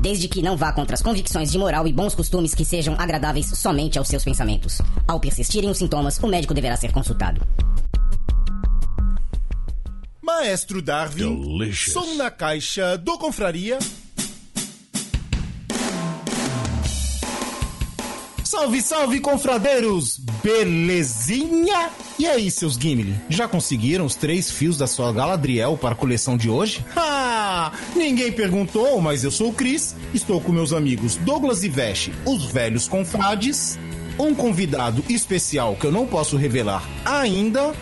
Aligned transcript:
desde 0.00 0.28
que 0.28 0.42
não 0.42 0.56
vá 0.56 0.72
contra 0.72 0.94
as 0.94 1.02
convicções 1.02 1.50
de 1.50 1.58
moral 1.58 1.86
e 1.86 1.92
bons 1.92 2.14
costumes 2.14 2.54
que 2.54 2.64
sejam 2.64 2.94
agradáveis 2.98 3.46
somente 3.46 3.98
aos 3.98 4.08
seus 4.08 4.24
pensamentos. 4.24 4.78
Ao 5.06 5.20
persistirem 5.20 5.70
os 5.70 5.78
sintomas, 5.78 6.18
o 6.18 6.26
médico 6.26 6.54
deverá 6.54 6.76
ser 6.76 6.92
consultado. 6.92 7.40
Maestro 10.22 10.82
Darwin, 10.82 11.58
Delicious. 11.58 11.92
som 11.92 12.14
na 12.14 12.30
caixa 12.30 12.96
do 12.98 13.16
Confraria. 13.16 13.78
Salve, 18.46 18.80
salve, 18.80 19.18
confradeiros! 19.18 20.18
Belezinha? 20.40 21.90
E 22.16 22.28
aí, 22.28 22.48
seus 22.48 22.74
Gimli? 22.74 23.20
Já 23.28 23.48
conseguiram 23.48 24.04
os 24.04 24.14
três 24.14 24.48
fios 24.48 24.78
da 24.78 24.86
sua 24.86 25.12
Galadriel 25.12 25.76
para 25.76 25.94
a 25.94 25.96
coleção 25.96 26.36
de 26.36 26.48
hoje? 26.48 26.86
Ah, 26.94 27.72
ninguém 27.96 28.30
perguntou, 28.30 29.00
mas 29.00 29.24
eu 29.24 29.32
sou 29.32 29.48
o 29.48 29.52
Cris. 29.52 29.96
Estou 30.14 30.40
com 30.40 30.52
meus 30.52 30.72
amigos 30.72 31.16
Douglas 31.16 31.64
e 31.64 31.68
Veste, 31.68 32.12
os 32.24 32.44
velhos 32.44 32.86
confrades. 32.86 33.80
Um 34.16 34.32
convidado 34.32 35.02
especial 35.08 35.74
que 35.74 35.84
eu 35.84 35.90
não 35.90 36.06
posso 36.06 36.36
revelar 36.36 36.88
ainda. 37.04 37.74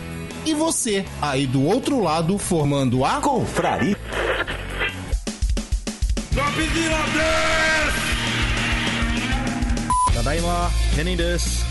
E 0.47 0.55
você, 0.55 1.05
aí 1.21 1.45
do 1.45 1.63
outro 1.63 2.01
lado, 2.01 2.39
formando 2.39 3.05
a 3.05 3.21
Confraria. 3.21 3.95
Tadaima, 10.25 10.71
Renin 10.95 11.15
desu. 11.15 11.63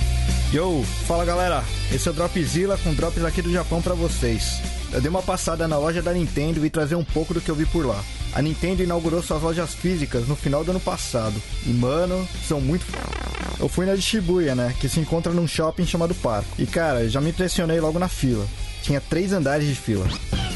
Yo, 0.53 0.85
fala 1.09 1.25
galera, 1.25 1.65
esse 1.93 2.07
é 2.07 2.13
o 2.13 2.15
Dropzilla 2.15 2.79
com 2.79 2.95
drops 2.95 3.25
aqui 3.25 3.43
do 3.43 3.53
Japão 3.53 3.83
pra 3.83 3.95
vocês. 3.95 4.61
Eu 4.93 5.01
dei 5.01 5.11
uma 5.11 5.25
passada 5.25 5.67
na 5.67 5.77
loja 5.77 6.01
da 6.01 6.13
Nintendo 6.13 6.65
e 6.65 6.71
trazer 6.71 6.95
um 6.95 7.03
pouco 7.03 7.35
do 7.35 7.41
que 7.41 7.51
eu 7.51 7.55
vi 7.57 7.67
por 7.67 7.85
lá. 7.85 8.01
A 8.33 8.41
Nintendo 8.41 8.85
inaugurou 8.85 9.21
suas 9.25 9.43
lojas 9.43 9.75
físicas 9.75 10.29
no 10.29 10.37
final 10.37 10.63
do 10.63 10.71
ano 10.71 10.79
passado. 10.79 11.35
E 11.67 11.71
mano, 11.71 12.29
são 12.47 12.61
muito. 12.61 12.87
Eu 13.59 13.69
fui 13.69 13.87
na 13.87 13.97
de 13.97 14.03
Shibuya, 14.03 14.55
né? 14.55 14.73
Que 14.81 14.89
se 14.89 15.01
encontra 15.01 15.33
num 15.33 15.49
shopping 15.49 15.85
chamado 15.85 16.15
Parco. 16.15 16.55
E 16.57 16.65
cara, 16.65 17.09
já 17.09 17.21
me 17.21 17.31
impressionei 17.31 17.81
logo 17.81 17.99
na 17.99 18.09
fila. 18.09 18.47
Tinha 18.85 19.01
três 19.01 19.33
andares 19.33 19.67
de 19.67 19.75
fila. 19.75 20.07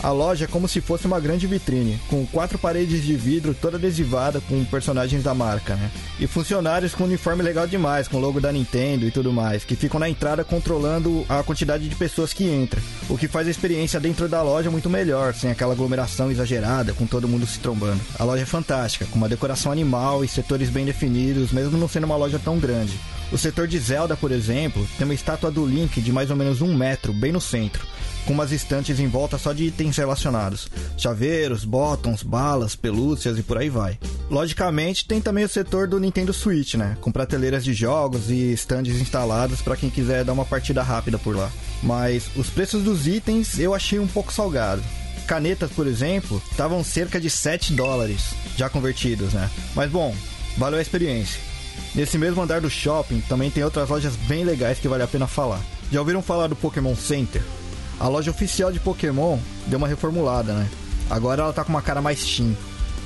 A 0.03 0.11
loja 0.11 0.45
é 0.45 0.49
como 0.49 0.69
se 0.69 0.81
fosse 0.81 1.07
uma 1.07 1.19
grande 1.19 1.47
vitrine, 1.47 1.99
com 2.09 2.25
quatro 2.27 2.57
paredes 2.57 3.03
de 3.03 3.17
vidro 3.17 3.53
toda 3.53 3.77
adesivada 3.77 4.41
com 4.41 4.65
personagens 4.65 5.25
da 5.25 5.35
marca, 5.35 5.75
né? 5.75 5.91
E 6.21 6.27
funcionários 6.27 6.95
com 6.95 7.05
uniforme 7.05 7.43
legal 7.43 7.67
demais, 7.67 8.07
com 8.07 8.19
logo 8.19 8.41
da 8.41 8.53
Nintendo 8.53 9.07
e 9.07 9.11
tudo 9.11 9.33
mais, 9.33 9.65
que 9.65 9.75
ficam 9.75 9.99
na 9.99 10.09
entrada 10.09 10.45
controlando 10.45 11.27
a 11.29 11.43
quantidade 11.43 11.89
de 11.89 11.95
pessoas 11.97 12.33
que 12.33 12.45
entram. 12.45 12.81
O 13.09 13.19
que 13.19 13.27
faz 13.27 13.49
a 13.49 13.51
experiência 13.51 13.99
dentro 13.99 14.29
da 14.29 14.41
loja 14.41 14.71
muito 14.71 14.89
melhor, 14.89 15.35
sem 15.35 15.51
aquela 15.51 15.73
aglomeração 15.73 16.31
exagerada, 16.31 16.93
com 16.93 17.07
todo 17.07 17.29
mundo 17.29 17.47
se 17.47 17.59
trombando. 17.59 18.01
A 18.19 18.25
loja 18.25 18.45
é 18.45 18.47
fantástica, 18.47 19.07
com 19.07 19.17
uma 19.17 19.29
decoração 19.29 19.73
animal 19.73 20.25
e 20.25 20.29
setores 20.29 20.71
bem 20.71 20.85
definidos, 20.85 21.51
mesmo 21.51 21.77
não 21.77 21.89
sendo 21.89 22.05
uma 22.05 22.17
loja 22.17 22.39
tão 22.39 22.59
grande. 22.59 22.99
O 23.31 23.39
setor 23.39 23.67
de 23.67 23.79
Zelda, 23.79 24.17
por 24.17 24.33
exemplo, 24.33 24.87
tem 24.97 25.05
uma 25.05 25.15
estátua 25.15 25.51
do 25.51 25.67
Link 25.67 26.01
de 26.01 26.13
mais 26.13 26.31
ou 26.31 26.37
menos 26.37 26.61
um 26.61 26.75
metro, 26.75 27.13
bem 27.13 27.33
no 27.33 27.41
centro 27.41 27.87
com 28.29 28.35
umas 28.35 28.53
estantes 28.53 29.01
em 29.01 29.09
volta 29.09 29.39
só 29.39 29.55
de 29.55 29.65
itens 29.65 29.97
relacionados: 29.97 30.69
chaveiros, 30.99 31.65
botões, 31.65 32.23
balas, 32.23 32.77
pelúcias 32.77 33.39
e 33.39 33.43
por 33.43 33.57
aí 33.57 33.71
vai. 33.71 33.99
Logicamente, 34.31 35.09
tem 35.09 35.19
também 35.19 35.45
o 35.45 35.49
setor 35.49 35.89
do 35.89 35.99
Nintendo 35.99 36.35
Switch, 36.35 36.75
né? 36.75 36.99
Com 37.01 37.11
prateleiras 37.11 37.65
de 37.65 37.73
jogos 37.73 38.31
e 38.31 38.53
estandes 38.53 39.01
instalados 39.01 39.63
para 39.63 39.77
quem 39.77 39.89
quiser 39.89 40.25
dar 40.25 40.35
uma 40.35 40.45
partida 40.45 40.83
rápida 40.83 41.19
por 41.19 41.35
lá. 41.35 41.51
Mas 41.83 42.29
os 42.37 42.51
preços 42.51 42.85
dos 42.85 43.07
itens 43.07 43.59
eu 43.59 43.75
achei 43.75 43.99
um 43.99 44.07
pouco 44.07 44.33
salgado. 44.33 44.83
Canetas, 45.27 45.71
por 45.71 45.87
exemplo, 45.87 46.43
estavam 46.51 46.85
cerca 46.85 47.19
de 47.19 47.31
7 47.31 47.73
dólares, 47.73 48.35
já 48.57 48.69
convertidos, 48.69 49.33
né? 49.33 49.49
Mas 49.75 49.91
bom, 49.91 50.15
valeu 50.59 50.79
a 50.79 50.83
experiência. 50.83 51.48
Nesse 51.95 52.19
mesmo 52.19 52.43
andar 52.43 52.61
do 52.61 52.71
shopping 52.71 53.21
também 53.23 53.51
tem 53.51 53.65
outras 53.65 53.89
lojas 53.89 54.15
bem 54.17 54.45
legais 54.45 54.79
que 54.79 54.89
vale 54.89 55.03
a 55.03 55.09
pena 55.09 55.27
falar. 55.27 55.61
Já 55.91 56.01
ouviram 56.01 56.23
falar 56.23 56.49
do 56.49 56.57
Pokémon 56.57 56.95
Center? 56.95 57.43
A 57.99 58.09
loja 58.09 58.31
oficial 58.31 58.71
de 58.71 58.79
Pokémon 58.79 59.39
deu 59.67 59.79
uma 59.79 59.89
reformulada, 59.89 60.53
né? 60.53 60.69
Agora 61.11 61.43
ela 61.43 61.53
tá 61.53 61.65
com 61.65 61.71
uma 61.71 61.83
cara 61.83 62.03
mais 62.03 62.23
teen. 62.25 62.57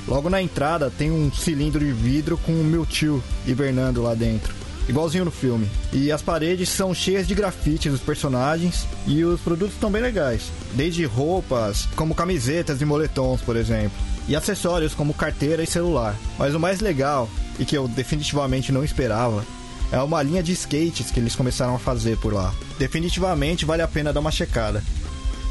Logo 0.07 0.29
na 0.29 0.41
entrada 0.41 0.91
tem 0.91 1.09
um 1.09 1.31
cilindro 1.31 1.79
de 1.79 1.91
vidro 1.91 2.37
com 2.37 2.51
o 2.51 2.63
Mewtwo 2.63 3.23
hibernando 3.47 4.01
lá 4.01 4.13
dentro. 4.13 4.53
Igualzinho 4.87 5.23
no 5.23 5.31
filme. 5.31 5.69
E 5.93 6.11
as 6.11 6.21
paredes 6.21 6.67
são 6.67 6.93
cheias 6.93 7.25
de 7.25 7.33
grafites 7.33 7.91
dos 7.91 8.01
personagens 8.01 8.85
e 9.07 9.23
os 9.23 9.39
produtos 9.39 9.75
estão 9.75 9.89
bem 9.89 10.01
legais. 10.01 10.51
Desde 10.73 11.05
roupas, 11.05 11.87
como 11.95 12.13
camisetas 12.13 12.81
e 12.81 12.85
moletons, 12.85 13.41
por 13.41 13.55
exemplo. 13.55 13.97
E 14.27 14.35
acessórios 14.35 14.93
como 14.93 15.13
carteira 15.13 15.63
e 15.63 15.67
celular. 15.67 16.15
Mas 16.37 16.55
o 16.55 16.59
mais 16.59 16.79
legal, 16.79 17.29
e 17.59 17.65
que 17.65 17.77
eu 17.77 17.87
definitivamente 17.87 18.71
não 18.71 18.83
esperava, 18.83 19.45
é 19.91 19.99
uma 20.01 20.23
linha 20.23 20.41
de 20.41 20.51
skates 20.53 21.11
que 21.11 21.19
eles 21.19 21.35
começaram 21.35 21.75
a 21.75 21.79
fazer 21.79 22.17
por 22.17 22.33
lá. 22.33 22.53
Definitivamente 22.79 23.65
vale 23.65 23.81
a 23.81 23.87
pena 23.87 24.13
dar 24.13 24.21
uma 24.21 24.31
checada. 24.31 24.83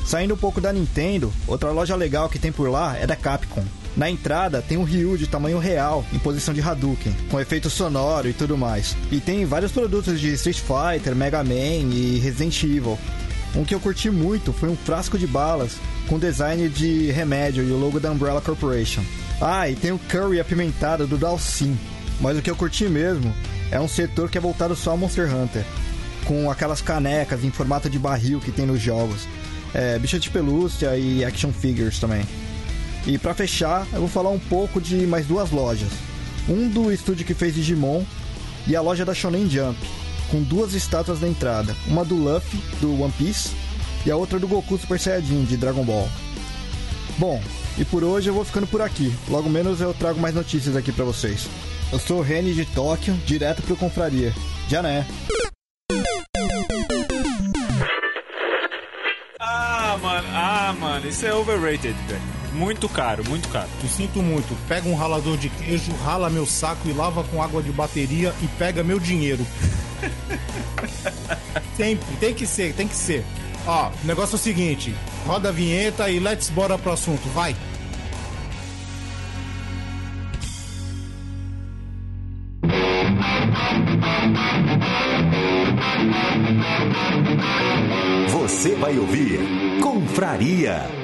Saindo 0.05 0.34
um 0.34 0.37
pouco 0.37 0.61
da 0.61 0.72
Nintendo, 0.72 1.32
outra 1.47 1.71
loja 1.71 1.94
legal 1.94 2.28
que 2.28 2.38
tem 2.38 2.50
por 2.50 2.69
lá 2.69 2.97
é 2.99 3.06
da 3.06 3.15
Capcom. 3.15 3.65
Na 3.97 4.11
entrada 4.11 4.62
tem 4.62 4.78
um 4.78 4.84
Ryu 4.84 5.16
de 5.16 5.27
tamanho 5.27 5.59
real, 5.59 6.05
em 6.12 6.19
posição 6.19 6.53
de 6.53 6.61
Hadouken, 6.61 7.15
com 7.31 7.38
efeito 7.38 7.71
sonoro 7.71 8.28
e 8.28 8.32
tudo 8.32 8.56
mais. 8.56 8.97
E 9.11 9.21
tem 9.21 9.44
vários 9.44 9.71
produtos 9.71 10.19
de 10.19 10.32
Street 10.32 10.61
Fighter, 10.61 11.15
Mega 11.15 11.44
Man 11.44 11.93
e 11.93 12.19
Resident 12.22 12.62
Evil. 12.65 12.99
Um 13.55 13.65
que 13.65 13.75
eu 13.75 13.81
curti 13.81 14.11
muito 14.11 14.53
foi 14.53 14.71
um 14.71 14.77
frasco 14.77 15.19
de 15.19 15.27
balas 15.27 15.72
com 16.12 16.19
design 16.19 16.69
de 16.69 17.11
remédio 17.11 17.65
e 17.65 17.73
o 17.73 17.78
logo 17.78 17.99
da 17.99 18.11
Umbrella 18.11 18.43
Corporation. 18.43 19.03
Ah, 19.41 19.71
e 19.71 19.75
tem 19.75 19.93
o 19.93 19.99
curry 19.99 20.39
apimentado 20.39 21.06
do 21.06 21.17
Dalsim. 21.17 21.75
Mas 22.21 22.37
o 22.37 22.43
que 22.43 22.50
eu 22.50 22.55
curti 22.55 22.87
mesmo 22.87 23.34
é 23.71 23.81
um 23.81 23.89
setor 23.89 24.28
que 24.28 24.37
é 24.37 24.41
voltado 24.41 24.77
só 24.77 24.93
a 24.93 24.97
Monster 24.97 25.34
Hunter, 25.34 25.65
com 26.27 26.50
aquelas 26.50 26.83
canecas 26.83 27.43
em 27.43 27.50
formato 27.50 27.89
de 27.89 27.99
barril 27.99 28.41
que 28.41 28.53
tem 28.53 28.67
nos 28.67 28.78
jogos. 28.78 29.27
É, 29.73 29.99
bicha 29.99 30.21
de 30.21 30.28
pelúcia 30.28 30.95
e 30.99 31.25
action 31.25 31.50
figures 31.50 31.99
também. 31.99 32.27
E 33.06 33.17
para 33.17 33.33
fechar, 33.33 33.87
eu 33.94 34.00
vou 34.00 34.09
falar 34.09 34.29
um 34.29 34.39
pouco 34.39 34.83
de 34.83 35.06
mais 35.06 35.25
duas 35.25 35.50
lojas. 35.50 35.93
Um 36.47 36.69
do 36.69 36.93
estúdio 36.93 37.25
que 37.25 37.33
fez 37.33 37.55
Digimon 37.55 38.05
e 38.67 38.77
a 38.77 38.83
loja 38.83 39.06
da 39.06 39.15
Shonen 39.15 39.49
Jump, 39.49 39.79
com 40.31 40.43
duas 40.43 40.75
estátuas 40.75 41.23
na 41.23 41.29
entrada. 41.29 41.75
Uma 41.87 42.05
do 42.05 42.17
Luffy, 42.17 42.61
do 42.83 43.00
One 43.00 43.15
Piece, 43.17 43.62
e 44.05 44.11
a 44.11 44.17
outra 44.17 44.39
do 44.39 44.49
Goku 44.49 44.79
Super 44.79 44.99
Saiyajin, 44.99 45.45
de 45.45 45.57
Dragon 45.57 45.85
Ball. 45.85 46.09
Bom, 47.19 47.41
e 47.79 47.85
por 47.85 48.05
hoje 48.05 48.29
eu 48.29 48.35
vou 48.35 48.45
ficando 48.45 48.67
por 48.67 48.81
aqui. 48.81 49.15
Logo 49.29 49.49
menos 49.49 49.81
eu 49.81 49.95
trago 49.95 50.21
mais 50.21 50.35
notícias 50.35 50.77
aqui 50.77 50.93
para 50.93 51.05
vocês. 51.05 51.49
Eu 51.93 51.99
sou 51.99 52.19
o 52.19 52.23
Reni 52.23 52.55
de 52.55 52.65
Tóquio, 52.65 53.15
direto 53.27 53.62
pro 53.62 53.77
Confraria. 53.77 54.32
Já 54.69 54.82
né? 54.82 55.06
Ah, 59.38 59.99
mano, 60.00 60.29
ah, 60.32 60.75
mano, 60.79 61.09
isso 61.09 61.26
é 61.26 61.35
overrated, 61.35 61.94
velho. 62.09 62.43
Muito 62.55 62.88
caro, 62.88 63.25
muito 63.29 63.49
caro. 63.49 63.69
Eu 63.82 63.88
sinto 63.88 64.23
muito. 64.23 64.56
Pega 64.69 64.88
um 64.88 64.94
ralador 64.94 65.37
de 65.37 65.49
queijo, 65.49 65.93
rala 66.05 66.29
meu 66.29 66.47
saco 66.47 66.88
e 66.88 66.93
lava 66.93 67.25
com 67.25 67.43
água 67.43 67.62
de 67.62 67.73
bateria 67.73 68.35
e 68.43 68.47
pega 68.59 68.82
meu 68.82 68.99
dinheiro. 68.99 69.47
Sempre, 71.76 72.17
tem 72.17 72.35
que 72.35 72.47
ser, 72.47 72.75
tem 72.75 72.87
que 72.87 72.94
ser. 72.97 73.25
Ó, 73.67 73.88
o 73.88 74.06
negócio 74.06 74.35
é 74.35 74.37
o 74.37 74.38
seguinte: 74.38 74.94
roda 75.26 75.50
a 75.50 75.53
vinheta 75.53 76.11
e 76.11 76.19
let's 76.19 76.50
bora 76.50 76.79
pro 76.79 76.93
assunto, 76.93 77.29
vai. 77.31 77.55
Você 88.29 88.75
vai 88.76 88.99
ouvir 88.99 89.41
Confraria. 89.81 91.01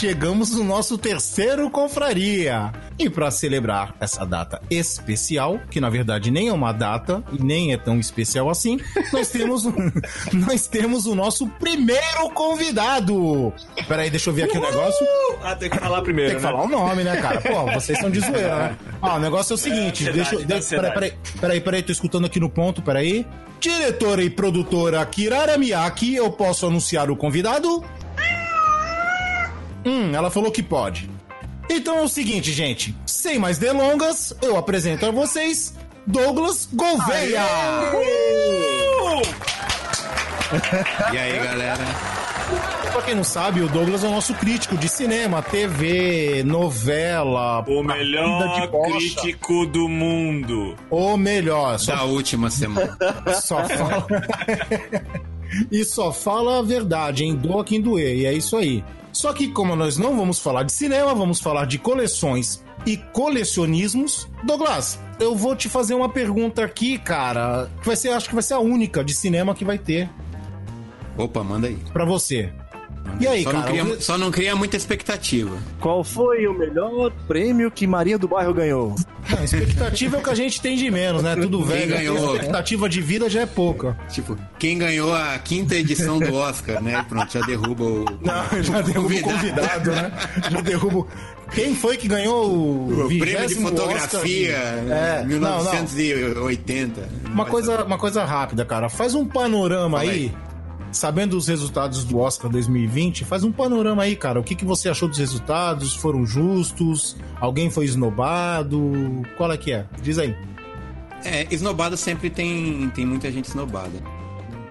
Chegamos 0.00 0.52
no 0.52 0.64
nosso 0.64 0.96
terceiro 0.96 1.68
confraria. 1.68 2.72
E 2.98 3.10
para 3.10 3.30
celebrar 3.30 3.94
essa 4.00 4.24
data 4.24 4.58
especial, 4.70 5.60
que 5.70 5.78
na 5.78 5.90
verdade 5.90 6.30
nem 6.30 6.48
é 6.48 6.52
uma 6.54 6.72
data 6.72 7.22
e 7.30 7.42
nem 7.42 7.74
é 7.74 7.76
tão 7.76 8.00
especial 8.00 8.48
assim, 8.48 8.80
nós 9.12 9.28
temos 9.28 9.64
nós 10.32 10.66
temos 10.66 11.04
o 11.04 11.14
nosso 11.14 11.46
primeiro 11.46 12.30
convidado. 12.32 13.52
Peraí, 13.86 14.08
deixa 14.08 14.30
eu 14.30 14.34
ver 14.34 14.44
aqui 14.44 14.56
o 14.56 14.62
negócio. 14.62 15.06
Ah, 15.42 15.54
tem 15.54 15.68
que 15.68 15.78
falar 15.78 16.00
primeiro, 16.00 16.30
Tem 16.30 16.40
que 16.40 16.46
né? 16.46 16.50
falar 16.50 16.64
o 16.64 16.68
nome, 16.68 17.04
né, 17.04 17.20
cara? 17.20 17.42
Pô, 17.42 17.70
vocês 17.70 17.98
são 17.98 18.10
de 18.10 18.20
zoeira, 18.20 18.56
né? 18.56 18.76
Ó, 19.02 19.16
o 19.16 19.20
negócio 19.20 19.52
é 19.52 19.54
o 19.54 19.58
seguinte, 19.58 20.08
É, 20.08 20.12
deixa 20.12 20.34
eu. 20.34 20.46
Peraí, 20.46 20.92
peraí, 20.92 21.12
peraí, 21.38 21.60
peraí, 21.60 21.82
tô 21.82 21.92
escutando 21.92 22.24
aqui 22.24 22.40
no 22.40 22.48
ponto, 22.48 22.80
peraí. 22.80 23.26
Diretora 23.60 24.22
e 24.22 24.30
produtora 24.30 25.04
Kirara 25.04 25.58
Miyake, 25.58 26.14
eu 26.14 26.30
posso 26.32 26.66
anunciar 26.66 27.10
o 27.10 27.16
convidado? 27.16 27.84
Hum, 29.84 30.14
ela 30.14 30.30
falou 30.30 30.50
que 30.50 30.62
pode. 30.62 31.08
Então 31.68 31.98
é 31.98 32.02
o 32.02 32.08
seguinte, 32.08 32.52
gente. 32.52 32.94
Sem 33.06 33.38
mais 33.38 33.58
delongas, 33.58 34.34
eu 34.42 34.56
apresento 34.56 35.06
a 35.06 35.10
vocês 35.10 35.74
Douglas 36.06 36.68
Gouveia. 36.72 37.42
E 41.12 41.16
aí, 41.16 41.38
galera? 41.38 41.84
Pra 42.92 43.02
quem 43.02 43.14
não 43.14 43.22
sabe, 43.22 43.60
o 43.60 43.68
Douglas 43.68 44.02
é 44.02 44.08
o 44.08 44.10
nosso 44.10 44.34
crítico 44.34 44.76
de 44.76 44.88
cinema, 44.88 45.40
TV, 45.40 46.42
novela, 46.44 47.64
O 47.68 47.84
melhor 47.84 48.68
crítico 48.86 49.64
do 49.66 49.88
mundo. 49.88 50.74
O 50.90 51.16
melhor. 51.16 51.78
Só 51.78 51.94
Da 51.94 52.02
última 52.02 52.50
semana. 52.50 52.98
Só 53.40 53.64
fala. 53.68 54.06
e 55.70 55.84
só 55.84 56.12
fala 56.12 56.58
a 56.58 56.62
verdade, 56.62 57.22
hein? 57.22 57.36
Doa 57.36 57.64
quem 57.64 57.80
doer. 57.80 58.16
E 58.16 58.26
é 58.26 58.32
isso 58.32 58.56
aí. 58.56 58.82
Só 59.12 59.32
que, 59.32 59.48
como 59.48 59.74
nós 59.76 59.96
não 59.96 60.16
vamos 60.16 60.38
falar 60.38 60.62
de 60.62 60.72
cinema, 60.72 61.14
vamos 61.14 61.40
falar 61.40 61.66
de 61.66 61.78
coleções 61.78 62.64
e 62.86 62.96
colecionismos. 62.96 64.28
Douglas, 64.42 64.98
eu 65.18 65.34
vou 65.36 65.54
te 65.54 65.68
fazer 65.68 65.94
uma 65.94 66.08
pergunta 66.08 66.64
aqui, 66.64 66.98
cara. 66.98 67.70
Que 67.80 67.86
vai 67.86 67.96
ser, 67.96 68.10
acho 68.10 68.28
que 68.28 68.34
vai 68.34 68.42
ser 68.42 68.54
a 68.54 68.58
única 68.60 69.04
de 69.04 69.14
cinema 69.14 69.54
que 69.54 69.64
vai 69.64 69.78
ter 69.78 70.08
Opa, 71.16 71.44
manda 71.44 71.66
aí. 71.66 71.76
pra 71.92 72.04
você. 72.04 72.52
E 73.18 73.26
aí, 73.26 73.42
só, 73.42 73.50
cara? 73.52 73.64
não 73.64 73.72
cria, 73.72 74.00
só 74.00 74.18
não 74.18 74.30
cria 74.30 74.56
muita 74.56 74.76
expectativa. 74.76 75.56
Qual 75.80 76.04
foi 76.04 76.46
o 76.46 76.54
melhor 76.54 77.10
prêmio 77.26 77.70
que 77.70 77.86
Maria 77.86 78.18
do 78.18 78.28
Bairro 78.28 78.54
ganhou? 78.54 78.94
Não, 79.28 79.44
expectativa 79.44 80.16
é 80.16 80.20
o 80.20 80.22
que 80.22 80.30
a 80.30 80.34
gente 80.34 80.60
tem 80.60 80.76
de 80.76 80.90
menos, 80.90 81.22
né? 81.22 81.36
Tudo 81.36 81.64
velho. 81.64 81.88
ganhou? 81.88 82.32
A 82.32 82.34
expectativa 82.34 82.88
de 82.88 83.00
vida 83.00 83.28
já 83.30 83.42
é 83.42 83.46
pouca. 83.46 83.96
Tipo, 84.10 84.36
quem 84.58 84.78
ganhou 84.78 85.14
a 85.14 85.38
quinta 85.38 85.74
edição 85.74 86.18
do 86.18 86.34
Oscar, 86.34 86.82
né? 86.82 87.04
Pronto, 87.08 87.32
já 87.32 87.40
derruba 87.40 87.84
o. 87.84 88.04
Não, 88.20 88.62
já 88.62 88.80
derruba 88.80 89.14
o 89.14 89.20
convidado, 89.20 89.92
né? 89.92 90.12
Já 90.50 90.60
derruba. 90.60 91.06
Quem 91.52 91.74
foi 91.74 91.96
que 91.96 92.06
ganhou 92.06 92.48
o, 92.48 93.06
O 93.06 93.08
prêmio 93.08 93.46
de 93.48 93.56
20º 93.56 93.62
fotografia 93.62 94.56
Oscar? 94.56 95.20
É, 95.20 95.24
1980. 95.24 97.08
Uma 97.26 97.44
coisa, 97.44 97.84
uma 97.84 97.98
coisa 97.98 98.24
rápida, 98.24 98.64
cara. 98.64 98.88
Faz 98.88 99.14
um 99.14 99.26
panorama 99.26 99.98
Fala 99.98 100.10
aí, 100.10 100.32
aí. 100.34 100.49
Sabendo 100.92 101.36
os 101.36 101.48
resultados 101.48 102.04
do 102.04 102.18
Oscar 102.18 102.50
2020, 102.50 103.24
faz 103.24 103.44
um 103.44 103.52
panorama 103.52 104.02
aí, 104.02 104.16
cara. 104.16 104.40
O 104.40 104.44
que, 104.44 104.54
que 104.54 104.64
você 104.64 104.88
achou 104.88 105.08
dos 105.08 105.18
resultados? 105.18 105.94
Foram 105.94 106.26
justos? 106.26 107.16
Alguém 107.40 107.70
foi 107.70 107.84
esnobado? 107.84 109.22
Qual 109.36 109.50
é 109.52 109.56
que 109.56 109.72
é? 109.72 109.86
Diz 110.02 110.18
aí. 110.18 110.34
É, 111.24 111.46
esnobado 111.50 111.96
sempre 111.96 112.30
tem, 112.30 112.90
tem 112.94 113.04
muita 113.04 113.30
gente 113.30 113.46
esnobada. 113.46 114.02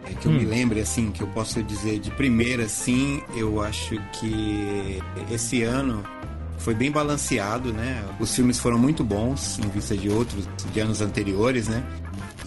É 0.05 0.13
que 0.13 0.25
eu 0.25 0.31
me 0.31 0.43
lembre, 0.43 0.79
assim, 0.79 1.11
que 1.11 1.21
eu 1.21 1.27
posso 1.27 1.61
dizer 1.61 1.99
de 1.99 2.09
primeira, 2.11 2.63
assim, 2.63 3.21
eu 3.35 3.61
acho 3.61 3.95
que 4.13 4.99
esse 5.31 5.61
ano 5.61 6.03
foi 6.57 6.73
bem 6.73 6.91
balanceado, 6.91 7.71
né? 7.71 8.03
Os 8.19 8.35
filmes 8.35 8.59
foram 8.59 8.77
muito 8.77 9.03
bons 9.03 9.59
em 9.59 9.69
vista 9.69 9.95
de 9.95 10.09
outros, 10.09 10.47
de 10.73 10.79
anos 10.79 11.01
anteriores, 11.01 11.67
né? 11.67 11.83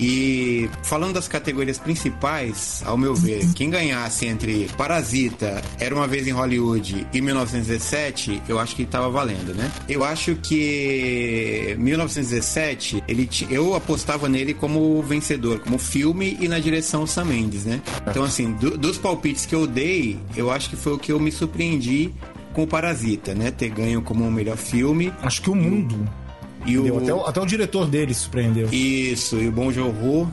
E 0.02 0.68
falando 0.82 1.14
das 1.14 1.28
categorias 1.28 1.78
principais, 1.78 2.82
ao 2.84 2.96
meu 2.96 3.14
ver, 3.14 3.46
quem 3.54 3.70
ganhasse 3.70 4.26
entre 4.26 4.68
Parasita, 4.76 5.62
Era 5.78 5.94
Uma 5.94 6.08
Vez 6.08 6.26
em 6.26 6.32
Hollywood 6.32 7.06
e 7.12 7.20
1917, 7.20 8.42
eu 8.48 8.58
acho 8.58 8.74
que 8.74 8.84
tava 8.84 9.08
valendo, 9.08 9.54
né? 9.54 9.70
Eu 9.88 10.02
acho 10.02 10.34
que 10.36 11.76
1917, 11.78 13.02
ele 13.06 13.28
eu 13.50 13.74
apostava 13.74 14.28
nele 14.28 14.52
como 14.54 15.00
vencedor, 15.02 15.60
como 15.60 15.78
filme 15.78 16.36
e 16.40 16.48
na 16.48 16.58
direção 16.58 17.06
Sam 17.06 17.26
Mendes, 17.26 17.64
né? 17.64 17.80
Então, 18.08 18.24
assim, 18.24 18.52
do- 18.52 18.76
dos 18.76 18.98
palpites 18.98 19.46
que 19.46 19.54
eu 19.54 19.66
dei, 19.66 20.18
eu 20.36 20.50
acho 20.50 20.68
que 20.68 20.76
foi 20.76 20.92
o 20.94 20.98
que 20.98 21.12
eu 21.12 21.20
me 21.20 21.30
surpreendi 21.30 22.12
com 22.52 22.64
o 22.64 22.66
Parasita, 22.66 23.34
né? 23.34 23.50
Ter 23.50 23.70
ganho 23.70 24.02
como 24.02 24.24
o 24.26 24.30
melhor 24.30 24.56
filme 24.56 25.12
Acho 25.22 25.40
que 25.42 25.50
o 25.50 25.54
mundo. 25.54 26.06
E 26.66 26.78
o... 26.78 26.98
Até, 26.98 27.14
o- 27.14 27.26
até 27.26 27.40
o 27.40 27.46
diretor 27.46 27.86
dele 27.86 28.14
surpreendeu. 28.14 28.68
Isso, 28.72 29.36
e 29.36 29.48
o 29.48 29.52
Bom 29.52 29.70
Joon-ho 29.72 30.30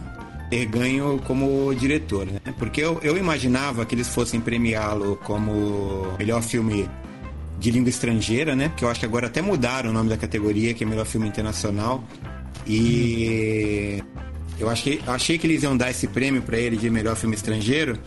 ter 0.49 0.65
ganho 0.65 1.19
como 1.25 1.73
diretor, 1.75 2.25
né? 2.25 2.39
Porque 2.57 2.81
eu, 2.81 2.99
eu 3.03 3.15
imaginava 3.17 3.85
que 3.85 3.93
eles 3.95 4.07
fossem 4.07 4.39
premiá-lo 4.41 5.15
como 5.23 6.07
melhor 6.17 6.41
filme 6.41 6.89
de 7.59 7.69
língua 7.71 7.89
estrangeira, 7.89 8.55
né? 8.55 8.69
Porque 8.69 8.83
eu 8.83 8.89
acho 8.89 8.99
que 8.99 9.05
agora 9.05 9.27
até 9.27 9.41
mudaram 9.41 9.89
o 9.91 9.93
nome 9.93 10.09
da 10.09 10.17
categoria, 10.17 10.73
que 10.73 10.83
é 10.83 10.87
melhor 10.87 11.05
filme 11.05 11.27
internacional. 11.27 12.03
E 12.65 14.01
eu 14.59 14.69
acho 14.69 14.83
que, 14.83 15.01
achei 15.05 15.37
que 15.37 15.45
eles 15.47 15.63
iam 15.63 15.75
dar 15.75 15.89
esse 15.91 16.07
prêmio 16.07 16.41
para 16.41 16.57
ele 16.57 16.77
de 16.77 16.89
melhor 16.89 17.15
filme 17.15 17.35
estrangeiro, 17.35 17.97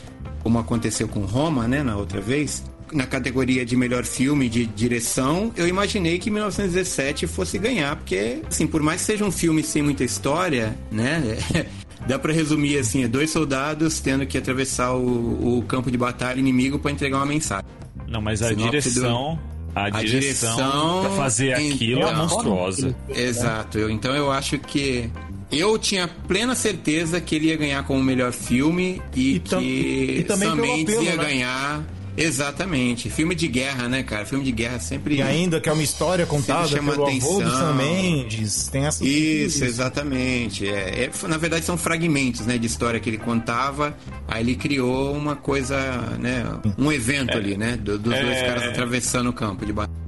como 0.43 0.59
aconteceu 0.59 1.07
com 1.07 1.21
Roma, 1.21 1.69
né, 1.69 1.83
na 1.83 1.97
outra 1.97 2.21
vez. 2.21 2.65
Na 2.93 3.07
categoria 3.07 3.65
de 3.65 3.75
melhor 3.77 4.05
filme 4.05 4.49
de 4.49 4.67
direção, 4.67 5.53
eu 5.57 5.67
imaginei 5.67 6.19
que 6.19 6.31
1917 6.31 7.27
fosse 7.27 7.59
ganhar, 7.59 7.97
porque, 7.97 8.39
assim, 8.49 8.67
por 8.67 8.83
mais 8.83 9.01
que 9.01 9.07
seja 9.07 9.25
um 9.25 9.31
filme 9.33 9.63
sem 9.63 9.83
muita 9.83 10.05
história, 10.05 10.77
né, 10.91 11.39
dá 12.07 12.19
pra 12.19 12.33
resumir 12.33 12.79
assim: 12.79 13.03
é 13.05 13.09
dois 13.09 13.31
soldados 13.31 13.99
tendo 14.01 14.27
que 14.27 14.37
atravessar 14.37 14.93
o, 14.95 15.59
o 15.59 15.63
campo 15.63 15.91
de 15.91 15.97
batalha 15.97 16.39
inimigo 16.39 16.79
para 16.79 16.91
entregar 16.91 17.17
uma 17.19 17.27
mensagem. 17.27 17.67
Não, 18.09 18.21
mas 18.21 18.43
a 18.43 18.49
Sinopse 18.49 18.71
direção. 18.71 19.39
A, 19.75 19.85
A 19.87 19.91
direção, 20.03 20.55
direção, 20.55 21.01
pra 21.01 21.11
fazer 21.13 21.55
aquilo 21.55 22.03
é 22.03 22.05
então. 22.05 22.17
monstruosa. 22.17 22.95
Exato. 23.09 23.79
Eu, 23.79 23.89
então 23.89 24.15
eu 24.15 24.31
acho 24.31 24.59
que 24.59 25.09
eu 25.51 25.79
tinha 25.79 26.07
plena 26.07 26.55
certeza 26.55 27.21
que 27.23 27.37
ele 27.37 27.47
ia 27.47 27.57
ganhar 27.57 27.83
como 27.85 28.03
melhor 28.03 28.33
filme 28.33 29.01
e, 29.17 29.37
E 29.37 29.41
que 29.41 30.17
e 30.19 30.25
também 30.25 30.49
Sam 30.51 30.57
Mendes 30.57 30.95
apelo, 30.95 31.05
ia 31.05 31.17
né? 31.17 31.25
ganhar. 31.25 31.85
Exatamente. 32.17 33.09
Filme 33.09 33.35
de 33.35 33.49
guerra, 33.49 33.89
né, 33.89 34.03
cara? 34.03 34.27
Filme 34.27 34.45
de 34.45 34.53
guerra 34.53 34.79
sempre. 34.79 35.17
E 35.17 35.23
ainda 35.23 35.61
que 35.61 35.69
é 35.69 35.73
uma 35.73 35.83
história 35.83 36.27
contada 36.27 36.69
chama 36.69 36.93
pelo 36.93 37.07
avô 37.07 37.43
do. 37.43 37.51
Sam 37.51 37.75
Mendes. 37.75 38.69
Tem 38.69 38.85
essa 38.87 39.03
Isso, 39.05 39.65
exatamente. 39.65 40.69
É, 40.69 41.05
é, 41.05 41.11
na 41.29 41.39
verdade 41.39 41.65
são 41.65 41.77
fragmentos, 41.79 42.45
né, 42.47 42.59
de 42.59 42.67
história 42.67 43.01
que 43.01 43.09
ele 43.09 43.19
contava. 43.19 43.97
Aí 44.29 44.43
ele 44.43 44.55
criou 44.57 45.15
uma 45.15 45.37
coisa, 45.37 45.79
né, 46.19 46.45
um 46.79 46.93
evento 46.93 47.37
ali, 47.37 47.57
né, 47.57 47.77
do- 47.77 47.99
dos 47.99 48.13
dois 48.13 48.37
É. 48.37 48.47
caras 48.47 48.65
atravessando 48.65 49.31
o 49.31 49.33
campo 49.33 49.65
de 49.65 49.73
batalha. 49.73 49.99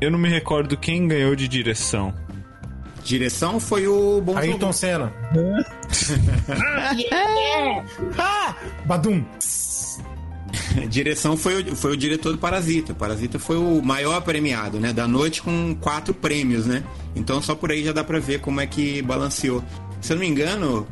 Eu 0.00 0.10
não 0.10 0.18
me 0.18 0.28
recordo 0.30 0.76
quem 0.78 1.06
ganhou 1.06 1.36
de 1.36 1.46
direção. 1.46 2.14
Direção 3.04 3.60
foi 3.60 3.86
o 3.86 4.20
Bom 4.20 4.36
Ayrton. 4.36 4.72
Senna. 4.72 5.12
ah! 8.18 8.54
Badum. 8.84 9.24
Direção 10.88 11.36
foi 11.36 11.62
o, 11.62 11.76
foi 11.76 11.92
o 11.92 11.96
diretor 11.96 12.32
do 12.32 12.38
Parasita. 12.38 12.92
O 12.92 12.96
Parasita 12.96 13.38
foi 13.38 13.56
o 13.56 13.82
maior 13.82 14.20
premiado, 14.22 14.78
né? 14.80 14.92
Da 14.92 15.06
noite 15.08 15.42
com 15.42 15.74
quatro 15.80 16.12
prêmios, 16.14 16.66
né? 16.66 16.82
Então 17.14 17.40
só 17.42 17.54
por 17.54 17.70
aí 17.70 17.84
já 17.84 17.92
dá 17.92 18.02
pra 18.04 18.18
ver 18.18 18.40
como 18.40 18.60
é 18.60 18.66
que 18.66 19.02
balanceou. 19.02 19.62
Se 20.00 20.12
eu 20.12 20.16
não 20.16 20.22
me 20.22 20.28
engano, 20.28 20.86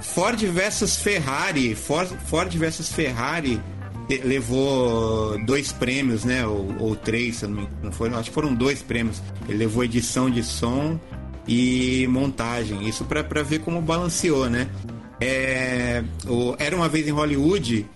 Ford 0.00 0.40
versus 0.46 0.96
Ferrari, 0.96 1.74
Ford, 1.74 2.08
Ford 2.26 2.52
versus 2.56 2.88
Ferrari 2.92 3.60
te- 4.08 4.22
levou 4.24 5.38
dois 5.44 5.72
prêmios, 5.72 6.24
né? 6.24 6.46
Ou, 6.46 6.74
ou 6.78 6.96
três, 6.96 7.36
se 7.36 7.44
eu 7.44 7.48
não 7.50 7.56
me 7.58 7.62
engano. 7.64 7.92
Foi, 7.92 8.08
acho 8.10 8.30
que 8.30 8.34
foram 8.34 8.54
dois 8.54 8.82
prêmios. 8.82 9.20
Ele 9.48 9.58
levou 9.58 9.84
edição 9.84 10.30
de 10.30 10.42
som 10.42 10.98
e 11.46 12.06
montagem. 12.08 12.88
Isso 12.88 13.04
pra 13.04 13.42
ver 13.42 13.60
como 13.60 13.80
balanceou, 13.82 14.48
né? 14.48 14.68
É, 15.20 16.02
o, 16.26 16.54
Era 16.58 16.76
uma 16.76 16.88
vez 16.88 17.06
em 17.08 17.10
Hollywood, 17.10 17.86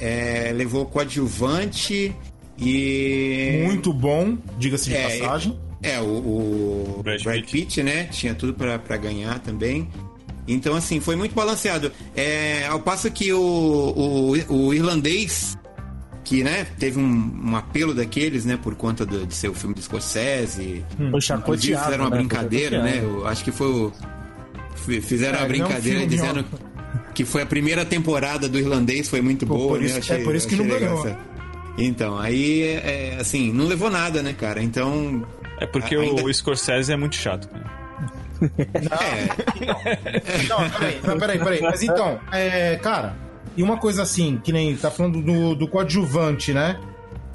é, 0.00 0.52
levou 0.54 0.86
coadjuvante 0.86 2.14
e. 2.58 3.62
Muito 3.64 3.92
bom, 3.92 4.36
diga-se 4.58 4.90
de 4.90 4.96
É, 4.96 5.18
passagem. 5.18 5.58
É, 5.82 6.00
o, 6.00 6.04
o 6.04 7.00
Brad 7.02 7.22
Brad, 7.22 7.40
Pitt. 7.40 7.52
Pitt. 7.52 7.82
né? 7.82 8.04
Tinha 8.04 8.34
tudo 8.34 8.54
pra 8.54 8.78
pra 8.78 8.96
ganhar 8.96 9.38
também. 9.40 9.88
Então, 10.46 10.74
assim, 10.74 11.00
foi 11.00 11.14
muito 11.16 11.34
balanceado. 11.34 11.92
É, 12.16 12.66
ao 12.66 12.80
passo 12.80 13.10
que 13.10 13.32
o, 13.32 13.40
o, 13.40 14.30
o 14.68 14.74
irlandês, 14.74 15.56
que, 16.24 16.42
né, 16.42 16.66
teve 16.78 16.98
um, 16.98 17.40
um 17.50 17.56
apelo 17.56 17.94
daqueles, 17.94 18.44
né, 18.44 18.56
por 18.60 18.74
conta 18.74 19.06
do- 19.06 19.24
de 19.26 19.34
ser 19.34 19.48
o 19.48 19.54
filme 19.54 19.74
do 19.74 19.80
Scorsese. 19.82 20.84
Foi 20.96 21.06
Inclusive 21.06 21.22
chacoteado. 21.22 21.84
fizeram 21.84 22.04
uma 22.04 22.10
né? 22.10 22.16
Foi 22.16 22.18
brincadeira, 22.26 22.82
né? 22.82 23.00
Eu 23.02 23.26
acho 23.26 23.44
que 23.44 23.52
foi 23.52 23.68
o. 23.68 23.92
fi- 24.74 25.00
Fizeram 25.00 25.38
É, 25.38 25.42
a 25.42 25.44
ele 25.44 25.60
é 25.60 25.64
um 25.64 25.66
brincadeira 25.66 25.98
filme, 26.00 26.14
dizendo 26.16 26.44
que 27.14 27.24
foi 27.24 27.42
a 27.42 27.46
primeira 27.46 27.84
temporada 27.84 28.48
do 28.48 28.58
irlandês, 28.58 29.08
foi 29.08 29.20
muito 29.20 29.46
Pô, 29.46 29.54
boa, 29.56 29.68
por 29.70 29.80
né? 29.80 29.86
isso- 29.86 29.98
Achei- 29.98 30.20
é 30.20 30.24
por 30.24 30.34
isso 30.34 30.48
que 30.48 30.56
não 30.56 30.66
ganhou. 30.66 31.06
essa- 31.06 31.18
Então, 31.78 32.18
aí, 32.18 32.62
é, 32.64 33.16
assim, 33.20 33.52
não 33.52 33.66
levou 33.66 33.90
nada, 33.90 34.22
né, 34.22 34.32
cara? 34.38 34.62
Então, 34.62 35.24
É 35.58 35.66
porque 35.66 35.94
Ainda- 35.94 36.24
o 36.24 36.32
Scorsese 36.34 36.92
é 36.92 36.96
muito 36.96 37.14
chato. 37.16 37.48
cara. 37.48 37.70
É, 38.72 40.42
Não, 40.48 40.70
peraí, 40.70 41.00
não, 41.06 41.18
peraí, 41.18 41.38
peraí. 41.38 41.60
Mas 41.62 41.82
então, 41.82 42.18
é, 42.32 42.76
cara, 42.76 43.14
e 43.56 43.62
uma 43.62 43.76
coisa 43.76 44.02
assim, 44.02 44.40
que 44.42 44.52
nem 44.52 44.76
tá 44.76 44.90
falando 44.90 45.22
do, 45.22 45.54
do 45.54 45.68
coadjuvante, 45.68 46.52
né? 46.52 46.80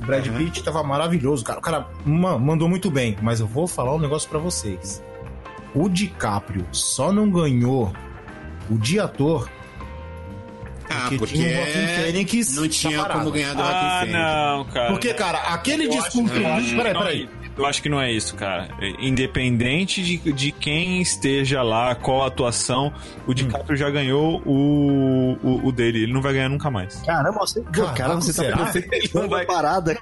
O 0.02 0.06
Brad 0.06 0.28
Uhum. 0.28 0.38
Pitt 0.38 0.62
tava 0.64 0.84
maravilhoso, 0.84 1.44
cara. 1.46 1.60
O 1.60 1.62
cara 1.62 1.88
ma- 2.06 2.38
mandou 2.38 2.68
muito 2.68 2.92
bem, 2.92 3.16
mas 3.22 3.40
eu 3.40 3.48
vou 3.48 3.66
falar 3.68 3.96
um 3.96 4.00
negócio 4.00 4.30
pra 4.30 4.38
vocês. 4.40 5.02
O 5.74 5.88
DiCaprio 5.90 6.66
só 6.74 7.12
não 7.12 7.30
ganhou 7.30 7.94
o 8.70 8.78
de 8.78 9.00
ator 9.00 9.50
ah, 10.90 10.96
Porque 11.02 11.18
porque 11.18 11.34
tinha 11.36 11.48
o 11.48 11.54
Joaquin 11.56 11.88
Fênix 11.88 12.56
não 12.56 12.68
tinha 12.68 12.92
separado. 12.98 13.20
como 13.20 13.32
ganhar 13.32 13.54
do 13.54 13.62
Ah, 13.62 13.66
Joaquin 13.66 14.00
Fênix. 14.12 14.14
não, 14.20 14.66
cara. 14.66 14.88
Porque, 14.92 15.14
cara, 15.14 15.38
aquele 15.40 15.86
Eu 15.86 15.94
acho- 15.94 16.02
discurso. 16.04 16.36
eu 16.36 16.48
acho 16.54 16.68
que 16.70 16.76
Peraí, 16.76 16.94
não- 16.94 17.02
peraí. 17.02 17.30
Eu 17.58 17.66
acho 17.66 17.82
que 17.82 17.90
não 17.90 18.00
é 18.00 18.12
isso, 18.12 18.36
cara. 18.36 18.68
Independente 19.00 20.04
de, 20.04 20.32
de 20.32 20.52
quem 20.52 21.02
esteja 21.02 21.64
lá, 21.64 21.96
qual 21.96 22.22
a 22.24 22.28
atuação, 22.28 22.94
o 23.26 23.34
DiCaprio 23.34 23.76
já 23.76 23.90
ganhou 23.90 24.44
o, 24.46 25.38
o, 25.44 25.68
o 25.68 25.72
dele. 25.72 26.04
Ele 26.04 26.14
não 26.14 26.22
vai 26.22 26.34
ganhar 26.34 26.50
nunca 26.50 26.70
mais. 26.70 27.02
Caramba, 27.04 27.40
você, 27.40 27.62
Caraca, 27.64 27.94
cara, 27.96 28.16
você 28.16 28.32
tá 28.32 28.44
será? 28.44 28.58
perfeitando 28.72 29.36
a 29.36 29.44
parada. 29.44 29.98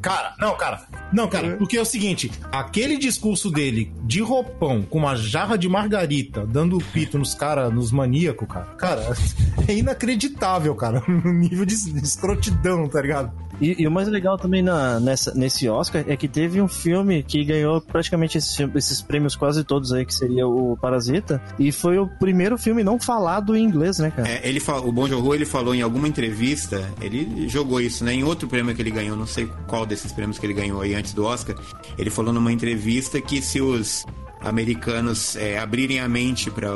Cara, 0.00 0.34
não, 0.38 0.56
cara. 0.56 0.82
Não, 1.12 1.28
cara, 1.28 1.56
porque 1.56 1.76
é 1.76 1.80
o 1.80 1.84
seguinte: 1.84 2.30
aquele 2.50 2.96
discurso 2.96 3.50
dele 3.50 3.92
de 4.02 4.20
roupão, 4.20 4.82
com 4.82 4.98
uma 4.98 5.14
jarra 5.16 5.56
de 5.58 5.68
margarita, 5.68 6.46
dando 6.46 6.78
pito 6.78 7.18
nos 7.18 7.34
caras, 7.34 7.72
nos 7.72 7.92
maníacos, 7.92 8.48
cara. 8.48 8.66
Cara, 8.76 9.16
é 9.68 9.74
inacreditável, 9.74 10.74
cara. 10.74 11.02
No 11.20 11.32
nível 11.32 11.66
de, 11.66 11.92
de 11.92 12.04
escrotidão, 12.04 12.88
tá 12.88 13.02
ligado? 13.02 13.32
E, 13.60 13.82
e 13.82 13.86
o 13.86 13.90
mais 13.90 14.08
legal 14.08 14.38
também 14.38 14.62
na, 14.62 14.98
nessa, 14.98 15.34
nesse 15.34 15.68
Oscar 15.68 16.04
é 16.06 16.16
que 16.16 16.26
teve 16.26 16.60
um 16.60 16.68
filme 16.68 17.22
que 17.22 17.44
ganhou 17.44 17.80
praticamente 17.80 18.38
esses, 18.38 19.02
prêmios 19.02 19.36
quase 19.36 19.64
todos 19.64 19.92
aí, 19.92 20.04
que 20.04 20.14
seria 20.14 20.46
o 20.46 20.76
Parasita, 20.80 21.42
e 21.58 21.70
foi 21.70 21.98
o 21.98 22.06
primeiro 22.06 22.56
filme 22.56 22.82
não 22.82 22.98
falado 22.98 23.54
em 23.56 23.62
inglês, 23.62 23.98
né, 23.98 24.10
cara? 24.10 24.28
É, 24.28 24.48
ele 24.48 24.60
o 24.68 24.92
Bon 24.92 25.34
ele 25.34 25.44
falou 25.44 25.74
em 25.74 25.82
alguma 25.82 26.08
entrevista, 26.08 26.82
ele 27.00 27.48
jogou 27.48 27.80
isso, 27.80 28.04
né? 28.04 28.14
Em 28.14 28.24
outro 28.24 28.48
prêmio 28.48 28.74
que 28.74 28.80
ele 28.80 28.90
ganhou, 28.90 29.16
não 29.16 29.26
sei 29.26 29.48
qual 29.66 29.84
desses 29.84 30.12
prêmios 30.12 30.38
que 30.38 30.46
ele 30.46 30.54
ganhou 30.54 30.80
aí 30.80 30.94
antes 30.94 31.12
do 31.12 31.24
Oscar, 31.24 31.56
ele 31.98 32.10
falou 32.10 32.32
numa 32.32 32.52
entrevista 32.52 33.20
que 33.20 33.42
se 33.42 33.60
os 33.60 34.06
americanos 34.40 35.36
é, 35.36 35.58
abrirem 35.58 36.00
a 36.00 36.08
mente 36.08 36.50
para 36.50 36.70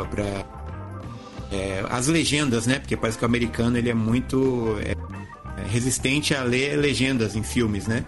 as 1.91 2.09
legendas, 2.09 2.67
né? 2.67 2.79
Porque 2.79 2.97
parece 2.97 3.19
que 3.19 3.25
o 3.25 3.27
americano 3.27 3.79
ele 3.79 3.89
é 3.89 3.95
muito 3.95 4.77
é, 4.81 4.93
é, 4.93 4.97
resistente 5.71 6.35
a 6.35 6.43
ler 6.43 6.77
legendas 6.77 7.37
em 7.37 7.43
filmes, 7.43 7.87
né? 7.87 8.05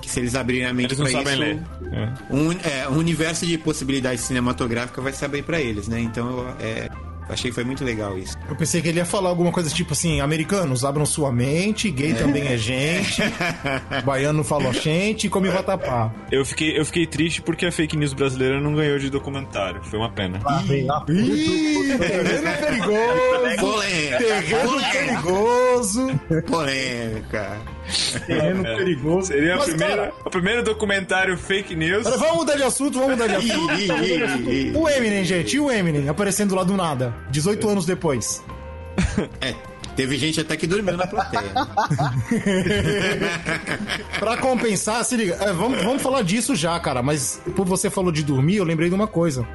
Que 0.00 0.10
se 0.10 0.20
eles 0.20 0.34
abrirem 0.34 0.66
a 0.66 0.72
mente 0.72 0.94
para 0.96 1.10
isso, 1.10 1.38
ler. 1.38 1.62
É. 1.92 2.34
um, 2.34 2.52
é, 2.52 2.88
um 2.88 2.96
universo 2.96 3.44
de 3.46 3.58
possibilidades 3.58 4.22
cinematográficas 4.22 5.02
vai 5.02 5.12
se 5.12 5.24
abrir 5.24 5.42
para 5.42 5.60
eles, 5.60 5.88
né? 5.88 6.00
Então 6.00 6.54
é, 6.60 6.88
achei 7.30 7.50
que 7.50 7.54
foi 7.54 7.64
muito 7.64 7.84
legal 7.84 8.18
isso. 8.18 8.36
Eu 8.48 8.56
pensei 8.56 8.80
que 8.80 8.88
ele 8.88 8.98
ia 8.98 9.04
falar 9.04 9.28
alguma 9.28 9.52
coisa 9.52 9.70
tipo 9.70 9.92
assim: 9.92 10.20
americanos, 10.20 10.84
abram 10.84 11.06
sua 11.06 11.32
mente, 11.32 11.90
gay 11.90 12.14
também 12.14 12.46
é 12.48 12.56
gente, 12.56 13.22
baiano 14.04 14.42
falou 14.44 14.72
gente 14.72 15.26
e 15.26 15.30
come 15.30 15.48
vatapá. 15.48 16.12
Eu 16.30 16.44
fiquei, 16.44 16.78
eu 16.78 16.84
fiquei 16.84 17.06
triste 17.06 17.42
porque 17.42 17.66
a 17.66 17.72
fake 17.72 17.96
news 17.96 18.12
brasileira 18.12 18.60
não 18.60 18.74
ganhou 18.74 18.98
de 18.98 19.10
documentário. 19.10 19.82
Foi 19.84 19.98
uma 19.98 20.10
pena. 20.10 20.38
Ih, 20.68 21.98
terreno 21.98 22.56
perigoso! 22.60 23.60
Polêmica! 23.60 24.18
Terreno 24.18 24.80
perigoso! 24.92 26.20
Polêmica! 26.46 27.79
Terreno 28.26 28.66
É. 28.66 28.76
perigoso. 28.76 29.28
Seria 29.28 29.54
a 29.54 29.58
Mas, 29.58 29.68
primeira, 29.70 29.96
cara, 29.96 30.12
o 30.24 30.30
primeiro 30.30 30.62
documentário 30.62 31.36
fake 31.36 31.74
news. 31.74 32.04
Vamos 32.04 32.36
mudar 32.36 32.56
de 32.56 32.62
assunto, 32.62 32.98
vamos 32.98 33.16
mudar 33.16 33.26
de 33.28 33.34
assunto. 33.36 34.78
O 34.78 34.88
Eminem, 34.88 35.24
gente, 35.24 35.56
e 35.56 35.60
o 35.60 35.70
Eminem 35.70 36.08
aparecendo 36.08 36.54
lá 36.54 36.64
do 36.64 36.76
nada, 36.76 37.14
18 37.30 37.68
anos 37.68 37.86
depois. 37.86 38.42
É, 39.40 39.54
teve 39.96 40.16
gente 40.16 40.40
até 40.40 40.56
que 40.56 40.66
dormiu 40.66 40.96
na 40.96 41.06
plateia. 41.06 41.50
Pra 44.18 44.36
compensar, 44.36 45.04
se 45.04 45.16
liga, 45.16 45.36
é, 45.40 45.52
vamos, 45.52 45.82
vamos 45.82 46.02
falar 46.02 46.22
disso 46.22 46.54
já, 46.54 46.78
cara, 46.80 47.02
mas 47.02 47.40
por 47.56 47.66
você 47.66 47.90
falou 47.90 48.12
de 48.12 48.22
dormir, 48.22 48.56
eu 48.56 48.64
lembrei 48.64 48.88
de 48.88 48.94
uma 48.94 49.06
coisa. 49.06 49.46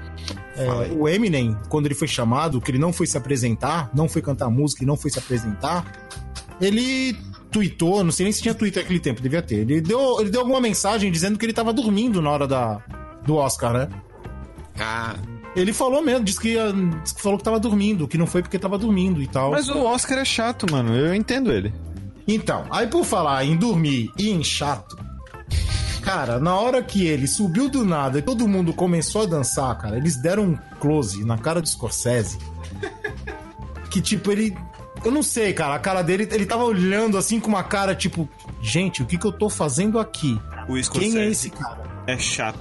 É, 0.57 0.67
o 0.93 1.07
Eminem, 1.07 1.55
quando 1.69 1.85
ele 1.85 1.95
foi 1.95 2.07
chamado, 2.07 2.61
que 2.61 2.71
ele 2.71 2.79
não 2.79 2.93
foi 2.93 3.05
se 3.05 3.17
apresentar, 3.17 3.89
não 3.93 4.07
foi 4.07 4.21
cantar 4.21 4.49
música 4.49 4.83
e 4.83 4.87
não 4.87 4.95
foi 4.97 5.11
se 5.11 5.19
apresentar, 5.19 5.85
ele 6.61 7.17
tweetou, 7.55 8.03
não 8.03 8.11
sei 8.11 8.25
nem 8.25 8.33
se 8.33 8.41
tinha 8.41 8.53
Twitter 8.53 8.83
naquele 8.83 8.99
tempo, 8.99 9.21
devia 9.21 9.41
ter. 9.41 9.59
Ele 9.59 9.79
deu, 9.81 10.19
ele 10.19 10.29
deu 10.29 10.41
alguma 10.41 10.59
mensagem 10.59 11.09
dizendo 11.11 11.39
que 11.39 11.45
ele 11.45 11.53
tava 11.53 11.71
dormindo 11.71 12.21
na 12.21 12.29
hora 12.29 12.45
da, 12.47 12.79
do 13.25 13.35
Oscar, 13.35 13.71
né? 13.73 13.89
Ah, 14.77 15.15
Ele 15.55 15.71
falou 15.71 16.01
mesmo, 16.01 16.25
disse 16.25 16.39
que, 16.41 16.49
ia- 16.49 16.73
disse 17.01 17.15
que 17.15 17.21
falou 17.21 17.37
que 17.37 17.43
tava 17.45 17.59
dormindo, 17.59 18.07
que 18.09 18.17
não 18.17 18.27
foi 18.27 18.41
porque 18.41 18.59
tava 18.59 18.77
dormindo 18.77 19.21
e 19.21 19.27
tal. 19.27 19.51
Mas 19.51 19.69
o 19.69 19.83
Oscar 19.85 20.17
é 20.17 20.25
chato, 20.25 20.69
mano. 20.69 20.93
Eu 20.93 21.15
entendo 21.15 21.49
ele. 21.51 21.73
Então, 22.27 22.65
aí 22.69 22.87
por 22.87 23.05
falar 23.05 23.45
em 23.45 23.55
dormir 23.55 24.11
e 24.17 24.29
em 24.31 24.43
chato, 24.43 24.97
cara, 26.01 26.39
na 26.39 26.55
hora 26.55 26.83
que 26.83 27.05
ele 27.07 27.25
subiu 27.27 27.69
do 27.69 27.85
nada 27.85 28.19
e 28.19 28.21
todo 28.21 28.45
mundo 28.47 28.73
começou 28.73 29.21
a 29.21 29.25
dançar, 29.25 29.77
cara, 29.77 29.95
eles 29.95 30.17
deram 30.21 30.43
um 30.43 30.57
close 30.81 31.23
na 31.23 31.37
cara 31.37 31.61
do 31.61 31.69
Scorsese. 31.69 32.37
Que 33.89 34.01
tipo, 34.01 34.29
ele. 34.31 34.53
Eu 35.05 35.11
não 35.11 35.21
sei, 35.23 35.53
cara, 35.53 35.75
a 35.75 35.79
cara 35.79 36.01
dele, 36.01 36.27
ele 36.31 36.45
tava 36.45 36.63
olhando 36.63 37.17
assim 37.17 37.39
com 37.39 37.47
uma 37.47 37.63
cara 37.63 37.93
tipo, 37.95 38.27
gente, 38.61 39.03
o 39.03 39.05
que 39.05 39.17
que 39.17 39.25
eu 39.25 39.31
tô 39.31 39.49
fazendo 39.49 39.99
aqui? 39.99 40.39
O 40.67 40.81
Scorsese 40.81 41.13
Quem 41.13 41.21
é 41.21 41.27
esse 41.27 41.49
cara? 41.51 41.77
é 42.07 42.17
chato. 42.17 42.59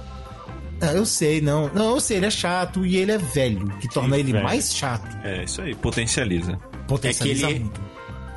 Ah, 0.79 0.93
eu 0.93 1.05
sei, 1.05 1.41
não. 1.41 1.69
Não, 1.73 1.91
eu 1.95 1.99
sei, 2.01 2.17
ele 2.17 2.25
é 2.27 2.29
chato 2.31 2.85
e 2.85 2.97
ele 2.97 3.11
é 3.11 3.17
velho, 3.17 3.65
que 3.79 3.87
torna 3.89 4.17
ele 4.17 4.31
velho. 4.33 4.43
mais 4.43 4.75
chato. 4.75 5.07
É 5.23 5.43
isso 5.43 5.61
aí, 5.61 5.73
potencializa. 5.73 6.59
Potencializa 6.87 7.45
É 7.45 7.47
que 7.47 7.53
ele- 7.55 7.63
muito. 7.63 7.81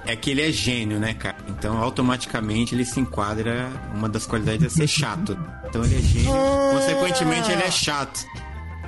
é 0.07 0.17
que 0.17 0.31
ele 0.31 0.43
é 0.49 0.51
gênio, 0.53 0.99
né, 0.99 1.13
cara? 1.15 1.37
Então 1.49 1.77
automaticamente 1.83 2.75
ele 2.75 2.85
se 2.85 2.99
enquadra. 3.01 3.69
Uma 3.95 4.09
das 4.09 4.25
qualidades 4.25 4.65
é 4.65 4.69
ser 4.71 4.87
chato. 4.87 5.37
Então 5.69 5.85
ele 5.85 5.97
é 5.97 6.01
gênio, 6.01 6.33
consequentemente 6.73 7.51
ele 7.53 7.63
é 7.63 7.71
chato. 7.71 8.25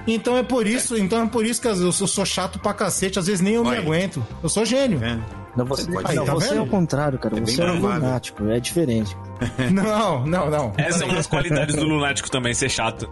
Então 0.07 0.37
é 0.37 0.43
por 0.43 0.67
isso, 0.67 0.97
então 0.97 1.23
é 1.23 1.27
por 1.29 1.45
isso 1.45 1.61
que 1.61 1.69
às 1.69 1.79
vezes 1.79 2.01
eu 2.01 2.07
sou 2.07 2.25
chato 2.25 2.59
pra 2.59 2.73
cacete, 2.75 3.19
às 3.19 3.27
vezes 3.27 3.41
nem 3.41 3.55
eu 3.55 3.65
me 3.65 3.77
aguento. 3.77 4.25
Eu 4.43 4.49
sou 4.49 4.65
gênio. 4.65 4.99
Né? 4.99 5.23
Não, 5.57 5.65
você, 5.65 5.83
Você 5.85 5.93
pode- 5.93 6.15
não, 6.15 6.25
tá 6.25 6.35
você 6.35 6.55
é 6.55 6.61
o 6.61 6.67
contrário, 6.67 7.19
cara. 7.19 7.37
É 7.37 7.41
você 7.41 7.61
é 7.63 7.67
provável. 7.67 8.01
lunático, 8.01 8.49
é 8.49 8.61
diferente. 8.61 9.17
Não, 9.73 10.27
não, 10.27 10.51
não. 10.51 10.73
Essa 10.77 11.03
é 11.05 11.07
uma 11.07 11.15
das 11.15 11.27
qualidades 11.27 11.75
do 11.75 11.85
lunático 11.85 12.31
também, 12.31 12.53
ser 12.53 12.69
chato. 12.69 13.09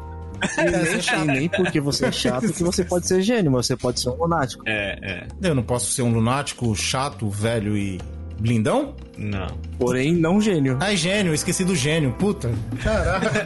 E 0.59 1.27
nem 1.27 1.49
porque 1.49 1.81
você 1.81 2.07
é 2.07 2.13
chato 2.13 2.53
que 2.53 2.63
você 2.63 2.85
pode 2.85 3.09
ser 3.09 3.23
gênio, 3.23 3.51
mas 3.51 3.67
você 3.67 3.77
pode 3.77 3.99
ser 4.01 4.11
um 4.11 4.15
lunático. 4.15 4.63
É, 4.67 4.99
é. 5.03 5.27
Eu 5.49 5.55
não 5.55 5.63
posso 5.63 5.91
ser 5.91 6.03
um 6.03 6.13
lunático 6.13 6.75
chato, 6.77 7.29
velho 7.31 7.77
e 7.77 7.99
blindão? 8.39 8.95
Não. 9.17 9.49
Porém, 9.79 10.15
não 10.15 10.41
gênio. 10.41 10.79
Ai, 10.81 10.97
gênio, 10.97 11.31
eu 11.31 11.35
esqueci 11.35 11.65
do 11.65 11.75
gênio. 11.75 12.13
Puta. 12.13 12.51
Caraca. 12.83 13.45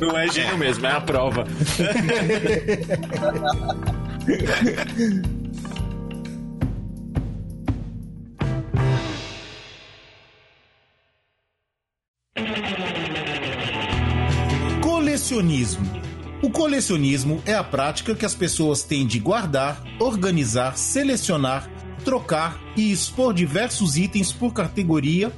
Não 0.00 0.18
é 0.18 0.28
gênio 0.28 0.58
mesmo, 0.58 0.86
é 0.86 0.90
a 0.90 1.00
prova. 1.00 1.46
Colecionismo. 14.82 16.04
O 16.42 16.50
colecionismo 16.50 17.42
é 17.46 17.54
a 17.54 17.64
prática 17.64 18.14
que 18.14 18.26
as 18.26 18.34
pessoas 18.34 18.82
têm 18.82 19.06
de 19.06 19.18
guardar, 19.18 19.82
organizar, 19.98 20.76
selecionar, 20.76 21.70
trocar 22.04 22.60
e 22.76 22.92
expor 22.92 23.32
diversos 23.32 23.96
itens 23.96 24.30
por 24.30 24.52
categoria 24.52 25.32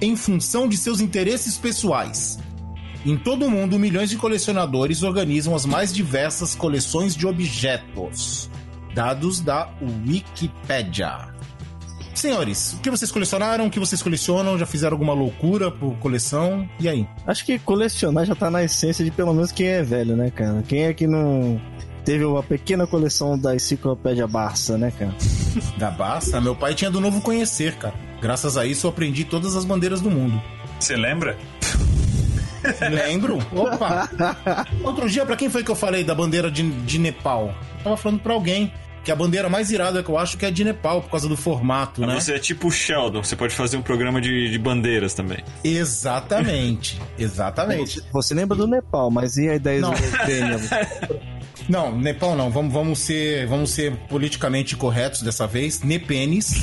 em 0.00 0.16
função 0.16 0.68
de 0.68 0.76
seus 0.76 1.00
interesses 1.00 1.56
pessoais. 1.56 2.38
Em 3.04 3.16
todo 3.16 3.46
o 3.46 3.50
mundo, 3.50 3.78
milhões 3.78 4.10
de 4.10 4.16
colecionadores 4.16 5.02
organizam 5.02 5.54
as 5.54 5.64
mais 5.64 5.92
diversas 5.94 6.54
coleções 6.54 7.14
de 7.14 7.26
objetos. 7.26 8.50
Dados 8.94 9.40
da 9.40 9.70
Wikipedia. 10.06 11.28
Senhores, 12.14 12.72
o 12.72 12.80
que 12.80 12.90
vocês 12.90 13.12
colecionaram? 13.12 13.66
O 13.66 13.70
que 13.70 13.78
vocês 13.78 14.02
colecionam? 14.02 14.58
Já 14.58 14.66
fizeram 14.66 14.94
alguma 14.94 15.12
loucura 15.12 15.70
por 15.70 15.96
coleção? 15.98 16.68
E 16.80 16.88
aí? 16.88 17.06
Acho 17.24 17.46
que 17.46 17.60
colecionar 17.60 18.26
já 18.26 18.34
tá 18.34 18.50
na 18.50 18.64
essência 18.64 19.04
de 19.04 19.12
pelo 19.12 19.32
menos 19.32 19.52
quem 19.52 19.68
é 19.68 19.82
velho, 19.84 20.16
né, 20.16 20.28
cara? 20.30 20.62
Quem 20.66 20.82
é 20.82 20.92
que 20.92 21.06
não 21.06 21.60
teve 22.04 22.24
uma 22.24 22.42
pequena 22.42 22.86
coleção 22.86 23.38
da 23.38 23.54
enciclopédia 23.54 24.26
Barça, 24.26 24.76
né, 24.78 24.92
cara? 24.98 25.14
Da 25.78 25.90
Basta, 25.90 26.40
meu 26.40 26.54
pai 26.54 26.74
tinha 26.74 26.90
do 26.90 27.00
Novo 27.00 27.20
Conhecer, 27.20 27.74
cara. 27.76 27.94
Graças 28.20 28.56
a 28.56 28.64
isso 28.66 28.86
eu 28.86 28.90
aprendi 28.90 29.24
todas 29.24 29.56
as 29.56 29.64
bandeiras 29.64 30.00
do 30.00 30.10
mundo. 30.10 30.40
Você 30.78 30.96
lembra? 30.96 31.36
Lembro? 32.90 33.38
Opa! 33.54 34.08
Outro 34.82 35.08
dia, 35.08 35.24
pra 35.24 35.36
quem 35.36 35.48
foi 35.48 35.62
que 35.62 35.70
eu 35.70 35.76
falei 35.76 36.02
da 36.04 36.14
bandeira 36.14 36.50
de, 36.50 36.68
de 36.82 36.98
Nepal? 36.98 37.54
Eu 37.78 37.84
tava 37.84 37.96
falando 37.96 38.20
pra 38.20 38.34
alguém. 38.34 38.72
que 39.04 39.12
a 39.12 39.16
bandeira 39.16 39.48
mais 39.48 39.70
irada 39.70 40.02
que 40.02 40.10
eu 40.10 40.18
acho 40.18 40.36
que 40.36 40.44
é 40.44 40.50
de 40.50 40.64
Nepal, 40.64 41.00
por 41.00 41.10
causa 41.10 41.28
do 41.28 41.36
formato, 41.36 42.04
né? 42.04 42.18
Você 42.20 42.34
é 42.34 42.38
tipo 42.38 42.66
o 42.68 42.70
Sheldon, 42.70 43.22
você 43.22 43.36
pode 43.36 43.54
fazer 43.54 43.76
um 43.76 43.82
programa 43.82 44.20
de, 44.20 44.50
de 44.50 44.58
bandeiras 44.58 45.14
também. 45.14 45.38
Exatamente, 45.64 47.00
exatamente. 47.18 48.02
Você 48.12 48.34
lembra 48.34 48.56
do 48.56 48.66
Nepal, 48.66 49.10
mas 49.10 49.36
e 49.36 49.48
a 49.48 49.54
ideia 49.54 49.80
Não. 49.80 49.92
do 49.92 49.96
Quênia? 50.26 50.58
Não, 51.68 51.96
Nepal 51.96 52.34
não. 52.34 52.50
Vamos, 52.50 52.72
vamos, 52.72 52.98
ser, 53.00 53.46
vamos 53.46 53.70
ser 53.70 53.94
politicamente 54.08 54.74
corretos 54.76 55.22
dessa 55.22 55.46
vez. 55.46 55.82
Nepenis. 55.82 56.54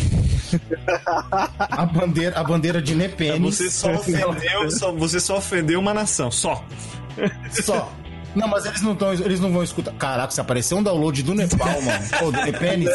a, 1.60 1.86
bandeira, 1.86 2.40
a 2.40 2.44
bandeira 2.44 2.82
de 2.82 2.96
Nepenis. 2.96 3.56
Você 3.58 3.70
só 3.70 3.92
ofendeu, 3.94 4.72
só- 4.72 4.92
você 4.92 5.20
só 5.20 5.38
ofendeu 5.38 5.80
uma 5.80 5.94
nação, 5.94 6.32
só. 6.32 6.66
Só. 7.52 7.92
Não, 8.36 8.50
mas 8.50 8.66
eles 8.66 8.82
não, 8.82 8.94
tão, 8.94 9.14
eles 9.14 9.40
não 9.40 9.50
vão 9.54 9.64
escutar. 9.64 9.94
Caraca, 9.94 10.30
se 10.32 10.42
aparecer 10.42 10.76
um 10.76 10.84
download 10.84 11.24
do 11.24 11.34
Nepal, 11.34 11.82
mano. 11.82 12.06
Ou 12.22 12.32
do 12.34 12.42
Nepenis. 12.42 12.90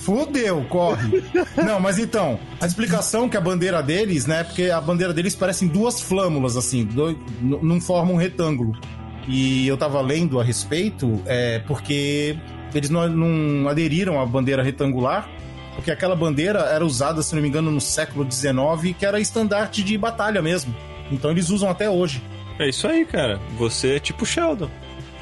Fudeu, 0.00 0.64
corre. 0.68 1.22
Não, 1.56 1.80
mas 1.80 1.98
então, 1.98 2.38
a 2.60 2.66
explicação 2.66 3.26
que 3.28 3.36
a 3.38 3.40
bandeira 3.40 3.82
deles, 3.82 4.26
né? 4.26 4.44
Porque 4.44 4.64
a 4.64 4.80
bandeira 4.82 5.14
deles 5.14 5.34
parecem 5.34 5.66
duas 5.66 5.98
flâmulas, 6.00 6.56
assim, 6.58 6.84
dois, 6.84 7.16
não 7.40 7.80
formam 7.80 8.16
um 8.16 8.18
retângulo. 8.18 8.78
E 9.28 9.66
eu 9.66 9.76
tava 9.76 10.00
lendo 10.00 10.40
a 10.40 10.44
respeito, 10.44 11.20
é, 11.26 11.58
porque 11.66 12.36
eles 12.74 12.90
não, 12.90 13.08
não 13.08 13.68
aderiram 13.68 14.20
à 14.20 14.26
bandeira 14.26 14.62
retangular, 14.62 15.28
porque 15.74 15.90
aquela 15.90 16.14
bandeira 16.14 16.60
era 16.60 16.84
usada, 16.84 17.22
se 17.22 17.34
não 17.34 17.42
me 17.42 17.48
engano, 17.48 17.70
no 17.70 17.80
século 17.80 18.26
XIX, 18.30 18.94
que 18.98 19.04
era 19.04 19.18
estandarte 19.20 19.82
de 19.82 19.98
batalha 19.98 20.40
mesmo. 20.40 20.74
Então 21.10 21.30
eles 21.30 21.50
usam 21.50 21.68
até 21.68 21.90
hoje. 21.90 22.22
É 22.58 22.68
isso 22.68 22.86
aí, 22.86 23.04
cara. 23.04 23.40
Você 23.58 23.96
é 23.96 24.00
tipo 24.00 24.24
Sheldon. 24.24 24.70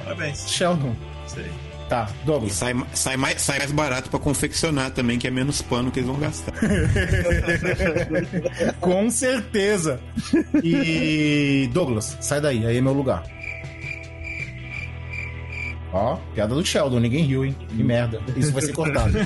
Parabéns. 0.02 0.48
Sheldon. 0.50 0.94
Sei. 1.26 1.46
Tá, 1.88 2.08
E 2.22 2.26
Douglas. 2.26 2.52
sai, 2.54 2.74
sai, 2.94 3.16
mais, 3.16 3.42
sai 3.42 3.58
mais 3.58 3.70
barato 3.70 4.08
pra 4.08 4.18
confeccionar 4.18 4.90
também, 4.90 5.18
que 5.18 5.26
é 5.26 5.30
menos 5.30 5.60
pano 5.60 5.90
que 5.90 5.98
eles 6.00 6.08
vão 6.08 6.18
gastar. 6.18 6.52
Com 8.80 9.10
certeza. 9.10 10.00
E. 10.62 11.68
Douglas, 11.72 12.16
sai 12.20 12.40
daí, 12.40 12.66
aí 12.66 12.76
é 12.76 12.80
meu 12.80 12.92
lugar. 12.92 13.22
Ó, 15.94 16.18
piada 16.34 16.52
do 16.56 16.64
Sheldon, 16.66 16.98
ninguém 16.98 17.22
riu, 17.24 17.44
hein? 17.44 17.54
Que 17.68 17.84
merda. 17.84 18.20
Isso 18.36 18.52
vai 18.52 18.62
ser 18.62 18.72
cortado. 18.72 19.12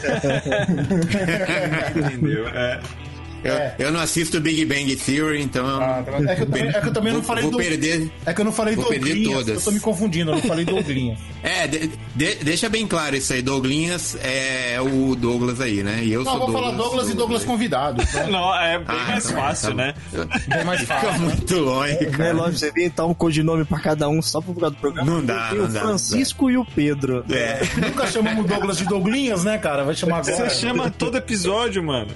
Entendeu? 1.96 2.46
É. 2.48 2.78
Eu, 3.44 3.52
É. 3.54 3.74
eu 3.78 3.92
não 3.92 4.00
assisto 4.00 4.40
Big 4.40 4.64
Bang 4.64 4.94
Theory, 4.96 5.40
então. 5.42 5.66
Ah, 5.80 6.02
tá 6.04 6.32
é, 6.32 6.34
que 6.34 6.42
eu 6.42 6.46
também, 6.46 6.68
é 6.68 6.80
que 6.80 6.88
eu 6.88 6.92
também 6.92 7.12
não 7.12 7.22
falei 7.22 7.42
vou 7.42 7.52
do. 7.52 7.56
perder. 7.58 8.10
É 8.26 8.34
que 8.34 8.40
eu 8.40 8.44
não 8.44 8.52
falei 8.52 8.74
vou 8.74 8.86
perder 8.86 9.14
Douglinhas. 9.14 9.38
todas. 9.38 9.54
Eu 9.56 9.62
tô 9.62 9.70
me 9.70 9.80
confundindo, 9.80 10.30
eu 10.30 10.34
não 10.36 10.42
falei 10.42 10.64
Douglinhas. 10.64 11.18
É, 11.40 11.68
de- 11.68 11.88
de- 12.16 12.34
deixa 12.42 12.68
bem 12.68 12.84
claro 12.84 13.14
isso 13.14 13.32
aí. 13.32 13.40
Douglinhas 13.40 14.16
é 14.20 14.76
o 14.80 15.14
Douglas 15.14 15.60
aí, 15.60 15.84
né? 15.84 16.00
E 16.02 16.12
eu 16.12 16.24
Não, 16.24 16.32
sou 16.32 16.40
vou 16.46 16.52
falar 16.52 16.72
Douglas 16.72 17.08
e 17.10 17.14
Douglas 17.14 17.44
convidado. 17.44 18.02
Então, 18.02 18.26
Não, 18.30 18.54
é 18.60 18.76
bem 18.78 18.86
Ah, 18.88 19.04
mais 19.12 19.24
tá, 19.24 19.34
fácil, 19.36 19.68
tá 19.68 19.74
né? 19.76 19.94
bem 20.48 20.64
mais 20.64 20.80
Fica 20.80 20.94
fácil. 20.96 21.12
né? 21.12 21.18
muito 21.18 21.58
longe, 21.60 21.96
É 22.18 22.32
lógico, 22.32 22.58
você 22.58 22.68
inventar 22.70 23.06
um 23.06 23.14
codinome 23.14 23.64
pra 23.64 23.78
cada 23.78 24.08
um 24.08 24.20
só 24.20 24.40
por 24.40 24.52
causa 24.58 24.74
do 24.74 24.80
programa. 24.80 25.08
Não 25.10 25.24
dá, 25.24 25.54
não 25.54 25.64
o 25.64 25.68
dá, 25.68 25.80
Francisco 25.80 26.50
e 26.50 26.56
o 26.58 26.64
Pedro. 26.64 27.24
É. 27.30 27.60
Nunca 27.76 28.06
chamamos 28.08 28.44
o 28.44 28.48
Douglas 28.48 28.78
de 28.78 28.84
Douglinhas, 28.84 29.44
né, 29.44 29.58
cara? 29.58 29.84
Vai 29.84 29.94
chamar 29.94 30.18
agora. 30.18 30.34
Você 30.36 30.50
chama 30.50 30.90
todo 30.90 31.16
episódio, 31.16 31.82
mano. 31.84 32.08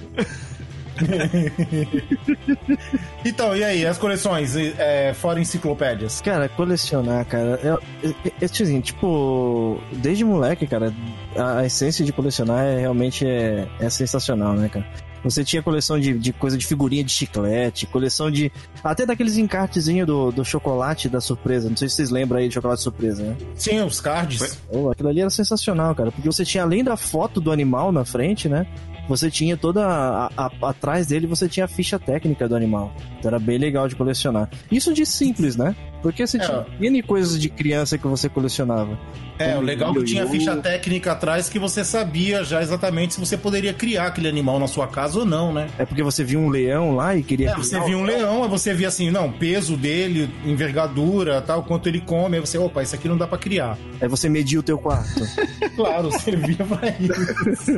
Então, 3.24 3.56
e 3.56 3.62
aí, 3.62 3.86
as 3.86 3.98
coleções 3.98 4.56
é, 4.56 5.14
fora 5.14 5.40
enciclopédias? 5.40 6.20
Cara, 6.20 6.48
colecionar, 6.48 7.24
cara, 7.26 7.60
é, 7.62 8.08
é, 8.08 8.32
é, 8.40 8.44
assim, 8.44 8.80
tipo, 8.80 9.80
desde 9.92 10.24
moleque, 10.24 10.66
cara, 10.66 10.92
a, 11.36 11.58
a 11.58 11.66
essência 11.66 12.04
de 12.04 12.12
colecionar 12.12 12.64
é, 12.64 12.80
realmente 12.80 13.26
é, 13.26 13.68
é 13.78 13.88
sensacional, 13.88 14.54
né, 14.54 14.68
cara? 14.68 14.84
Você 15.24 15.44
tinha 15.44 15.62
coleção 15.62 16.00
de, 16.00 16.18
de 16.18 16.32
coisa 16.32 16.58
de 16.58 16.66
figurinha 16.66 17.04
de 17.04 17.12
chiclete, 17.12 17.86
coleção 17.86 18.30
de. 18.30 18.50
Até 18.82 19.06
daqueles 19.06 19.36
encartezinhos 19.36 20.06
do, 20.06 20.32
do 20.32 20.44
chocolate 20.44 21.08
da 21.08 21.20
surpresa. 21.20 21.68
Não 21.68 21.76
sei 21.76 21.88
se 21.88 21.96
vocês 21.96 22.10
lembram 22.10 22.40
aí 22.40 22.48
de 22.48 22.54
chocolate 22.54 22.82
surpresa, 22.82 23.22
né? 23.22 23.36
Sim, 23.54 23.80
os 23.82 24.00
cards. 24.00 24.58
Oh, 24.68 24.90
aquilo 24.90 25.08
ali 25.08 25.20
era 25.20 25.30
sensacional, 25.30 25.94
cara. 25.94 26.10
Porque 26.10 26.26
você 26.26 26.44
tinha, 26.44 26.64
além 26.64 26.82
da 26.82 26.96
foto 26.96 27.40
do 27.40 27.52
animal 27.52 27.92
na 27.92 28.04
frente, 28.04 28.48
né? 28.48 28.66
Você 29.08 29.30
tinha 29.30 29.56
toda. 29.56 29.84
A, 29.86 30.26
a- 30.36 30.50
atrás 30.68 31.06
dele 31.08 31.26
você 31.26 31.48
tinha 31.48 31.64
a 31.64 31.68
ficha 31.68 31.98
técnica 31.98 32.48
do 32.48 32.54
animal. 32.56 32.92
Então 33.18 33.28
era 33.28 33.38
bem 33.38 33.58
legal 33.58 33.88
de 33.88 33.96
colecionar. 33.96 34.48
Isso 34.70 34.92
de 34.94 35.04
simples, 35.04 35.56
né? 35.56 35.74
Porque 36.02 36.26
você 36.26 36.36
É. 36.36 36.40
tinha 36.40 36.66
N 36.80 37.02
coisas 37.02 37.40
de 37.40 37.48
criança 37.48 37.96
que 37.96 38.06
você 38.06 38.28
colecionava. 38.28 38.98
É, 39.38 39.56
o 39.56 39.60
legal 39.60 39.90
é 39.92 39.94
que 39.94 40.04
tinha 40.04 40.26
ficha 40.26 40.54
técnica 40.56 41.12
atrás 41.12 41.48
que 41.48 41.58
você 41.58 41.84
sabia 41.84 42.44
já 42.44 42.60
exatamente 42.62 43.14
se 43.14 43.20
você 43.20 43.36
poderia 43.36 43.72
criar 43.72 44.08
aquele 44.08 44.28
animal 44.28 44.58
na 44.60 44.68
sua 44.68 44.86
casa 44.86 45.20
ou 45.20 45.24
não, 45.24 45.52
né? 45.52 45.68
É 45.78 45.84
porque 45.84 46.02
você 46.02 46.22
viu 46.22 46.38
um 46.38 46.48
leão 46.48 46.94
lá 46.94 47.16
e 47.16 47.22
queria. 47.22 47.50
É, 47.50 47.54
você 47.56 47.80
via 47.80 47.96
um 47.96 48.04
leão, 48.04 48.42
aí 48.44 48.48
você 48.48 48.74
via 48.74 48.88
assim, 48.88 49.10
não, 49.10 49.32
peso 49.32 49.76
dele, 49.76 50.28
envergadura, 50.44 51.40
tal, 51.40 51.62
quanto 51.62 51.88
ele 51.88 52.00
come, 52.00 52.36
aí 52.36 52.40
você, 52.40 52.58
opa, 52.58 52.82
isso 52.82 52.94
aqui 52.94 53.08
não 53.08 53.16
dá 53.16 53.26
pra 53.26 53.38
criar. 53.38 53.76
Aí 54.00 54.08
você 54.08 54.28
mediu 54.28 54.60
o 54.60 54.62
teu 54.62 54.78
quarto. 54.78 55.22
Claro, 55.74 56.10
servia 56.20 56.56
pra 56.66 56.88
isso. 57.00 57.72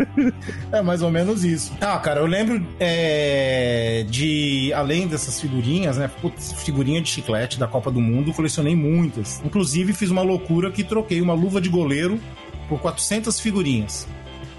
É 0.73 0.83
mais 0.83 1.01
ou 1.01 1.11
menos 1.13 1.45
isso. 1.45 1.73
Ah, 1.81 1.97
cara, 1.99 2.19
eu 2.21 2.27
lembro 2.27 2.67
é, 2.81 4.05
de, 4.09 4.73
além 4.75 5.07
dessas 5.07 5.41
figurinhas, 5.41 5.97
né? 5.97 6.11
Putz, 6.21 6.53
figurinha 6.65 7.01
de 7.01 7.09
chiclete 7.09 7.59
da 7.59 7.69
Copa 7.69 7.93
do 7.93 8.01
Mundo, 8.01 8.14
colecionei 8.23 8.77
muitas. 8.77 9.43
Inclusive, 9.45 9.93
fiz 9.93 10.11
uma 10.11 10.23
loucura 10.23 10.71
que 10.71 10.85
troquei 10.85 11.21
uma 11.21 11.35
luva 11.35 11.61
de 11.61 11.69
goleiro 11.69 12.21
por 12.69 12.81
400 12.81 13.41
figurinhas. 13.41 14.07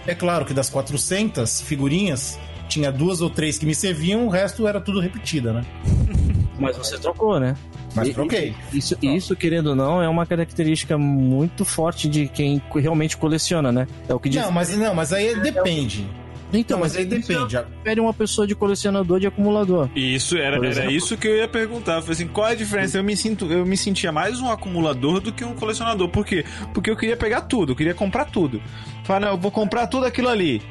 É 0.08 0.14
claro 0.14 0.46
que 0.46 0.54
das 0.54 0.70
400 0.70 1.62
figurinhas, 1.62 2.40
tinha 2.68 2.92
duas 2.92 3.22
ou 3.22 3.30
três 3.30 3.58
que 3.58 3.66
me 3.66 3.74
serviam, 3.74 4.26
o 4.26 4.30
resto 4.30 4.68
era 4.68 4.82
tudo 4.82 5.00
repetida, 5.00 5.54
né? 5.54 5.66
Mas 6.60 6.78
você 6.78 6.98
trocou, 6.98 7.40
né? 7.40 7.56
Mas 7.94 8.10
troquei. 8.10 8.54
Isso, 8.74 8.98
isso, 9.02 9.36
querendo 9.36 9.68
ou 9.68 9.76
não, 9.76 10.02
é 10.02 10.10
uma 10.10 10.26
característica 10.26 10.98
muito 10.98 11.64
forte 11.64 12.10
de 12.10 12.28
quem 12.28 12.62
realmente 12.74 13.16
coleciona, 13.16 13.72
né? 13.72 13.88
É 14.08 14.14
o 14.14 14.20
que 14.20 14.30
diz. 14.30 14.42
Não, 14.42 14.52
mas 14.52 14.76
não, 14.78 14.94
mas 14.94 15.14
aí 15.14 15.40
depende. 15.40 16.06
Então, 16.54 16.80
mas 16.80 16.96
aí 16.96 17.06
depende. 17.06 17.58
Difere 17.78 18.00
uma 18.00 18.14
pessoa 18.14 18.48
de 18.48 18.56
colecionador 18.56 19.20
de 19.20 19.28
acumulador. 19.28 19.90
E 19.96 20.16
isso 20.16 20.38
era, 20.38 20.56
era 20.66 20.92
isso 20.92 21.18
que 21.18 21.28
eu 21.28 21.36
ia 21.38 21.48
perguntar. 21.48 21.96
Eu 21.96 22.02
falei 22.02 22.14
assim, 22.14 22.28
qual 22.28 22.48
é 22.48 22.52
a 22.52 22.56
diferença? 22.56 22.98
Eu 22.98 23.04
me 23.04 23.16
sinto, 23.16 23.46
eu 23.52 23.66
me 23.66 23.76
sentia 23.76 24.12
mais 24.12 24.40
um 24.40 24.50
acumulador 24.50 25.20
do 25.20 25.32
que 25.32 25.44
um 25.44 25.54
colecionador. 25.54 26.08
Por 26.10 26.26
quê? 26.26 26.46
Porque 26.74 26.90
eu 26.90 26.96
queria 26.96 27.18
pegar 27.18 27.42
tudo, 27.42 27.72
eu 27.72 27.76
queria 27.76 27.94
comprar 27.94 28.26
tudo. 28.26 28.62
Falar, 29.04 29.20
não, 29.20 29.30
eu 29.30 29.38
vou 29.38 29.52
comprar 29.52 29.88
tudo 29.88 30.06
aquilo 30.06 30.30
ali. 30.30 30.62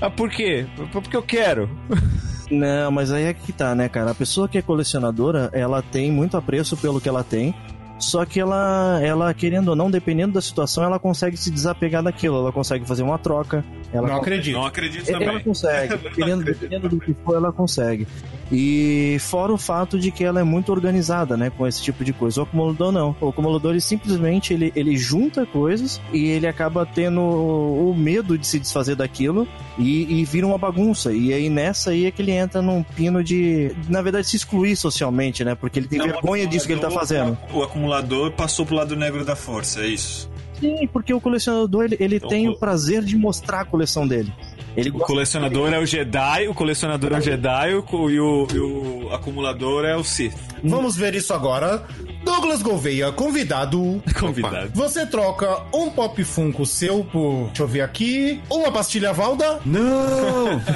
Ah, 0.00 0.10
por 0.10 0.30
quê? 0.30 0.66
Porque 0.92 1.16
eu 1.16 1.22
quero. 1.22 1.68
Não, 2.50 2.90
mas 2.90 3.12
aí 3.12 3.24
é 3.24 3.34
que 3.34 3.52
tá, 3.52 3.74
né, 3.74 3.90
cara? 3.90 4.12
A 4.12 4.14
pessoa 4.14 4.48
que 4.48 4.56
é 4.56 4.62
colecionadora, 4.62 5.50
ela 5.52 5.82
tem 5.82 6.10
muito 6.10 6.34
apreço 6.34 6.78
pelo 6.78 6.98
que 6.98 7.06
ela 7.06 7.22
tem. 7.22 7.54
Só 7.98 8.24
que 8.24 8.38
ela, 8.38 9.00
ela, 9.02 9.34
querendo 9.34 9.68
ou 9.68 9.76
não, 9.76 9.90
dependendo 9.90 10.34
da 10.34 10.40
situação, 10.40 10.84
ela 10.84 10.98
consegue 10.98 11.36
se 11.36 11.50
desapegar 11.50 12.02
daquilo. 12.02 12.36
Ela 12.38 12.52
consegue 12.52 12.86
fazer 12.86 13.02
uma 13.02 13.18
troca. 13.18 13.64
Ela 13.92 14.08
Não 14.08 14.16
acredito. 14.16 14.54
Não 14.54 14.64
acredito 14.66 15.08
Ela 15.08 15.18
também. 15.18 15.40
consegue, 15.40 15.96
dependendo, 15.98 16.44
dependendo 16.44 16.88
do 16.88 17.00
que 17.00 17.12
for, 17.24 17.36
ela 17.36 17.52
consegue. 17.52 18.06
E 18.50 19.18
fora 19.20 19.52
o 19.52 19.58
fato 19.58 19.98
de 19.98 20.10
que 20.10 20.24
ela 20.24 20.40
é 20.40 20.42
muito 20.44 20.72
organizada, 20.72 21.36
né, 21.36 21.50
com 21.50 21.66
esse 21.66 21.82
tipo 21.82 22.02
de 22.04 22.12
coisa. 22.12 22.40
O 22.40 22.44
acumulador 22.44 22.90
não. 22.90 23.14
O 23.20 23.28
acumulador 23.28 23.72
ele 23.72 23.80
simplesmente 23.80 24.54
ele, 24.54 24.72
ele 24.74 24.96
junta 24.96 25.44
coisas 25.44 26.00
e 26.12 26.26
ele 26.28 26.46
acaba 26.46 26.86
tendo 26.86 27.20
o 27.20 27.94
medo 27.96 28.38
de 28.38 28.46
se 28.46 28.58
desfazer 28.58 28.94
daquilo 28.96 29.46
e, 29.78 30.20
e 30.20 30.24
vira 30.24 30.46
uma 30.46 30.56
bagunça. 30.58 31.12
E 31.12 31.32
aí 31.32 31.48
nessa 31.50 31.90
aí 31.90 32.06
é 32.06 32.10
que 32.10 32.22
ele 32.22 32.32
entra 32.32 32.62
num 32.62 32.82
pino 32.82 33.22
de, 33.22 33.70
na 33.88 34.00
verdade, 34.00 34.26
se 34.26 34.36
excluir 34.36 34.76
socialmente, 34.76 35.44
né, 35.44 35.54
porque 35.54 35.78
ele 35.78 35.88
tem 35.88 35.98
Não, 35.98 36.06
vergonha 36.06 36.46
disso 36.46 36.66
que 36.66 36.72
ele 36.72 36.80
tá 36.80 36.90
fazendo. 36.90 37.36
O 37.52 37.62
acumulador 37.62 38.32
passou 38.32 38.64
pro 38.64 38.74
lado 38.76 38.96
negro 38.96 39.24
da 39.24 39.36
força, 39.36 39.80
é 39.80 39.88
isso. 39.88 40.30
Sim, 40.58 40.88
porque 40.92 41.14
o 41.14 41.20
colecionador 41.20 41.84
ele, 41.84 41.96
ele 42.00 42.16
Então, 42.16 42.28
tem 42.28 42.48
o- 42.48 42.52
o 42.52 42.58
prazer 42.58 43.04
de 43.04 43.16
mostrar 43.16 43.60
a 43.60 43.64
coleção 43.64 44.08
dele. 44.08 44.32
Ele 44.78 44.90
O 44.90 44.98
colecionador 45.00 45.72
é 45.72 45.78
o 45.78 45.84
Jedi, 45.84 46.46
o 46.46 46.54
colecionador 46.54 47.12
é 47.14 47.18
o 47.18 47.20
Jedi 47.20 47.74
o 47.74 48.10
e 48.10 48.20
o, 48.20 48.46
e 48.54 48.58
o 48.58 49.08
acumulador 49.12 49.84
é 49.84 49.96
o 49.96 50.04
Sith. 50.04 50.36
Vamos 50.62 50.96
ver 50.96 51.14
isso 51.16 51.34
agora. 51.34 51.84
Douglas 52.24 52.62
Gouveia, 52.62 53.10
convidado. 53.12 54.02
Convidado. 54.18 54.70
Você 54.74 55.06
troca 55.06 55.62
um 55.74 55.88
Pop 55.90 56.22
Funko 56.22 56.64
seu 56.66 57.02
por, 57.04 57.46
deixa 57.46 57.62
eu 57.62 57.68
ver 57.68 57.80
aqui, 57.80 58.40
uma 58.50 58.70
pastilha 58.70 59.12
Valda? 59.12 59.60
Não! 59.64 60.60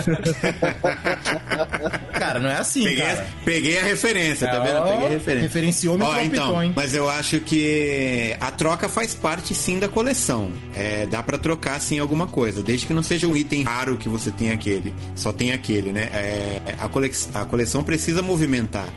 Cara, 2.12 2.38
não 2.40 2.48
é 2.48 2.56
assim, 2.56 2.84
Peguei, 2.84 3.02
cara. 3.02 3.26
peguei 3.44 3.78
a 3.78 3.82
referência, 3.82 4.48
tá 4.48 4.60
vendo? 4.60 4.82
Peguei 4.84 5.06
a 5.06 5.10
referência. 5.10 5.48
referenciou 5.48 5.98
meu 5.98 6.06
Ó, 6.06 6.14
palpitão, 6.14 6.46
então, 6.48 6.62
hein? 6.62 6.72
mas 6.74 6.94
eu 6.94 7.08
acho 7.08 7.40
que 7.40 8.34
a 8.40 8.50
troca 8.52 8.88
faz 8.88 9.14
parte 9.14 9.54
sim 9.54 9.78
da 9.78 9.88
coleção. 9.88 10.50
É, 10.74 11.06
dá 11.06 11.22
pra 11.22 11.36
trocar 11.36 11.80
sim 11.80 11.98
alguma 11.98 12.26
coisa, 12.26 12.62
desde 12.62 12.86
que 12.86 12.94
não 12.94 13.02
seja 13.02 13.26
um 13.26 13.36
item 13.36 13.64
raro 13.64 13.91
que 13.96 14.08
você 14.08 14.30
tem 14.30 14.50
aquele. 14.50 14.94
Só 15.14 15.32
tem 15.32 15.52
aquele, 15.52 15.92
né? 15.92 16.02
É, 16.12 16.60
a, 16.80 16.88
cole- 16.88 17.10
a 17.34 17.44
coleção 17.44 17.82
precisa 17.82 18.22
movimentar. 18.22 18.88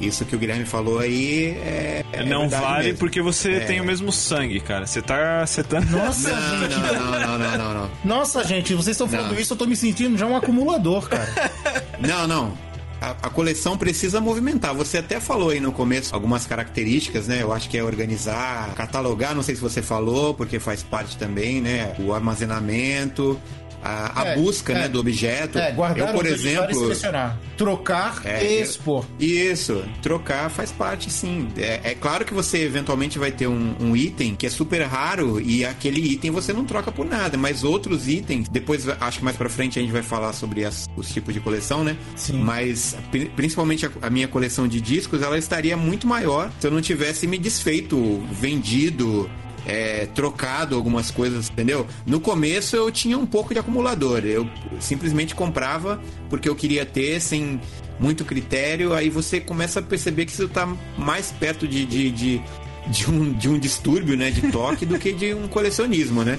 Isso 0.00 0.24
que 0.24 0.34
o 0.34 0.38
Guilherme 0.38 0.64
falou 0.64 0.98
aí 0.98 1.50
é. 1.64 2.04
é 2.12 2.24
não 2.24 2.48
vale 2.48 2.86
mesmo. 2.86 2.98
porque 2.98 3.22
você 3.22 3.52
É. 3.52 3.60
tem 3.60 3.80
o 3.80 3.84
mesmo 3.84 4.10
sangue, 4.10 4.58
cara. 4.58 4.86
Você 4.86 5.00
tá. 5.00 5.46
Você 5.46 5.62
tá... 5.62 5.80
Nossa, 5.82 6.30
Não, 6.34 6.58
gente. 6.58 6.74
não, 6.80 6.94
não, 6.94 7.20
não, 7.20 7.38
não, 7.38 7.58
não, 7.58 7.74
não. 7.74 7.90
Nossa, 8.04 8.42
gente, 8.42 8.74
vocês 8.74 8.94
estão 8.96 9.06
falando 9.08 9.32
Não. 9.32 9.38
isso, 9.40 9.52
eu 9.52 9.56
tô 9.56 9.66
me 9.66 9.76
sentindo 9.76 10.18
já 10.18 10.26
um 10.26 10.36
acumulador, 10.36 11.08
cara. 11.08 11.32
Não, 12.00 12.26
não. 12.26 12.52
A, 13.00 13.10
a 13.10 13.30
coleção 13.30 13.76
precisa 13.78 14.20
movimentar. 14.20 14.74
Você 14.74 14.98
até 14.98 15.20
falou 15.20 15.50
aí 15.50 15.60
no 15.60 15.70
começo 15.72 16.12
algumas 16.14 16.44
características, 16.46 17.28
né? 17.28 17.40
Eu 17.42 17.52
acho 17.52 17.68
que 17.70 17.78
é 17.78 17.84
organizar, 17.84 18.74
catalogar, 18.74 19.34
não 19.34 19.42
sei 19.42 19.54
se 19.54 19.60
você 19.60 19.80
falou, 19.80 20.34
porque 20.34 20.58
faz 20.58 20.82
parte 20.82 21.16
também, 21.16 21.60
né? 21.60 21.94
O 22.00 22.12
armazenamento, 22.12 23.38
a, 23.84 24.22
a 24.22 24.26
É, 24.28 24.34
busca, 24.36 24.72
é. 24.72 24.76
né, 24.80 24.88
do 24.88 24.98
objeto. 24.98 25.58
É, 25.58 25.70
guardar, 25.72 26.08
Eu, 26.08 26.14
por 26.14 26.26
exemplo, 26.26 26.74
selecionar. 26.74 27.38
Trocar 27.56 28.22
É, 28.24 28.42
e 28.44 28.62
expor. 28.62 29.04
Isso, 29.20 29.84
trocar 30.02 30.48
faz 30.50 30.72
parte 30.72 31.10
sim. 31.10 31.48
É, 31.56 31.80
é 31.84 31.94
claro 31.94 32.24
que 32.24 32.32
você 32.34 32.58
eventualmente 32.64 33.18
vai 33.18 33.30
ter 33.30 33.46
um, 33.46 33.74
um 33.80 33.96
item 33.96 34.34
que 34.34 34.46
é 34.46 34.50
super 34.50 34.82
raro 34.82 35.40
e 35.40 35.64
aquele 35.64 36.00
item 36.00 36.30
você 36.30 36.52
não 36.52 36.64
troca 36.64 36.90
por 36.90 37.04
nada, 37.06 37.36
mas 37.36 37.62
outros 37.62 38.08
itens, 38.08 38.48
depois 38.48 38.88
acho 38.88 39.18
que 39.18 39.24
mais 39.24 39.36
pra 39.36 39.48
frente 39.48 39.78
a 39.78 39.82
gente 39.82 39.92
vai 39.92 40.02
falar 40.02 40.32
sobre 40.32 40.64
as- 40.64 40.88
os 40.96 41.12
tipos 41.12 41.34
de 41.34 41.40
coleção, 41.40 41.84
né? 41.84 41.96
Sim. 42.16 42.38
Mas 42.42 42.96
pri- 43.10 43.30
principalmente 43.36 43.86
a, 43.86 43.90
a 44.02 44.10
minha 44.10 44.26
coleção 44.26 44.66
de 44.66 44.80
discos, 44.80 45.22
ela 45.22 45.36
estaria 45.38 45.76
muito 45.76 46.06
maior 46.06 46.50
se 46.58 46.66
eu 46.66 46.70
não 46.70 46.80
tivesse 46.80 47.26
me 47.26 47.36
desfeito, 47.38 48.22
vendido. 48.32 49.30
É, 49.66 50.06
trocado 50.14 50.74
algumas 50.74 51.10
coisas, 51.10 51.48
entendeu? 51.48 51.86
No 52.06 52.20
começo 52.20 52.76
eu 52.76 52.90
tinha 52.90 53.18
um 53.18 53.26
pouco 53.26 53.52
de 53.52 53.60
acumulador. 53.60 54.24
Eu 54.24 54.48
simplesmente 54.80 55.34
comprava 55.34 56.00
porque 56.28 56.48
eu 56.48 56.54
queria 56.54 56.84
ter 56.84 57.20
sem 57.20 57.60
muito 57.98 58.24
critério. 58.24 58.92
Aí 58.94 59.08
você 59.08 59.40
começa 59.40 59.80
a 59.80 59.82
perceber 59.82 60.26
que 60.26 60.32
isso 60.32 60.48
tá 60.48 60.66
mais 60.96 61.32
perto 61.32 61.66
de, 61.66 61.84
de, 61.86 62.10
de, 62.10 62.42
de 62.88 63.10
um, 63.10 63.32
de 63.32 63.48
um 63.48 63.58
distúrbio, 63.58 64.16
né? 64.16 64.30
De 64.30 64.50
toque 64.52 64.84
do 64.84 64.98
que 64.98 65.12
de 65.12 65.34
um 65.34 65.48
colecionismo, 65.48 66.22
né? 66.22 66.38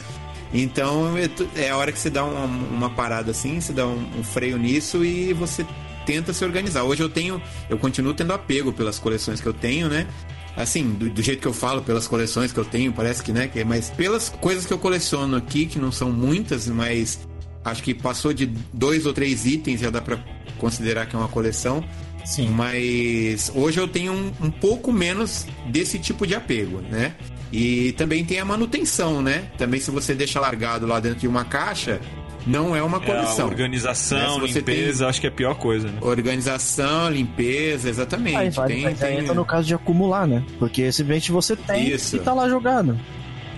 Então 0.54 1.18
é 1.18 1.30
é 1.60 1.70
a 1.70 1.78
hora 1.78 1.92
que 1.92 2.00
você 2.00 2.10
dá 2.10 2.24
uma, 2.24 2.46
uma 2.46 2.90
parada 2.90 3.32
assim, 3.32 3.60
você 3.60 3.74
dá 3.74 3.86
um, 3.86 4.20
um 4.20 4.24
freio 4.24 4.58
nisso 4.58 5.04
e 5.04 5.34
você 5.34 5.66
tenta 6.06 6.32
se 6.32 6.46
organizar. 6.46 6.84
Hoje 6.84 7.02
eu 7.02 7.10
tenho, 7.10 7.42
eu 7.70 7.78
continuo 7.78 8.14
tendo 8.14 8.32
apego 8.32 8.72
pelas 8.72 9.00
coleções 9.00 9.42
que 9.42 9.48
eu 9.48 9.54
tenho, 9.54 9.90
né? 9.90 10.08
Assim, 10.56 10.92
do, 10.94 11.10
do 11.10 11.22
jeito 11.22 11.42
que 11.42 11.48
eu 11.48 11.54
falo, 11.54 11.82
pelas 11.82 12.08
coleções 12.08 12.52
que 12.54 12.60
eu 12.60 12.66
tenho, 12.66 12.94
parece 12.94 13.22
que, 13.22 13.32
né? 13.34 13.48
que- 13.48 13.64
Mas 13.64 13.90
pelas 13.90 14.30
coisas 14.30 14.66
que 14.66 14.72
eu 14.74 14.78
coleciono 14.80 15.36
aqui, 15.36 15.66
que 15.66 15.78
não 15.80 15.92
são 15.92 16.12
muitas, 16.12 16.68
mas 16.68 17.20
acho 17.64 17.84
que 17.84 17.94
passou 17.94 18.34
de 18.34 18.46
dois 18.74 19.06
ou 19.06 19.12
três 19.14 19.46
itens, 19.46 19.82
já 19.82 19.90
dá 19.90 20.02
pra 20.02 20.18
considerar 20.58 21.06
que 21.08 21.16
é 21.16 21.20
uma 21.20 21.28
coleção. 21.28 21.84
Sim. 22.24 22.50
Mas 22.50 23.52
hoje 23.54 23.80
eu 23.80 23.88
tenho 23.88 24.14
um, 24.14 24.32
um 24.48 24.50
pouco 24.52 24.92
menos 24.92 25.46
desse 25.70 26.00
tipo 26.00 26.26
de 26.26 26.34
apego, 26.34 26.82
né? 26.82 27.14
E 27.52 27.92
também 27.94 28.26
tem 28.26 28.40
a 28.40 28.46
manutenção, 28.46 29.22
né? 29.22 29.50
Também 29.58 29.80
se 29.80 29.92
você 29.92 30.16
deixa 30.16 30.40
largado 30.40 30.88
lá 30.88 31.00
dentro 31.00 31.20
de 31.20 31.28
uma 31.28 31.46
caixa, 31.46 32.02
não 32.46 32.76
é 32.76 32.82
uma 32.84 32.98
É, 32.98 33.02
coleção. 33.02 33.46
organização, 33.48 34.40
Né, 34.40 34.48
limpeza, 34.48 35.08
acho 35.08 35.20
que 35.22 35.28
é 35.28 35.30
a 35.30 35.34
pior 35.34 35.56
coisa, 35.56 35.88
né? 35.88 35.98
Organização, 36.02 37.10
limpeza, 37.10 37.90
exatamente. 37.90 38.36
Aí 38.38 38.50
vai, 38.50 38.68
tem, 38.68 38.82
mas 38.84 39.02
aí 39.04 39.10
tem- 39.16 39.20
entra 39.24 39.34
no 39.34 39.46
caso 39.46 39.68
de 39.68 39.74
acumular, 39.74 40.28
né? 40.28 40.44
Porque 40.60 40.92
simplesmente 40.92 41.32
você 41.32 41.56
tem 41.56 41.90
Isso. 41.90 42.16
e 42.16 42.20
tá 42.20 42.34
lá 42.34 42.48
jogado. 42.50 43.00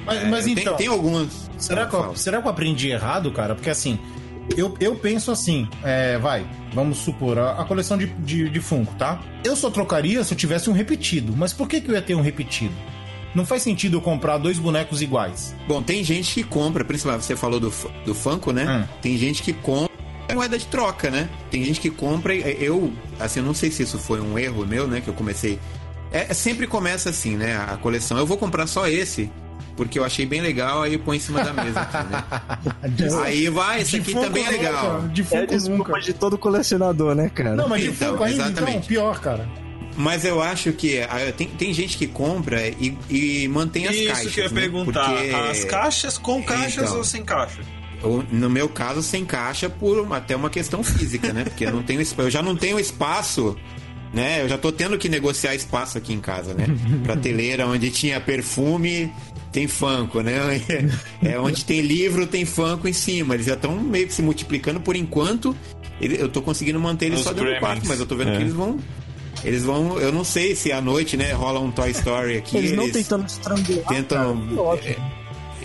Mas, 0.06 0.22
é, 0.22 0.26
mas 0.30 0.46
tem- 0.46 0.54
então, 0.54 0.76
tem, 0.78 0.88
algumas. 0.88 1.50
será, 1.58 1.86
que 1.86 1.94
eu, 1.96 2.16
será 2.16 2.42
que 2.42 2.48
eu 2.48 2.52
aprendi 2.52 2.90
errado, 2.90 3.30
cara? 3.32 3.54
Porque 3.56 3.70
assim, 3.70 4.00
eu, 4.56 4.74
eu 4.80 4.96
penso 4.96 5.32
assim, 5.32 5.68
é, 5.84 6.18
vai, 6.18 6.46
vamos 6.74 7.00
supor, 7.00 7.38
a, 7.38 7.62
a 7.62 7.66
coleção 7.66 7.98
de, 7.98 8.06
de, 8.08 8.50
de 8.50 8.60
Funko, 8.62 8.96
tá? 8.96 9.20
Eu 9.44 9.56
só 9.58 9.70
trocaria 9.70 10.24
se 10.24 10.34
eu 10.34 10.38
tivesse 10.38 10.70
um 10.70 10.74
repetido. 10.74 11.34
Mas 11.36 11.52
por 11.52 11.68
que, 11.68 11.82
que 11.82 11.90
eu 11.92 11.96
ia 11.96 12.02
ter 12.02 12.16
um 12.16 12.22
repetido? 12.22 12.74
Não 13.36 13.46
faz 13.46 13.62
sentido 13.64 13.98
eu 13.98 14.02
comprar 14.02 14.38
dois 14.38 14.58
bonecos 14.58 15.02
iguais. 15.02 15.56
Bom, 15.68 15.82
tem 15.84 16.04
gente 16.04 16.34
que 16.34 16.44
compra, 16.44 16.84
principalmente 16.84 17.26
você 17.26 17.36
falou 17.36 17.60
do, 17.60 17.72
do 18.06 18.16
Funko, 18.16 18.52
né? 18.52 18.66
Hum. 18.84 18.88
Tem 19.02 19.18
gente 19.18 19.44
que 19.44 19.54
compra 19.54 19.88
moeda 20.34 20.58
de 20.58 20.66
troca, 20.68 21.10
né? 21.10 21.30
Tem 21.50 21.64
gente 21.64 21.80
que 21.80 21.90
compra 21.90 22.34
e 22.34 22.64
eu, 22.64 22.94
assim, 23.20 23.40
eu 23.40 23.46
não 23.46 23.54
sei 23.54 23.72
se 23.72 23.84
isso 23.84 23.98
foi 23.98 24.22
um 24.22 24.38
erro 24.38 24.66
meu, 24.66 24.88
né? 24.88 25.02
Que 25.02 25.08
eu 25.10 25.14
comecei. 25.14 25.60
É, 26.12 26.28
é- 26.30 26.34
sempre 26.34 26.68
começa 26.68 27.10
assim, 27.10 27.36
né? 27.36 27.58
A 27.58 27.78
coleção. 27.78 28.18
Eu 28.18 28.26
vou 28.26 28.38
comprar 28.38 28.68
só 28.68 28.88
esse, 28.88 29.32
porque 29.76 29.98
eu 29.98 30.06
achei 30.06 30.26
bem 30.26 30.42
legal, 30.42 30.82
aí 30.84 30.94
eu 30.94 31.00
ponho 31.00 31.18
em 31.18 31.20
cima 31.20 31.44
da 31.44 31.54
mesa 31.54 31.80
aqui, 31.82 31.98
né? 31.98 32.24
aí 33.24 33.50
vai, 33.50 33.82
esse 33.82 34.00
De 34.00 34.02
aqui 34.02 34.14
também 34.14 34.44
é 34.44 34.52
nunca, 34.52 34.58
legal. 34.64 35.02
De 35.08 35.22
É 35.22 35.26
Funko 35.26 35.44
a 35.44 35.46
desculpa 35.46 35.84
nunca. 35.90 36.02
de 36.02 36.14
todo 36.14 36.38
colecionador, 36.38 37.16
né, 37.16 37.30
cara? 37.30 37.56
Não, 37.56 37.68
mas 37.68 37.82
de 37.82 37.90
Então, 37.90 38.12
Funko 38.12 38.24
ainda, 38.24 38.48
então, 38.50 38.82
pior, 38.82 39.20
cara. 39.20 39.48
Mas 39.98 40.24
eu 40.24 40.42
acho 40.42 40.72
que 40.74 41.00
ah, 41.02 41.34
tem, 41.36 41.48
tem 41.48 41.74
gente 41.74 41.98
que 41.98 42.06
compra 42.06 42.68
e, 42.68 42.96
e 43.10 43.48
mantém 43.48 43.88
as 43.88 43.96
Isso 43.96 44.08
caixas. 44.08 44.34
que 44.34 44.40
eu 44.40 44.44
ia 44.44 44.50
né? 44.52 44.62
perguntar. 44.62 45.10
Porque- 45.12 45.30
As 45.36 45.64
caixas 45.66 46.18
com 46.20 46.44
caixas 46.44 46.84
Então. 46.84 46.98
ou 46.98 47.04
sem 47.04 47.24
caixa? 47.24 47.60
No 48.32 48.48
meu 48.48 48.70
caso, 48.70 49.02
sem 49.02 49.26
caixa 49.26 49.68
por 49.72 50.14
até 50.14 50.36
uma 50.36 50.52
questão 50.52 50.84
física, 50.84 51.34
né? 51.34 51.44
Porque 51.46 51.66
eu 51.66 51.72
não 51.72 51.82
tenho 51.82 52.00
eu 52.20 52.30
já 52.30 52.44
não 52.44 52.56
tenho 52.56 52.80
espaço, 52.80 53.58
né? 54.14 54.44
Eu 54.44 54.48
já 54.50 54.56
tô 54.58 54.72
tendo 54.72 55.00
que 55.00 55.10
negociar 55.10 55.56
espaço 55.56 55.98
aqui 55.98 56.14
em 56.14 56.20
casa, 56.20 56.54
né? 56.54 56.68
Prateleira 57.04 57.66
onde 57.66 57.90
tinha 57.90 58.22
perfume, 58.22 59.12
tem 59.52 59.68
Funko, 59.68 60.22
né? 60.22 60.38
É 61.24 61.40
onde 61.40 61.66
tem 61.66 61.82
livro, 61.82 62.28
tem 62.28 62.46
Funko 62.46 62.88
em 62.88 62.94
cima. 62.94 63.34
Eles 63.34 63.48
já 63.48 63.56
estão 63.56 63.76
meio 63.80 64.06
que 64.06 64.14
se 64.14 64.22
multiplicando 64.22 64.80
por 64.80 64.96
enquanto. 64.96 65.56
ele- 66.00 66.22
eu 66.22 66.30
tô 66.30 66.44
conseguindo 66.44 66.80
manter 66.80 67.08
eles 67.08 67.18
Os 67.20 67.24
só 67.26 67.34
dentro 67.34 67.52
do 67.52 67.60
quarto, 67.60 67.88
mas 67.88 68.00
eu 68.00 68.06
tô 68.06 68.16
vendo 68.16 68.30
É. 68.30 68.36
que 68.38 68.44
eles 68.44 68.54
vão 68.54 68.78
eles 69.44 69.64
vão, 69.64 70.00
eu 70.00 70.12
não 70.12 70.24
sei 70.24 70.56
se 70.56 70.72
à 70.72 70.82
noite, 70.82 71.16
né, 71.18 71.32
rola 71.34 71.60
um 71.60 71.72
Toy 71.72 71.92
Story 71.92 72.38
aqui, 72.38 72.58
Eles 72.58 72.72
não 72.74 72.84
eles 72.84 72.96
tentando 72.96 73.28
estrangular. 73.28 73.86
tentam 73.88 74.42
cara, 74.48 74.62
ótimo. 74.62 74.96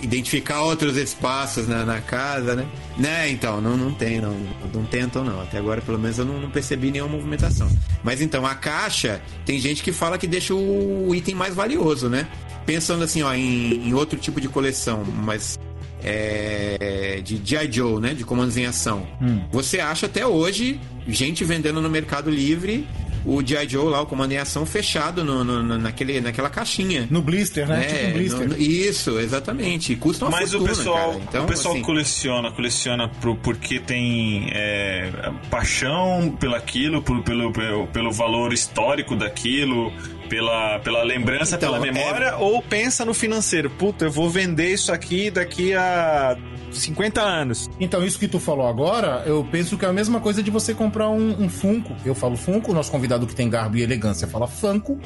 identificar 0.03 0.63
outros 0.63 0.97
espaços 0.97 1.67
na, 1.69 1.85
na 1.85 2.01
casa, 2.01 2.55
né? 2.55 2.67
Né, 2.99 3.31
então, 3.31 3.61
não, 3.61 3.77
não 3.77 3.93
tem, 3.95 4.21
não, 4.21 4.37
não 4.75 4.85
tentam 4.85 5.25
não. 5.25 5.41
Até 5.41 5.59
agora, 5.59 5.81
pelo 5.81 5.99
menos, 5.99 6.19
eu 6.19 6.25
não, 6.25 6.41
não 6.41 6.51
percebi 6.51 6.91
nenhuma 6.91 7.17
movimentação. 7.17 7.69
Mas 8.03 8.21
então, 8.21 8.45
a 8.47 8.55
caixa, 8.55 9.21
tem 9.47 9.59
gente 9.59 9.83
que 9.83 9.93
fala 9.93 10.19
que 10.19 10.27
deixa 10.27 10.55
o 10.55 11.15
item 11.15 11.35
mais 11.35 11.55
valioso, 11.55 12.09
né? 12.09 12.27
Pensando 12.67 13.03
assim, 13.05 13.23
ó, 13.23 13.33
em, 13.35 13.89
em 13.89 13.95
outro 13.95 14.19
tipo 14.19 14.41
de 14.41 14.49
coleção, 14.49 15.05
mas 15.05 15.59
é, 16.05 17.21
de 17.25 17.41
G.I. 17.43 17.71
Joe, 17.73 18.01
né? 18.01 18.13
De 18.15 18.25
comandos 18.25 18.57
em 18.57 18.67
ação. 18.67 19.07
Você 19.51 19.81
acha 19.81 20.07
até 20.07 20.27
hoje 20.27 20.81
gente 21.09 21.45
vendendo 21.45 21.81
no 21.81 21.89
Mercado 21.91 22.31
Livre 22.31 22.87
o 23.25 23.43
G.I. 23.47 23.69
Joe 23.69 23.89
lá, 23.91 24.01
o 24.03 24.07
comando 24.07 24.33
em 24.33 24.39
ação 24.39 24.67
fechado 24.67 25.25
no, 25.25 25.45
no- 25.45 25.63
no- 25.63 25.79
naquele, 25.79 26.21
naquela 26.21 26.51
caixinha. 26.51 27.07
No 27.11 27.23
blister, 27.23 27.67
né? 27.69 27.85
É, 27.85 27.87
tipo 27.95 28.07
um 28.09 28.13
blister. 28.13 28.49
no- 28.49 28.57
isso, 28.59 29.19
exatamente. 29.19 29.95
Custa 29.97 30.25
uma 30.27 30.31
Mas 30.33 30.51
fortuna, 30.53 30.73
o 30.73 30.77
pessoal, 30.77 31.09
cara. 31.13 31.23
Então, 31.29 31.45
o 31.45 31.47
pessoal 31.47 31.75
assim, 31.75 31.83
coleciona, 31.83 32.51
coleciona 32.53 33.09
pro, 33.09 33.37
porque 33.37 33.79
tem 33.79 34.49
é, 34.53 35.11
paixão 35.51 36.37
pelaquilo, 36.41 37.03
por, 37.03 37.23
pelo, 37.23 37.53
pelo, 37.53 37.87
pelo 37.89 38.11
valor 38.13 38.53
histórico 38.53 39.15
daquilo, 39.15 39.93
pela, 40.29 40.79
pela 40.81 41.03
lembrança, 41.03 41.57
Então, 41.57 41.73
pela 41.73 41.87
é- 41.87 41.93
memória, 41.93 42.37
ou 42.37 42.61
pensa 42.63 43.05
no 43.05 43.15
financeiro. 43.15 43.71
Puta, 43.71 44.07
eu 44.07 44.11
vou 44.11 44.29
vender 44.31 44.73
isso 44.73 44.91
aqui 44.93 45.31
daqui 45.31 45.75
a 45.75 46.37
50 46.79 47.21
anos. 47.21 47.71
Então, 47.79 48.05
isso 48.05 48.19
que 48.19 48.29
tu 48.29 48.39
falou 48.39 48.67
agora, 48.67 49.23
eu 49.27 49.47
penso 49.51 49.77
que 49.77 49.85
é 49.85 49.89
a 49.89 49.93
mesma 49.93 50.21
coisa 50.21 50.43
de 50.43 50.51
você 50.51 50.75
comprar 50.75 51.09
um, 51.09 51.43
um 51.43 51.49
Funko. 51.49 51.95
Eu 52.05 52.15
falo 52.15 52.37
Funko, 52.37 52.73
o 52.73 52.75
nosso 52.75 52.91
convidado 52.91 53.27
que 53.27 53.35
tem 53.35 53.49
garbo 53.49 53.77
e 53.77 53.83
elegância 53.83 54.27
fala 54.27 54.47
Funko. 54.47 54.99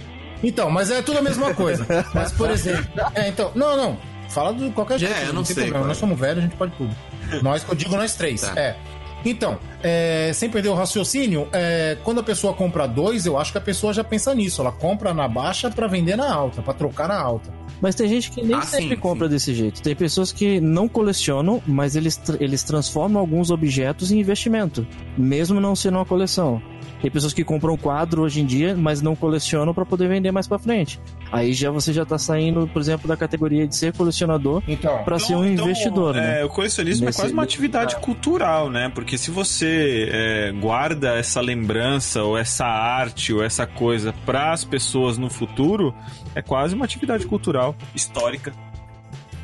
Então, 0.43 0.71
mas 0.71 0.91
é 0.91 1.03
tudo 1.03 1.19
a 1.19 1.23
mesma 1.23 1.55
coisa. 1.55 1.87
mas, 2.15 2.33
por 2.33 2.51
exemplo. 2.51 2.87
É, 3.15 3.29
então. 3.29 3.51
Não, 3.55 3.77
não. 3.77 3.99
Fala 4.29 4.53
de 4.53 4.71
qualquer 4.71 4.99
jeito. 4.99 5.15
eu 5.15 5.33
não 5.33 5.43
tem 5.43 5.55
sei 5.55 5.65
problema. 5.65 5.79
qual 5.79 5.85
é. 5.85 5.89
Nós 5.89 5.97
somos 5.99 6.19
velhos, 6.19 6.39
a 6.39 6.43
gente 6.43 6.57
pode 6.57 6.73
tudo. 6.77 6.95
Nós, 7.43 7.65
que 7.65 7.71
eu 7.71 7.75
digo 7.75 7.97
nós 7.97 8.15
três. 8.15 8.41
Tá. 8.41 8.59
É. 8.59 8.77
Então, 9.25 9.59
é, 9.83 10.31
sem 10.35 10.49
perder 10.49 10.69
o 10.69 10.75
raciocínio, 10.75 11.49
é, 11.53 11.97
quando 12.05 12.21
a 12.21 12.23
pessoa 12.23 12.53
compra 12.53 12.87
dois, 12.87 13.27
eu 13.27 13.39
acho 13.39 13.51
que 13.51 13.59
a 13.59 13.61
pessoa 13.61 13.93
já 13.93 14.05
pensa 14.05 14.35
nisso. 14.35 14.61
Ela 14.61 14.73
compra 14.73 15.13
na 15.13 15.27
baixa 15.27 15.71
pra 15.71 15.87
vender 15.87 16.17
na 16.17 16.33
alta, 16.33 16.63
pra 16.63 16.73
trocar 16.75 17.09
na 17.09 17.19
alta. 17.19 17.51
Mas 17.81 17.95
tem 17.95 18.09
gente 18.09 18.31
que 18.31 18.43
nem 18.43 18.57
Ah, 18.57 18.63
sempre 18.63 18.95
sim, 18.95 18.97
compra 18.97 19.27
sim. 19.27 19.35
desse 19.35 19.55
jeito. 19.55 19.83
Tem 19.83 19.95
pessoas 19.95 20.33
que 20.33 20.61
não 20.61 20.89
colecionam, 20.89 21.63
mas 21.67 21.95
eles, 21.97 22.21
eles 22.41 22.63
transformam 22.63 23.21
alguns 23.21 23.51
objetos 23.51 24.11
em 24.11 24.19
investimento, 24.21 24.87
mesmo 25.17 25.61
não 25.61 25.77
sendo 25.77 25.99
uma 25.99 26.05
coleção. 26.07 26.61
Tem 27.01 27.11
pessoas 27.11 27.33
que 27.33 27.45
compram 27.45 27.77
quadro 27.77 28.23
hoje 28.23 28.41
em 28.41 28.47
dia, 28.47 28.75
mas 28.77 29.03
não 29.03 29.15
colecionam 29.15 29.75
para 29.75 29.85
poder 29.85 30.09
vender 30.09 30.31
mais 30.33 30.47
pra 30.49 30.59
frente. 30.59 30.99
Aí 31.31 31.53
já 31.53 31.71
você 31.71 31.93
já 31.93 32.05
tá 32.05 32.17
saindo, 32.19 32.69
por 32.73 32.81
exemplo, 32.81 33.07
da 33.07 33.17
categoria 33.17 33.67
de 33.67 33.77
ser 33.77 33.93
colecionador 33.93 34.63
Então. 34.67 35.03
para 35.05 35.19
ser 35.19 35.35
um 35.35 35.45
investidor, 35.45 36.15
né? 36.15 36.41
é, 36.41 36.45
o 36.45 36.49
colecionismo 36.49 37.05
Nesse- 37.07 37.19
é 37.19 37.23
quase 37.23 37.33
uma 37.35 37.43
atividade 37.43 37.97
cultural, 37.97 38.71
né? 38.71 38.91
Porque 38.95 39.19
se 39.19 39.31
você 39.31 40.09
é, 40.11 40.53
guarda 40.53 41.15
essa 41.17 41.41
lembrança, 41.41 42.23
ou 42.23 42.37
essa 42.37 42.65
arte, 42.67 43.33
ou 43.33 43.43
essa 43.43 43.67
coisa 43.67 44.15
para 44.25 44.53
as 44.53 44.65
pessoas 44.65 45.19
no 45.19 45.29
futuro, 45.29 45.95
é 46.35 46.41
quase 46.43 46.75
uma 46.75 46.85
atividade 46.85 47.27
cultural, 47.27 47.75
histórica. 47.95 48.53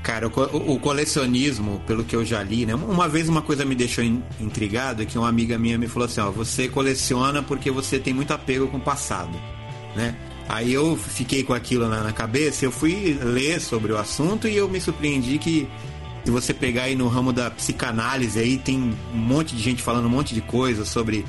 Cara, 0.03 0.27
o, 0.27 0.73
o 0.75 0.81
colecionismo, 0.81 1.81
pelo 1.87 2.03
que 2.03 2.17
eu 2.17 2.25
já 2.25 2.43
li, 2.43 2.67
né? 2.67 2.75
Uma 2.75 3.09
vez 3.09 3.29
uma 3.29 3.41
coisa 3.41 3.65
me 3.65 3.75
deixou 3.75 4.03
in- 4.03 4.23
intrigado, 4.41 5.03
é 5.03 5.07
que 5.07 5.17
uma 5.17 5.29
amiga 5.29 5.57
minha 5.59 5.79
me 5.79 5.87
falou 5.87 6.07
assim, 6.07 6.21
ó, 6.21 6.31
você 6.31 6.69
coleciona 6.69 7.41
porque 7.43 7.71
você 7.71 7.99
tem 8.01 8.13
muito 8.13 8.33
apego 8.33 8.67
com 8.67 8.79
o 8.79 8.81
passado. 8.81 9.31
né? 9.95 10.17
Aí 10.49 10.73
eu 10.73 10.97
fiquei 10.97 11.45
com 11.45 11.55
aquilo 11.55 11.89
na, 11.89 12.03
na 12.03 12.13
cabeça, 12.13 12.65
eu 12.65 12.73
fui 12.73 13.17
ler 13.23 13.61
sobre 13.61 13.93
o 13.93 13.97
assunto 13.97 14.49
e 14.49 14.57
eu 14.57 14.69
me 14.69 14.81
surpreendi 14.81 15.39
que 15.39 15.69
se 16.25 16.31
você 16.33 16.53
pegar 16.53 16.85
aí 16.85 16.97
no 16.97 17.07
ramo 17.09 17.33
da 17.33 17.49
psicanálise 17.51 18.39
aí 18.39 18.59
tem 18.59 18.93
um 19.15 19.17
monte 19.17 19.55
de 19.55 19.63
gente 19.63 19.83
falando 19.83 20.07
um 20.07 20.11
monte 20.11 20.35
de 20.35 20.41
coisa 20.41 20.85
sobre 20.85 21.25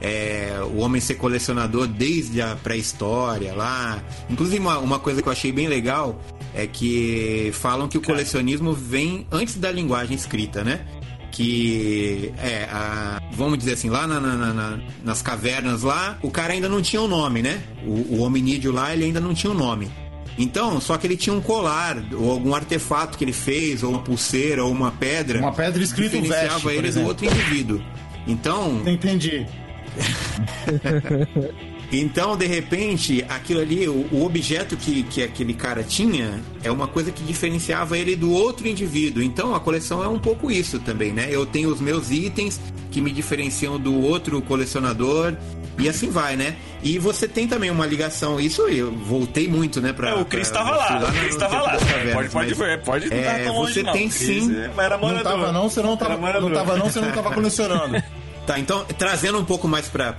é, 0.00 0.60
o 0.62 0.78
homem 0.78 1.00
ser 1.00 1.14
colecionador 1.14 1.86
desde 1.86 2.40
a 2.40 2.56
pré-história 2.56 3.54
lá. 3.54 4.02
Inclusive 4.30 4.58
uma, 4.60 4.78
uma 4.78 4.98
coisa 4.98 5.22
que 5.22 5.28
eu 5.28 5.32
achei 5.32 5.52
bem 5.52 5.66
legal 5.66 6.20
é 6.54 6.66
que 6.66 7.50
falam 7.54 7.88
que 7.88 7.98
o 7.98 8.02
colecionismo 8.02 8.72
vem 8.72 9.26
antes 9.30 9.56
da 9.56 9.70
linguagem 9.70 10.16
escrita, 10.16 10.64
né? 10.64 10.84
que 11.30 12.32
é, 12.38 12.64
a, 12.64 13.22
vamos 13.30 13.58
dizer 13.58 13.74
assim, 13.74 13.88
lá 13.88 14.08
na, 14.08 14.18
na, 14.18 14.52
na, 14.52 14.78
nas 15.04 15.22
cavernas 15.22 15.82
lá, 15.82 16.18
o 16.20 16.30
cara 16.32 16.52
ainda 16.52 16.68
não 16.68 16.82
tinha 16.82 17.00
um 17.00 17.06
nome, 17.06 17.42
né? 17.42 17.62
O, 17.86 18.16
o 18.16 18.22
hominídeo 18.22 18.72
lá, 18.72 18.92
ele 18.92 19.04
ainda 19.04 19.20
não 19.20 19.32
tinha 19.32 19.52
um 19.52 19.54
nome. 19.54 19.88
Então, 20.36 20.80
só 20.80 20.96
que 20.96 21.06
ele 21.06 21.16
tinha 21.16 21.34
um 21.34 21.40
colar, 21.40 21.96
ou 22.12 22.30
algum 22.30 22.54
artefato 22.54 23.18
que 23.18 23.24
ele 23.24 23.32
fez, 23.32 23.82
ou 23.82 23.90
uma 23.90 24.00
pulseira, 24.00 24.64
ou 24.64 24.72
uma 24.72 24.90
pedra. 24.90 25.38
Uma 25.38 25.52
pedra 25.52 25.82
escrita 25.82 26.16
que 26.16 26.22
diferenciava 26.22 26.72
ele 26.72 26.90
do 26.90 27.02
outro 27.02 27.26
indivíduo. 27.26 27.82
Então. 28.26 28.82
Entendi. 28.86 29.46
Então, 31.90 32.36
de 32.36 32.46
repente, 32.46 33.24
aquilo 33.28 33.60
ali, 33.60 33.88
o, 33.88 34.06
o, 34.12 34.24
objeto 34.26 34.76
que, 34.76 35.02
que 35.04 35.22
aquele 35.22 35.54
cara 35.54 35.82
tinha 35.82 36.38
é 36.62 36.70
uma 36.70 36.86
coisa 36.86 37.10
que 37.10 37.22
diferenciava 37.22 37.96
ele 37.96 38.14
do 38.14 38.30
outro 38.30 38.68
indivíduo. 38.68 39.22
Então, 39.22 39.54
a 39.54 39.60
coleção 39.60 40.04
é 40.04 40.08
um 40.08 40.18
pouco 40.18 40.50
isso 40.50 40.78
também, 40.78 41.12
né? 41.12 41.28
Eu 41.30 41.46
tenho 41.46 41.70
os 41.70 41.80
meus 41.80 42.10
itens 42.10 42.60
que 42.90 43.00
me 43.00 43.10
diferenciam 43.10 43.78
do 43.78 44.02
outro 44.02 44.40
colecionador 44.42 45.34
e 45.78 45.88
assim 45.88 46.10
vai, 46.10 46.36
né? 46.36 46.56
E 46.82 46.98
você 46.98 47.26
tem 47.26 47.48
também 47.48 47.70
uma 47.70 47.86
ligação, 47.86 48.38
isso 48.38 48.62
eu 48.62 48.92
voltei 48.92 49.48
muito, 49.48 49.80
né? 49.80 49.92
Pra, 49.92 50.10
é, 50.10 50.14
o 50.14 50.24
Cris 50.26 50.48
estava 50.48 50.72
lá, 50.72 50.98
lá, 50.98 51.08
o 51.08 51.12
Cris 51.12 51.28
estava 51.28 51.62
lá. 51.62 51.78
Pode, 52.12 52.28
pode 52.28 52.54
ver, 52.54 52.82
pode 52.82 53.14
é, 53.14 53.50
Você 53.50 53.84
tem 53.84 54.04
não. 54.04 54.10
sim. 54.10 54.56
Era 54.76 54.98
não 54.98 55.22
tava 55.22 55.52
não, 55.52 55.70
você 55.70 55.80
não 55.80 55.96
tava, 55.96 56.40
não 56.40 56.50
tava 56.50 56.76
não, 56.76 56.90
você 56.90 57.00
não 57.00 57.12
tava 57.12 57.32
colecionando. 57.32 58.02
Tá, 58.48 58.58
então, 58.58 58.82
trazendo 58.96 59.38
um 59.38 59.44
pouco 59.44 59.68
mais 59.68 59.90
para 59.90 60.14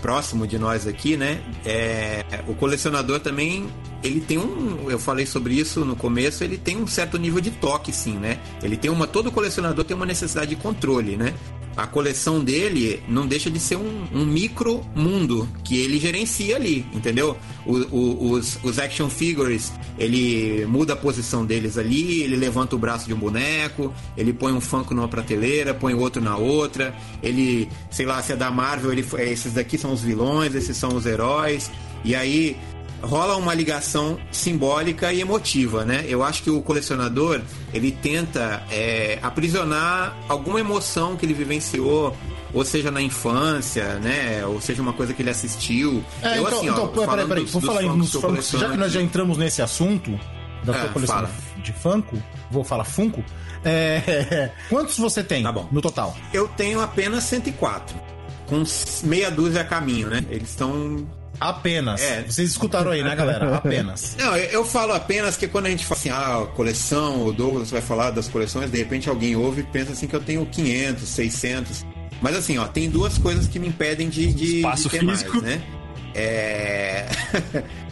próximo 0.00 0.46
de 0.46 0.56
nós 0.56 0.86
aqui, 0.86 1.16
né? 1.16 1.42
É, 1.66 2.24
o 2.46 2.54
colecionador 2.54 3.18
também, 3.18 3.68
ele 4.04 4.20
tem 4.20 4.38
um. 4.38 4.88
Eu 4.88 5.00
falei 5.00 5.26
sobre 5.26 5.54
isso 5.54 5.84
no 5.84 5.96
começo, 5.96 6.44
ele 6.44 6.56
tem 6.56 6.76
um 6.76 6.86
certo 6.86 7.18
nível 7.18 7.40
de 7.40 7.50
toque, 7.50 7.92
sim, 7.92 8.12
né? 8.12 8.38
Ele 8.62 8.76
tem 8.76 8.88
uma. 8.88 9.08
Todo 9.08 9.32
colecionador 9.32 9.84
tem 9.84 9.96
uma 9.96 10.06
necessidade 10.06 10.50
de 10.50 10.62
controle, 10.62 11.16
né? 11.16 11.34
A 11.76 11.86
coleção 11.86 12.42
dele 12.42 13.02
não 13.08 13.26
deixa 13.26 13.50
de 13.50 13.58
ser 13.58 13.76
um, 13.76 14.04
um 14.12 14.24
micro 14.24 14.84
mundo 14.94 15.48
que 15.64 15.78
ele 15.78 15.98
gerencia 15.98 16.56
ali, 16.56 16.84
entendeu? 16.92 17.36
O, 17.64 17.76
o, 17.76 18.30
os, 18.32 18.58
os 18.62 18.78
action 18.78 19.08
figures, 19.08 19.72
ele 19.98 20.66
muda 20.66 20.92
a 20.92 20.96
posição 20.96 21.46
deles 21.46 21.78
ali, 21.78 22.22
ele 22.22 22.36
levanta 22.36 22.76
o 22.76 22.78
braço 22.78 23.06
de 23.06 23.14
um 23.14 23.18
boneco, 23.18 23.92
ele 24.16 24.32
põe 24.32 24.52
um 24.52 24.60
Funko 24.60 24.94
numa 24.94 25.08
prateleira, 25.08 25.72
põe 25.72 25.94
outro 25.94 26.20
na 26.20 26.36
outra, 26.36 26.94
ele, 27.22 27.68
sei 27.90 28.06
lá, 28.06 28.22
se 28.22 28.32
é 28.32 28.36
da 28.36 28.50
Marvel, 28.50 28.92
ele, 28.92 29.06
esses 29.18 29.54
daqui 29.54 29.78
são 29.78 29.92
os 29.92 30.02
vilões, 30.02 30.54
esses 30.54 30.76
são 30.76 30.94
os 30.94 31.06
heróis, 31.06 31.70
e 32.04 32.14
aí 32.14 32.56
rola 33.02 33.36
uma 33.36 33.52
ligação 33.52 34.18
simbólica 34.30 35.12
e 35.12 35.20
emotiva, 35.20 35.84
né? 35.84 36.04
Eu 36.08 36.22
acho 36.22 36.42
que 36.42 36.50
o 36.50 36.62
colecionador 36.62 37.40
ele 37.74 37.90
tenta 37.90 38.62
é, 38.70 39.18
aprisionar 39.22 40.16
alguma 40.28 40.60
emoção 40.60 41.16
que 41.16 41.26
ele 41.26 41.34
vivenciou 41.34 42.16
ou 42.54 42.64
seja 42.64 42.90
na 42.90 43.00
infância, 43.00 43.94
né? 43.98 44.44
Ou 44.46 44.60
seja 44.60 44.82
uma 44.82 44.92
coisa 44.92 45.12
que 45.12 45.22
ele 45.22 45.30
assistiu. 45.30 46.04
É, 46.22 46.38
eu, 46.38 46.42
então, 46.42 46.58
assim, 46.58 46.68
então, 46.68 46.84
ó, 46.84 47.06
peraí, 47.06 47.26
peraí, 47.26 47.44
vou 47.44 47.62
falar 47.62 47.82
nos 47.82 48.12
Funkos, 48.12 48.50
já 48.50 48.70
que 48.70 48.76
nós 48.76 48.92
já 48.92 49.02
entramos 49.02 49.36
nesse 49.38 49.62
assunto 49.62 50.18
da 50.64 50.72
sua 50.72 50.84
é, 50.84 50.88
coleção 50.88 51.16
fala. 51.16 51.30
de 51.62 51.72
Funko, 51.72 52.22
vou 52.50 52.62
falar 52.62 52.84
Funko, 52.84 53.24
é, 53.64 54.50
quantos 54.68 54.96
você 54.98 55.24
tem 55.24 55.42
tá 55.42 55.52
no 55.70 55.80
total? 55.80 56.16
Eu 56.32 56.46
tenho 56.48 56.80
apenas 56.80 57.24
104, 57.24 57.96
com 58.46 58.62
meia 59.04 59.30
dúzia 59.30 59.62
a 59.62 59.64
caminho, 59.64 60.08
né? 60.08 60.24
Eles 60.30 60.50
estão 60.50 61.06
Apenas. 61.40 62.00
É. 62.00 62.22
Vocês 62.22 62.50
escutaram 62.50 62.90
aí, 62.90 63.02
né, 63.02 63.14
galera? 63.14 63.56
Apenas. 63.56 64.16
Não, 64.18 64.36
eu, 64.36 64.44
eu, 64.50 64.64
falo 64.64 64.92
apenas 64.92 65.36
que 65.36 65.48
quando 65.48 65.66
a 65.66 65.70
gente 65.70 65.84
fala 65.84 65.98
assim, 65.98 66.10
ah, 66.10 66.46
coleção, 66.54 67.26
o 67.26 67.32
Douglas 67.32 67.70
vai 67.70 67.80
falar 67.80 68.10
das 68.10 68.28
coleções, 68.28 68.70
de 68.70 68.78
repente 68.78 69.08
alguém 69.08 69.34
ouve 69.34 69.62
e 69.62 69.64
pensa 69.64 69.92
assim 69.92 70.06
que 70.06 70.14
eu 70.14 70.20
tenho 70.20 70.44
500, 70.46 71.08
600. 71.08 71.86
Mas 72.20 72.36
assim, 72.36 72.58
ó, 72.58 72.66
tem 72.66 72.88
duas 72.88 73.18
coisas 73.18 73.48
que 73.48 73.58
me 73.58 73.68
impedem 73.68 74.08
de, 74.08 74.32
de, 74.32 74.56
Espaço 74.58 74.88
de 74.88 74.98
físico. 74.98 75.32
mais, 75.42 75.42
né? 75.42 75.62
É. 76.14 77.08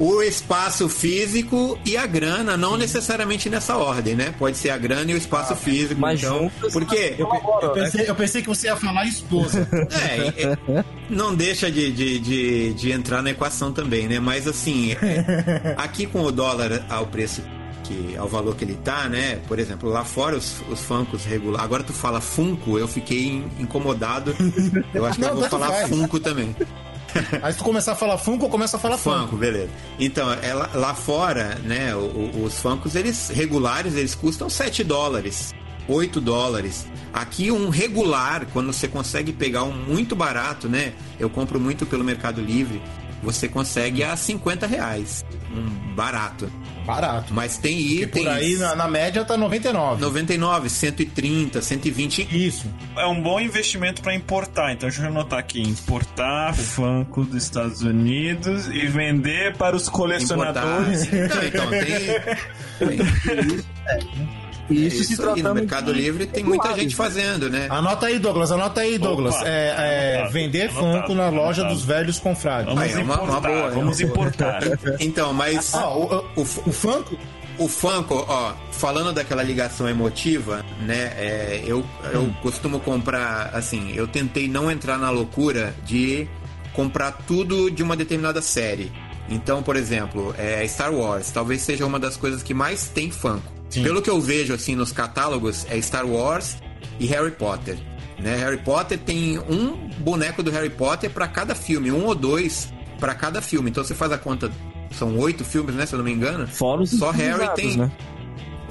o 0.00 0.22
espaço 0.22 0.88
físico 0.88 1.78
e 1.84 1.94
a 1.94 2.06
grana, 2.06 2.56
não 2.56 2.78
necessariamente 2.78 3.50
nessa 3.50 3.76
ordem, 3.76 4.14
né? 4.14 4.34
Pode 4.38 4.56
ser 4.56 4.70
a 4.70 4.78
grana 4.78 5.10
e 5.10 5.14
o 5.14 5.16
espaço 5.18 5.52
ah, 5.52 5.56
físico. 5.56 6.00
Mas 6.00 6.22
então, 6.22 6.50
porque 6.72 7.16
eu, 7.18 7.28
eu, 7.60 7.70
pensei, 7.70 8.08
eu, 8.08 8.14
pensei, 8.14 8.40
que 8.40 8.48
você 8.48 8.68
ia 8.68 8.76
falar 8.76 9.04
esposa. 9.04 9.68
É, 10.00 10.42
é 10.44 10.84
não 11.10 11.34
deixa 11.34 11.70
de, 11.70 11.90
de, 11.90 12.18
de, 12.18 12.72
de, 12.72 12.92
entrar 12.92 13.22
na 13.22 13.30
equação 13.30 13.72
também, 13.72 14.08
né? 14.08 14.18
Mas 14.18 14.46
assim, 14.46 14.92
é, 14.92 15.74
aqui 15.76 16.06
com 16.06 16.22
o 16.22 16.32
dólar 16.32 16.84
ao 16.88 17.06
preço 17.06 17.42
que 17.84 18.16
ao 18.16 18.28
valor 18.28 18.54
que 18.56 18.64
ele 18.64 18.76
tá, 18.76 19.08
né? 19.08 19.40
Por 19.46 19.58
exemplo, 19.58 19.90
lá 19.90 20.04
fora 20.04 20.36
os, 20.36 20.62
os 20.70 20.80
Funkos 20.80 21.24
regular. 21.24 21.62
Agora 21.62 21.82
tu 21.82 21.92
fala 21.92 22.20
Funko, 22.20 22.78
eu 22.78 22.88
fiquei 22.88 23.44
incomodado. 23.58 24.34
Eu 24.94 25.04
acho 25.04 25.16
que 25.16 25.22
não, 25.22 25.30
eu 25.30 25.36
vou 25.36 25.48
falar 25.48 25.68
faz. 25.68 25.88
Funko 25.88 26.18
também. 26.20 26.54
Aí 27.42 27.52
se 27.52 27.58
tu 27.58 27.64
começar 27.64 27.92
a 27.92 27.96
falar 27.96 28.18
Funko, 28.18 28.48
começa 28.48 28.76
a 28.76 28.80
falar 28.80 28.98
Funko. 28.98 29.18
Funko, 29.18 29.36
beleza. 29.36 29.70
Então, 29.98 30.32
é 30.32 30.54
lá, 30.54 30.70
lá 30.74 30.94
fora, 30.94 31.56
né, 31.64 31.94
os 31.94 32.58
Funkos, 32.60 32.94
eles 32.94 33.28
regulares, 33.28 33.94
eles 33.94 34.14
custam 34.14 34.48
7 34.48 34.84
dólares. 34.84 35.52
8 35.88 36.20
dólares. 36.20 36.86
Aqui 37.12 37.50
um 37.50 37.68
regular, 37.68 38.46
quando 38.52 38.72
você 38.72 38.86
consegue 38.86 39.32
pegar 39.32 39.64
um 39.64 39.72
muito 39.72 40.14
barato, 40.14 40.68
né? 40.68 40.92
Eu 41.18 41.28
compro 41.28 41.58
muito 41.58 41.84
pelo 41.84 42.04
Mercado 42.04 42.40
Livre 42.40 42.80
você 43.22 43.48
consegue 43.48 44.02
a 44.02 44.16
50 44.16 44.66
reais. 44.66 45.24
Um 45.52 45.94
barato. 45.94 46.50
Barato. 46.86 47.32
Mas 47.34 47.58
tem 47.58 47.78
itens. 47.78 48.24
por 48.24 48.28
aí, 48.28 48.56
na, 48.56 48.74
na, 48.74 48.88
média, 48.88 49.24
tá 49.24 49.36
99. 49.36 50.00
99, 50.00 50.70
130, 50.70 51.60
120. 51.60 52.28
Isso. 52.30 52.66
É 52.96 53.06
um 53.06 53.22
bom 53.22 53.40
investimento 53.40 54.02
para 54.02 54.14
importar. 54.14 54.72
Então, 54.72 54.88
deixa 54.88 55.02
eu 55.02 55.08
anotar 55.08 55.38
aqui: 55.38 55.60
importar 55.60 56.54
Funko 56.54 57.24
dos 57.24 57.42
Estados 57.42 57.82
Unidos 57.82 58.66
e 58.68 58.86
vender 58.86 59.56
para 59.56 59.76
os 59.76 59.88
colecionadores. 59.88 61.10
Não, 61.10 61.44
então, 61.44 61.70
tem. 61.70 61.80
tem... 62.98 63.64
É. 63.86 64.39
Isso, 64.74 64.96
isso 64.96 65.04
se 65.04 65.16
tratando 65.16 65.48
no 65.48 65.54
Mercado 65.54 65.92
Livre 65.92 66.26
tem 66.26 66.44
muita 66.44 66.74
gente 66.74 66.94
fazendo, 66.94 67.50
né? 67.50 67.66
Anota 67.70 68.06
aí, 68.06 68.18
Douglas, 68.18 68.52
anota 68.52 68.80
aí, 68.80 68.98
Douglas. 68.98 69.34
Opa, 69.34 69.48
é, 69.48 70.26
é 70.26 70.28
vender 70.30 70.70
Funko 70.70 71.14
na 71.14 71.28
loja 71.28 71.64
dos 71.64 71.84
velhos 71.84 72.18
confrades. 72.18 72.74
Vamos 72.74 72.96
é 72.96 73.00
importar, 73.00 73.22
uma, 73.22 73.40
boa, 73.40 73.70
vamos 73.70 74.00
importar. 74.00 74.60
então, 75.00 75.32
mas 75.32 75.74
ah, 75.74 75.88
o, 75.90 76.24
o, 76.36 76.40
o, 76.40 76.44
Funko 76.44 77.18
o 77.58 77.68
Funko, 77.68 78.24
ó, 78.26 78.54
falando 78.72 79.12
daquela 79.12 79.42
ligação 79.42 79.88
emotiva, 79.88 80.64
né? 80.80 81.12
É, 81.16 81.62
eu, 81.66 81.84
eu 82.12 82.22
hum. 82.22 82.34
costumo 82.40 82.80
comprar, 82.80 83.50
assim, 83.52 83.92
eu 83.94 84.08
tentei 84.08 84.48
não 84.48 84.70
entrar 84.70 84.98
na 84.98 85.10
loucura 85.10 85.74
de 85.84 86.26
comprar 86.72 87.12
tudo 87.26 87.70
de 87.70 87.82
uma 87.82 87.96
determinada 87.96 88.40
série. 88.40 88.90
Então, 89.28 89.62
por 89.62 89.76
exemplo, 89.76 90.34
é 90.38 90.66
Star 90.66 90.92
Wars 90.92 91.30
talvez 91.30 91.60
seja 91.62 91.86
uma 91.86 92.00
das 92.00 92.16
coisas 92.16 92.42
que 92.42 92.54
mais 92.54 92.88
tem 92.88 93.10
Funko. 93.10 93.59
Sim. 93.70 93.84
Pelo 93.84 94.02
que 94.02 94.10
eu 94.10 94.20
vejo 94.20 94.52
assim 94.52 94.74
nos 94.74 94.92
catálogos, 94.92 95.64
é 95.70 95.80
Star 95.80 96.06
Wars 96.06 96.56
e 96.98 97.06
Harry 97.06 97.30
Potter. 97.30 97.78
Né? 98.18 98.36
Harry 98.36 98.58
Potter 98.58 98.98
tem 98.98 99.38
um 99.38 99.88
boneco 100.00 100.42
do 100.42 100.50
Harry 100.50 100.68
Potter 100.68 101.08
para 101.08 101.26
cada 101.28 101.54
filme, 101.54 101.90
um 101.90 102.04
ou 102.04 102.14
dois 102.14 102.72
para 102.98 103.14
cada 103.14 103.40
filme. 103.40 103.70
Então 103.70 103.82
você 103.82 103.94
faz 103.94 104.12
a 104.12 104.18
conta, 104.18 104.50
são 104.90 105.16
oito 105.18 105.44
filmes, 105.44 105.74
né? 105.74 105.86
Se 105.86 105.94
eu 105.94 105.98
não 105.98 106.04
me 106.04 106.12
engano. 106.12 106.46
Fora 106.46 106.82
os 106.82 106.90
só 106.90 107.10
Harry 107.10 107.48
tem. 107.54 107.76
Né? 107.76 107.90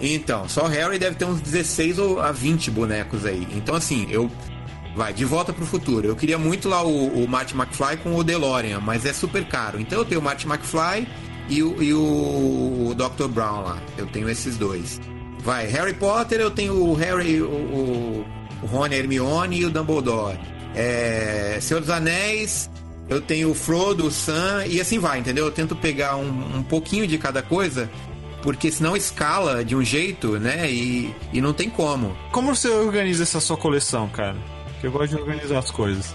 Então, 0.02 0.48
só 0.48 0.66
Harry 0.68 0.98
deve 0.98 1.16
ter 1.16 1.26
uns 1.26 1.42
16 1.42 2.00
ou 2.00 2.22
a 2.22 2.32
20 2.32 2.72
bonecos 2.72 3.26
aí. 3.26 3.48
Então, 3.56 3.76
assim, 3.76 4.08
eu. 4.10 4.30
Vai, 4.96 5.14
de 5.14 5.24
volta 5.24 5.54
pro 5.54 5.66
futuro. 5.66 6.08
Eu 6.08 6.16
queria 6.16 6.38
muito 6.38 6.68
lá 6.68 6.84
o, 6.84 7.24
o 7.24 7.28
Marty 7.28 7.56
McFly 7.56 7.98
com 7.98 8.16
o 8.16 8.24
DeLorean, 8.24 8.80
mas 8.80 9.06
é 9.06 9.14
super 9.14 9.46
caro. 9.46 9.80
Então 9.80 10.00
eu 10.00 10.04
tenho 10.04 10.20
o 10.20 10.24
Marty 10.24 10.48
McFly 10.48 11.08
e 11.50 11.64
o, 11.64 11.82
e 11.82 11.94
o 11.94 12.94
Dr. 12.96 13.28
Brown 13.28 13.64
lá. 13.64 13.82
Eu 13.98 14.06
tenho 14.08 14.30
esses 14.30 14.58
dois. 14.58 15.02
Vai, 15.40 15.66
Harry 15.68 15.94
Potter, 15.94 16.40
eu 16.40 16.52
tenho 16.52 16.74
o 16.76 16.94
Harry, 16.94 17.42
o, 17.42 17.48
o, 17.48 18.26
Rony, 18.68 18.96
Hermione 18.96 19.60
e 19.60 19.66
o 19.66 19.70
Dumbledore. 19.70 20.38
É, 20.76 21.58
Senhor 21.62 21.80
dos 21.80 21.90
Anéis, 21.90 22.70
eu 23.08 23.20
tenho 23.20 23.50
o 23.50 23.54
Frodo, 23.54 24.06
o 24.06 24.12
Sam 24.12 24.66
e 24.68 24.80
assim 24.80 25.00
vai, 25.00 25.20
entendeu? 25.20 25.46
Eu 25.46 25.52
tento 25.52 25.76
pegar 25.76 26.16
um, 26.18 26.58
um 26.58 26.64
pouquinho 26.64 27.08
de 27.08 27.18
cada 27.18 27.42
coisa 27.42 27.90
porque 28.42 28.72
senão 28.72 28.96
escala 28.96 29.64
de 29.64 29.76
um 29.76 29.84
jeito, 29.84 30.40
né? 30.40 30.70
E, 30.72 31.14
e 31.34 31.42
não 31.42 31.54
tem 31.54 31.70
como. 31.70 32.16
Como 32.32 32.56
você 32.56 32.70
organiza 32.70 33.24
essa 33.24 33.40
sua 33.40 33.58
coleção, 33.58 34.08
cara? 34.10 34.38
Que 34.80 34.88
eu 34.88 34.92
gosto 34.92 35.16
de 35.16 35.22
organizar 35.22 35.60
as 35.60 35.72
coisas. 35.72 36.14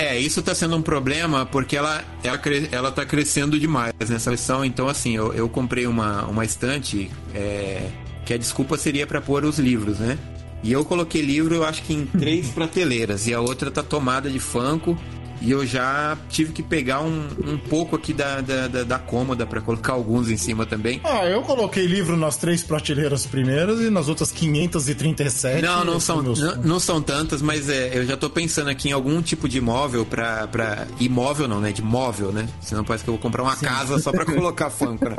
É, 0.00 0.18
isso 0.18 0.40
tá 0.40 0.54
sendo 0.54 0.74
um 0.76 0.80
problema 0.80 1.44
porque 1.44 1.76
ela, 1.76 2.02
ela, 2.24 2.40
ela 2.72 2.90
tá 2.90 3.04
crescendo 3.04 3.60
demais 3.60 3.92
nessa 4.08 4.30
lição. 4.30 4.64
Então, 4.64 4.88
assim, 4.88 5.14
eu, 5.14 5.34
eu 5.34 5.46
comprei 5.46 5.86
uma, 5.86 6.24
uma 6.24 6.42
estante 6.42 7.10
é, 7.34 7.86
que 8.24 8.32
a 8.32 8.38
desculpa 8.38 8.78
seria 8.78 9.06
pra 9.06 9.20
pôr 9.20 9.44
os 9.44 9.58
livros, 9.58 9.98
né? 9.98 10.18
E 10.62 10.72
eu 10.72 10.86
coloquei 10.86 11.20
livro, 11.20 11.54
eu 11.54 11.64
acho 11.64 11.82
que 11.82 11.92
em 11.92 12.06
três 12.06 12.48
prateleiras. 12.52 13.26
E 13.26 13.34
a 13.34 13.42
outra 13.42 13.70
tá 13.70 13.82
tomada 13.82 14.30
de 14.30 14.40
fanco. 14.40 14.98
E 15.40 15.50
eu 15.50 15.64
já 15.66 16.16
tive 16.28 16.52
que 16.52 16.62
pegar 16.62 17.00
um, 17.00 17.28
um 17.46 17.56
pouco 17.58 17.96
aqui 17.96 18.12
da, 18.12 18.40
da, 18.40 18.68
da, 18.68 18.82
da 18.84 18.98
cômoda 18.98 19.46
pra 19.46 19.60
colocar 19.60 19.92
alguns 19.94 20.28
em 20.30 20.36
cima 20.36 20.66
também. 20.66 21.00
Ah, 21.04 21.24
eu 21.24 21.42
coloquei 21.42 21.86
livro 21.86 22.16
nas 22.16 22.36
três 22.36 22.62
prateleiras 22.62 23.24
primeiras 23.26 23.80
e 23.80 23.88
nas 23.90 24.08
outras 24.08 24.30
537. 24.30 25.62
Não, 25.62 25.84
não 25.84 25.98
são, 26.00 26.22
meus- 26.22 26.40
não, 26.40 26.56
não 26.56 26.80
são 26.80 27.00
tantas, 27.00 27.40
mas 27.42 27.68
é, 27.68 27.96
eu 27.96 28.04
já 28.06 28.16
tô 28.16 28.28
pensando 28.28 28.68
aqui 28.70 28.88
em 28.90 28.92
algum 28.92 29.20
tipo 29.22 29.48
de 29.48 29.58
imóvel 29.58 30.04
pra, 30.04 30.46
pra. 30.46 30.86
Imóvel 30.98 31.48
não, 31.48 31.60
né? 31.60 31.72
De 31.72 31.82
móvel, 31.82 32.32
né? 32.32 32.46
Senão 32.60 32.84
parece 32.84 33.04
que 33.04 33.10
eu 33.10 33.14
vou 33.14 33.20
comprar 33.22 33.42
uma 33.42 33.56
casa 33.56 33.98
só 33.98 34.10
pra 34.10 34.24
colocar 34.24 34.68
fanco, 34.70 35.08
né? 35.08 35.16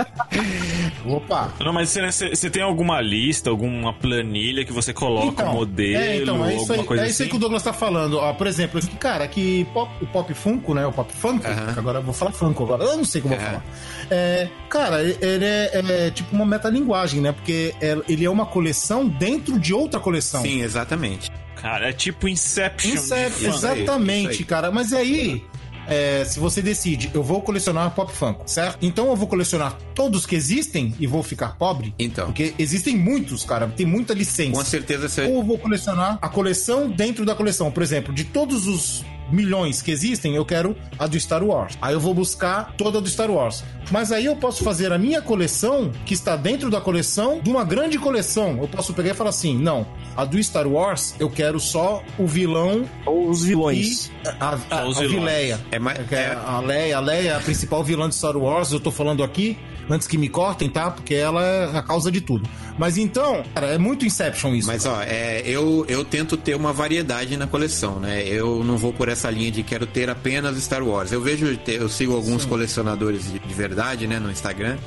Opa! 1.06 1.52
Não, 1.60 1.74
mas 1.74 1.90
você, 1.90 2.12
você- 2.12 2.36
você 2.36 2.50
tem 2.50 2.62
alguma 2.64 3.02
lista, 3.02 3.50
alguma 3.50 3.94
planilha 3.94 4.64
que 4.66 4.72
você 4.74 4.94
coloca 4.94 5.44
um 5.50 5.54
modelo, 5.54 6.04
é, 6.04 6.18
então, 6.18 6.46
é 6.46 6.50
isso 6.56 6.60
alguma 6.62 6.82
aí, 6.82 6.86
coisa 6.86 7.04
é 7.04 7.10
isso 7.10 7.22
aí 7.22 7.26
assim? 7.28 7.30
que 7.32 7.36
o 7.38 7.40
Douglas 7.40 7.64
tá 7.64 7.74
falando. 7.74 8.18
Ó, 8.18 8.34
por 8.34 8.48
exemplo, 8.48 8.80
esse 8.80 8.90
cara, 8.92 9.28
que 9.28 9.66
pop, 10.12 10.34
Funko, 10.34 10.74
né? 10.74 10.86
O 10.86 10.92
Pop 10.92 11.12
Funko, 11.14 11.44
que 11.44 11.80
agora 11.80 12.00
eu 12.00 12.04
vou 12.04 12.14
falar 12.14 12.32
Funko 12.32 12.64
agora, 12.64 12.84
eu 12.84 12.98
não 12.98 13.06
sei 13.06 13.22
como 13.22 13.34
eu 13.34 13.40
vou 13.40 13.48
falar. 13.48 13.64
É, 14.10 14.48
cara, 14.70 15.04
ele 15.04 15.46
é, 15.46 15.72
é 16.08 16.12
tipo 16.12 16.36
uma 16.36 16.46
metalinguagem, 16.46 17.22
né? 17.22 17.32
Porque 17.32 17.74
é- 17.82 17.98
ele 18.08 18.26
é 18.26 18.30
uma 18.30 18.46
coleção 18.46 19.08
dentro 19.08 19.60
de 19.60 19.74
outra 19.74 20.00
coleção. 20.00 20.42
Sim, 20.42 20.62
exatamente. 20.62 21.32
Cara, 21.56 21.90
é 21.90 21.94
tipo 21.94 22.28
Inception. 22.28 22.94
Isso 22.96 23.14
é, 23.14 23.28
exatamente, 23.28 24.40
aí. 24.40 24.44
cara. 24.44 24.72
Mas 24.72 24.94
aí, 24.94 25.44
é, 25.88 26.24
se 26.26 26.40
você 26.40 26.62
decide, 26.62 27.12
eu 27.14 27.22
vou 27.22 27.42
colecionar 27.42 27.92
Pop 27.92 28.12
Funko, 28.12 28.44
certo? 28.48 28.80
Então 28.82 29.08
eu 29.08 29.16
vou 29.16 29.28
colecionar 29.28 29.78
todos 29.94 30.26
que 30.26 30.36
existem 30.36 30.96
e 31.00 31.06
vou 31.06 31.22
ficar 31.22 31.58
pobre? 31.58 31.94
Então. 32.00 32.26
Porque 32.26 32.54
existem 32.58 32.98
muitos, 32.98 33.44
cara. 33.46 33.68
Tem 33.68 33.86
muita 33.86 34.14
licença. 34.14 34.52
Com 34.58 34.66
certeza 34.66 35.08
você. 35.08 35.22
Ou 35.26 35.38
eu 35.38 35.44
vou 35.44 35.58
colecionar 35.58 36.18
a 36.22 36.30
coleção 36.30 36.90
dentro 36.90 37.26
da 37.26 37.36
coleção. 37.36 37.72
Por 37.72 37.84
exemplo, 37.84 38.14
de 38.14 38.24
todos 38.24 38.68
os 38.68 39.06
milhões 39.32 39.82
que 39.82 39.92
existem, 39.92 40.36
eu 40.36 40.46
quero 40.46 40.76
a 41.00 41.08
do 41.08 41.20
Star 41.20 41.44
Wars. 41.44 41.78
Aí 41.82 41.94
eu 41.94 42.00
vou 42.00 42.14
buscar 42.14 42.74
toda 42.78 42.98
a 42.98 43.02
do 43.02 43.10
Star 43.10 43.30
Wars. 43.32 43.64
Mas 43.90 44.12
aí 44.12 44.26
eu 44.26 44.36
posso 44.36 44.64
fazer 44.64 44.92
a 44.94 44.98
minha 44.98 45.22
coleção, 45.22 45.92
que 46.06 46.14
está 46.14 46.36
dentro 46.36 46.70
da 46.70 46.80
coleção, 46.80 47.40
de 47.42 47.50
uma 47.50 47.64
grande 47.64 47.98
coleção. 47.98 48.58
Eu 48.62 48.68
posso 48.68 48.94
pegar 48.94 49.12
e 49.12 49.14
falar 49.14 49.32
assim: 49.32 49.58
não, 49.58 49.86
a 50.16 50.24
do 50.24 50.42
Star 50.42 50.68
Wars, 50.68 51.16
eu 51.20 51.30
quero 51.30 51.60
só 51.60 52.02
o 52.18 52.26
vilão 52.28 52.86
Ou 53.06 53.30
os 53.30 53.44
vilões. 53.44 54.12
a, 54.40 54.58
a, 54.70 54.82
a. 54.82 55.08
Vileia. 55.08 55.60
É 55.72 55.80
mais- 55.80 56.00
é 56.12 56.38
A 56.46 56.60
Leia, 56.60 56.98
a 56.98 57.00
Leia 57.00 57.30
é 57.32 57.36
a 57.36 57.40
principal 57.40 57.84
vilã 57.84 58.08
de 58.08 58.16
Star 58.16 58.38
Wars, 58.38 58.72
eu 58.72 58.80
tô 58.80 58.92
falando 58.92 59.24
aqui, 59.24 59.58
antes 59.90 60.08
que 60.08 60.18
me 60.18 60.30
cortem, 60.30 60.70
tá? 60.70 60.90
Porque 60.92 61.14
ela 61.16 61.44
é 61.44 61.78
a 61.78 61.82
causa 61.82 62.10
de 62.12 62.22
tudo. 62.22 62.48
Mas 62.78 62.98
então, 62.98 63.44
cara, 63.54 63.68
é 63.68 63.78
muito 63.78 64.06
Inception 64.06 64.56
isso. 64.56 64.68
Mas 64.68 64.86
ó, 64.86 65.02
é, 65.02 65.42
eu, 65.46 65.86
eu 65.90 66.06
tento 66.06 66.38
ter 66.38 66.56
uma 66.56 66.72
variedade 66.72 67.36
na 67.36 67.46
coleção, 67.46 68.00
né? 68.00 68.24
Eu 68.26 68.64
não 68.64 68.78
vou 68.78 68.94
por 68.94 69.10
essa 69.10 69.21
linha 69.30 69.52
de 69.52 69.64
quero 69.64 69.86
ter 69.86 70.10
apenas 70.10 70.58
Star 70.64 70.84
Wars. 70.84 71.12
Eu 71.12 71.22
vejo, 71.22 71.60
eu 71.68 71.90
sigo 71.90 72.16
alguns 72.16 72.46
colecionadores 72.46 73.32
de, 73.32 73.40
de 73.40 73.54
verdade, 73.54 74.08
né, 74.08 74.20
no 74.20 74.32
Instagram. 74.32 74.78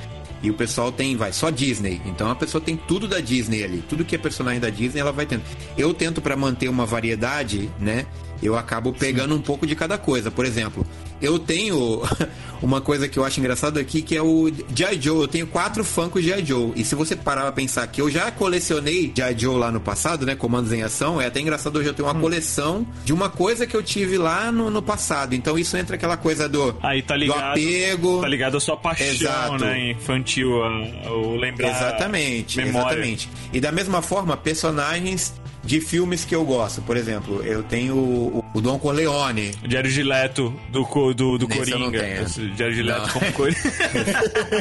E 0.43 0.51
o 0.51 0.55
pessoal 0.55 0.93
tem, 0.93 1.17
vai, 1.17 1.33
só 1.33 1.49
Disney. 1.49 2.03
Então 2.05 2.31
a 2.31 2.35
pessoa 2.35 2.61
tem 2.61 2.77
tudo 2.77 3.09
da 3.09 3.19
Disney 3.19 3.65
ali. 3.65 3.83
Tudo 3.89 4.05
que 4.05 4.15
é 4.15 4.19
personagem 4.19 4.61
da 4.61 4.69
Disney, 4.69 5.01
ela 5.01 5.11
vai 5.13 5.25
tendo. 5.25 5.43
Eu 5.77 5.95
tento 5.95 6.21
pra 6.21 6.37
manter 6.37 6.69
uma 6.69 6.85
variedade, 6.85 7.71
né? 7.81 8.05
Eu 8.45 8.57
acabo 8.59 8.93
pegando 8.93 9.35
um 9.35 9.41
pouco 9.41 9.67
de 9.67 9.75
cada 9.75 9.97
coisa. 9.97 10.31
Por 10.31 10.45
exemplo, 10.45 10.87
eu 11.21 11.39
tenho 11.39 12.03
uma 12.63 12.81
coisa 12.81 13.09
que 13.09 13.19
eu 13.19 13.25
acho 13.25 13.41
engraçado 13.41 13.79
aqui, 13.79 14.03
que 14.03 14.15
é 14.15 14.23
o 14.23 14.51
G.I. 14.75 15.01
Joe. 15.01 15.23
Eu 15.23 15.29
tenho 15.29 15.47
quatro 15.47 15.83
Funkos 15.83 16.23
G.I. 16.23 16.45
Joe. 16.45 16.73
E 16.77 16.85
se 16.85 16.95
você 16.95 17.17
parar 17.17 17.43
pra 17.43 17.53
pensar 17.53 17.87
que 17.87 18.01
eu 18.03 18.11
já 18.11 18.31
colecionei 18.31 19.11
G.I. 19.17 19.35
Joe 19.39 19.57
lá 19.59 19.73
no 19.73 19.81
passado, 19.81 20.27
né? 20.27 20.35
Comandos 20.37 20.73
em 20.73 20.83
ação, 20.83 21.21
é 21.21 21.27
até 21.27 21.41
engraçado 21.41 21.77
hoje 21.79 21.89
eu 21.89 21.95
tenho 21.95 22.07
uma 22.07 22.21
coleção 22.21 22.87
de 23.05 23.13
uma 23.15 23.31
coisa 23.31 23.67
que 23.67 23.75
eu 23.75 23.83
tive 23.83 24.19
lá 24.19 24.53
no, 24.53 24.69
no 24.71 24.83
passado. 24.83 25.35
Então 25.35 25.59
isso 25.59 25.75
entra 25.77 25.97
aquela 25.97 26.17
coisa 26.19 26.47
do, 26.49 26.77
Aí 26.83 27.03
tá 27.03 27.15
do 27.15 27.21
ligado. 27.21 27.41
apego. 27.53 28.21
Tá 28.21 28.29
ligado 28.29 28.57
a 28.59 28.61
sua 28.61 28.77
paixão, 28.77 29.07
Exato. 29.07 29.65
né? 29.65 29.91
Infantil, 29.93 30.51
o 30.51 31.37
lembrar. 31.37 31.71
Exatamente, 31.71 32.59
memória. 32.59 32.89
exatamente. 32.89 33.29
E 33.55 33.61
da 33.61 33.73
mesma 33.73 34.03
forma, 34.03 34.37
personagens 34.37 35.33
de 35.65 35.81
filmes 35.81 36.25
que 36.25 36.35
eu 36.35 36.45
gosto. 36.45 36.83
Por 36.83 36.97
exemplo, 36.97 37.43
eu 37.43 37.63
tenho 37.63 37.97
o, 37.97 38.45
o 38.55 38.61
Don 38.61 38.79
Corleone. 38.79 39.51
Diário 39.67 39.91
de 39.91 40.03
Leto 40.03 40.55
do, 40.71 40.85
do, 41.15 41.39
do 41.39 41.53
Esse 41.53 41.71
eu 41.73 41.79
não 41.79 41.87
Coringa. 41.87 42.05
tenho. 42.05 42.23
Esse 42.23 42.47
Diário 42.51 42.75
de 42.75 42.83
Leto 42.83 43.01
Não. 43.01 43.09
como 43.09 43.33
Coringa. 43.33 43.61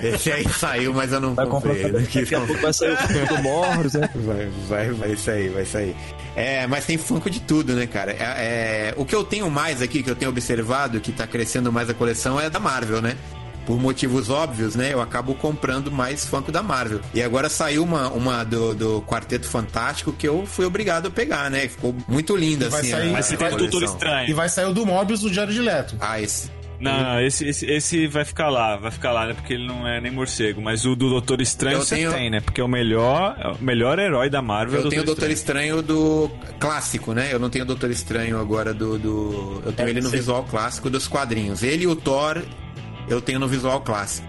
Esse 0.16 0.32
aí 0.32 0.48
saiu, 0.50 0.94
mas 0.94 1.12
eu 1.12 1.20
não 1.20 1.34
Vai 1.36 1.46
comprei. 1.48 1.92
Daqui 1.92 2.36
a 2.36 2.39
pouco 2.39 2.62
vai 2.62 2.74
sair 2.74 2.94
o 2.94 2.98
filme 2.98 3.28
do 3.28 3.44
Morros, 3.44 3.94
né? 3.94 4.10
Vai, 4.16 4.48
vai, 4.68 4.92
vai 4.92 5.16
sair, 5.16 5.50
vai 5.50 5.66
sair. 5.66 5.96
É, 6.36 6.66
mas 6.68 6.86
tem 6.86 6.98
Funko 6.98 7.30
de 7.30 7.42
tudo, 7.42 7.74
né, 7.74 7.86
cara? 7.86 8.12
É, 8.12 8.18
é, 8.89 8.94
o 8.98 9.06
que 9.06 9.16
eu 9.16 9.24
tenho 9.24 9.50
mais 9.52 9.82
aqui, 9.82 10.02
que 10.02 10.10
eu 10.10 10.16
tenho 10.16 10.32
observado, 10.32 11.00
que 11.00 11.12
tá 11.12 11.28
crescendo 11.28 11.72
mais 11.72 11.89
a 11.89 11.94
coleção, 11.94 12.39
é 12.39 12.50
da 12.50 12.60
Marvel, 12.60 13.02
né? 13.02 13.16
Por 13.65 13.80
motivos 13.80 14.30
óbvios, 14.30 14.76
né? 14.76 14.91
Eu 14.93 15.02
acabo 15.02 15.34
comprando 15.36 15.91
mais 15.91 16.26
Funko 16.26 16.52
da 16.52 16.62
Marvel. 16.62 16.99
E 17.13 17.21
agora 17.21 17.47
saiu 17.49 17.84
uma, 17.84 18.10
uma 18.10 18.43
do, 18.43 18.73
do 18.73 19.02
Quarteto 19.04 19.47
Fantástico 19.47 20.12
que 20.12 20.28
eu 20.28 20.45
fui 20.45 20.65
obrigado 20.65 21.08
a 21.08 21.12
pegar, 21.12 21.49
né? 21.49 21.67
Ficou 21.67 21.95
muito 22.08 22.36
linda, 22.36 22.67
assim. 22.67 22.89
sair- 22.89 23.10
a- 23.10 23.13
Mas 23.13 23.26
você 23.28 23.38
tem 23.38 23.47
o 23.47 23.58
Doutor. 23.58 23.84
Estranho. 23.84 24.30
E 24.30 24.34
vai 24.34 24.49
sair 24.49 24.65
o 24.65 24.73
do 24.73 24.86
Morbius 24.86 25.21
do 25.21 25.30
Diário 25.30 25.54
de 25.54 25.62
Leto. 25.62 25.95
Ah, 25.99 26.19
esse. 26.19 26.52
Não, 26.80 27.02
não, 27.02 27.21
esse, 27.21 27.47
esse, 27.47 27.65
esse 27.65 28.08
vai 28.08 28.26
ficar 28.26 28.49
lá, 28.49 28.76
vai 28.76 28.91
ficar 28.91 29.13
lá, 29.13 29.26
né? 29.28 29.34
Porque 29.34 29.54
ele 29.54 29.65
não 29.65 29.88
é 29.88 30.02
nem 30.02 30.12
morcego. 30.12 30.62
Mas 30.62 30.84
o 30.86 30.93
do 30.97 31.10
Doutor 31.10 31.39
Estranho 31.39 31.78
Eu 31.78 31.82
você 31.82 31.95
tenho- 31.95 32.12
tem, 32.12 32.30
né? 32.30 32.41
Porque 32.41 32.60
é 32.60 32.63
o 32.63 32.67
melhor, 32.67 33.38
é 33.39 33.47
o 33.47 33.63
melhor 33.63 33.97
herói 33.99 34.30
da 34.30 34.41
Marvel. 34.41 34.82
é 34.82 34.84
Eu 34.86 34.89
tenho 34.89 35.02
o 35.04 35.06
Doutor 35.06 35.32
Estranho 35.32 35.82
do 35.82 36.30
clássico, 36.60 37.13
né? 37.13 37.30
Eu 37.32 37.39
não 37.39 37.49
tenho 37.49 37.63
o 37.63 37.67
Doutor 37.67 37.89
Estranho 37.89 38.38
agora 38.38 38.73
do. 38.73 38.97
do... 38.99 39.62
Eu 39.65 39.71
tenho 39.71 39.88
ele 39.88 40.02
no 40.02 40.10
visual 40.10 40.43
clássico 40.43 40.89
dos 40.89 41.08
quadrinhos. 41.08 41.63
Ele 41.63 41.84
e 41.84 41.88
o 41.88 41.95
Thor, 41.95 42.41
eu 43.08 43.22
tenho 43.22 43.39
no 43.39 43.48
visual 43.48 43.82
clássico. 43.82 44.28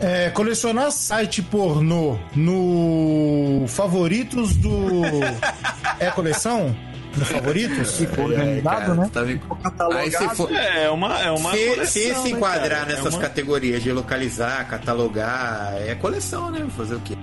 É, 0.00 0.30
colecionar 0.30 0.92
site 0.92 1.42
pornô 1.42 2.16
no 2.36 3.64
favoritos 3.68 4.54
do. 4.56 4.70
É 6.00 6.08
coleção? 6.12 6.76
No 7.16 7.24
favoritos? 7.24 8.00
Organizado, 8.16 8.94
né? 8.94 9.10
Tá 9.12 9.22
me... 9.22 9.40
Catalogado. 9.64 10.04
Aí 10.04 10.10
se 10.12 10.36
for. 10.36 10.52
É, 10.54 10.88
uma, 10.90 11.18
é 11.20 11.30
uma 11.32 11.50
Se, 11.50 11.66
coleção, 11.70 11.86
se 11.86 12.14
se 12.14 12.22
né, 12.22 12.30
enquadrar 12.30 12.78
cara? 12.80 12.92
É 12.92 12.94
nessas 12.94 13.14
uma- 13.14 13.20
categorias 13.20 13.82
de 13.82 13.90
localizar, 13.90 14.64
catalogar, 14.68 15.74
é 15.84 15.96
coleção, 15.96 16.52
né? 16.52 16.64
Fazer 16.76 16.94
o 16.94 17.00
quê? 17.00 17.16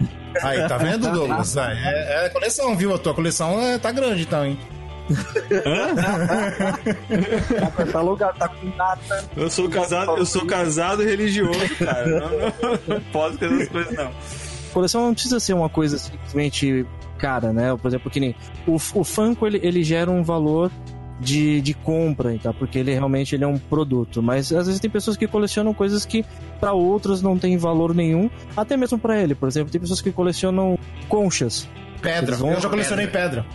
Aí, 0.43 0.67
tá 0.67 0.77
vendo, 0.77 1.07
Douglas? 1.13 1.55
Ah, 1.55 1.71
É, 1.73 2.25
é 2.25 2.29
coleção, 2.29 2.75
viu? 2.75 2.93
A 2.93 2.97
tua 2.97 3.13
coleção 3.13 3.61
é, 3.61 3.77
tá 3.77 3.89
grande, 3.93 4.23
então, 4.23 4.45
hein? 4.45 4.59
Tá 7.59 7.71
catalogado, 7.77 8.37
tá 8.37 8.47
com 8.47 8.69
data. 8.71 9.25
Eu 9.35 9.49
sou 9.49 9.69
casado, 9.69 10.17
eu 10.17 10.25
sou 10.25 10.45
casado 10.45 11.03
e 11.03 11.05
religioso, 11.05 11.59
cara. 11.77 12.07
Não, 12.07 12.29
não, 12.29 12.79
não 12.87 13.01
posso 13.11 13.37
fazer 13.37 13.53
essas 13.55 13.69
coisas, 13.69 13.93
não. 13.93 14.11
coleção 14.73 15.01
não 15.05 15.13
precisa 15.13 15.39
ser 15.39 15.53
uma 15.53 15.69
coisa 15.69 15.97
simplesmente 15.97 16.85
cara, 17.17 17.53
né? 17.53 17.75
Por 17.81 17.87
exemplo, 17.87 18.09
que 18.11 18.19
nem 18.19 18.35
o, 18.67 18.75
o 18.75 19.03
Funko 19.03 19.47
ele, 19.47 19.59
ele 19.63 19.83
gera 19.83 20.09
um 20.11 20.23
valor 20.23 20.69
de, 21.19 21.61
de 21.61 21.73
compra, 21.73 22.37
tá? 22.41 22.51
Porque 22.53 22.77
ele 22.79 22.91
realmente 22.93 23.33
ele 23.35 23.43
é 23.43 23.47
um 23.47 23.57
produto. 23.57 24.21
Mas 24.21 24.51
às 24.51 24.65
vezes 24.67 24.81
tem 24.81 24.89
pessoas 24.89 25.15
que 25.15 25.27
colecionam 25.27 25.73
coisas 25.73 26.05
que 26.05 26.25
para 26.59 26.73
outras 26.73 27.21
não 27.21 27.37
tem 27.37 27.57
valor 27.57 27.93
nenhum, 27.95 28.29
até 28.55 28.75
mesmo 28.75 28.99
para 28.99 29.19
ele. 29.21 29.33
Por 29.33 29.47
exemplo, 29.47 29.71
tem 29.71 29.79
pessoas 29.79 30.01
que 30.01 30.11
colecionam 30.11 30.77
conchas, 31.07 31.69
Pedra. 32.01 32.35
Vão- 32.35 32.51
Eu 32.51 32.59
já 32.59 32.69
colecionei 32.69 33.07
pedra. 33.07 33.45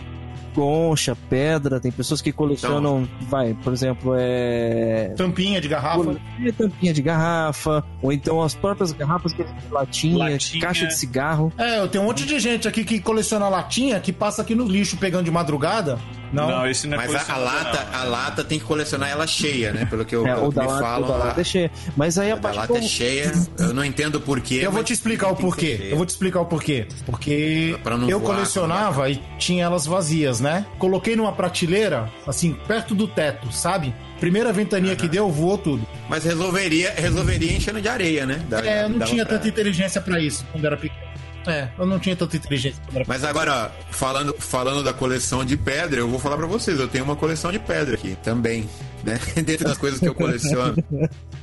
Concha, 0.53 1.15
pedra. 1.29 1.79
Tem 1.79 1.91
pessoas 1.91 2.21
que 2.21 2.31
colecionam, 2.31 3.07
vai, 3.21 3.53
por 3.53 3.73
exemplo, 3.73 4.13
é 4.17 5.13
Tampinha 5.17 5.59
de 5.61 5.67
garrafa. 5.67 6.15
é 6.45 6.51
tampinha 6.51 6.93
de 6.93 7.01
garrafa, 7.01 7.83
ou 8.01 8.11
então 8.11 8.41
as 8.41 8.53
próprias 8.53 8.91
garrafas 8.91 9.33
que 9.33 9.43
latinha, 9.71 10.29
Latinha. 10.29 10.61
caixa 10.61 10.85
de 10.87 10.95
cigarro. 10.95 11.51
É, 11.57 11.79
eu 11.79 11.87
tenho 11.87 12.03
um 12.03 12.07
monte 12.07 12.25
de 12.25 12.39
gente 12.39 12.67
aqui 12.67 12.83
que 12.83 12.99
coleciona 12.99 13.47
latinha 13.49 13.99
que 13.99 14.11
passa 14.11 14.41
aqui 14.41 14.55
no 14.55 14.65
lixo 14.65 14.97
pegando 14.97 15.25
de 15.25 15.31
madrugada. 15.31 15.99
Não. 16.31 16.47
Não, 16.49 16.67
esse 16.67 16.87
não 16.87 16.95
é 17.01 17.07
Mas 17.07 17.29
a, 17.29 17.33
a 17.33 17.37
lata, 17.37 17.87
não. 17.91 17.99
a 17.99 18.03
lata 18.03 18.43
tem 18.43 18.57
que 18.59 18.65
colecionar 18.65 19.09
ela 19.09 19.27
cheia, 19.27 19.71
né? 19.73 19.85
Pelo 19.85 20.05
que, 20.05 20.15
eu, 20.15 20.25
É, 20.25 20.33
pelo 20.33 20.45
ou 20.45 20.49
que 20.49 20.55
da 20.55 20.61
me 20.63 20.67
lata, 20.69 20.81
falam. 20.81 21.01
ou 21.11 21.17
da 21.17 21.23
a- 21.23 21.27
lata 21.27 21.41
é 21.41 21.43
cheia. 21.43 21.71
Mas 21.97 22.17
aí 22.17 22.29
a 22.31 22.33
a 22.33 22.35
da 22.37 22.41
parte 22.41 22.55
lata 22.57 22.67
como- 22.73 22.79
é 22.79 22.87
cheia, 22.87 23.31
eu 23.59 23.73
não 23.73 23.83
entendo 23.83 24.19
porquê. 24.21 24.59
Eu 24.63 24.71
vou 24.71 24.83
te 24.83 24.93
explicar 24.93 25.29
o 25.29 25.35
porquê. 25.35 25.87
Eu 25.91 25.97
vou 25.97 26.05
te 26.05 26.09
explicar 26.09 26.41
o 26.41 26.45
porquê. 26.45 26.87
Porque 27.05 27.77
eu 28.09 28.19
voar, 28.19 28.35
colecionava 28.35 29.09
e 29.09 29.21
tinha 29.37 29.65
elas 29.65 29.85
vazias, 29.85 30.39
né? 30.39 30.65
Coloquei 30.79 31.15
numa 31.15 31.31
prateleira, 31.33 32.09
assim, 32.25 32.53
perto 32.67 32.95
do 32.95 33.07
teto, 33.07 33.51
sabe? 33.51 33.93
Primeira 34.19 34.53
ventania 34.53 34.95
que 34.95 35.07
deu, 35.07 35.29
voou 35.31 35.57
tudo. 35.57 35.85
Mas 36.07 36.23
resolveria, 36.23 36.93
resolveria 36.95 37.53
enchendo 37.53 37.81
de 37.81 37.87
areia, 37.87 38.25
né? 38.25 38.41
Da- 38.47 38.63
É, 38.65 38.83
eu 38.83 38.89
não 38.89 38.99
tinha 38.99 39.25
pra- 39.25 39.35
tanta 39.37 39.47
inteligência 39.47 39.99
pra 39.99 40.19
isso 40.19 40.45
quando 40.51 40.63
era 40.65 40.77
pequeno. 40.77 41.10
É, 41.47 41.69
eu 41.77 41.85
não 41.87 41.97
tinha 41.97 42.15
tanta 42.15 42.37
inteligência 42.37 42.79
Mas 43.07 43.23
agora, 43.23 43.71
falando, 43.89 44.35
falando 44.37 44.83
da 44.83 44.93
coleção 44.93 45.43
de 45.43 45.57
pedra, 45.57 45.99
eu 45.99 46.07
vou 46.07 46.19
falar 46.19 46.37
pra 46.37 46.45
vocês, 46.45 46.79
eu 46.79 46.87
tenho 46.87 47.03
uma 47.03 47.15
coleção 47.15 47.51
de 47.51 47.57
pedra 47.59 47.95
aqui 47.95 48.15
também. 48.23 48.69
né? 49.03 49.19
Dentro 49.43 49.65
das 49.67 49.77
coisas 49.77 49.99
que 49.99 50.07
eu 50.07 50.13
coleciono. 50.13 50.75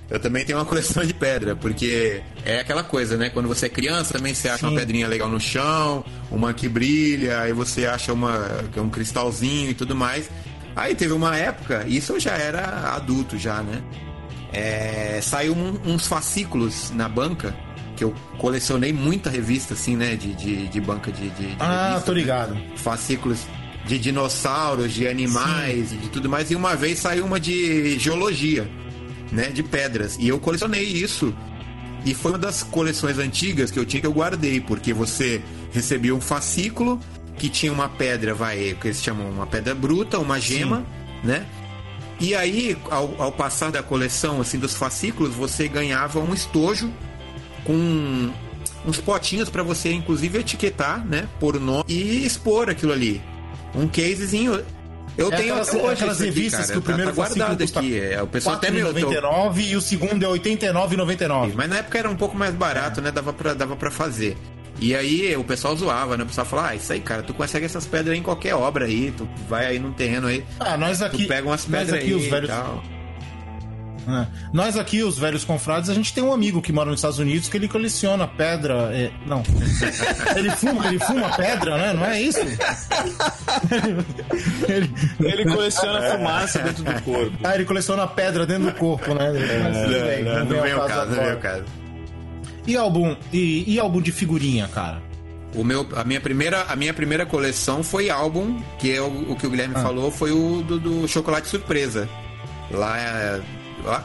Eu 0.08 0.18
também 0.20 0.44
tenho 0.44 0.56
uma 0.58 0.64
coleção 0.64 1.04
de 1.04 1.12
pedra, 1.12 1.54
porque 1.56 2.22
é 2.44 2.60
aquela 2.60 2.82
coisa, 2.84 3.16
né? 3.16 3.28
Quando 3.28 3.46
você 3.48 3.66
é 3.66 3.68
criança, 3.68 4.14
também 4.14 4.32
você 4.34 4.48
acha 4.48 4.58
Sim. 4.60 4.66
uma 4.72 4.78
pedrinha 4.80 5.06
legal 5.08 5.28
no 5.28 5.40
chão, 5.40 6.04
uma 6.30 6.54
que 6.54 6.68
brilha, 6.68 7.40
aí 7.40 7.52
você 7.52 7.84
acha 7.84 8.12
uma, 8.12 8.38
que 8.72 8.78
é 8.78 8.82
um 8.82 8.88
cristalzinho 8.88 9.70
e 9.70 9.74
tudo 9.74 9.94
mais. 9.96 10.30
Aí 10.76 10.94
teve 10.94 11.12
uma 11.12 11.36
época, 11.36 11.84
isso 11.88 12.12
eu 12.12 12.20
já 12.20 12.32
era 12.38 12.94
adulto 12.94 13.36
já, 13.36 13.60
né? 13.62 13.82
É, 14.52 15.18
saiu 15.22 15.52
um- 15.54 15.78
uns 15.92 16.06
fascículos 16.06 16.90
na 16.92 17.08
banca, 17.08 17.54
que 17.98 18.04
eu 18.04 18.14
colecionei 18.38 18.92
muita 18.92 19.28
revista, 19.28 19.74
assim, 19.74 19.96
né? 19.96 20.14
De, 20.14 20.32
de, 20.34 20.68
de 20.68 20.80
banca 20.80 21.10
de, 21.10 21.28
de, 21.30 21.46
de 21.48 21.56
Ah, 21.58 21.88
revista, 21.88 22.06
tô 22.06 22.12
né? 22.12 22.20
ligado. 22.20 22.56
fascículos 22.76 23.40
de 23.86 23.98
dinossauros, 23.98 24.92
de 24.92 25.08
animais 25.08 25.92
e 25.92 25.96
de 25.96 26.08
tudo 26.08 26.28
mais. 26.28 26.50
E 26.50 26.54
uma 26.54 26.76
vez 26.76 26.98
saiu 27.00 27.24
uma 27.24 27.40
de 27.40 27.98
geologia, 27.98 28.70
né? 29.32 29.48
De 29.48 29.62
pedras. 29.62 30.16
E 30.18 30.28
eu 30.28 30.38
colecionei 30.38 30.84
isso. 30.84 31.34
E 32.04 32.14
foi 32.14 32.32
uma 32.32 32.38
das 32.38 32.62
coleções 32.62 33.18
antigas 33.18 33.70
que 33.70 33.78
eu 33.78 33.84
tinha 33.84 34.00
que 34.00 34.06
eu 34.06 34.12
guardei, 34.12 34.60
porque 34.60 34.92
você 34.94 35.42
recebia 35.72 36.14
um 36.14 36.20
fascículo 36.20 37.00
que 37.36 37.48
tinha 37.48 37.72
uma 37.72 37.88
pedra, 37.88 38.34
vai, 38.34 38.76
que 38.80 38.88
eles 38.88 39.02
chamam 39.02 39.28
uma 39.28 39.46
pedra 39.46 39.74
bruta, 39.74 40.18
uma 40.18 40.38
gema, 40.40 40.84
né? 41.24 41.44
E 42.20 42.34
aí, 42.34 42.76
ao, 42.90 43.14
ao 43.20 43.32
passar 43.32 43.70
da 43.70 43.82
coleção 43.82 44.40
assim 44.40 44.58
dos 44.58 44.74
fascículos, 44.74 45.34
você 45.34 45.68
ganhava 45.68 46.18
um 46.20 46.34
estojo 46.34 46.90
com 47.68 48.30
uns 48.86 48.98
potinhos 48.98 49.48
para 49.50 49.62
você, 49.62 49.92
inclusive, 49.92 50.38
etiquetar, 50.38 51.04
né? 51.06 51.28
Por 51.38 51.60
nome 51.60 51.84
e 51.86 52.24
expor 52.24 52.70
aquilo 52.70 52.92
ali. 52.92 53.22
Um 53.74 53.86
casezinho. 53.86 54.64
Eu 55.16 55.32
É 55.32 55.36
tenho 55.36 55.54
aquelas, 55.54 55.74
hoje 55.74 55.92
aquelas 55.94 56.16
aqui, 56.20 56.24
revistas 56.26 56.60
cara. 56.60 56.72
que 56.72 56.78
o 56.78 56.82
primeiro 56.82 57.10
tá, 57.12 57.22
tá 57.22 57.28
guardado 57.34 57.62
aqui. 57.64 57.98
É, 57.98 58.22
o 58.22 58.26
pessoal 58.26 58.54
até 58.56 58.70
me 58.70 58.78
eu 58.80 58.94
tô- 58.94 59.00
4,99 59.10 59.60
e 59.70 59.76
o 59.76 59.80
segundo 59.80 60.24
é 60.24 60.28
89,99. 60.28 61.52
Mas 61.56 61.68
na 61.68 61.78
época 61.78 61.98
era 61.98 62.08
um 62.08 62.16
pouco 62.16 62.36
mais 62.36 62.54
barato, 62.54 63.00
né? 63.00 63.10
Dava 63.10 63.32
pra, 63.32 63.52
dava 63.52 63.76
pra 63.76 63.90
fazer. 63.90 64.36
E 64.80 64.94
aí 64.94 65.36
o 65.36 65.42
pessoal 65.42 65.74
zoava, 65.76 66.16
né? 66.16 66.22
O 66.22 66.26
pessoal 66.26 66.46
falava, 66.46 66.68
ah, 66.68 66.74
isso 66.76 66.92
aí, 66.92 67.00
cara, 67.00 67.22
tu 67.24 67.34
consegue 67.34 67.66
essas 67.66 67.84
pedras 67.84 68.12
aí 68.14 68.20
em 68.20 68.22
qualquer 68.22 68.54
obra 68.54 68.84
aí, 68.84 69.12
tu 69.16 69.28
vai 69.48 69.66
aí 69.66 69.78
num 69.80 69.92
terreno 69.92 70.28
aí, 70.28 70.44
Ah, 70.60 70.76
nós 70.76 70.98
tu 70.98 71.04
aqui, 71.04 71.26
pega 71.26 71.48
umas 71.48 71.66
nós 71.66 71.80
pedras 71.80 72.00
aqui 72.00 72.12
aí 72.12 72.14
os 72.14 72.26
velhos, 72.26 72.48
e 72.48 72.52
tal. 72.52 72.84
É. 74.08 74.26
Nós 74.52 74.76
aqui, 74.76 75.02
os 75.02 75.18
velhos 75.18 75.44
confrades, 75.44 75.90
a 75.90 75.94
gente 75.94 76.14
tem 76.14 76.24
um 76.24 76.32
amigo 76.32 76.62
que 76.62 76.72
mora 76.72 76.88
nos 76.90 76.98
Estados 77.00 77.18
Unidos 77.18 77.48
que 77.48 77.56
ele 77.56 77.68
coleciona 77.68 78.26
pedra. 78.26 78.90
é, 78.94 79.10
não. 79.26 79.42
ele 80.36 80.50
fuma, 80.52 80.86
ele 80.86 80.98
fuma 80.98 81.28
pedra, 81.36 81.76
né? 81.76 81.92
Não 81.92 82.04
é 82.06 82.20
isso? 82.22 82.38
ele, 84.68 84.90
Ele 85.20 85.44
coleciona 85.44 86.00
fumaça 86.10 86.58
dentro 86.60 86.84
do 86.84 87.02
corpo. 87.02 87.32
ah, 87.44 87.54
ele 87.54 87.64
coleciona 87.64 88.06
pedra 88.06 88.46
dentro 88.46 88.64
do 88.64 88.72
corpo, 88.72 89.14
né? 89.14 89.30
Mas 89.62 89.76
tudo 89.78 90.04
bem, 90.06 90.24
Não, 90.24 90.38
não 90.40 90.46
vem 90.46 90.58
ao 90.58 90.64
vem 90.64 90.74
o 90.74 90.80
caso, 90.86 91.10
não 91.14 91.24
vem 91.24 91.36
caso. 91.38 91.64
E 92.66 92.76
álbum, 92.76 93.16
e, 93.32 93.74
e 93.74 93.78
álbum 93.80 94.00
de 94.00 94.12
figurinha, 94.12 94.68
cara? 94.68 95.00
O 95.54 95.64
meu, 95.64 95.88
a, 95.96 96.04
minha 96.04 96.20
primeira, 96.20 96.62
a 96.68 96.76
minha 96.76 96.92
primeira 96.92 97.24
coleção 97.24 97.82
foi 97.82 98.10
álbum, 98.10 98.60
que 98.78 98.92
é 98.94 99.00
o, 99.00 99.32
o 99.32 99.36
que 99.36 99.46
o 99.46 99.50
Guilherme 99.50 99.74
Ah. 99.76 99.82
falou, 99.82 100.10
foi 100.10 100.30
o 100.32 100.62
do, 100.62 100.78
do 100.78 101.08
Chocolate 101.08 101.48
Surpresa. 101.48 102.06
Lá, 102.70 102.98
é, 102.98 103.40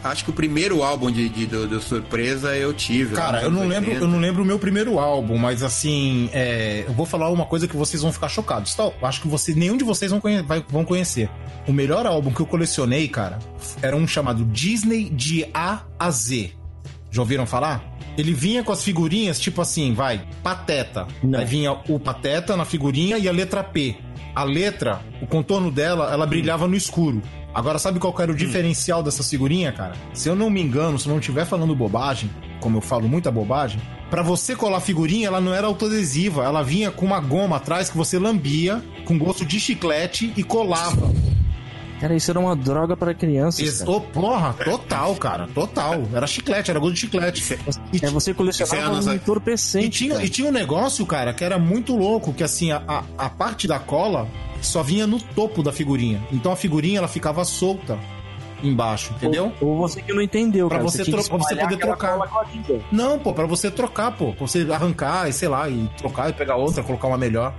acho 0.03 0.23
que 0.25 0.29
o 0.29 0.33
primeiro 0.33 0.83
álbum 0.83 1.11
de, 1.11 1.27
de- 1.29 1.45
do, 1.45 1.67
do 1.67 1.81
Surpresa 1.81 2.55
eu 2.55 2.73
tive. 2.73 3.15
Cara, 3.15 3.41
eu 3.41 3.51
não 3.51 3.67
lembro, 3.67 3.89
80. 3.91 4.05
eu 4.05 4.07
não 4.07 4.19
lembro 4.19 4.43
o 4.43 4.45
meu 4.45 4.59
primeiro 4.59 4.99
álbum, 4.99 5.37
mas 5.37 5.63
assim, 5.63 6.29
é, 6.33 6.83
eu 6.87 6.93
vou 6.93 7.05
falar 7.05 7.29
uma 7.29 7.45
coisa 7.45 7.67
que 7.67 7.75
vocês 7.75 8.01
vão 8.01 8.11
ficar 8.11 8.29
chocados. 8.29 8.73
Tá, 8.75 8.89
acho 9.03 9.21
que 9.21 9.27
você, 9.27 9.53
nenhum 9.53 9.77
de 9.77 9.83
vocês 9.83 10.11
vão, 10.11 10.19
conhe- 10.21 10.41
vai- 10.41 10.63
vão 10.69 10.83
conhecer. 10.85 11.29
O 11.67 11.73
melhor 11.73 12.05
álbum 12.05 12.31
que 12.31 12.39
eu 12.39 12.45
colecionei, 12.45 13.07
cara, 13.07 13.39
era 13.81 13.95
um 13.95 14.05
chamado 14.07 14.43
Disney 14.45 15.09
de 15.09 15.45
A 15.53 15.81
a 15.97 16.09
Z. 16.11 16.51
Já 17.11 17.21
ouviram 17.21 17.45
falar? 17.45 17.83
Ele 18.17 18.33
vinha 18.33 18.63
com 18.63 18.71
as 18.71 18.83
figurinhas, 18.83 19.39
tipo 19.39 19.61
assim, 19.61 19.93
vai, 19.93 20.21
Pateta. 20.43 21.07
Não. 21.23 21.39
Aí 21.39 21.45
vinha 21.45 21.71
o 21.71 21.99
Pateta 21.99 22.55
na 22.55 22.65
figurinha 22.65 23.17
e 23.17 23.27
a 23.27 23.31
letra 23.31 23.63
P. 23.63 23.95
A 24.35 24.43
letra, 24.43 24.99
o 25.21 25.27
contorno 25.27 25.69
dela, 25.71 26.11
ela 26.11 26.25
brilhava 26.25 26.67
no 26.67 26.75
escuro. 26.75 27.21
Agora, 27.53 27.77
sabe 27.77 27.99
qual 27.99 28.15
era 28.19 28.31
o 28.31 28.35
diferencial 28.35 29.03
dessa 29.03 29.23
figurinha, 29.23 29.71
cara? 29.71 29.93
Se 30.13 30.27
eu 30.27 30.35
não 30.35 30.49
me 30.49 30.61
engano, 30.61 30.97
se 30.97 31.07
eu 31.07 31.11
não 31.11 31.19
estiver 31.19 31.45
falando 31.45 31.75
bobagem, 31.75 32.29
como 32.59 32.77
eu 32.77 32.81
falo 32.81 33.07
muita 33.07 33.29
bobagem, 33.29 33.79
pra 34.09 34.23
você 34.23 34.55
colar 34.55 34.77
a 34.77 34.81
figurinha, 34.81 35.27
ela 35.27 35.39
não 35.39 35.53
era 35.53 35.67
autoadesiva, 35.67 36.43
ela 36.43 36.63
vinha 36.63 36.89
com 36.89 37.05
uma 37.05 37.19
goma 37.19 37.57
atrás 37.57 37.89
que 37.89 37.97
você 37.97 38.17
lambia, 38.17 38.81
com 39.05 39.17
gosto 39.17 39.45
de 39.45 39.59
chiclete 39.59 40.33
e 40.35 40.43
colava. 40.43 41.11
Cara, 42.03 42.15
isso 42.17 42.29
era 42.31 42.37
uma 42.39 42.53
droga 42.53 42.97
para 42.97 43.13
crianças. 43.13 43.79
Cara. 43.79 43.91
Ô, 43.91 44.01
porra, 44.01 44.53
total, 44.53 45.15
cara, 45.15 45.47
total. 45.55 46.01
Era 46.13 46.27
chiclete, 46.27 46.69
era 46.69 46.77
gosto 46.77 46.95
de 46.95 46.99
chiclete. 46.99 47.57
E 47.93 48.05
É, 48.05 48.09
você 48.09 48.17
Isso 48.17 48.29
é 48.31 48.33
colecionava 48.33 48.91
anos- 48.91 49.07
um 49.07 49.13
E 49.13 49.15
entorpecente. 49.15 49.89
tinha, 49.99 50.15
cara. 50.15 50.25
e 50.25 50.29
tinha 50.29 50.49
um 50.49 50.51
negócio, 50.51 51.05
cara, 51.05 51.33
que 51.33 51.45
era 51.45 51.57
muito 51.57 51.95
louco, 51.95 52.33
que 52.33 52.43
assim, 52.43 52.73
a, 52.73 53.03
a, 53.17 53.29
parte 53.29 53.69
da 53.69 53.79
cola 53.79 54.27
só 54.61 54.83
vinha 54.83 55.07
no 55.07 55.17
topo 55.17 55.63
da 55.63 55.71
figurinha. 55.71 56.21
Então 56.29 56.51
a 56.51 56.57
figurinha 56.57 56.97
ela 56.97 57.07
ficava 57.07 57.45
solta 57.45 57.97
embaixo, 58.61 59.13
entendeu? 59.15 59.53
Ou, 59.61 59.69
ou 59.69 59.77
você 59.77 60.01
que 60.01 60.11
não 60.13 60.21
entendeu, 60.21 60.67
Pra 60.67 60.79
cara. 60.79 60.89
você 60.89 61.03
tinha 61.05 61.17
tro- 61.17 61.27
pra 61.29 61.37
você 61.37 61.55
poder 61.55 61.77
trocar. 61.77 62.19
Não, 62.91 63.17
pô, 63.17 63.31
pra 63.33 63.45
você 63.45 63.71
trocar, 63.71 64.11
pô. 64.11 64.33
Pra 64.33 64.45
você 64.45 64.67
arrancar 64.71 65.29
e 65.29 65.33
sei 65.33 65.47
lá, 65.47 65.69
e 65.69 65.89
trocar 65.97 66.29
e 66.29 66.33
pegar 66.33 66.57
outra, 66.57 66.83
colocar 66.83 67.07
uma 67.07 67.17
melhor. 67.17 67.53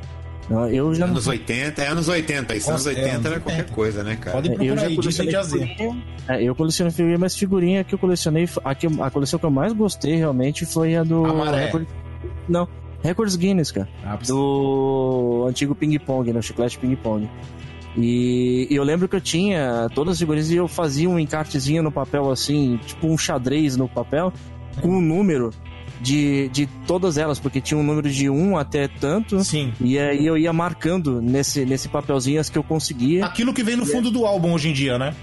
Eu 0.71 0.95
já 0.95 1.07
não 1.07 1.15
Anos 1.15 1.27
80, 1.27 1.83
é 1.83 1.89
anos 1.89 2.09
80. 2.09 2.55
Isso, 2.57 2.71
anos 2.71 2.87
É, 2.87 2.91
80 2.91 3.09
anos 3.11 3.27
era 3.27 3.35
80. 3.37 3.41
qualquer 3.41 3.71
coisa, 3.75 4.03
né, 4.05 4.17
cara? 4.17 4.37
Pode 4.37 4.51
É, 4.51 4.57
eu 4.71 4.77
já 4.77 4.87
aí, 4.87 4.97
colecionei 4.97 5.33
de 5.35 5.45
figurinha. 5.49 6.03
É, 6.29 6.43
eu 6.43 6.55
colecionei 6.55 6.93
figurinha, 6.93 7.19
mas 7.19 7.35
figurinha 7.37 7.85
que 7.85 7.95
eu 7.95 7.99
colecionei, 7.99 8.49
a, 8.65 8.75
que, 8.75 8.87
a 9.01 9.11
coleção 9.11 9.39
que 9.39 9.47
eu 9.47 9.51
mais 9.51 9.73
gostei 9.73 10.17
realmente 10.17 10.67
foi 10.67 10.97
a 10.97 11.03
do. 11.03 11.23
Record- 11.51 11.87
não, 12.49 12.69
Records 13.03 13.37
Guinness, 13.37 13.71
cara. 13.73 13.89
Ah, 14.05 14.19
Do 14.27 15.47
antigo 15.49 15.75
ping-pong, 15.75 16.33
né? 16.33 16.39
O 16.39 16.43
chiclete 16.43 16.79
ping-pong. 16.79 17.29
E, 17.97 18.67
e 18.71 18.75
eu 18.75 18.83
lembro 18.83 19.09
que 19.09 19.15
eu 19.17 19.21
tinha 19.21 19.89
todas 19.95 20.15
as 20.15 20.19
figurinhas 20.19 20.51
e 20.51 20.57
eu 20.57 20.67
fazia 20.67 21.09
um 21.09 21.19
encartezinho 21.19 21.83
no 21.83 21.93
papel 21.93 22.31
assim, 22.31 22.79
tipo 22.85 23.07
um 23.07 23.17
xadrez 23.17 23.77
no 23.77 23.89
papel, 23.89 24.33
com 24.81 24.89
um 24.89 25.01
número 25.01 25.51
de, 26.05 26.49
de 26.51 26.67
todas 26.87 27.17
elas, 27.17 27.41
porque 27.41 27.63
tinha 27.63 27.79
um 27.79 27.83
número 27.83 28.11
de 28.11 28.29
1 28.29 28.59
até 28.59 28.87
tanto. 28.87 29.43
Sim. 29.43 29.73
E 29.81 29.99
aí 29.99 30.27
eu 30.27 30.37
ia 30.37 30.53
marcando 30.53 31.21
nesse, 31.21 31.65
nesse 31.65 31.89
papelzinho 31.89 32.39
as 32.39 32.51
que 32.51 32.59
eu 32.59 32.63
conseguia. 32.63 33.25
Aquilo 33.25 33.55
que 33.55 33.63
vem 33.63 33.75
no 33.75 33.87
fundo 33.87 34.11
do 34.11 34.27
álbum 34.27 34.53
hoje 34.53 34.69
em 34.69 34.73
dia, 34.73 34.99
né? 34.99 35.15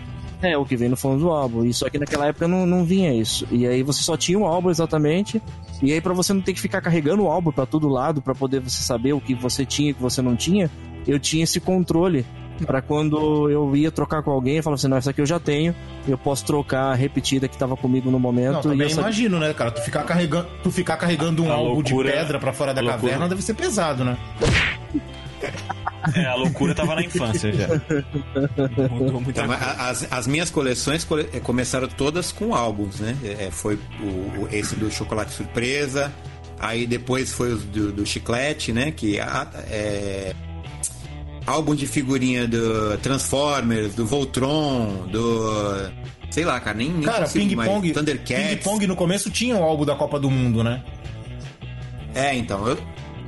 É, 0.41 0.57
o 0.57 0.65
que 0.65 0.75
vem 0.75 0.89
no 0.89 0.97
fundo 0.97 1.19
do 1.19 1.29
álbum. 1.29 1.63
E 1.63 1.71
só 1.71 1.87
que 1.87 1.99
naquela 1.99 2.25
época 2.25 2.47
não, 2.47 2.65
não 2.65 2.83
vinha 2.83 3.13
isso. 3.13 3.47
E 3.51 3.67
aí 3.67 3.83
você 3.83 4.01
só 4.01 4.17
tinha 4.17 4.39
o 4.39 4.45
álbum 4.45 4.71
exatamente. 4.71 5.39
E 5.83 5.93
aí 5.93 6.01
pra 6.01 6.13
você 6.13 6.33
não 6.33 6.41
ter 6.41 6.53
que 6.53 6.59
ficar 6.59 6.81
carregando 6.81 7.23
o 7.23 7.27
álbum 7.27 7.51
pra 7.51 7.67
todo 7.67 7.87
lado, 7.87 8.21
pra 8.21 8.33
poder 8.33 8.59
você 8.59 8.81
saber 8.81 9.13
o 9.13 9.21
que 9.21 9.35
você 9.35 9.63
tinha 9.63 9.89
e 9.89 9.91
o 9.91 9.95
que 9.95 10.01
você 10.01 10.19
não 10.19 10.35
tinha, 10.35 10.69
eu 11.07 11.19
tinha 11.19 11.43
esse 11.43 11.59
controle. 11.59 12.25
Pra 12.65 12.81
quando 12.81 13.49
eu 13.49 13.75
ia 13.75 13.91
trocar 13.91 14.21
com 14.23 14.31
alguém, 14.31 14.57
eu 14.57 14.63
falava 14.63 14.75
assim, 14.79 14.87
não, 14.87 14.97
essa 14.97 15.09
aqui 15.11 15.21
eu 15.21 15.25
já 15.25 15.39
tenho, 15.39 15.75
eu 16.07 16.17
posso 16.17 16.45
trocar 16.45 16.91
a 16.91 16.95
repetida 16.95 17.47
que 17.47 17.57
tava 17.57 17.75
comigo 17.77 18.09
no 18.11 18.19
momento. 18.19 18.53
Não, 18.53 18.59
e 18.59 18.63
também 18.63 18.81
eu 18.81 18.89
sabia- 18.89 19.01
imagino, 19.03 19.39
né, 19.39 19.53
cara? 19.53 19.71
Tu 19.71 19.81
ficar 19.81 20.03
carregando, 20.03 20.47
tu 20.63 20.71
ficar 20.71 20.97
carregando 20.97 21.43
um 21.43 21.51
A 21.51 21.55
álbum 21.55 21.73
loucura- 21.75 22.11
de 22.11 22.17
pedra 22.17 22.39
pra 22.39 22.53
fora 22.53 22.73
da 22.73 22.83
caverna 22.83 23.27
deve 23.29 23.41
ser 23.41 23.53
pesado, 23.53 24.03
né? 24.03 24.17
É, 26.15 26.25
a 26.25 26.35
loucura 26.35 26.73
tava 26.75 26.95
na 26.95 27.03
infância 27.03 27.51
já. 27.53 27.67
Mudou 28.89 29.21
muita 29.21 29.41
Então, 29.43 29.51
as, 29.51 30.07
as 30.11 30.27
minhas 30.27 30.49
coleções 30.49 31.03
cole- 31.03 31.29
eh, 31.33 31.39
começaram 31.39 31.87
todas 31.87 32.31
com 32.31 32.53
álbuns, 32.55 32.99
né? 32.99 33.15
É, 33.23 33.49
foi 33.51 33.75
o, 33.99 34.05
o- 34.43 34.47
esse 34.51 34.75
do 34.75 34.89
Chocolate 34.91 35.31
Surpresa, 35.31 36.11
aí 36.59 36.85
depois 36.87 37.31
foi 37.31 37.53
os 37.53 37.63
do, 37.63 37.91
do 37.91 38.05
Chiclete, 38.05 38.71
né? 38.73 38.91
Que 38.91 39.19
a- 39.19 39.47
é, 39.69 40.33
álbum 41.45 41.75
de 41.75 41.87
figurinha 41.87 42.47
do 42.47 42.97
Transformers, 42.99 43.95
do 43.95 44.05
Voltron, 44.05 45.07
do 45.11 45.91
sei 46.29 46.45
lá, 46.45 46.59
cara, 46.59 46.77
nem, 46.77 46.89
nem 46.89 47.01
Cara, 47.01 47.27
Ping 47.27 47.55
mais. 47.55 47.69
Pong, 47.69 47.91
Thundercats. 47.91 48.49
Ping 48.49 48.57
Pong 48.63 48.87
no 48.87 48.95
começo 48.95 49.29
tinha 49.29 49.57
o 49.57 49.63
álbum 49.63 49.83
da 49.85 49.95
Copa 49.95 50.19
do 50.19 50.29
Mundo, 50.29 50.63
né? 50.63 50.81
É, 52.15 52.33
então, 52.35 52.67
eu, 52.67 52.77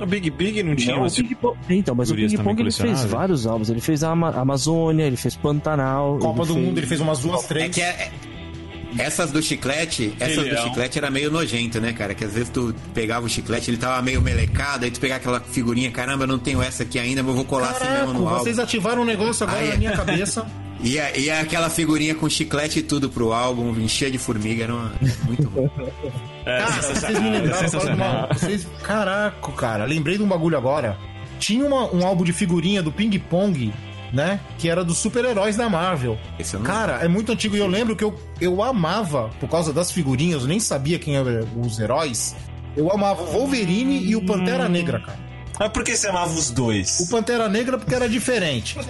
O 0.00 0.06
Big 0.06 0.28
Big 0.30 0.62
não 0.62 0.74
tinha 0.74 0.96
Não, 0.96 1.06
o 1.06 1.10
Ping 1.10 1.34
Pong- 1.34 1.56
Então, 1.70 1.94
mas 1.94 2.10
o 2.10 2.14
Ping 2.14 2.36
Pong 2.38 2.60
ele 2.62 2.70
fez 2.70 3.04
vários 3.04 3.46
álbuns. 3.46 3.68
Ele 3.70 3.80
fez 3.80 4.02
a 4.02 4.10
Ama- 4.10 4.30
Amazônia, 4.36 5.04
ele 5.04 5.16
fez 5.16 5.36
Pantanal. 5.36 6.18
Copa 6.18 6.44
do 6.46 6.54
fez... 6.54 6.66
Mundo 6.66 6.78
ele 6.78 6.86
fez 6.86 7.00
umas 7.00 7.20
duas, 7.20 7.44
É 7.44 7.46
três. 7.46 7.74
que 7.74 7.80
é- 7.80 7.84
é- 7.88 8.12
essas 8.98 9.30
do 9.30 9.42
chiclete, 9.42 10.14
essas 10.20 10.48
do 10.48 10.56
chiclete 10.58 10.98
era 10.98 11.10
meio 11.10 11.30
nojento, 11.30 11.80
né, 11.80 11.92
cara? 11.92 12.14
Que 12.14 12.24
às 12.24 12.32
vezes 12.34 12.48
tu 12.48 12.74
pegava 12.92 13.26
o 13.26 13.28
chiclete, 13.28 13.70
ele 13.70 13.76
tava 13.78 14.00
meio 14.02 14.20
melecado, 14.22 14.84
aí 14.84 14.90
tu 14.90 15.00
pegava 15.00 15.20
aquela 15.20 15.40
figurinha, 15.40 15.90
caramba, 15.90 16.24
eu 16.24 16.28
não 16.28 16.38
tenho 16.38 16.62
essa 16.62 16.82
aqui 16.82 16.98
ainda, 16.98 17.22
mas 17.22 17.30
eu 17.30 17.36
vou 17.36 17.44
colar 17.44 17.70
assim 17.70 17.80
Caraca, 17.80 18.06
mesmo 18.06 18.20
no 18.20 18.28
álbum. 18.28 18.42
vocês 18.44 18.58
ativaram 18.58 19.02
um 19.02 19.04
negócio 19.04 19.44
agora 19.44 19.60
Ai, 19.60 19.68
na 19.68 19.74
é. 19.74 19.76
minha 19.76 19.92
cabeça. 19.96 20.46
E, 20.82 20.98
a- 21.00 21.16
e 21.16 21.30
aquela 21.30 21.70
figurinha 21.70 22.14
com 22.14 22.28
chiclete 22.28 22.80
e 22.80 22.82
tudo 22.82 23.08
pro 23.08 23.32
álbum, 23.32 23.70
enchia 23.80 24.10
de 24.10 24.18
formiga, 24.18 24.64
era 24.64 24.74
uma... 24.74 24.92
muito 25.26 25.48
bom. 25.50 25.68
É, 26.46 26.58
Cara, 26.58 26.82
vocês 26.82 27.18
me 27.20 27.30
lembraram 27.30 27.44
agora 27.46 27.64
de 27.64 27.70
sensacional. 27.70 28.16
uma... 28.26 28.26
Vocês... 28.34 28.66
Caraca, 28.82 29.52
cara, 29.52 29.84
lembrei 29.86 30.18
de 30.18 30.22
um 30.22 30.28
bagulho 30.28 30.58
agora. 30.58 30.98
Tinha 31.38 31.64
uma- 31.64 31.90
um 31.90 32.04
álbum 32.06 32.22
de 32.22 32.34
figurinha 32.34 32.82
do 32.82 32.92
Ping 32.92 33.18
Pong 33.18 33.72
né? 34.14 34.40
Que 34.58 34.68
era 34.68 34.84
dos 34.84 34.98
super-heróis 34.98 35.56
da 35.56 35.68
Marvel. 35.68 36.16
Cara, 36.64 37.04
é 37.04 37.08
muito 37.08 37.32
antigo 37.32 37.56
e 37.56 37.58
eu 37.58 37.66
lembro 37.66 37.96
que 37.96 38.04
eu, 38.04 38.14
eu 38.40 38.62
amava, 38.62 39.28
por 39.40 39.48
causa 39.48 39.72
das 39.72 39.90
figurinhas, 39.90 40.42
eu 40.42 40.48
nem 40.48 40.60
sabia 40.60 40.98
quem 40.98 41.16
eram 41.16 41.46
os 41.60 41.78
heróis. 41.78 42.34
Eu 42.76 42.90
amava 42.92 43.22
o 43.22 43.26
Wolverine 43.26 44.04
e 44.04 44.16
o 44.16 44.24
Pantera 44.24 44.68
Negra, 44.68 45.00
cara. 45.00 45.18
Mas 45.58 45.68
por 45.70 45.84
que 45.84 45.96
você 45.96 46.08
amava 46.08 46.32
os 46.32 46.50
dois? 46.50 47.00
O 47.00 47.08
Pantera 47.08 47.48
Negra 47.48 47.78
porque 47.78 47.94
era 47.94 48.08
diferente. 48.08 48.78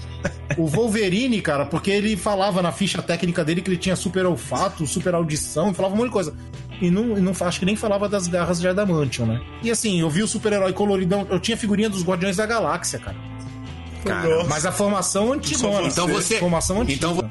O 0.58 0.66
Wolverine, 0.66 1.40
cara, 1.40 1.64
porque 1.64 1.90
ele 1.90 2.16
falava 2.18 2.60
na 2.60 2.70
ficha 2.70 3.00
técnica 3.00 3.42
dele 3.42 3.62
que 3.62 3.70
ele 3.70 3.78
tinha 3.78 3.96
super 3.96 4.26
olfato, 4.26 4.86
super 4.86 5.14
audição, 5.14 5.72
falava 5.72 5.94
um 5.94 5.96
monte 5.96 6.08
de 6.08 6.12
coisa. 6.12 6.36
E 6.82 6.90
não, 6.90 7.02
não 7.16 7.32
acho 7.40 7.58
que 7.58 7.64
nem 7.64 7.74
falava 7.74 8.08
das 8.10 8.28
garras 8.28 8.60
de 8.60 8.68
Adamantium, 8.68 9.24
né? 9.24 9.40
E 9.62 9.70
assim, 9.70 10.00
eu 10.00 10.10
vi 10.10 10.22
o 10.22 10.28
super-herói 10.28 10.72
coloridão. 10.74 11.26
Eu 11.30 11.40
tinha 11.40 11.56
figurinha 11.56 11.88
dos 11.88 12.04
Guardiões 12.04 12.36
da 12.36 12.44
Galáxia, 12.44 12.98
cara. 12.98 13.16
Cara, 14.04 14.44
Mas 14.44 14.66
a 14.66 14.72
formação 14.72 15.32
antigona. 15.32 15.86
Então 15.88 16.06
você. 16.08 16.38
Formação 16.38 16.80
antiga. 16.82 16.94
Então 16.96 17.14
vo- 17.14 17.24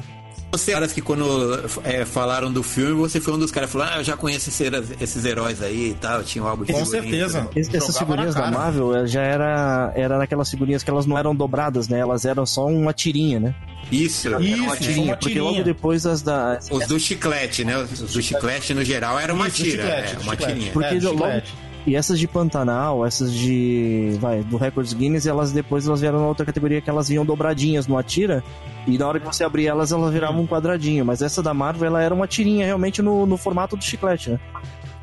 você, 0.51 0.71
caras 0.71 0.93
que 0.93 1.01
quando 1.01 1.59
é, 1.83 2.05
falaram 2.05 2.51
do 2.53 2.61
filme, 2.61 2.93
você 2.93 3.19
foi 3.19 3.33
um 3.33 3.39
dos 3.39 3.49
caras 3.49 3.69
que 3.71 3.73
falou: 3.77 3.87
Ah, 3.91 3.97
eu 3.97 4.03
já 4.03 4.15
conheço 4.15 4.49
esses, 4.49 4.71
esses 5.01 5.25
heróis 5.25 5.63
aí 5.63 5.89
e 5.89 5.93
tal. 5.95 6.21
Tinha 6.23 6.43
um 6.43 6.47
álbum 6.47 6.63
de 6.63 6.71
Com 6.73 6.85
certeza. 6.85 7.49
Esse- 7.55 7.75
Essas 7.75 7.97
figurinhas 7.97 8.35
da. 8.35 8.51
Marvel 8.51 9.07
já 9.07 9.21
era, 9.23 9.91
era 9.95 10.17
naquelas 10.19 10.49
figurinhas 10.51 10.83
que 10.83 10.89
elas 10.91 11.07
não 11.07 11.17
eram 11.17 11.35
dobradas, 11.35 11.87
né? 11.87 11.97
Elas 11.99 12.23
eram 12.25 12.45
só 12.45 12.67
uma 12.67 12.93
tirinha, 12.93 13.39
né? 13.39 13.55
Isso. 13.91 14.27
Isso, 14.39 14.55
Uma 14.61 14.67
uma 14.67 14.77
tirinha, 14.77 15.13
porque 15.17 15.29
tirinha. 15.33 15.43
logo 15.51 15.63
depois 15.63 16.05
as 16.05 16.21
da. 16.21 16.59
Os 16.69 16.85
do 16.87 16.99
chiclete, 16.99 17.65
né? 17.65 17.75
Os 17.77 18.13
do 18.13 18.21
chiclete 18.21 18.73
no 18.75 18.83
geral 18.83 19.19
era 19.19 19.33
uma 19.33 19.47
Isso, 19.47 19.63
tira. 19.63 19.83
chiclete, 19.83 20.13
é, 20.15 20.19
uma 20.19 20.31
chiclete. 20.33 20.53
tirinha. 20.53 20.71
Porque 20.71 20.87
É, 20.95 20.99
logo- 20.99 21.09
chiclete. 21.17 21.53
E 21.85 21.95
essas 21.97 22.17
de 22.17 22.27
Pantanal, 22.27 23.05
essas 23.05 23.33
de. 23.33 24.15
Vai, 24.19 24.41
do 24.43 24.55
Records 24.57 24.93
Guinness, 24.93 25.25
elas 25.25 25.51
depois 25.51 25.85
elas 25.85 25.99
vieram 25.99 26.19
na 26.19 26.27
outra 26.27 26.45
categoria 26.45 26.79
que 26.79 26.89
elas 26.89 27.09
vinham 27.09 27.25
dobradinhas 27.25 27.87
no 27.87 27.97
Atira. 27.97 28.41
E 28.87 28.97
na 28.97 29.07
hora 29.07 29.19
que 29.19 29.25
você 29.25 29.43
abria 29.43 29.69
elas, 29.71 29.91
elas 29.91 30.13
viravam 30.13 30.41
um 30.43 30.47
quadradinho. 30.47 31.03
Mas 31.05 31.21
essa 31.21 31.43
da 31.43 31.53
Marvel, 31.53 31.87
ela 31.87 32.01
era 32.01 32.13
uma 32.15 32.27
tirinha 32.27 32.65
realmente 32.65 33.01
no, 33.01 33.25
no 33.25 33.35
formato 33.37 33.75
do 33.75 33.83
chiclete, 33.83 34.29
né? 34.31 34.39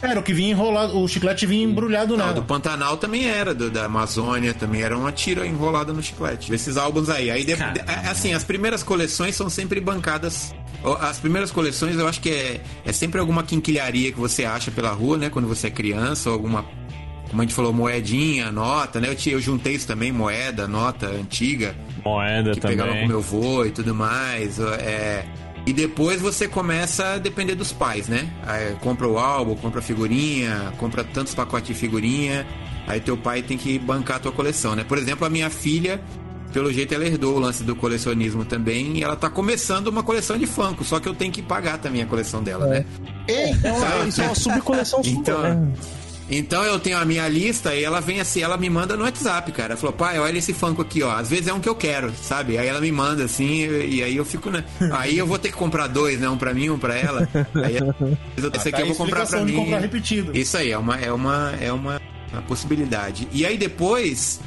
Era 0.03 0.19
o 0.19 0.23
que 0.23 0.33
vinha 0.33 0.53
enrolado, 0.53 0.99
o 0.99 1.07
chiclete 1.07 1.45
vinha 1.45 1.63
embrulhado 1.63 2.17
Não, 2.17 2.25
nela. 2.25 2.33
do 2.33 2.43
Pantanal 2.43 2.97
também 2.97 3.29
era, 3.29 3.55
do, 3.55 3.71
da 3.71 3.85
Amazônia 3.85 4.55
também 4.55 4.81
era 4.81 4.97
uma 4.97 5.13
tira 5.13 5.47
enrolada 5.47 5.93
no 5.93 6.03
chiclete. 6.03 6.55
Esses 6.55 6.79
álbuns 6.79 7.11
aí. 7.11 7.31
Aí, 7.31 7.45
de- 7.45 7.55
de- 7.57 7.81
é, 7.81 8.09
assim, 8.09 8.33
as 8.33 8.43
primeiras 8.43 8.83
coleções 8.83 9.37
são 9.37 9.51
sempre 9.51 9.79
bancadas. 9.79 10.55
As 11.01 11.19
primeiras 11.21 11.51
coleções 11.51 11.97
eu 11.99 12.09
acho 12.09 12.21
que 12.21 12.31
é, 12.31 12.61
é 12.85 12.93
sempre 12.93 13.21
alguma 13.21 13.43
quinquilharia 13.43 14.11
que 14.13 14.19
você 14.19 14.45
acha 14.45 14.71
pela 14.71 14.91
rua, 14.93 15.19
né? 15.19 15.31
Quando 15.31 15.47
você 15.47 15.67
é 15.67 15.71
criança, 15.71 16.31
ou 16.31 16.35
alguma. 16.35 16.65
Como 17.29 17.43
a 17.43 17.45
gente 17.45 17.55
falou, 17.55 17.73
moedinha, 17.73 18.51
nota, 18.51 19.01
né? 19.01 19.09
Eu, 19.09 19.15
tinha- 19.15 19.35
eu 19.37 19.41
juntei 19.41 19.75
isso 19.75 19.87
também, 19.87 20.11
moeda, 20.11 20.67
nota 20.67 21.07
antiga 21.07 21.77
Moeda 22.05 22.51
que 22.53 22.61
pegava 22.61 22.89
com 22.89 22.95
também. 22.95 23.09
meu 23.09 23.19
avô 23.19 23.65
e 23.65 23.71
tudo 23.71 23.95
mais. 23.95 24.59
É, 24.59 25.25
e 25.67 25.73
depois 25.73 26.21
você 26.21 26.49
começa 26.49 27.15
a 27.15 27.19
depender 27.19 27.55
dos 27.55 27.71
pais, 27.71 28.09
né? 28.09 28.29
Aí 28.45 28.75
compra 28.81 29.07
o 29.07 29.17
álbum, 29.19 29.55
compra 29.55 29.79
a 29.79 29.83
figurinha, 29.83 30.73
compra 30.79 31.05
tantos 31.05 31.35
pacotes 31.35 31.69
de 31.69 31.75
figurinha. 31.75 32.45
Aí 32.89 32.99
teu 32.99 33.17
pai 33.17 33.43
tem 33.43 33.57
que 33.57 33.79
bancar 33.79 34.17
a 34.17 34.21
tua 34.21 34.33
coleção, 34.33 34.75
né? 34.75 34.83
Por 34.83 34.99
exemplo, 34.99 35.25
a 35.25 35.31
minha 35.31 35.51
filha, 35.51 36.01
pelo 36.53 36.73
jeito, 36.73 36.95
ela 36.95 37.05
herdou 37.07 37.37
o 37.37 37.39
lance 37.39 37.63
do 37.65 37.75
colecionismo 37.77 38.45
também. 38.45 38.99
E 38.99 39.03
ela 39.03 39.17
tá 39.17 39.31
começando 39.31 39.89
uma 39.89 40.03
coleção 40.03 40.37
de 40.39 40.47
Funko, 40.47 40.85
só 40.85 40.99
que 41.01 41.09
eu 41.09 41.15
tenho 41.15 41.33
que 41.33 41.43
pagar 41.43 41.79
também 41.79 42.03
a 42.03 42.07
coleção 42.07 42.43
dela, 42.43 42.67
né? 42.67 42.85
Então, 43.29 44.07
isso 44.09 44.21
é 44.23 44.25
uma 44.27 44.35
subcoleção 44.35 45.03
sua, 45.03 45.13
Então, 45.13 45.43
né? 45.43 45.69
Então 46.33 46.63
eu 46.63 46.79
tenho 46.79 46.97
a 46.97 47.05
minha 47.05 47.27
lista 47.27 47.75
e 47.75 47.83
ela 47.83 48.01
vem 48.01 48.21
assim, 48.21 48.41
ela 48.41 48.57
me 48.57 48.71
manda 48.71 48.97
no 48.97 49.03
WhatsApp, 49.03 49.51
cara. 49.51 49.73
Ela 49.73 49.77
falou, 49.81 49.93
pai, 49.93 50.17
olha 50.21 50.39
esse 50.39 50.53
Funko 50.53 50.81
aqui, 50.83 51.03
ó. 51.03 51.11
Às 51.11 51.29
vezes 51.29 51.49
é 51.49 51.53
um 51.53 51.59
que 51.59 51.69
eu 51.69 51.75
quero, 51.75 52.13
sabe? 52.23 52.57
Aí 52.57 52.69
ela 52.69 52.81
me 52.81 52.93
manda 52.93 53.25
assim, 53.25 53.67
e 53.67 54.01
aí 54.01 54.17
eu 54.17 54.25
fico, 54.25 54.49
né? 54.49 54.63
Aí 54.93 55.19
eu 55.19 55.27
vou 55.27 55.41
ter 55.41 55.49
que 55.49 55.57
comprar 55.57 55.89
dois, 55.89 56.21
né? 56.21 56.29
Um 56.29 56.37
pra 56.39 56.55
mim, 56.55 56.71
um 56.71 56.79
pra 56.79 56.97
ela. 56.97 57.29
Aí 57.65 57.77
esse 58.37 58.69
aqui 58.69 58.71
Tá 58.71 58.81
eu 58.83 58.87
vou 58.87 58.95
comprar 58.97 59.27
pra 59.27 59.45
mim. 59.45 59.55
comprar 59.55 59.79
repetido. 59.81 60.31
Isso 60.37 60.57
aí, 60.57 60.71
é 60.71 60.79
uma, 60.79 60.95
é 61.01 61.13
uma, 61.13 61.53
é 61.61 61.73
uma, 61.73 62.01
uma 62.33 62.43
possibilidade. 62.43 63.27
E 63.33 63.45
aí 63.45 63.59
depois, 63.59 64.39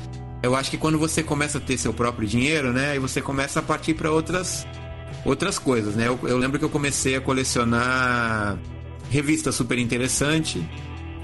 eu 0.44 0.58
acho 0.58 0.70
que 0.70 0.78
quando 0.78 1.00
você 1.00 1.24
começa 1.24 1.58
a 1.58 1.62
ter 1.62 1.78
seu 1.78 1.94
próprio 1.94 2.28
dinheiro, 2.28 2.74
né? 2.74 2.92
Aí 2.92 3.00
você 3.00 3.22
começa 3.22 3.62
a 3.62 3.64
partir 3.64 3.94
pra 3.94 4.12
outras, 4.12 4.68
outras 5.24 5.58
coisas, 5.58 5.96
né? 5.96 6.08
Eu, 6.10 6.20
eu 6.24 6.38
lembro 6.38 6.60
que 6.60 6.66
eu 6.66 6.70
comecei 6.70 7.16
a 7.16 7.22
colecionar 7.22 8.60
revista 9.10 9.54
super 9.54 9.80
interessante, 9.80 10.62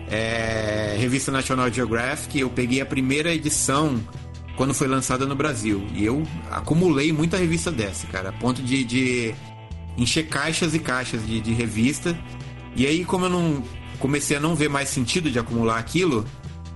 é, 0.10 0.96
revista 0.98 1.34
National 1.34 1.70
Geographic. 1.70 2.40
Eu 2.40 2.50
peguei 2.50 2.80
a 2.80 2.86
primeira 2.86 3.34
edição 3.34 4.00
quando 4.56 4.74
foi 4.74 4.88
lançada 4.88 5.26
no 5.26 5.36
Brasil. 5.36 5.86
E 5.94 6.06
eu 6.06 6.24
acumulei 6.50 7.12
muita 7.12 7.36
revista 7.36 7.70
dessa, 7.70 8.08
cara, 8.08 8.30
a 8.30 8.34
ponto 8.34 8.64
de, 8.64 8.86
de 8.86 9.36
encher 9.98 10.28
caixas 10.28 10.74
e 10.74 10.80
caixas 10.80 11.28
de, 11.28 11.42
de 11.42 11.52
revista. 11.52 12.18
E 12.74 12.88
aí, 12.88 13.04
como 13.04 13.26
eu 13.26 13.30
não 13.30 13.64
comecei 14.00 14.38
a 14.38 14.40
não 14.40 14.56
ver 14.56 14.70
mais 14.70 14.88
sentido 14.88 15.30
de 15.30 15.38
acumular 15.38 15.78
aquilo, 15.78 16.26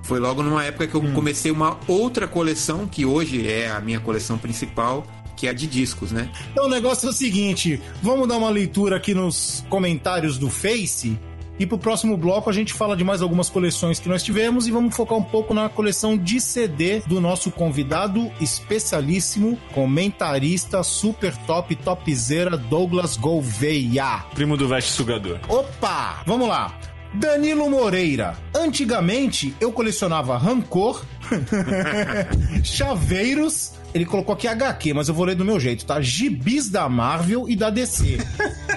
foi 0.04 0.20
logo 0.20 0.44
numa 0.44 0.64
época 0.64 0.86
que 0.86 0.96
eu 0.96 1.02
comecei 1.14 1.50
uma 1.50 1.80
outra 1.88 2.28
coleção, 2.28 2.86
que 2.86 3.06
hoje 3.06 3.50
é 3.50 3.72
a 3.72 3.80
minha 3.80 4.00
coleção 4.00 4.38
principal, 4.38 5.08
que 5.36 5.48
é 5.48 5.50
a 5.50 5.54
de 5.54 5.66
discos, 5.66 6.12
né? 6.12 6.30
Então 6.52 6.66
o 6.66 6.70
negócio 6.70 7.08
é 7.08 7.10
o 7.10 7.14
seguinte: 7.14 7.82
vamos 8.02 8.28
dar 8.28 8.38
uma 8.38 8.50
leitura 8.50 8.98
aqui 8.98 9.14
nos 9.14 9.66
comentários 9.70 10.38
do 10.38 10.50
Face. 10.50 11.18
E 11.60 11.68
pro 11.68 11.78
próximo 11.78 12.18
bloco 12.18 12.50
a 12.50 12.54
gente 12.54 12.74
fala 12.74 12.98
de 12.98 13.04
mais 13.04 13.22
algumas 13.22 13.48
coleções 13.48 14.00
que 14.00 14.10
nós 14.10 14.24
tivemos 14.24 14.68
e 14.68 14.72
vamos 14.72 14.96
focar 14.96 15.18
um 15.18 15.24
pouco 15.24 15.54
na 15.54 15.70
coleção 15.70 16.18
de 16.18 16.42
CD 16.42 17.02
do 17.02 17.22
nosso 17.22 17.52
convidado 17.52 18.32
especialíssimo, 18.42 19.58
comentarista 19.72 20.82
super 20.82 21.36
top, 21.46 21.76
topzera 21.76 22.58
Douglas 22.58 23.16
Gouveia. 23.16 24.26
Primo 24.34 24.58
do 24.58 24.68
veste 24.68 24.92
sugador. 24.92 25.40
Opa! 25.48 26.24
Vamos 26.26 26.48
lá. 26.48 26.74
Danilo 27.16 27.70
Moreira. 27.70 28.36
Antigamente 28.56 29.54
eu 29.60 29.72
colecionava 29.72 30.38
rancor, 30.38 31.04
chaveiros. 32.64 33.74
Ele 33.94 34.06
colocou 34.06 34.34
aqui 34.34 34.48
HQ, 34.48 34.94
mas 34.94 35.08
eu 35.08 35.14
vou 35.14 35.26
ler 35.26 35.36
do 35.36 35.46
meu 35.46 35.60
jeito, 35.60 35.86
tá? 35.86 36.02
Gibis 36.02 36.68
da 36.70 36.90
Marvel 36.90 37.48
e 37.48 37.56
da 37.56 37.70
DC. 37.70 38.18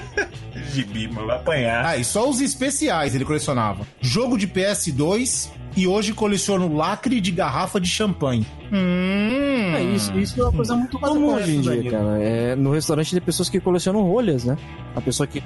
Gibi, 0.72 1.08
mas 1.08 1.24
vai 1.26 1.36
apanhar. 1.36 1.84
Ah, 1.86 1.96
e 1.96 2.04
só 2.04 2.28
os 2.28 2.40
especiais 2.42 3.14
ele 3.14 3.24
colecionava. 3.24 3.86
Jogo 4.00 4.36
de 4.36 4.46
PS2 4.46 5.48
e 5.74 5.86
hoje 5.86 6.12
coleciono 6.12 6.74
lacre 6.74 7.18
de 7.18 7.30
garrafa 7.30 7.80
de 7.80 7.88
champanhe. 7.88 8.46
Hum. 8.70 9.72
É, 9.74 9.82
isso, 9.94 10.12
isso 10.18 10.38
é 10.38 10.44
uma 10.44 10.52
coisa 10.52 10.76
muito 10.76 10.98
comum 10.98 11.34
hoje 11.34 11.56
em 11.56 11.60
dia, 11.62 11.70
Danilo. 11.76 11.90
cara. 11.90 12.22
É, 12.22 12.54
no 12.56 12.72
restaurante 12.72 13.10
tem 13.12 13.20
pessoas 13.22 13.48
que 13.48 13.58
colecionam 13.58 14.02
rolhas, 14.02 14.44
né? 14.44 14.58
A 14.94 15.00
pessoa 15.00 15.26
que. 15.26 15.42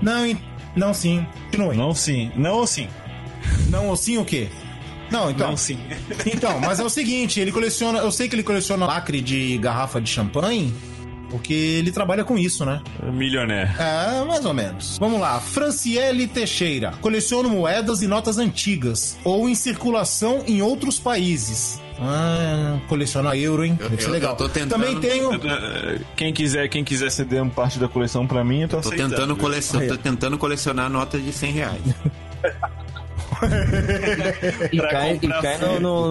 Não, 0.00 0.26
em- 0.26 0.38
não 0.76 0.94
sim. 0.94 1.26
Continue. 1.46 1.76
Não, 1.76 1.86
Não 1.88 1.94
sim. 1.94 2.30
Não 2.36 2.66
sim. 2.66 2.88
ou 3.72 3.96
sim 3.96 4.18
o 4.18 4.24
quê? 4.24 4.48
Não, 5.10 5.30
então. 5.30 5.50
Não 5.50 5.56
sim. 5.56 5.78
Então, 6.26 6.60
mas 6.60 6.80
é 6.80 6.84
o 6.84 6.90
seguinte, 6.90 7.40
ele 7.40 7.52
coleciona. 7.52 7.98
Eu 8.00 8.10
sei 8.10 8.28
que 8.28 8.34
ele 8.34 8.42
coleciona 8.42 8.86
lacre 8.86 9.20
de 9.20 9.56
garrafa 9.58 10.00
de 10.00 10.10
champanhe, 10.10 10.74
porque 11.30 11.52
ele 11.52 11.92
trabalha 11.92 12.24
com 12.24 12.36
isso, 12.36 12.64
né? 12.64 12.82
Milionaire. 13.12 13.70
É, 13.78 14.24
mais 14.24 14.44
ou 14.44 14.52
menos. 14.52 14.98
Vamos 14.98 15.20
lá. 15.20 15.40
Franciele 15.40 16.26
Teixeira. 16.26 16.92
Coleciono 17.00 17.48
moedas 17.48 18.02
e 18.02 18.06
notas 18.06 18.38
antigas, 18.38 19.16
ou 19.24 19.48
em 19.48 19.54
circulação 19.54 20.42
em 20.46 20.60
outros 20.62 20.98
países. 20.98 21.80
Ah, 22.00 22.78
coleciona 22.88 23.36
euro, 23.36 23.64
hein? 23.64 23.76
Eu- 23.80 23.88
Deve 23.88 24.02
ser 24.02 24.08
eu- 24.08 24.12
legal. 24.12 24.32
eu 24.32 24.36
tô 24.36 24.48
tentando- 24.48 24.70
Também 24.84 25.00
tenho. 25.00 25.30
Quem 26.14 26.32
quiser, 26.32 26.68
quem 26.68 26.84
quiser 26.84 27.10
ceder 27.10 27.42
uma 27.42 27.50
parte 27.50 27.78
da 27.78 27.88
coleção 27.88 28.26
pra 28.26 28.44
mim, 28.44 28.62
eu 28.62 28.68
tô, 28.68 28.80
Tô 28.80 28.88
aceitando. 28.88 29.14
tentando, 29.14 29.36
colecion... 29.36 29.86
tô 29.88 29.96
tentando 29.96 30.38
colecionar 30.38 30.90
notas 30.90 31.22
de 31.24 31.32
100 31.32 31.52
reais. 31.52 31.82
E 34.72 34.78
cai, 34.80 35.18
e 35.22 35.28
cai 35.28 35.58
filme. 35.58 35.78
no, 35.80 36.08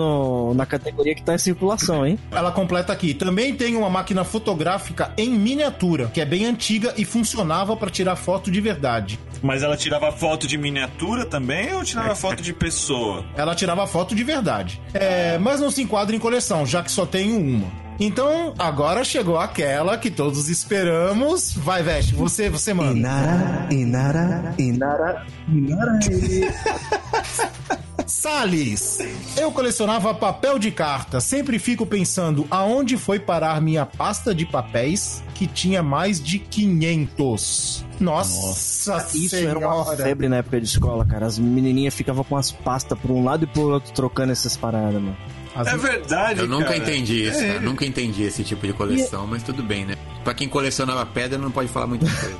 no- 0.49 0.53
na 0.53 0.65
categoria 0.65 1.15
que 1.15 1.23
tá 1.23 1.33
em 1.35 1.37
circulação, 1.37 2.05
hein? 2.05 2.17
Ela 2.31 2.51
completa 2.51 2.91
aqui. 2.93 3.13
Também 3.13 3.53
tenho 3.55 3.79
uma 3.79 3.89
máquina 3.89 4.23
fotográfica 4.23 5.11
em 5.17 5.29
miniatura, 5.29 6.07
que 6.07 6.21
é 6.21 6.25
bem 6.25 6.45
antiga 6.45 6.93
e 6.97 7.05
funcionava 7.05 7.75
para 7.75 7.89
tirar 7.89 8.15
foto 8.15 8.49
de 8.51 8.61
verdade. 8.61 9.19
Mas 9.41 9.63
ela 9.63 9.77
tirava 9.77 10.11
foto 10.11 10.47
de 10.47 10.57
miniatura 10.57 11.25
também 11.25 11.73
ou 11.73 11.83
tirava 11.83 12.15
foto 12.15 12.41
de 12.41 12.53
pessoa? 12.53 13.25
Ela 13.35 13.53
tirava 13.55 13.85
foto 13.87 14.15
de 14.15 14.23
verdade. 14.23 14.81
É, 14.93 15.37
mas 15.37 15.59
não 15.59 15.69
se 15.69 15.81
enquadra 15.81 16.15
em 16.15 16.19
coleção, 16.19 16.65
já 16.65 16.81
que 16.81 16.91
só 16.91 17.05
tenho 17.05 17.37
uma. 17.39 17.84
Então, 17.99 18.53
agora 18.57 19.03
chegou 19.03 19.37
aquela 19.37 19.97
que 19.97 20.11
todos 20.11 20.49
esperamos. 20.49 21.53
Vai, 21.53 21.81
Veste, 21.81 22.13
você, 22.13 22.49
você 22.49 22.73
manda. 22.73 22.97
Inara, 22.97 23.67
Inara, 23.71 24.55
Inara, 24.57 25.25
Inara. 25.47 25.99
Salles! 28.05 28.99
Eu 29.35 29.51
colecionava 29.51 30.13
papel 30.13 30.59
de 30.59 30.69
carta. 30.71 31.19
Sempre 31.19 31.57
fico 31.57 31.85
pensando 31.85 32.45
aonde 32.51 32.97
foi 32.97 33.17
parar 33.19 33.59
minha 33.61 33.85
pasta 33.85 34.35
de 34.35 34.45
papéis 34.45 35.23
que 35.33 35.47
tinha 35.47 35.81
mais 35.81 36.21
de 36.21 36.37
500. 36.37 37.83
Nossa, 37.99 38.97
Isso 39.17 39.29
senhora. 39.29 39.59
era 39.59 39.67
uma 39.67 39.95
febre 39.95 40.29
na 40.29 40.37
época 40.37 40.59
de 40.59 40.67
escola, 40.67 41.05
cara. 41.05 41.25
As 41.25 41.39
menininhas 41.39 41.95
ficavam 41.95 42.23
com 42.23 42.37
as 42.37 42.51
pastas 42.51 42.97
por 42.99 43.09
um 43.09 43.23
lado 43.23 43.45
e 43.45 43.47
por 43.47 43.71
outro 43.73 43.91
trocando 43.93 44.31
essas 44.33 44.55
paradas, 44.55 45.01
mano. 45.01 45.17
As- 45.55 45.67
É 45.67 45.77
verdade, 45.77 46.39
Eu 46.41 46.47
nunca 46.47 46.65
cara. 46.65 46.77
entendi 46.77 47.23
isso, 47.27 47.39
É. 47.39 47.47
cara. 47.47 47.59
Nunca 47.61 47.85
entendi 47.85 48.23
esse 48.23 48.43
tipo 48.43 48.65
de 48.67 48.73
coleção, 48.73 49.25
mas 49.25 49.41
tudo 49.43 49.63
bem, 49.63 49.85
né? 49.85 49.95
Pra 50.23 50.33
quem 50.33 50.49
colecionava 50.49 51.05
pedra, 51.05 51.37
não 51.37 51.51
pode 51.51 51.69
falar 51.69 51.87
muita 51.87 52.05
coisa. 52.05 52.37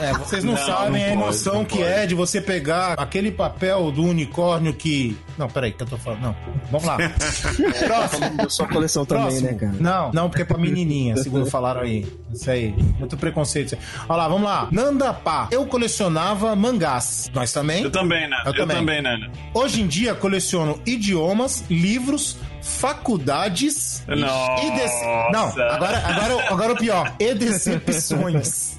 É, 0.00 0.12
vocês 0.14 0.44
não, 0.44 0.54
Não, 0.54 0.64
sabem 0.66 0.92
não 0.92 0.98
a 0.98 1.08
pode, 1.08 1.12
emoção 1.12 1.54
não 1.56 1.64
que 1.64 1.78
pode. 1.78 1.88
é 1.90 2.06
de 2.06 2.14
você 2.14 2.40
pegar 2.40 2.92
aquele 2.94 3.30
papel 3.30 3.90
do 3.90 4.02
unicórnio 4.04 4.72
que. 4.72 5.16
Não, 5.40 5.48
peraí, 5.48 5.72
que 5.72 5.82
eu 5.82 5.86
tô 5.86 5.96
falando. 5.96 6.20
Não, 6.20 6.36
vamos 6.70 6.86
lá. 6.86 6.98
Próximo. 7.86 8.36
Da 8.36 8.48
sua 8.50 8.68
coleção 8.68 9.04
também, 9.06 9.24
Próximo. 9.24 9.46
né, 9.50 9.54
cara? 9.54 9.72
Não, 9.80 10.12
não, 10.12 10.28
porque 10.28 10.42
é 10.42 10.44
pra 10.44 10.58
menininha, 10.58 11.16
segundo 11.16 11.46
falaram 11.46 11.80
aí. 11.80 12.06
Isso 12.32 12.50
aí. 12.50 12.72
Muito 12.98 13.16
preconceito. 13.16 13.76
Olha 14.08 14.16
lá, 14.18 14.28
vamos 14.28 14.44
lá. 14.44 14.68
Nanda 14.70 15.12
Pá. 15.14 15.48
Eu 15.50 15.64
colecionava 15.66 16.54
mangás. 16.54 17.30
Nós 17.34 17.52
também. 17.52 17.82
Eu 17.84 17.90
também, 17.90 18.28
né? 18.28 18.36
Eu 18.44 18.52
Eu, 18.52 18.56
também. 18.56 18.76
também, 18.76 19.02
né? 19.02 19.30
Hoje 19.54 19.80
em 19.82 19.86
dia 19.86 20.14
coleciono 20.14 20.78
idiomas, 20.84 21.64
livros, 21.70 22.36
faculdades 22.62 24.02
e 24.08 24.14
Nossa. 24.16 24.70
dece- 24.72 25.04
Não, 25.32 25.46
agora, 25.48 25.98
agora, 26.06 26.52
agora 26.52 26.72
o 26.72 26.76
pior. 26.76 27.14
E 27.18 27.34
decepções. 27.34 28.69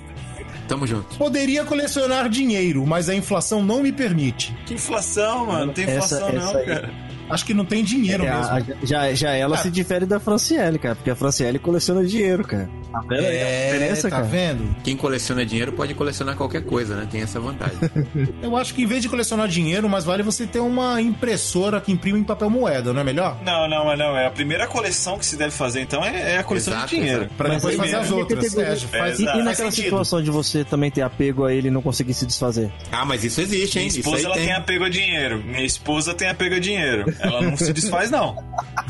Tamo 0.67 0.87
junto. 0.87 1.17
Poderia 1.17 1.65
colecionar 1.65 2.29
dinheiro, 2.29 2.85
mas 2.85 3.09
a 3.09 3.15
inflação 3.15 3.63
não 3.63 3.81
me 3.83 3.91
permite. 3.91 4.55
Que 4.65 4.75
inflação, 4.75 5.47
mano. 5.47 5.65
Não 5.67 5.73
tem 5.73 5.85
Essa- 5.85 5.95
inflação, 6.15 6.29
essa 6.29 6.53
não, 6.53 6.57
aí. 6.59 6.65
cara. 6.65 6.93
Acho 7.31 7.45
que 7.45 7.53
não 7.53 7.65
tem 7.65 7.83
dinheiro 7.83 8.25
É, 8.25 8.31
mesmo. 8.35 8.45
a- 8.53 8.85
já, 8.85 9.13
já 9.13 9.31
ela 9.31 9.55
Ah. 9.55 9.59
se 9.59 9.69
difere 9.69 10.05
da 10.05 10.19
Franciele, 10.19 10.77
cara, 10.79 10.95
porque 10.95 11.09
a 11.09 11.15
Franciele 11.15 11.57
coleciona 11.59 12.03
dinheiro, 12.05 12.43
cara. 12.43 12.69
Tá 12.91 12.99
vendo 13.07 13.19
aí 13.25 13.25
a 13.25 13.31
É, 13.47 13.65
diferença, 13.71 14.09
tá 14.09 14.15
cara? 14.17 14.27
vendo? 14.27 14.75
Quem 14.83 14.97
coleciona 14.97 15.45
dinheiro 15.45 15.71
pode 15.73 15.93
colecionar 15.93 16.35
qualquer 16.35 16.63
coisa, 16.65 16.95
né? 16.95 17.07
Tem 17.09 17.21
essa 17.21 17.39
vantagem. 17.39 17.77
Eu 18.41 18.55
acho 18.57 18.73
que 18.73 18.83
em 18.83 18.85
vez 18.85 19.01
de 19.01 19.09
colecionar 19.09 19.47
dinheiro, 19.47 19.87
mais 19.89 20.03
vale 20.03 20.23
você 20.23 20.45
ter 20.45 20.59
uma 20.59 21.01
impressora 21.01 21.79
que 21.79 21.91
imprime 21.91 22.19
em 22.19 22.23
papel 22.23 22.49
moeda, 22.49 22.91
não 22.93 23.01
é 23.01 23.03
melhor? 23.03 23.37
Não, 23.45 23.67
não, 23.69 23.85
mas 23.85 23.97
não. 23.97 24.17
É 24.17 24.25
a 24.27 24.31
primeira 24.31 24.67
coleção 24.67 25.17
que 25.17 25.25
se 25.25 25.37
deve 25.37 25.51
fazer, 25.51 25.81
então, 25.81 26.03
é, 26.03 26.33
é 26.33 26.37
a 26.39 26.43
coleção 26.43 26.73
Exato, 26.73 26.89
de 26.89 26.95
dinheiro. 26.95 27.19
exato. 27.21 27.33
Pra 27.35 27.47
Mas 27.47 27.57
depois 27.61 27.75
fazer 27.77 27.95
as 27.95 28.11
outras. 28.11 28.57
É, 28.57 28.75
faz, 28.75 29.19
É, 29.19 29.21
E, 29.21 29.23
exato. 29.23 29.39
e 29.39 29.43
naquela 29.43 29.71
situação 29.71 30.21
de 30.21 30.29
você 30.31 30.63
também 30.63 30.91
ter 30.91 31.01
apego 31.01 31.45
a 31.45 31.53
ele 31.53 31.69
e 31.69 31.71
não 31.71 31.81
conseguir 31.81 32.13
se 32.13 32.25
desfazer? 32.25 32.71
ah, 32.91 33.05
mas 33.05 33.23
isso 33.23 33.39
existe, 33.41 33.79
hein? 33.79 33.85
Minha 33.85 33.99
Isso 33.99 34.09
aí 34.09 34.15
esposa 34.15 34.25
ela 34.25 34.35
tem. 34.35 34.45
tem. 34.47 34.53
apego 34.55 34.83
a 34.85 34.89
dinheiro. 34.89 35.43
Minha 35.45 35.65
esposa 35.65 36.13
tem 36.13 36.27
apego 36.29 36.55
a 36.55 36.59
dinheiro. 36.59 37.05
Ela 37.21 37.41
não 37.41 37.57
se 37.57 37.71
desfaz, 37.71 38.09
não. 38.09 38.35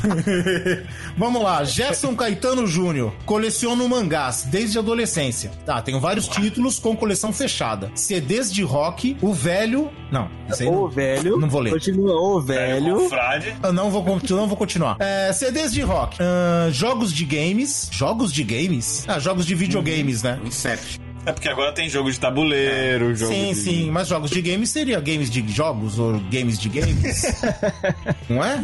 Vamos 1.16 1.42
lá, 1.42 1.64
Gerson 1.64 2.14
Caetano 2.16 2.66
Júnior. 2.66 3.12
Coleciono 3.24 3.88
mangás 3.88 4.44
desde 4.50 4.78
a 4.78 4.80
adolescência. 4.80 5.50
Tá, 5.64 5.80
tenho 5.82 6.00
vários 6.00 6.28
títulos 6.28 6.78
com 6.78 6.96
coleção 6.96 7.32
fechada. 7.32 7.90
CDs 7.94 8.52
de 8.52 8.62
rock, 8.62 9.16
o 9.20 9.32
velho. 9.32 9.90
Não, 10.10 10.28
isso 10.48 10.62
aí 10.62 10.68
Ô, 10.68 10.72
não. 10.72 10.88
velho. 10.88 11.38
Não 11.38 11.48
vou 11.48 11.60
ler. 11.60 11.70
Continua, 11.72 12.14
ô, 12.14 12.40
velho. 12.40 13.08
Frade. 13.08 13.54
Eu 13.62 13.72
não 13.72 13.90
vou, 13.90 14.04
não 14.30 14.48
vou 14.48 14.56
continuar. 14.56 14.96
É, 14.98 15.32
CDs 15.32 15.72
de 15.72 15.82
rock, 15.82 16.18
ah, 16.20 16.70
jogos 16.70 17.12
de 17.12 17.24
games. 17.24 17.88
Jogos 17.90 18.32
de 18.32 18.42
games? 18.42 19.04
Ah, 19.08 19.18
jogos 19.18 19.46
de 19.46 19.54
videogames, 19.54 20.22
né? 20.22 20.38
Um 20.42 20.48
Incept. 20.48 21.00
É 21.24 21.32
porque 21.32 21.48
agora 21.48 21.72
tem 21.72 21.88
jogo 21.88 22.10
de 22.10 22.18
tabuleiro, 22.18 23.14
jogo 23.14 23.32
Sim, 23.32 23.48
de... 23.50 23.54
sim, 23.54 23.90
mas 23.90 24.08
jogos 24.08 24.30
de 24.30 24.40
games 24.42 24.70
seria 24.70 24.98
games 25.00 25.30
de 25.30 25.46
jogos 25.52 25.98
ou 25.98 26.18
games 26.30 26.58
de 26.58 26.68
games? 26.68 27.22
não 28.28 28.42
é? 28.44 28.60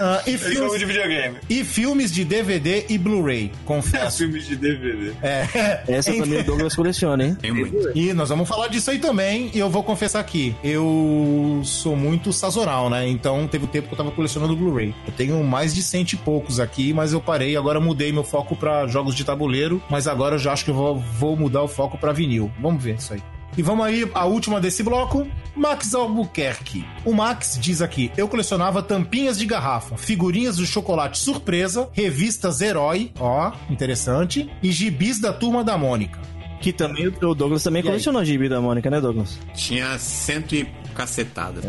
Ah, 0.00 0.22
e, 0.26 0.34
É 0.34 0.38
jogo 0.38 0.50
filmes, 0.54 0.78
de 0.78 0.84
videogame. 0.86 1.36
e 1.50 1.64
filmes 1.64 2.12
de 2.12 2.24
DVD 2.24 2.86
e 2.88 2.96
Blu-ray, 2.96 3.52
confesso. 3.64 4.18
Filmes 4.22 4.46
de 4.46 4.56
DVD. 4.56 5.12
É, 5.22 5.82
Essa 5.88 6.14
também 6.14 6.40
o 6.40 6.44
Douglas 6.44 6.74
coleciona, 6.74 7.24
hein? 7.24 7.36
Tem 7.40 7.52
muito. 7.52 7.90
E 7.94 8.12
nós 8.12 8.28
vamos 8.28 8.48
falar 8.48 8.68
disso 8.68 8.90
aí 8.90 8.98
também, 8.98 9.50
e 9.52 9.58
eu 9.58 9.68
vou 9.68 9.82
confessar 9.82 10.20
aqui, 10.20 10.54
eu 10.62 11.60
sou 11.64 11.94
muito 11.96 12.32
sazonal, 12.32 12.88
né? 12.88 13.06
Então 13.08 13.46
teve 13.48 13.64
o 13.64 13.68
tempo 13.68 13.88
que 13.88 13.94
eu 13.94 13.98
tava 13.98 14.10
colecionando 14.12 14.56
Blu-ray. 14.56 14.94
Eu 15.06 15.12
tenho 15.12 15.42
mais 15.44 15.74
de 15.74 15.82
cento 15.82 16.12
e 16.12 16.16
poucos 16.16 16.58
aqui, 16.60 16.92
mas 16.92 17.12
eu 17.12 17.20
parei, 17.20 17.56
agora 17.56 17.80
mudei 17.80 18.12
meu 18.12 18.24
foco 18.24 18.54
pra 18.56 18.86
jogos 18.86 19.14
de 19.14 19.24
tabuleiro, 19.24 19.82
mas 19.90 20.06
agora 20.06 20.36
eu 20.36 20.38
já 20.38 20.52
acho 20.52 20.64
que 20.64 20.70
eu 20.70 20.74
vou, 20.74 20.98
vou 20.98 21.36
mudar 21.36 21.62
o 21.62 21.68
foco 21.68 21.81
pra 21.98 22.12
vinil. 22.12 22.50
Vamos 22.60 22.82
ver 22.82 22.96
isso 22.96 23.12
aí. 23.12 23.22
E 23.56 23.62
vamos 23.62 23.84
aí, 23.84 24.10
a 24.14 24.24
última 24.24 24.58
desse 24.58 24.82
bloco, 24.82 25.26
Max 25.54 25.94
Albuquerque. 25.94 26.86
O 27.04 27.12
Max 27.12 27.58
diz 27.60 27.82
aqui: 27.82 28.10
eu 28.16 28.26
colecionava 28.26 28.82
tampinhas 28.82 29.38
de 29.38 29.44
garrafa, 29.44 29.96
figurinhas 29.98 30.56
do 30.56 30.64
chocolate 30.64 31.18
surpresa, 31.18 31.90
revistas 31.92 32.62
Herói, 32.62 33.12
ó, 33.20 33.52
interessante, 33.68 34.50
e 34.62 34.72
gibis 34.72 35.20
da 35.20 35.34
turma 35.34 35.62
da 35.62 35.76
Mônica. 35.76 36.18
Que 36.62 36.72
também 36.72 37.08
o 37.08 37.34
Douglas 37.34 37.62
também 37.62 37.82
E 37.82 37.84
aí? 37.84 37.90
colecionou 37.90 38.24
gibi 38.24 38.48
da 38.48 38.60
Mônica, 38.60 38.88
né, 38.88 39.00
Douglas? 39.00 39.36
Tinha 39.52 39.98
cento 39.98 40.54
e 40.54 40.66
cacetada. 40.92 41.60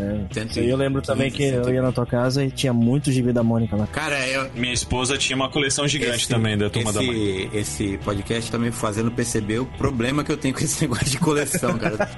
Aí 0.56 0.68
eu 0.68 0.76
lembro 0.76 1.02
também 1.02 1.30
que 1.30 1.42
eu 1.44 1.72
ia 1.72 1.82
na 1.82 1.92
tua 1.92 2.06
casa 2.06 2.44
e 2.44 2.50
tinha 2.50 2.72
muito 2.72 3.10
gibi 3.10 3.32
da 3.32 3.42
Mônica 3.42 3.74
lá. 3.76 3.86
Cara, 3.86 4.26
eu, 4.28 4.50
Minha 4.54 4.72
esposa 4.72 5.16
tinha 5.18 5.36
uma 5.36 5.50
coleção 5.50 5.86
gigante 5.88 6.16
esse- 6.16 6.28
também 6.28 6.56
da 6.56 6.70
Turma 6.70 6.90
esse, 6.90 6.98
da 6.98 7.04
Mãe. 7.04 7.50
Esse 7.52 7.98
podcast 7.98 8.50
tá 8.50 8.58
me 8.58 8.70
fazendo 8.70 9.10
perceber 9.10 9.58
o 9.60 9.66
problema 9.66 10.22
que 10.24 10.30
eu 10.32 10.36
tenho 10.36 10.54
com 10.54 10.60
esse 10.60 10.82
negócio 10.86 11.06
de 11.06 11.18
coleção, 11.18 11.76
cara. 11.78 12.08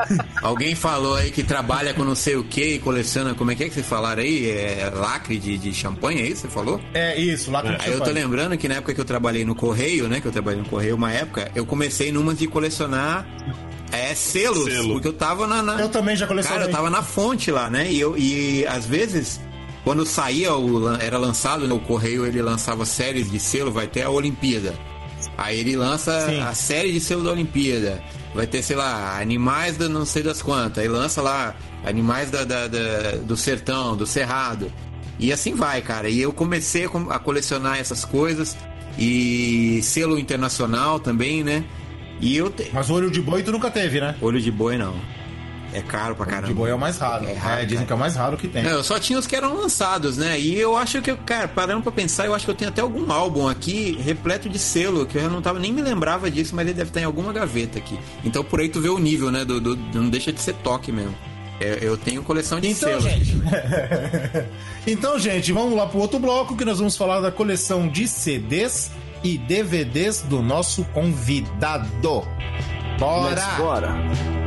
Alguém 0.43 0.75
falou 0.75 1.15
aí 1.17 1.31
que 1.31 1.43
trabalha 1.43 1.95
com 1.95 2.05
não 2.05 2.15
sei 2.15 2.37
o 2.37 2.45
que 2.45 2.75
e 2.75 2.79
coleciona, 2.79 3.35
como 3.35 3.51
é 3.51 3.55
que 3.55 3.65
é 3.65 3.69
que 3.69 3.75
vocês 3.75 3.87
falaram 3.87 4.23
aí? 4.23 4.49
É 4.51 4.91
lacre 4.95 5.39
de, 5.39 5.57
de 5.59 5.73
champanhe, 5.75 6.21
é 6.21 6.27
isso 6.27 6.43
que 6.43 6.49
você 6.49 6.55
falou? 6.55 6.81
É 6.95 7.19
isso, 7.19 7.51
lá 7.51 7.63
com 7.63 7.69
Aí 7.69 7.93
eu 7.93 8.01
tô 8.01 8.11
lembrando 8.11 8.57
que 8.57 8.69
na 8.69 8.77
época 8.77 8.95
que 8.95 9.01
eu 9.01 9.05
trabalhei 9.05 9.45
no 9.45 9.55
Correio, 9.55 10.09
né? 10.09 10.21
Que 10.21 10.27
eu 10.29 10.33
trabalhei 10.33 10.61
no 10.61 10.69
Correio 10.69 10.95
uma 10.97 11.13
época, 11.13 11.51
eu 11.55 11.65
comecei 11.67 12.11
numa 12.13 12.35
de 12.35 12.47
colecionar 12.47 13.27
é, 13.93 14.15
selos. 14.15 14.65
Selo. 14.65 14.95
Porque 14.95 15.09
eu 15.09 15.13
tava 15.13 15.47
na. 15.47 15.63
na- 15.63 15.81
Eu 15.81 15.89
também 15.89 16.17
já 16.17 16.27
colecionei. 16.27 16.59
Cara, 16.61 16.71
eu 16.71 16.75
tava 16.75 16.91
na 16.91 17.03
fonte 17.03 17.51
lá, 17.51 17.71
né? 17.71 17.91
E, 17.91 18.01
eu, 18.01 18.17
e 18.19 18.67
às 18.67 18.85
vezes, 18.87 19.41
quando 19.85 20.05
saía, 20.05 20.55
o, 20.55 20.89
era 20.97 21.19
lançado, 21.19 21.67
né, 21.69 21.75
o 21.75 21.79
Correio 21.81 22.27
ele 22.27 22.43
lançava 22.43 22.85
séries 22.85 23.31
de 23.31 23.39
selo, 23.39 23.71
vai 23.73 23.87
ter 23.87 24.03
a 24.03 24.11
Olimpíada. 24.11 24.75
Aí 25.39 25.59
ele 25.61 25.77
lança 25.77 26.27
Sim. 26.29 26.41
a 26.41 26.55
série 26.55 26.93
de 26.93 27.01
selo 27.01 27.23
da 27.25 27.31
Olimpíada. 27.33 28.03
Vai 28.35 28.47
ter, 28.47 28.63
sei 28.63 28.77
lá, 28.77 29.19
animais 29.21 29.77
da 29.79 29.89
não 29.89 30.05
sei 30.05 30.23
das 30.23 30.43
quantas. 30.43 30.83
Aí 30.83 30.89
lança 30.89 31.23
lá 31.23 31.55
animais 31.85 32.31
da, 32.31 32.45
da- 32.45 32.67
da- 32.69 33.13
do 33.23 33.37
sertão, 33.37 33.97
do 33.97 34.07
cerrado. 34.07 34.71
E 35.19 35.33
assim 35.33 35.55
vai, 35.55 35.81
cara. 35.81 36.11
E 36.11 36.21
eu 36.21 36.33
comecei 36.33 36.85
a 36.85 36.89
com- 36.91 37.11
a 37.11 37.19
colecionar 37.19 37.79
essas 37.79 38.05
coisas. 38.05 38.55
E 38.99 39.81
selo 39.83 40.19
internacional 40.19 40.99
também, 41.01 41.43
né? 41.45 41.65
E 42.21 42.37
eu. 42.37 42.51
Te... 42.51 42.71
Mas 42.73 42.91
olho 42.91 43.11
de 43.11 43.21
boi 43.21 43.43
tu 43.43 43.53
nunca 43.53 43.71
teve, 43.71 44.01
né? 44.01 44.15
Olho 44.21 44.41
de 44.41 44.51
boi 44.51 44.77
não. 44.79 44.95
É 45.73 45.83
caro 45.83 46.15
pra 46.15 46.25
caramba. 46.25 46.47
De 46.49 46.55
boi 46.55 46.71
é 46.71 46.75
o 46.75 46.79
mais 46.79 46.97
raro. 46.97 47.27
É 47.27 47.33
É, 47.33 47.35
raro, 47.35 47.63
dizem 47.65 47.77
cara. 47.79 47.87
que 47.87 47.93
é 47.93 47.97
o 47.97 47.99
mais 47.99 48.17
raro 48.17 48.37
que 48.39 48.49
tem. 48.49 48.63
Não, 48.63 48.71
eu 48.71 48.85
só 48.85 48.99
tinha 48.99 49.19
os 49.19 49.27
que 49.27 49.37
eram 49.37 49.55
lançados, 49.55 50.17
né? 50.17 50.39
E 50.41 50.59
eu 50.59 50.75
acho 50.77 51.03
que, 51.03 51.15
cara, 51.17 51.47
parando 51.49 51.83
pra 51.83 51.93
pensar, 51.93 52.25
eu 52.25 52.35
acho 52.35 52.45
que 52.47 52.51
eu 52.51 52.55
tenho 52.55 52.71
até 52.71 52.81
algum 52.81 53.13
álbum 53.13 53.47
aqui 53.47 53.99
repleto 54.03 54.49
de 54.49 54.59
selo, 54.59 55.05
que 55.05 55.19
eu 55.19 55.29
não 55.29 55.43
tava 55.43 55.59
nem 55.59 55.73
me 55.73 55.83
lembrava 55.83 56.31
disso, 56.31 56.55
mas 56.57 56.67
ele 56.67 56.75
deve 56.75 56.89
estar 56.91 57.01
em 57.01 57.05
alguma 57.05 57.31
gaveta 57.33 57.79
aqui. 57.79 57.99
Então 58.25 58.43
por 58.43 58.61
aí 58.61 58.69
tu 58.71 58.81
vê 58.81 58.89
o 58.89 58.99
nível, 58.99 59.31
né? 59.31 59.45
Do, 59.45 59.61
do- 59.61 59.77
não 59.93 60.09
deixa 60.09 60.33
de 60.33 60.41
ser 60.41 60.55
toque 60.55 60.91
mesmo. 60.91 61.15
É, 61.61 61.79
eu 61.83 61.97
tenho 61.97 62.23
coleção 62.23 62.59
de 62.61 62.69
Então, 62.69 62.89
selo. 62.89 63.01
gente. 63.01 63.35
então, 64.87 65.19
gente, 65.19 65.53
vamos 65.53 65.77
lá 65.77 65.87
pro 65.87 65.99
outro 65.99 66.19
bloco 66.19 66.57
que 66.57 66.65
nós 66.65 66.79
vamos 66.79 66.97
falar 66.97 67.21
da 67.21 67.31
coleção 67.33 67.89
de 67.89 68.07
CDs 68.07 68.91
e 69.23 69.39
DVDs 69.39 70.23
do 70.23 70.43
nosso 70.43 70.85
convidado. 70.87 72.25
Bora! 72.99 73.43
Bora. 73.59 74.46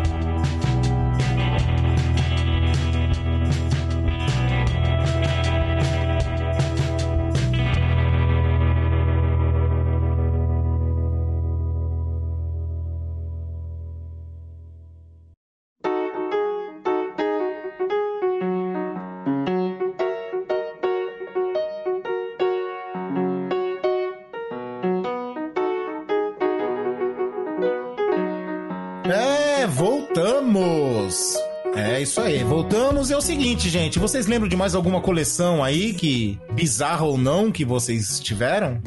Aí, 32.30 32.43
voltamos. 32.43 33.09
É 33.09 33.17
o 33.17 33.21
seguinte, 33.21 33.69
gente, 33.69 33.97
vocês 33.97 34.27
lembram 34.27 34.47
de 34.47 34.55
mais 34.55 34.75
alguma 34.75 35.01
coleção 35.01 35.63
aí 35.63 35.93
que, 35.93 36.39
bizarra 36.53 37.05
ou 37.05 37.17
não, 37.17 37.51
que 37.51 37.65
vocês 37.65 38.19
tiveram? 38.19 38.82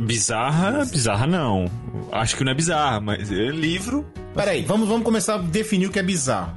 Bizarra, 0.00 0.84
bizarra 0.84 1.26
não. 1.26 1.66
Acho 2.10 2.36
que 2.36 2.44
não 2.44 2.52
é 2.52 2.54
bizarra, 2.54 3.00
mas 3.00 3.30
é 3.30 3.50
livro. 3.50 4.04
Peraí, 4.34 4.62
vamos, 4.62 4.88
vamos 4.88 5.04
começar 5.04 5.34
a 5.34 5.38
definir 5.38 5.86
o 5.86 5.90
que 5.90 5.98
é 5.98 6.02
bizarro. 6.02 6.56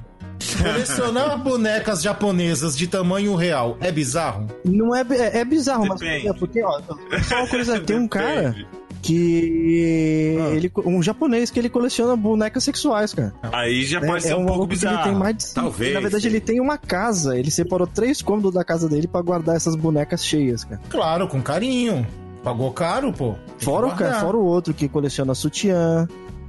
Colecionar 0.61 1.37
bonecas 1.43 2.01
japonesas 2.01 2.77
de 2.77 2.87
tamanho 2.87 3.35
real 3.35 3.77
é 3.81 3.91
bizarro? 3.91 4.47
Não 4.63 4.95
é, 4.95 5.05
é, 5.09 5.39
é 5.39 5.45
bizarro, 5.45 5.83
Depende. 5.89 6.27
mas 6.27 6.37
porque, 6.37 6.63
ó, 6.63 6.81
só 7.23 7.35
uma 7.35 7.47
coisa, 7.47 7.79
tem 7.81 7.97
um 7.97 8.07
cara 8.07 8.55
Que 9.01 10.37
ele, 10.53 10.71
um 10.85 11.01
japonês 11.01 11.49
que 11.49 11.57
ele 11.59 11.69
coleciona 11.69 12.15
bonecas 12.15 12.63
sexuais, 12.63 13.13
cara. 13.13 13.33
Aí 13.51 13.83
já 13.85 13.99
É, 13.99 14.05
pode 14.05 14.23
ser 14.23 14.31
é 14.31 14.35
um, 14.35 14.41
um 14.43 14.45
pouco 14.45 14.67
que 14.67 14.73
ele 14.73 14.79
bizarro. 14.79 15.03
tem 15.03 15.13
mais 15.15 15.37
de 15.37 15.43
cinco. 15.43 15.55
Talvez, 15.61 15.93
Na 15.93 15.99
verdade, 16.01 16.23
sim. 16.23 16.29
ele 16.29 16.39
tem 16.41 16.59
uma 16.59 16.77
casa. 16.77 17.37
Ele 17.37 17.49
separou 17.49 17.87
três 17.87 18.21
cômodos 18.21 18.53
da 18.53 18.63
casa 18.63 18.89
dele 18.89 19.07
pra 19.07 19.21
guardar 19.21 19.55
essas 19.55 19.75
bonecas 19.75 20.23
cheias, 20.25 20.63
cara. 20.63 20.81
Claro, 20.89 21.27
com 21.27 21.41
carinho. 21.41 22.05
Pagou 22.43 22.71
caro, 22.71 23.11
pô. 23.13 23.33
Tem 23.57 23.65
Fora 23.65 23.87
o, 23.87 23.95
cara, 23.95 24.19
fora 24.19 24.37
o 24.37 24.45
outro 24.45 24.73
que 24.73 24.87
coleciona 24.87 25.33
sutiã. 25.33 26.07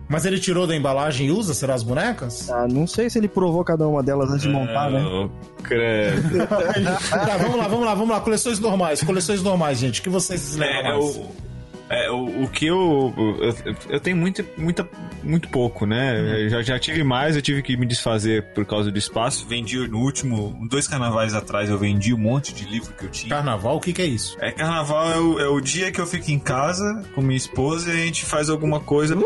Mas 0.08 0.24
ele 0.24 0.40
tirou 0.40 0.66
da 0.66 0.74
embalagem 0.74 1.28
e 1.28 1.30
usa, 1.30 1.54
será 1.54 1.74
as 1.74 1.84
bonecas? 1.84 2.50
Ah, 2.50 2.66
não 2.68 2.84
sei 2.84 3.08
se 3.08 3.16
ele 3.16 3.28
provou 3.28 3.62
cada 3.64 3.86
uma 3.86 4.02
delas 4.02 4.28
antes 4.30 4.42
de 4.42 4.48
montar, 4.48 4.90
né? 4.90 5.04
Oh, 5.04 5.28
credo. 5.62 6.46
tá, 6.48 7.36
vamos 7.40 7.56
lá, 7.56 7.68
vamos 7.68 7.86
lá, 7.86 7.94
vamos 7.94 8.10
lá. 8.10 8.20
Coleções 8.20 8.58
normais, 8.58 9.02
coleções 9.04 9.40
normais, 9.40 9.78
gente. 9.78 10.00
O 10.00 10.02
que 10.02 10.08
vocês 10.08 10.56
lembram 10.56 10.98
É, 10.98 11.22
é, 11.90 12.10
o, 12.10 12.44
o 12.44 12.48
que 12.48 12.66
eu, 12.66 13.12
eu. 13.18 13.74
Eu 13.90 14.00
tenho 14.00 14.16
muito, 14.16 14.44
muita, 14.56 14.88
muito 15.22 15.48
pouco, 15.48 15.84
né? 15.84 16.44
Eu 16.44 16.48
Já, 16.48 16.62
já 16.62 16.78
tive 16.78 17.02
mais, 17.02 17.34
eu 17.36 17.42
tive 17.42 17.62
que 17.62 17.76
me 17.76 17.84
desfazer 17.84 18.44
por 18.54 18.64
causa 18.64 18.90
do 18.90 18.98
espaço. 18.98 19.44
Vendi 19.48 19.76
no 19.88 19.98
último. 19.98 20.56
Dois 20.70 20.86
carnavais 20.88 21.34
atrás 21.34 21.68
eu 21.68 21.76
vendi 21.76 22.14
um 22.14 22.18
monte 22.18 22.54
de 22.54 22.64
livro 22.64 22.92
que 22.96 23.04
eu 23.04 23.10
tinha. 23.10 23.28
Carnaval, 23.34 23.76
o 23.76 23.80
que 23.80 23.92
que 23.92 24.02
é 24.02 24.06
isso? 24.06 24.36
É, 24.40 24.50
carnaval 24.52 25.10
é 25.10 25.18
o, 25.18 25.40
é 25.40 25.48
o 25.48 25.60
dia 25.60 25.90
que 25.92 26.00
eu 26.00 26.06
fico 26.06 26.30
em 26.30 26.38
casa 26.38 27.02
com 27.14 27.20
minha 27.20 27.36
esposa 27.36 27.90
e 27.92 28.02
a 28.02 28.04
gente 28.06 28.24
faz 28.24 28.48
alguma 28.48 28.80
coisa. 28.80 29.16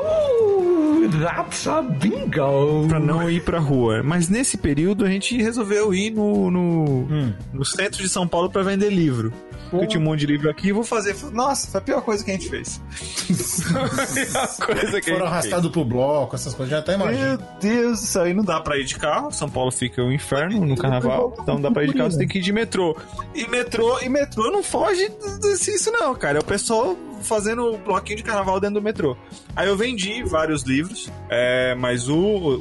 That's 1.23 1.67
a 1.67 1.83
bingo! 1.83 2.89
Pra 2.89 2.99
não 2.99 3.31
ir 3.31 3.43
pra 3.43 3.59
rua. 3.59 4.03
Mas 4.03 4.29
nesse 4.29 4.57
período 4.57 5.05
a 5.05 5.09
gente 5.09 5.37
resolveu 5.41 5.93
ir 5.95 6.11
no, 6.11 6.51
no, 6.51 6.85
Hum. 7.11 7.33
no 7.53 7.65
centro 7.65 8.03
de 8.03 8.09
São 8.09 8.27
Paulo 8.27 8.51
pra 8.51 8.63
vender 8.63 8.91
livro. 8.91 9.33
Porque 9.75 9.85
eu 9.85 9.89
tinha 9.89 10.01
um 10.01 10.05
monte 10.05 10.21
de 10.21 10.27
livro 10.27 10.49
aqui 10.49 10.69
e 10.69 10.73
vou 10.73 10.85
fazer. 10.85 11.17
Nossa, 11.33 11.69
foi 11.69 11.81
a 11.81 11.83
pior 11.83 12.03
coisa 12.03 12.25
que 12.25 12.31
a 12.31 12.35
gente 12.35 12.49
fez. 12.49 12.81
A 14.35 14.67
coisa 14.67 15.01
que 15.01 15.11
Foram 15.11 15.27
arrastados 15.27 15.71
pro 15.71 15.85
bloco, 15.85 16.35
essas 16.35 16.55
coisas, 16.55 16.71
já 16.71 16.79
até 16.79 16.95
imagino. 16.95 17.39
Meu 17.39 17.39
Deus 17.61 18.01
céu, 18.01 18.23
aí 18.23 18.35
não 18.35 18.45
dá 18.45 18.61
pra 18.61 18.79
ir 18.79 18.85
de 18.85 18.97
carro. 18.97 19.33
São 19.33 19.49
Paulo 19.49 19.71
fica 19.71 20.03
o 20.03 20.13
inferno 20.13 20.65
no 20.65 20.77
carnaval. 20.77 21.35
Então 21.41 21.55
não 21.55 21.63
dá 21.63 21.71
pra 21.71 21.85
ir 21.85 21.89
de 21.89 21.95
carro, 21.95 22.11
você 22.11 22.19
tem 22.19 22.29
que 22.29 22.39
ir 22.39 22.43
de 22.43 22.53
metrô. 22.53 22.97
E 23.35 23.47
metrô, 23.49 23.99
e 24.01 24.09
metrô 24.09 24.51
não 24.51 24.63
foge 24.63 25.11
disso, 25.41 25.91
não, 25.91 26.15
cara. 26.15 26.39
É 26.39 26.41
o 26.41 26.45
pessoal 26.45 26.97
fazendo 27.25 27.77
bloquinho 27.79 28.17
de 28.19 28.23
carnaval 28.23 28.61
dentro 28.61 28.75
do 28.77 28.83
metrô. 28.83 29.17
Aí 29.57 29.67
eu 29.69 29.77
vendi 29.77 30.23
vários 30.23 30.63
livros, 30.63 31.11
é, 31.29 31.75
mas 31.75 32.09
o, 32.09 32.17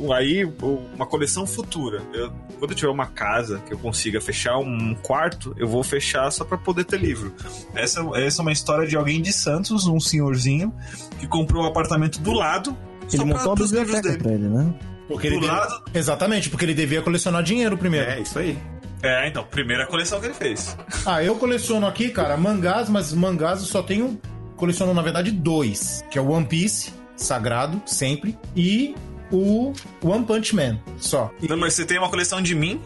o- 0.07 0.13
aí 0.13 0.45
o- 0.45 0.81
uma 0.95 1.05
coleção 1.05 1.45
futura. 1.45 2.01
Eu- 2.13 2.31
quando 2.59 2.71
eu 2.71 2.75
tiver 2.77 2.91
uma 2.91 3.07
casa 3.07 3.59
que 3.67 3.73
eu 3.73 3.77
consiga 3.77 4.21
fechar 4.21 4.57
um 4.57 4.95
quarto, 4.95 5.53
eu 5.57 5.67
vou 5.67 5.83
fechar 5.83 6.31
só 6.31 6.43
pra 6.45 6.57
poder 6.57 6.85
ter 6.85 6.97
livro. 6.99 7.33
Essa, 7.75 8.01
essa 8.15 8.41
é 8.41 8.43
uma 8.43 8.51
história 8.51 8.87
de 8.87 8.95
alguém 8.95 9.21
de 9.21 9.33
Santos, 9.33 9.85
um 9.85 9.99
senhorzinho 9.99 10.73
que 11.19 11.27
comprou 11.27 11.63
um 11.63 11.67
apartamento 11.67 12.19
do 12.21 12.31
lado. 12.31 12.75
Ele 13.11 13.25
montou 13.25 13.53
uma 13.53 13.55
livros 13.55 13.71
biblioteca 13.71 14.01
dele. 14.09 14.23
pra 14.23 14.31
ele, 14.31 14.47
né? 14.47 14.73
Porque 15.07 15.27
ele 15.27 15.35
Do 15.35 15.41
devia- 15.41 15.57
lado- 15.57 15.83
Exatamente, 15.93 16.49
porque 16.49 16.63
ele 16.65 16.73
devia 16.73 17.01
colecionar 17.01 17.43
dinheiro 17.43 17.77
primeiro. 17.77 18.09
É, 18.09 18.21
isso 18.21 18.39
aí. 18.39 18.57
É, 19.01 19.27
então, 19.27 19.43
primeira 19.43 19.85
coleção 19.85 20.17
que 20.21 20.27
ele 20.27 20.33
fez. 20.33 20.77
Ah, 21.05 21.21
eu 21.21 21.35
coleciono 21.35 21.85
aqui, 21.85 22.07
cara, 22.09 22.37
mangás, 22.37 22.87
mas 22.89 23.11
mangás 23.11 23.59
eu 23.59 23.65
só 23.65 23.83
tenho. 23.83 24.17
Coleciono, 24.63 24.93
na 24.93 25.01
verdade, 25.01 25.29
dois: 25.29 26.05
que 26.09 26.17
é 26.17 26.21
o 26.21 26.29
One 26.31 26.45
Piece, 26.45 26.93
sagrado, 27.17 27.81
sempre, 27.85 28.37
e 28.55 28.95
o 29.29 29.73
One 30.01 30.23
Punch 30.25 30.55
Man, 30.55 30.79
só. 30.97 31.29
E- 31.41 31.49
Não, 31.49 31.57
mas 31.57 31.73
você 31.73 31.83
tem 31.85 31.97
uma 31.99 32.09
coleção 32.09 32.41
de 32.41 32.55
mim? 32.55 32.79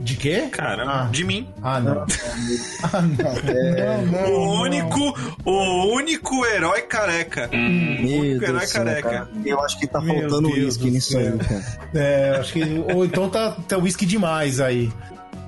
De 0.00 0.16
quê? 0.16 0.48
Caramba, 0.50 1.04
Ah. 1.04 1.08
de 1.12 1.22
mim. 1.24 1.46
Ah, 1.62 1.78
não. 1.78 2.04
ah, 2.82 3.00
não. 3.00 4.02
não, 4.10 4.22
não. 4.22 4.32
O 4.34 4.60
único, 4.62 5.14
o 5.44 5.94
único 5.94 6.44
herói 6.46 6.82
careca. 6.82 7.48
O 7.52 7.56
Meu 7.56 8.20
único 8.20 8.40
Deus 8.40 8.42
herói 8.42 8.66
céu, 8.66 8.84
careca. 8.84 9.08
cara. 9.08 9.28
Eu 9.44 9.60
acho 9.62 9.78
que 9.78 9.86
tá 9.86 10.00
Meu 10.00 10.14
faltando 10.28 10.48
Deus 10.48 10.64
uísque 10.76 10.90
nisso 10.90 11.16
aí, 11.16 11.32
cara. 11.38 11.78
É, 11.94 12.36
acho 12.40 12.52
que. 12.52 12.62
Ou 12.92 13.04
então 13.04 13.30
tá, 13.30 13.52
tá 13.68 13.78
whisky 13.78 14.04
demais 14.04 14.58
aí. 14.60 14.92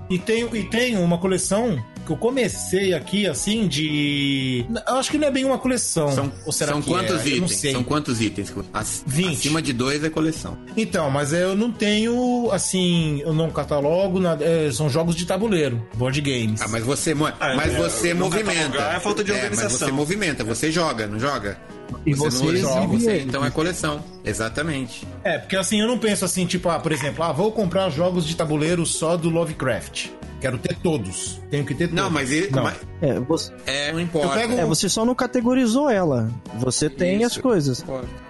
E 0.09 0.17
tenho, 0.17 0.55
e 0.57 0.63
tenho 0.63 1.01
uma 1.01 1.19
coleção 1.19 1.77
que 2.07 2.13
eu 2.13 2.17
comecei 2.17 2.95
aqui, 2.95 3.27
assim, 3.27 3.67
de. 3.69 4.65
Eu 4.89 4.95
acho 4.97 5.11
que 5.11 5.19
não 5.19 5.29
é 5.29 5.31
bem 5.31 5.45
uma 5.45 5.59
coleção. 5.59 6.11
São, 6.13 6.33
Ou 6.47 6.53
será 6.53 6.73
são 6.73 6.81
que 6.81 6.89
quantos 6.89 7.25
é? 7.27 7.29
Itens? 7.29 7.57
sei. 7.57 7.73
São 7.73 7.83
quantos 7.85 8.21
itens? 8.21 8.53
Ac- 8.73 9.03
20. 9.07 9.35
Acima 9.37 9.61
de 9.61 9.73
dois 9.73 10.03
é 10.05 10.09
coleção. 10.09 10.57
Então, 10.77 11.11
mas 11.11 11.33
eu 11.33 11.55
não 11.57 11.71
tenho, 11.71 12.49
assim, 12.53 13.21
eu 13.23 13.33
não 13.35 13.51
catalogo, 13.51 14.21
nada, 14.21 14.45
é, 14.45 14.71
são 14.73 14.89
jogos 14.89 15.15
de 15.15 15.27
tabuleiro, 15.27 15.83
board 15.95 16.21
games. 16.21 16.63
Ah, 16.63 16.69
mas 16.69 16.85
você, 16.85 17.13
Ah, 17.41 17.55
mas 17.57 17.75
é, 17.75 17.77
você 17.79 18.15
movimenta. 18.15 18.79
é 18.79 19.01
falta 19.01 19.25
de 19.25 19.33
mas 19.33 19.43
organização. 19.43 19.79
você 19.89 19.93
movimenta, 19.93 20.45
você 20.45 20.71
joga, 20.71 21.07
não 21.07 21.19
joga? 21.19 21.59
E 22.05 22.15
você 22.15 22.37
você 22.39 22.45
não 22.45 22.57
joga, 22.75 22.87
você, 22.99 23.21
então 23.21 23.45
é 23.45 23.51
coleção. 23.51 24.03
Exatamente. 24.25 25.07
É, 25.25 25.39
porque 25.39 25.57
assim, 25.57 25.81
eu 25.81 25.87
não 25.89 25.99
penso 25.99 26.25
assim, 26.25 26.45
tipo, 26.47 26.69
ah, 26.69 26.79
por 26.79 26.93
exemplo, 26.93 27.23
ah, 27.25 27.33
vou 27.33 27.51
comprar 27.53 27.89
jogos 27.91 28.27
de 28.27 28.35
tabuleiro 28.37 28.85
só 28.87 29.17
do 29.17 29.29
Lovecraft. 29.31 30.07
Quero 30.47 30.59
ter 30.59 30.77
todos. 30.77 31.41
Tenho 31.51 31.65
que 31.65 31.75
ter 31.75 31.89
todos. 31.89 32.03
Não, 32.03 32.09
mas, 32.11 32.31
ele, 32.31 32.51
Não. 32.51 32.63
mas 32.63 32.77
É, 33.03 33.19
você, 33.21 33.53
é, 33.67 33.93
não 33.93 34.01
importa. 34.01 34.35
Pego- 34.35 34.53
é, 34.55 34.65
você 34.65 34.89
só 34.89 35.05
não 35.05 35.15
categorizou 35.15 35.91
ela. 35.91 36.31
Você 36.61 36.89
tem 36.89 37.17
Isso. 37.17 37.27
as 37.27 37.37
coisas. 37.39 37.85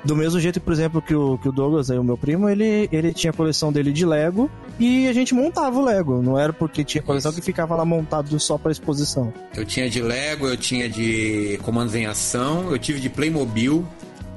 Do 0.05 0.17
mesmo 0.17 0.41
jeito, 0.41 0.61
por 0.61 0.73
exemplo, 0.73 1.03
que 1.03 1.15
o, 1.15 1.37
que 1.39 1.49
o 1.49 1.53
Douglas, 1.53 1.91
aí, 1.91 1.99
o 1.99 2.05
meu 2.05 2.17
primo, 2.17 2.49
ele, 2.49 2.89
ele 2.91 3.13
tinha 3.13 3.31
a 3.31 3.35
coleção 3.35 3.71
dele 3.73 3.93
de 3.93 4.07
Lego 4.07 4.51
e 4.81 5.07
a 5.09 5.13
gente 5.13 5.35
montava 5.35 5.79
o 5.79 5.85
Lego. 5.85 6.23
Não 6.23 6.39
era 6.39 6.53
porque 6.53 6.83
tinha 6.85 7.03
coleção 7.03 7.31
Isso. 7.33 7.41
que 7.41 7.45
ficava 7.45 7.77
lá 7.77 7.85
montado 7.85 8.39
só 8.41 8.57
pra 8.57 8.73
exposição. 8.73 9.33
Eu 9.55 9.65
tinha 9.67 9.91
de 9.91 10.01
Lego, 10.01 10.47
eu 10.47 10.57
tinha 10.57 10.89
de 10.89 11.59
comandos 11.63 11.95
em 11.95 12.07
ação, 12.07 12.71
eu 12.71 12.79
tive 12.79 12.99
de 12.99 13.11
Playmobil, 13.11 13.87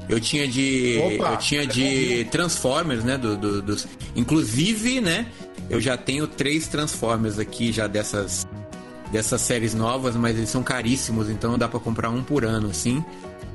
eu 0.10 0.20
tinha 0.20 0.48
de. 0.48 1.00
Opa, 1.16 1.32
eu 1.32 1.38
tinha 1.38 1.66
de 1.68 2.26
Transformers, 2.32 3.04
né? 3.04 3.18
Do, 3.18 3.38
do- 3.38 3.62
dos, 3.62 3.88
inclusive, 4.16 5.00
né? 5.02 5.28
Eu 5.70 5.80
já 5.80 5.96
tenho 5.98 6.26
três 6.28 6.68
Transformers 6.68 7.38
aqui 7.40 7.72
já 7.72 7.88
dessas. 7.88 8.48
Dessas 9.12 9.42
séries 9.42 9.74
novas, 9.74 10.16
mas 10.16 10.38
eles 10.38 10.50
são 10.52 10.62
caríssimos, 10.62 11.32
então 11.32 11.58
dá 11.58 11.68
pra 11.68 11.80
comprar 11.80 12.12
um 12.12 12.22
por 12.22 12.46
ano, 12.46 12.70
assim, 12.70 13.04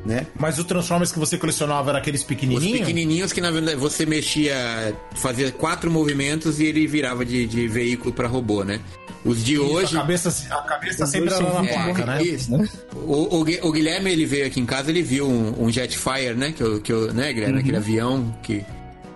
né? 0.05 0.27
Mas 0.37 0.59
o 0.59 0.65
Transformers 0.65 1.13
que 1.13 1.19
você 1.21 1.39
colecionava 1.39 1.91
era 1.91 1.99
aqueles 2.01 2.23
Os 2.23 2.27
pequenininhos? 2.27 2.81
pequenininhos 2.81 3.33
que 3.33 3.41
na 3.41 3.53
verdade 3.53 3.77
você 3.77 4.05
mexia, 4.05 4.93
fazia 5.15 5.53
quatro 5.53 5.89
movimentos 5.93 6.59
e 6.59 6.65
ele 6.65 6.85
virava 6.89 7.25
de, 7.25 7.47
de 7.47 7.69
veículo 7.69 8.13
pra 8.13 8.27
robô, 8.27 8.65
né? 8.65 8.81
Os 9.25 9.45
de 9.45 9.55
Isso, 9.55 9.63
hoje. 9.63 9.97
A 9.97 10.01
cabeça, 10.01 10.29
a 10.51 10.63
cabeça 10.63 11.07
sempre 11.07 11.33
era 11.33 11.41
na 11.41 11.51
muito 11.63 11.73
placa, 11.73 12.05
né? 12.05 12.23
Isso. 12.25 12.51
O, 12.97 13.37
o 13.39 13.45
Gui- 13.45 13.61
o 13.63 13.71
Guilherme, 13.71 14.11
ele 14.11 14.27
veio 14.27 14.49
aqui 14.49 14.59
em 14.59 14.67
casa, 14.67 14.91
ele 14.91 15.03
viu 15.03 15.29
um, 15.29 15.67
um 15.67 15.71
Jetfire, 15.71 16.35
né? 16.35 16.51
Que 16.51 16.65
eu, 16.65 16.81
que 16.81 16.93
eu, 16.93 17.15
né, 17.15 17.33
Guilherme? 17.33 17.61
Aquele 17.61 17.77
avião 17.77 18.35
que 18.43 18.65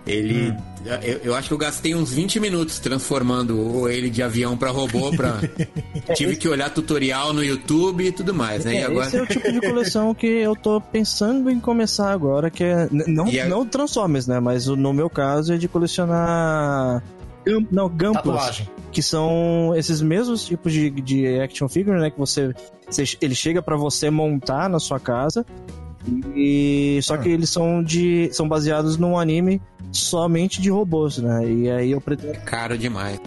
ele... 0.09 0.55
Eu, 1.03 1.19
eu 1.25 1.35
acho 1.35 1.49
que 1.49 1.55
eu 1.55 1.59
gastei 1.59 1.95
uns 1.95 2.13
20 2.13 2.41
minutos 2.41 2.79
transformando 2.79 3.59
o- 3.61 3.89
ele 3.89 4.09
de 4.09 4.23
avião 4.23 4.57
pra 4.57 4.71
robô, 4.71 5.11
pra... 5.11 5.39
Tive 6.17 6.37
que 6.37 6.49
olhar 6.49 6.71
tutorial 6.71 7.33
no 7.33 7.45
YouTube 7.45 8.07
e 8.07 8.13
tudo 8.13 8.33
mais, 8.33 8.65
né? 8.65 8.75
E 8.75 8.77
É, 8.79 8.85
agora... 8.85 9.07
Esse 9.07 9.17
é 9.19 9.23
o 9.23 9.27
tipo 9.29 9.53
de 9.53 9.61
coleção 9.61 10.15
que 10.15 10.27
eu 10.27 10.57
tô 10.57 10.81
pensando 10.81 11.51
em 11.51 11.61
começar 11.61 12.11
agora, 12.13 12.49
que 12.51 12.65
é. 12.65 12.89
Não, 12.91 13.29
E 13.29 13.39
a- 13.39 13.47
não 13.47 13.67
Transformers, 13.67 14.27
né? 14.27 14.41
Mas 14.41 14.67
no 14.67 14.93
meu 14.93 15.11
caso 15.11 15.53
é 15.53 15.57
de 15.59 15.69
colecionar. 15.69 17.03
Não, 17.71 17.89
Gamplas. 17.89 18.63
Que 18.93 19.03
são 19.03 19.73
esses 19.77 20.01
mesmos 20.01 20.45
tipos 20.47 20.73
de, 20.73 20.91
de 20.91 21.27
action 21.41 21.69
figure, 21.69 21.99
né? 22.01 22.11
Que 22.11 22.19
você. 22.19 22.55
você- 22.89 23.05
ele 23.21 23.35
chega 23.35 23.61
pra 23.63 23.77
você 23.77 24.11
montar 24.11 24.69
na 24.71 24.79
sua 24.79 24.99
casa. 25.01 25.45
E 26.35 26.99
só 27.03 27.15
Ah. 27.15 27.19
que 27.19 27.29
eles 27.29 27.51
são 27.51 27.83
de. 27.83 28.31
são 28.33 28.49
baseados 28.49 28.97
num 28.97 29.19
anime 29.19 29.61
somente 29.93 30.61
de 30.63 30.71
robôs, 30.71 31.19
né? 31.19 31.51
E 31.51 31.71
aí 31.71 31.91
eu 31.91 32.01
pretendo. 32.01 32.39
Caro 32.45 32.77
demais. 32.79 33.21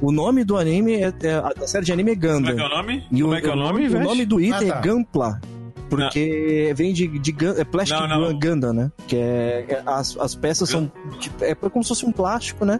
O 0.00 0.10
nome 0.12 0.44
do 0.44 0.56
anime 0.56 0.94
é. 0.94 1.12
é- 1.22 1.62
a 1.62 1.66
série 1.66 1.84
de 1.84 1.92
anime 1.92 2.12
é 2.12 2.16
Como 2.16 2.32
Gundam. 2.34 2.52
é 2.52 2.54
que 2.54 2.60
é 2.62 2.64
o 2.66 2.68
nome? 2.68 3.06
E 3.10 3.22
Como 3.22 3.34
é 3.34 3.40
que 3.40 3.46
é 3.48 3.52
o 3.52 3.56
nome, 3.56 3.86
o 3.88 4.00
nome 4.02 4.24
do 4.24 4.40
item 4.40 4.70
Ah, 4.70 4.72
tá. 4.74 4.78
é 4.78 4.82
Gampla. 4.82 5.40
Porque 5.88 6.72
vem 6.76 6.92
de, 6.92 7.08
de 7.18 7.32
Gun- 7.32 7.54
é 7.58 7.64
Plastic 7.64 7.98
Não, 7.98 8.06
não. 8.08 8.38
Gundam, 8.38 8.72
né? 8.72 8.92
Que 9.08 9.16
é, 9.16 9.66
é- 9.68 9.82
as, 9.86 10.16
as 10.18 10.34
peças 10.36 10.68
são. 10.70 10.90
tipo, 11.18 11.42
é 11.44 11.54
como 11.54 11.82
se 11.82 11.88
fosse 11.88 12.06
um 12.06 12.12
plástico, 12.12 12.64
né? 12.64 12.78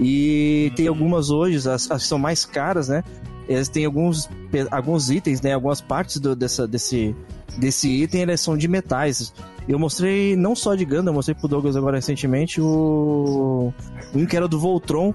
E 0.00 0.72
tem 0.74 0.88
algumas 0.88 1.30
hoje, 1.30 1.56
as, 1.68 1.88
as 1.90 2.02
que 2.02 2.08
são 2.08 2.18
mais 2.18 2.44
caras, 2.44 2.88
né? 2.88 3.04
Eles 3.48 3.68
têm 3.68 3.84
alguns, 3.84 4.28
alguns 4.70 5.08
itens, 5.10 5.40
né? 5.40 5.54
Algumas 5.54 5.80
partes 5.80 6.18
do- 6.18 6.34
dessa, 6.36 6.66
desse, 6.66 7.14
desse 7.58 7.88
item, 7.88 8.22
elas 8.22 8.40
são 8.40 8.56
de 8.56 8.68
metais. 8.68 9.32
Eu 9.68 9.78
mostrei 9.78 10.34
não 10.36 10.56
só 10.56 10.74
de 10.74 10.84
Gundam, 10.84 11.08
eu 11.08 11.12
mostrei 11.14 11.34
pro 11.34 11.46
Douglas 11.48 11.76
agora 11.76 11.96
recentemente 11.96 12.60
o. 12.60 13.72
Um 14.14 14.24
que 14.24 14.34
era 14.36 14.48
do 14.48 14.58
Voltron, 14.58 15.12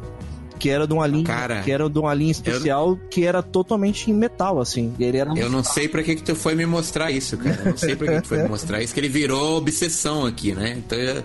que 0.60 0.70
era 0.70 0.86
de 0.86 0.94
uma 0.94 1.08
linha, 1.08 1.24
Cara, 1.26 1.62
que 1.64 1.72
era 1.72 1.90
de 1.90 1.98
uma 1.98 2.14
linha 2.14 2.32
especial 2.32 2.96
que 3.10 3.26
era 3.26 3.42
totalmente 3.42 4.12
em 4.12 4.14
metal, 4.14 4.60
assim. 4.62 4.94
Ele 5.00 5.18
era 5.18 5.34
Eu 5.36 5.50
não 5.50 5.64
sei 5.64 5.88
pra 5.88 6.04
que 6.04 6.16
que 6.16 6.22
tu 6.24 6.36
foi 6.36 6.54
me 6.54 6.66
mostrar 6.68 7.10
isso, 7.10 7.36
cara. 7.38 7.58
Eu 7.66 7.72
não 7.72 7.78
sei 7.78 7.96
pra 7.96 8.08
que 8.14 8.22
tu 8.22 8.28
foi 8.28 8.44
me 8.44 8.48
mostrar 8.50 8.82
isso, 8.84 8.94
que 8.94 9.00
ele 9.00 9.10
virou 9.10 9.58
obsessão 9.58 10.26
aqui, 10.26 10.54
né? 10.54 10.76
Então, 10.78 10.98
eu- 11.00 11.24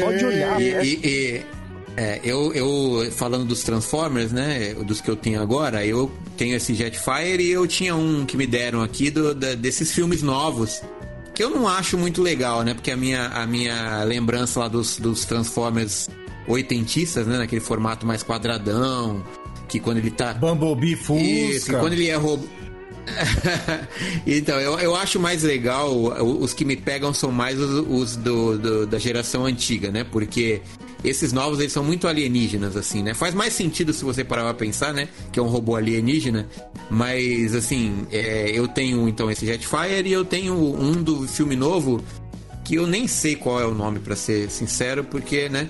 só 0.00 0.12
de 0.12 0.24
olhar. 0.24 0.60
e, 0.60 0.70
né? 0.72 0.84
e- 0.84 1.00
e- 1.04 1.42
É, 1.96 2.20
eu, 2.22 2.52
eu 2.52 3.10
falando 3.12 3.44
dos 3.44 3.62
Transformers, 3.62 4.32
né? 4.32 4.74
Dos 4.74 5.00
que 5.00 5.10
eu 5.10 5.16
tenho 5.16 5.40
agora, 5.40 5.84
eu 5.84 6.10
tenho 6.36 6.56
esse 6.56 6.74
Jetfire 6.74 7.42
e 7.42 7.50
eu 7.50 7.66
tinha 7.66 7.94
um 7.94 8.24
que 8.24 8.36
me 8.36 8.46
deram 8.46 8.80
aqui 8.82 9.10
do, 9.10 9.34
da, 9.34 9.54
desses 9.54 9.92
filmes 9.92 10.22
novos. 10.22 10.82
Que 11.34 11.44
eu 11.44 11.50
não 11.50 11.68
acho 11.68 11.98
muito 11.98 12.22
legal, 12.22 12.62
né? 12.62 12.74
Porque 12.74 12.90
a 12.90 12.96
minha, 12.96 13.26
a 13.28 13.46
minha 13.46 14.04
lembrança 14.04 14.60
lá 14.60 14.68
dos, 14.68 14.98
dos 14.98 15.24
Transformers 15.24 16.08
oitentistas, 16.46 17.26
né? 17.26 17.38
Naquele 17.38 17.60
formato 17.60 18.06
mais 18.06 18.22
quadradão. 18.22 19.24
Que 19.68 19.78
quando 19.78 19.98
ele 19.98 20.10
tá. 20.10 20.34
Bumblebee 20.34 20.96
Fusca. 20.96 21.22
Isso, 21.22 21.72
quando 21.72 21.92
ele 21.92 22.08
é 22.08 22.16
robô. 22.16 22.44
então, 24.26 24.60
eu, 24.60 24.78
eu 24.78 24.94
acho 24.94 25.18
mais 25.18 25.42
legal, 25.42 25.92
os 26.22 26.52
que 26.52 26.64
me 26.64 26.76
pegam 26.76 27.12
são 27.12 27.32
mais 27.32 27.58
os, 27.58 27.84
os 27.88 28.16
do, 28.16 28.58
do, 28.58 28.86
da 28.86 28.98
geração 28.98 29.46
antiga, 29.46 29.90
né? 29.90 30.04
Porque 30.04 30.60
esses 31.02 31.32
novos 31.32 31.60
eles 31.60 31.72
são 31.72 31.82
muito 31.82 32.06
alienígenas, 32.06 32.76
assim, 32.76 33.02
né? 33.02 33.14
Faz 33.14 33.34
mais 33.34 33.52
sentido 33.52 33.92
se 33.92 34.04
você 34.04 34.22
parar 34.22 34.44
pra 34.44 34.54
pensar, 34.54 34.92
né? 34.92 35.08
Que 35.32 35.38
é 35.38 35.42
um 35.42 35.48
robô 35.48 35.76
alienígena. 35.76 36.48
Mas, 36.90 37.54
assim, 37.54 38.06
é, 38.10 38.50
eu 38.50 38.68
tenho 38.68 39.08
então 39.08 39.30
esse 39.30 39.46
Jetfire 39.46 40.08
e 40.08 40.12
eu 40.12 40.24
tenho 40.24 40.54
um 40.54 41.02
do 41.02 41.26
filme 41.26 41.56
novo 41.56 42.02
que 42.64 42.74
eu 42.76 42.86
nem 42.86 43.08
sei 43.08 43.34
qual 43.34 43.60
é 43.60 43.66
o 43.66 43.74
nome, 43.74 43.98
para 43.98 44.14
ser 44.14 44.50
sincero, 44.50 45.02
porque, 45.02 45.48
né? 45.48 45.68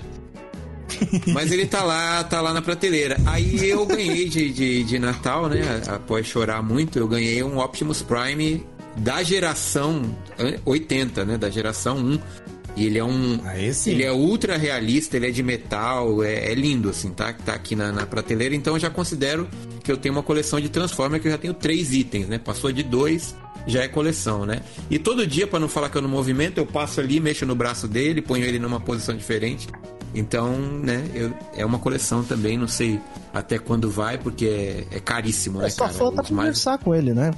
Mas 1.33 1.51
ele 1.51 1.65
tá 1.65 1.83
lá, 1.83 2.23
tá 2.23 2.41
lá 2.41 2.53
na 2.53 2.61
prateleira. 2.61 3.17
Aí 3.25 3.69
eu 3.69 3.85
ganhei 3.85 4.27
de, 4.27 4.51
de, 4.51 4.83
de, 4.83 4.99
Natal, 4.99 5.47
né? 5.47 5.81
Após 5.87 6.27
chorar 6.27 6.61
muito, 6.61 6.99
eu 6.99 7.07
ganhei 7.07 7.41
um 7.41 7.57
Optimus 7.59 8.01
Prime 8.01 8.63
da 8.97 9.23
geração 9.23 10.03
80, 10.65 11.25
né? 11.25 11.37
Da 11.37 11.49
geração 11.49 11.97
1. 11.97 12.19
E 12.75 12.85
ele 12.85 12.97
é 12.97 13.03
um. 13.03 13.39
Ele 13.91 14.03
é 14.03 14.11
ultra 14.11 14.57
realista, 14.57 15.17
ele 15.17 15.27
é 15.27 15.31
de 15.31 15.43
metal, 15.43 16.23
é, 16.23 16.51
é 16.51 16.55
lindo, 16.55 16.89
assim, 16.89 17.11
tá? 17.11 17.33
Tá 17.33 17.53
aqui 17.53 17.75
na, 17.75 17.91
na, 17.91 18.05
prateleira. 18.05 18.55
Então 18.55 18.75
eu 18.75 18.79
já 18.79 18.89
considero 18.89 19.47
que 19.83 19.91
eu 19.91 19.97
tenho 19.97 20.15
uma 20.15 20.23
coleção 20.23 20.59
de 20.59 20.69
Transformers 20.69 21.21
que 21.21 21.27
eu 21.27 21.31
já 21.31 21.37
tenho 21.37 21.53
três 21.53 21.93
itens, 21.93 22.27
né? 22.27 22.37
Passou 22.37 22.71
de 22.71 22.83
dois, 22.83 23.35
já 23.67 23.83
é 23.83 23.87
coleção, 23.87 24.45
né? 24.45 24.61
E 24.89 24.97
todo 24.97 25.27
dia, 25.27 25.47
para 25.47 25.59
não 25.59 25.67
falar 25.67 25.89
que 25.89 25.97
eu 25.97 26.01
no 26.01 26.09
movimento, 26.09 26.57
eu 26.57 26.65
passo 26.65 26.99
ali, 26.99 27.19
mexo 27.19 27.45
no 27.45 27.55
braço 27.55 27.87
dele, 27.87 28.21
ponho 28.21 28.45
ele 28.45 28.59
numa 28.59 28.79
posição 28.79 29.15
diferente. 29.15 29.67
Então, 30.13 30.57
né, 30.57 31.09
eu, 31.13 31.33
é 31.55 31.65
uma 31.65 31.79
coleção 31.79 32.23
também, 32.23 32.57
não 32.57 32.67
sei 32.67 32.99
até 33.33 33.57
quando 33.57 33.89
vai, 33.89 34.17
porque 34.17 34.45
é, 34.45 34.97
é 34.97 34.99
caríssimo, 34.99 35.59
né, 35.59 35.67
é, 35.67 35.69
só 35.69 35.85
cara? 35.85 35.97
falta 35.97 36.23
conversar 36.23 36.71
mais... 36.71 36.83
com 36.83 36.93
ele, 36.93 37.13
né? 37.13 37.31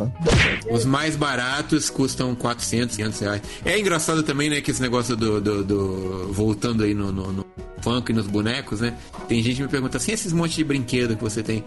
Os 0.72 0.86
mais 0.86 1.16
baratos 1.16 1.90
custam 1.90 2.34
400, 2.34 2.96
500 2.96 3.20
reais. 3.20 3.42
É 3.64 3.80
engraçado 3.80 4.24
também, 4.24 4.50
né, 4.50 4.62
que 4.62 4.72
esse 4.72 4.82
negócio 4.82 5.16
do... 5.16 5.40
do, 5.40 5.64
do... 5.64 6.34
voltando 6.34 6.84
aí 6.84 6.94
no, 6.94 7.12
no, 7.12 7.32
no, 7.32 7.46
funk 7.82 8.12
e 8.12 8.16
nos 8.16 8.28
bonecos, 8.28 8.80
né? 8.80 8.94
Tem 9.28 9.44
gente 9.44 9.58
que 9.58 9.64
me 9.64 9.68
pergunta 9.68 9.98
assim, 9.98 10.14
esses 10.14 10.32
montes 10.32 10.56
de 10.56 10.64
brinquedo 10.64 11.16
que 11.16 11.22
você 11.22 11.44
tem... 11.44 11.64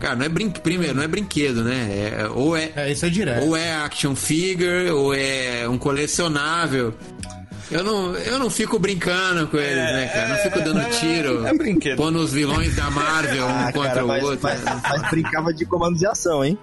Cara, 0.00 0.16
não 0.16 0.24
é 0.24 0.28
brin... 0.28 0.50
primeiro, 0.50 0.94
não 0.94 1.02
é 1.02 1.08
brinquedo, 1.08 1.62
né? 1.62 2.18
É, 2.18 2.28
ou 2.28 2.56
é... 2.56 2.72
É, 2.74 2.90
isso 2.90 3.06
é 3.06 3.08
direto. 3.08 3.46
Ou 3.46 3.56
é 3.56 3.72
action 3.76 4.14
figure, 4.16 4.90
ou 4.90 5.14
é 5.14 5.68
um 5.68 5.78
colecionável. 5.78 6.94
Eu 7.70 7.84
não, 7.84 8.14
eu 8.16 8.38
não 8.38 8.50
fico 8.50 8.78
brincando 8.78 9.46
com 9.46 9.56
eles, 9.56 9.78
é, 9.78 9.92
né, 9.92 10.06
cara? 10.08 10.28
Não 10.28 10.36
fico 10.38 10.60
dando 10.60 10.90
tiro. 10.90 11.46
É 11.46 11.54
brinquedo. 11.54 11.96
Pondo 11.96 12.18
os 12.18 12.32
vilões 12.32 12.74
da 12.74 12.90
Marvel 12.90 13.46
um 13.46 13.48
ah, 13.48 13.72
contra 13.72 13.90
cara, 13.90 14.06
mas, 14.06 14.22
o 14.22 14.26
outro. 14.26 14.40
Mas, 14.42 14.64
mas, 14.64 15.10
brincava 15.10 15.54
de 15.54 15.64
comandos 15.64 16.00
de 16.00 16.06
ação, 16.06 16.44
hein? 16.44 16.58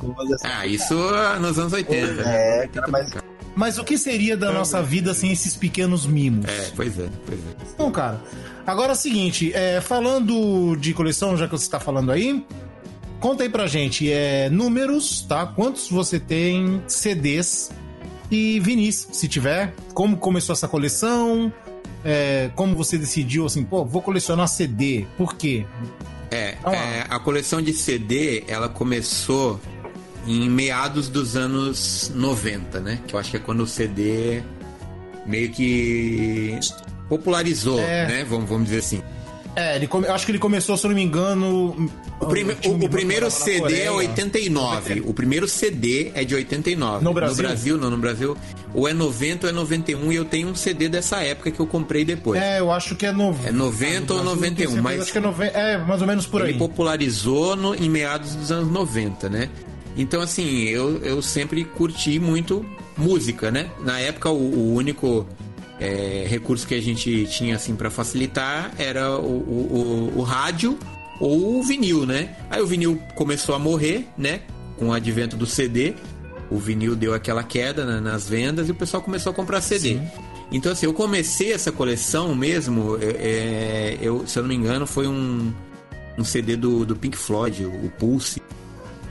De 0.00 0.34
ação. 0.34 0.50
Ah, 0.50 0.66
isso 0.66 0.94
nos 1.40 1.58
anos 1.58 1.72
80. 1.72 2.22
É, 2.22 2.68
cara, 2.68 2.88
mas. 2.88 3.10
Mas 3.54 3.76
o 3.76 3.82
que 3.82 3.98
seria 3.98 4.36
da 4.36 4.52
nossa 4.52 4.80
vida 4.80 5.12
sem 5.12 5.32
esses 5.32 5.56
pequenos 5.56 6.06
mimos? 6.06 6.48
É, 6.48 6.70
pois 6.76 6.96
é, 6.96 7.08
pois 7.26 7.40
é. 7.40 7.72
Então, 7.74 7.90
cara, 7.90 8.22
agora 8.64 8.90
é 8.90 8.92
o 8.92 8.96
seguinte, 8.96 9.52
é, 9.52 9.80
falando 9.80 10.76
de 10.76 10.94
coleção, 10.94 11.36
já 11.36 11.46
que 11.46 11.50
você 11.50 11.64
está 11.64 11.80
falando 11.80 12.12
aí, 12.12 12.46
conta 13.18 13.42
aí 13.42 13.48
pra 13.48 13.66
gente, 13.66 14.12
é, 14.12 14.48
números, 14.48 15.22
tá? 15.22 15.44
Quantos 15.44 15.90
você 15.90 16.20
tem 16.20 16.80
CDs 16.86 17.72
e 18.30 18.60
Vinícius, 18.60 19.16
se 19.16 19.28
tiver, 19.28 19.74
como 19.94 20.16
começou 20.16 20.52
essa 20.52 20.68
coleção? 20.68 21.52
É, 22.04 22.50
como 22.54 22.76
você 22.76 22.96
decidiu 22.96 23.46
assim, 23.46 23.64
pô, 23.64 23.84
vou 23.84 24.02
colecionar 24.02 24.46
CD, 24.48 25.06
por 25.16 25.34
quê? 25.34 25.66
É, 26.30 26.56
é, 26.66 27.06
a 27.08 27.18
coleção 27.18 27.60
de 27.62 27.72
CD, 27.72 28.44
ela 28.46 28.68
começou 28.68 29.60
em 30.26 30.48
meados 30.48 31.08
dos 31.08 31.36
anos 31.36 32.12
90, 32.14 32.80
né? 32.80 33.00
Que 33.06 33.14
eu 33.14 33.18
acho 33.18 33.30
que 33.30 33.36
é 33.38 33.40
quando 33.40 33.60
o 33.60 33.66
CD 33.66 34.42
meio 35.24 35.50
que 35.50 36.58
popularizou, 37.08 37.80
é. 37.80 38.06
né? 38.06 38.24
Vamos, 38.24 38.48
vamos 38.48 38.64
dizer 38.64 38.78
assim. 38.78 39.02
É, 39.56 39.76
ele 39.76 39.86
come... 39.86 40.06
eu 40.06 40.14
acho 40.14 40.26
que 40.26 40.32
ele 40.32 40.38
começou, 40.38 40.76
se 40.76 40.84
eu 40.84 40.90
não 40.90 40.96
me 40.96 41.02
engano. 41.02 41.90
O, 42.28 42.30
prime... 42.30 42.56
o, 42.66 42.84
o 42.84 42.88
primeiro 42.88 43.30
CD 43.30 43.80
é 43.80 43.90
89. 43.90 45.02
O 45.06 45.14
primeiro 45.14 45.48
CD 45.48 46.12
é 46.14 46.24
de 46.24 46.34
89. 46.34 47.04
No 47.04 47.12
Brasil? 47.12 47.36
No 47.36 47.42
Brasil, 47.42 47.78
não, 47.78 47.90
no 47.90 47.98
Brasil. 47.98 48.36
Ou 48.74 48.86
é 48.86 48.92
90 48.92 49.46
ou 49.46 49.50
é 49.50 49.52
91 49.52 50.12
e 50.12 50.16
eu 50.16 50.24
tenho 50.24 50.48
um 50.48 50.54
CD 50.54 50.88
dessa 50.88 51.22
época 51.22 51.50
que 51.50 51.58
eu 51.58 51.66
comprei 51.66 52.04
depois. 52.04 52.40
É, 52.40 52.60
eu 52.60 52.70
acho 52.70 52.94
que 52.94 53.06
é 53.06 53.12
90. 53.12 53.48
É 53.48 53.52
90 53.52 54.14
ou 54.14 54.24
91, 54.24 54.82
mas. 54.82 55.02
Acho 55.02 55.12
que 55.12 55.18
é, 55.18 55.20
90, 55.20 55.58
é 55.58 55.78
mais 55.78 56.00
ou 56.00 56.06
menos 56.06 56.26
por 56.26 56.40
ele 56.40 56.50
aí. 56.50 56.52
Ele 56.52 56.58
popularizou 56.58 57.56
no, 57.56 57.74
em 57.74 57.88
meados 57.88 58.34
dos 58.34 58.52
anos 58.52 58.70
90, 58.70 59.28
né? 59.28 59.48
Então, 59.96 60.20
assim, 60.20 60.64
eu, 60.64 60.98
eu 60.98 61.20
sempre 61.22 61.64
curti 61.64 62.18
muito 62.20 62.64
música, 62.96 63.50
né? 63.50 63.70
Na 63.80 63.98
época, 63.98 64.30
o, 64.30 64.36
o 64.36 64.74
único 64.74 65.26
é, 65.80 66.26
recurso 66.28 66.66
que 66.66 66.74
a 66.74 66.82
gente 66.82 67.26
tinha 67.26 67.56
assim 67.56 67.74
para 67.74 67.90
facilitar 67.90 68.72
era 68.78 69.16
o, 69.16 69.26
o, 69.26 70.12
o, 70.16 70.22
rádio 70.22 70.78
ou 71.20 71.58
o 71.58 71.62
vinil, 71.62 72.06
né? 72.06 72.36
Aí 72.50 72.60
o 72.60 72.66
vinil 72.66 73.00
começou 73.14 73.54
a 73.54 73.58
morrer, 73.58 74.06
né? 74.16 74.42
Com 74.76 74.88
o 74.88 74.92
advento 74.92 75.36
do 75.36 75.46
CD, 75.46 75.94
o 76.50 76.58
vinil 76.58 76.94
deu 76.94 77.14
aquela 77.14 77.42
queda 77.42 77.84
na, 77.84 78.00
nas 78.00 78.28
vendas 78.28 78.68
e 78.68 78.72
o 78.72 78.74
pessoal 78.74 79.02
começou 79.02 79.32
a 79.32 79.34
comprar 79.34 79.60
CD. 79.60 79.94
Sim. 79.94 80.08
Então 80.50 80.72
assim, 80.72 80.86
eu 80.86 80.94
comecei 80.94 81.52
essa 81.52 81.70
coleção 81.70 82.34
mesmo, 82.34 82.96
é, 83.00 83.04
é, 83.04 83.98
eu, 84.00 84.26
se 84.26 84.38
eu 84.38 84.42
não 84.42 84.48
me 84.48 84.54
engano, 84.54 84.86
foi 84.86 85.06
um, 85.06 85.52
um 86.16 86.24
CD 86.24 86.56
do, 86.56 86.86
do 86.86 86.96
Pink 86.96 87.16
Floyd, 87.16 87.64
o 87.64 87.92
Pulse. 87.98 88.40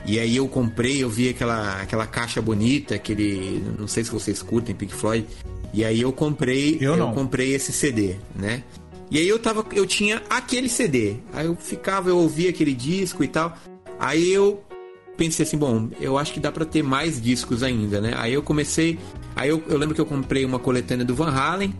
E 0.04 0.18
aí 0.18 0.36
eu 0.36 0.48
comprei, 0.48 1.02
eu 1.02 1.10
vi 1.10 1.28
aquela, 1.28 1.82
aquela 1.82 2.06
caixa 2.06 2.40
bonita, 2.40 2.94
aquele. 2.94 3.62
Não 3.78 3.86
sei 3.86 4.02
se 4.04 4.10
vocês 4.10 4.42
curtem 4.42 4.74
Pink 4.74 4.94
Floyd. 4.94 5.26
E 5.72 5.84
aí 5.84 6.00
eu 6.00 6.12
comprei, 6.12 6.78
eu, 6.80 6.96
eu 6.96 7.12
comprei 7.12 7.54
esse 7.54 7.72
CD, 7.72 8.16
né? 8.34 8.62
E 9.10 9.18
aí 9.18 9.28
eu 9.28 9.38
tava, 9.38 9.64
eu 9.72 9.86
tinha 9.86 10.22
aquele 10.28 10.68
CD. 10.68 11.16
Aí 11.32 11.46
eu 11.46 11.56
ficava, 11.56 12.10
eu 12.10 12.18
ouvia 12.18 12.50
aquele 12.50 12.74
disco 12.74 13.24
e 13.24 13.28
tal. 13.28 13.56
Aí 13.98 14.30
eu 14.30 14.62
pensei 15.16 15.44
assim, 15.44 15.58
bom, 15.58 15.88
eu 16.00 16.16
acho 16.16 16.32
que 16.32 16.40
dá 16.40 16.52
para 16.52 16.64
ter 16.64 16.82
mais 16.82 17.20
discos 17.20 17.62
ainda, 17.62 18.00
né? 18.00 18.14
Aí 18.16 18.32
eu 18.32 18.42
comecei, 18.42 18.98
aí 19.34 19.48
eu, 19.48 19.62
eu 19.68 19.76
lembro 19.76 19.94
que 19.94 20.00
eu 20.00 20.06
comprei 20.06 20.44
uma 20.44 20.58
coletânea 20.58 21.04
do 21.04 21.14
Van 21.14 21.30
Halen. 21.30 21.74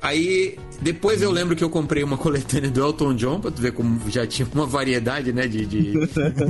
Aí 0.00 0.58
depois 0.80 1.20
eu 1.20 1.30
lembro 1.30 1.56
que 1.56 1.64
eu 1.64 1.70
comprei 1.70 2.02
uma 2.04 2.16
coletânea 2.16 2.70
do 2.70 2.80
Elton 2.80 3.14
John, 3.14 3.40
pra 3.40 3.50
tu 3.50 3.60
ver 3.60 3.72
como 3.72 4.00
já 4.08 4.26
tinha 4.26 4.46
uma 4.54 4.66
variedade, 4.66 5.32
né? 5.32 5.46
De. 5.48 5.66
de... 5.66 5.94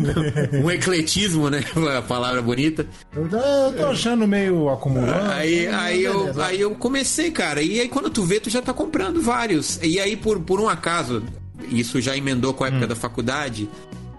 um 0.63 0.71
ecletismo, 0.71 1.49
né? 1.49 1.65
A 1.97 2.03
palavra 2.03 2.43
bonita. 2.43 2.87
Eu, 3.15 3.29
tô 3.77 3.87
achando 3.87 4.27
meio 4.27 4.69
acumulando. 4.69 5.31
Aí, 5.33 5.67
aí, 5.67 6.05
eu, 6.05 6.43
aí 6.43 6.61
eu 6.61 6.75
comecei, 6.75 7.31
cara. 7.31 7.63
E 7.63 7.81
aí 7.81 7.89
quando 7.89 8.11
tu 8.11 8.23
vê, 8.25 8.39
tu 8.39 8.51
já 8.51 8.61
tá 8.61 8.73
comprando 8.73 9.21
vários. 9.23 9.79
E 9.83 9.99
aí, 9.99 10.17
por, 10.17 10.39
por 10.41 10.61
um 10.61 10.69
acaso, 10.69 11.23
isso 11.71 12.01
já 12.01 12.17
emendou 12.17 12.53
com 12.53 12.65
a 12.65 12.69
época 12.69 12.85
hum. 12.85 12.89
da 12.89 12.97
faculdade. 12.97 13.69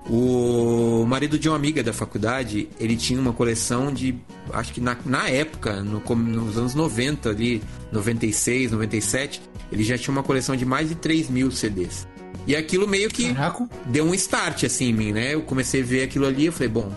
O 0.10 1.06
marido 1.06 1.38
de 1.38 1.48
uma 1.48 1.56
amiga 1.56 1.84
da 1.84 1.94
faculdade, 1.94 2.68
ele 2.80 2.98
tinha 2.98 3.20
uma 3.20 3.32
coleção 3.32 3.94
de. 3.94 4.16
Acho 4.52 4.74
que 4.74 4.82
na, 4.82 4.98
na 5.06 5.30
época, 5.30 5.84
no, 5.84 6.02
nos 6.16 6.58
anos 6.58 6.74
90 6.74 7.30
ali, 7.30 7.62
96, 7.92 8.72
97, 8.72 9.40
ele 9.72 9.84
já 9.84 9.98
tinha 10.00 10.12
uma 10.12 10.24
coleção 10.24 10.56
de 10.56 10.66
mais 10.66 10.90
de 10.90 10.96
3 10.96 11.30
mil 11.30 11.52
CDs. 11.52 12.08
E 12.48 12.56
aquilo 12.56 12.88
meio 12.88 13.10
que 13.10 13.32
Caraca. 13.34 13.70
deu 13.86 14.04
um 14.06 14.14
start 14.16 14.64
assim 14.64 14.86
em 14.86 14.94
mim, 14.94 15.12
né? 15.12 15.36
Eu 15.36 15.44
comecei 15.44 15.84
a 15.84 15.86
ver 15.86 16.04
aquilo 16.04 16.26
ali 16.26 16.48
e 16.48 16.52
falei, 16.52 16.70
bom, 16.70 16.92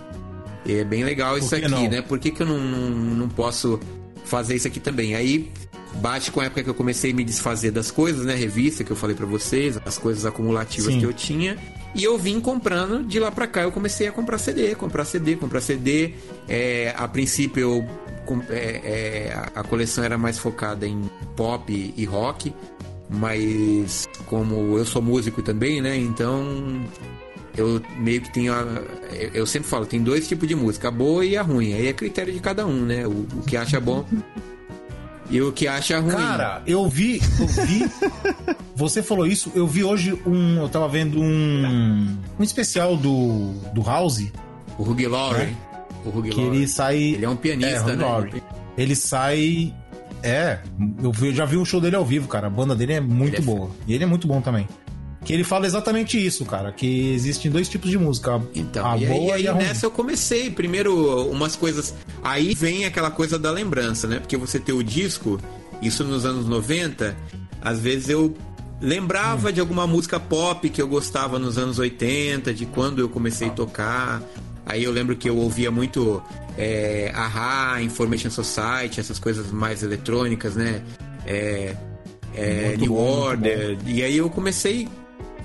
é 0.67 0.83
bem 0.83 1.05
legal 1.05 1.37
isso 1.37 1.55
aqui, 1.55 1.69
não? 1.69 1.89
né? 1.91 2.01
Por 2.01 2.19
que, 2.19 2.31
que 2.31 2.43
eu 2.43 2.47
não, 2.47 2.59
não, 2.59 2.91
não 2.91 3.29
posso 3.29 3.79
fazer 4.25 4.57
isso 4.57 4.67
aqui 4.67 4.81
também? 4.81 5.15
Aí 5.15 5.51
bate 5.97 6.31
com 6.31 6.41
a 6.41 6.45
época 6.47 6.63
que 6.63 6.71
eu 6.71 6.75
comecei 6.75 7.11
a 7.11 7.15
me 7.15 7.25
desfazer 7.25 7.71
das 7.71 7.91
coisas, 7.91 8.25
né? 8.25 8.35
Revista 8.35 8.83
que 8.83 8.91
eu 8.91 8.97
falei 8.97 9.15
para 9.15 9.27
vocês, 9.27 9.79
as 9.85 9.99
coisas 9.99 10.25
acumulativas 10.25 10.95
Sim. 10.95 11.01
que 11.01 11.05
eu 11.05 11.13
tinha. 11.13 11.59
E 11.95 12.05
eu 12.05 12.17
vim 12.17 12.41
comprando 12.41 13.05
de 13.05 13.21
lá 13.21 13.31
pra 13.31 13.47
cá. 13.47 13.63
Eu 13.63 13.73
comecei 13.73 14.07
a 14.09 14.13
comprar 14.13 14.39
CD, 14.39 14.75
comprar 14.75 15.05
CD, 15.05 15.37
comprar 15.37 15.61
CD. 15.61 16.15
É, 16.49 16.95
a 16.97 17.07
princípio 17.07 17.61
eu 17.61 17.89
é, 18.49 18.81
é, 18.85 19.51
a 19.55 19.63
coleção 19.63 20.05
era 20.05 20.17
mais 20.17 20.39
focada 20.39 20.87
em 20.87 21.11
pop 21.37 21.95
e 21.97 22.05
rock, 22.05 22.55
mas 23.11 24.09
como 24.27 24.79
eu 24.79 24.85
sou 24.85 25.03
músico 25.03 25.43
também, 25.43 25.83
né? 25.83 25.97
Então 25.97 26.81
eu 27.57 27.83
meio 27.99 28.21
que 28.23 28.33
tenho. 28.33 28.53
A, 28.53 28.65
eu 29.35 29.47
sempre 29.47 29.69
falo, 29.69 29.87
tem 29.87 30.03
dois 30.03 30.27
tipos 30.27 30.49
de 30.49 30.55
música, 30.55 30.89
a 30.89 30.91
boa 30.91 31.25
e 31.25 31.37
a 31.37 31.43
ruim. 31.43 31.75
Aí 31.75 31.89
é 31.89 31.93
critério 31.93 32.33
de 32.33 32.41
cada 32.41 32.67
um, 32.67 32.85
né? 32.85 33.07
O, 33.07 33.11
o 33.11 33.43
que 33.47 33.57
acha 33.57 33.81
bom. 33.81 34.07
E 35.31 35.41
o 35.41 35.53
que 35.53 35.67
acha 35.67 35.99
ruim. 35.99 36.13
Cara, 36.13 36.63
eu 36.67 36.89
vi, 36.89 37.21
eu 37.39 37.47
vi. 37.47 37.91
você 38.77 39.03
falou 39.03 39.27
isso, 39.27 39.51
eu 39.55 39.67
vi 39.67 39.83
hoje 39.85 40.13
um. 40.27 40.59
Eu 40.59 40.69
tava 40.69 40.89
vendo 40.89 41.21
um. 41.21 42.19
Um 42.39 42.43
especial 42.43 42.97
do. 42.97 43.53
do 43.73 43.83
House. 43.83 44.31
O 44.79 44.83
Hugh 44.83 45.09
Laurie. 45.09 45.57
O 46.05 46.09
Hugh 46.09 46.23
Que 46.25 46.41
Laurie. 46.41 46.59
ele 46.59 46.69
sai. 46.69 46.97
Ele 46.97 47.25
é 47.25 47.29
um 47.29 47.37
pianista, 47.37 47.85
Hugh 47.93 47.97
né? 47.97 48.05
Laurie. 48.05 48.43
Ele 48.77 48.97
sai. 48.97 49.75
É, 50.23 50.59
eu, 51.03 51.13
já 51.33 51.45
vi 51.45 51.57
um 51.57 51.65
show 51.65 51.81
dele 51.81 51.97
ao 51.97 52.05
vivo, 52.05 52.29
cara. 52.29 52.47
A 52.47 52.51
banda 52.51 52.77
dele 52.77 52.93
é 52.93 53.01
muito 53.01 53.35
Ele 53.37 53.43
é 53.43 53.45
boa. 53.45 53.71
E 53.89 53.95
ele 53.95 54.05
é 54.05 54.07
muito 54.07 54.27
bom 54.29 54.41
também. 54.41 54.69
Que 55.25 55.33
ele 55.33 55.45
fala 55.45 55.67
exatamente 55.67 56.25
isso, 56.25 56.45
cara. 56.45 56.73
Que 56.73 57.13
existem 57.13 57.51
dois 57.51 57.69
tipos 57.69 57.91
de 57.91 57.99
música. 57.99 58.43
Então, 58.55 58.85
a 58.85 58.99
e 58.99 59.07
boa 59.07 59.35
aí 59.37 59.43
e 59.45 59.49
a 59.49 59.53
ruim. 59.53 59.63
nessa 59.65 59.87
eu 59.87 59.91
comecei. 59.91 60.51
Primeiro, 60.51 61.31
umas 61.31 61.55
coisas. 61.55 61.95
Aí 62.25 62.55
vem 62.55 62.85
aquela 62.85 63.11
coisa 63.11 63.39
da 63.39 63.51
lembrança, 63.51 64.09
né? 64.09 64.19
Porque 64.19 64.37
você 64.37 64.59
ter 64.59 64.73
o 64.73 64.83
disco, 64.83 65.39
isso 65.81 66.03
nos 66.03 66.25
anos 66.27 66.47
90, 66.47 67.17
às 67.61 67.79
vezes 67.79 68.09
eu 68.09 68.35
lembrava 68.81 69.49
Hum. 69.49 69.53
de 69.53 69.61
alguma 69.61 69.87
música 69.87 70.19
pop 70.19 70.69
que 70.69 70.83
eu 70.83 70.89
gostava 70.89 71.39
nos 71.39 71.57
anos 71.57 71.79
80, 71.79 72.53
de 72.53 72.67
quando 72.67 72.99
eu 72.99 73.09
comecei 73.09 73.47
a 73.49 73.53
tocar. 73.53 74.21
Aí 74.67 74.83
eu 74.83 74.91
lembro 74.91 75.15
que 75.17 75.29
eu 75.31 75.37
ouvia 75.37 75.71
muito 75.71 76.21
é, 76.59 77.13
Aha, 77.15 77.81
Information 77.81 78.31
Society, 78.31 78.99
essas 78.99 79.19
coisas 79.21 79.53
mais 79.53 79.83
eletrônicas, 79.85 80.57
né? 80.57 80.83
É, 81.25 81.77
é, 82.35 82.77
New 82.77 82.95
bom, 82.95 83.01
Order. 83.01 83.79
E 83.87 84.03
aí 84.03 84.17
eu 84.17 84.29
comecei 84.29 84.89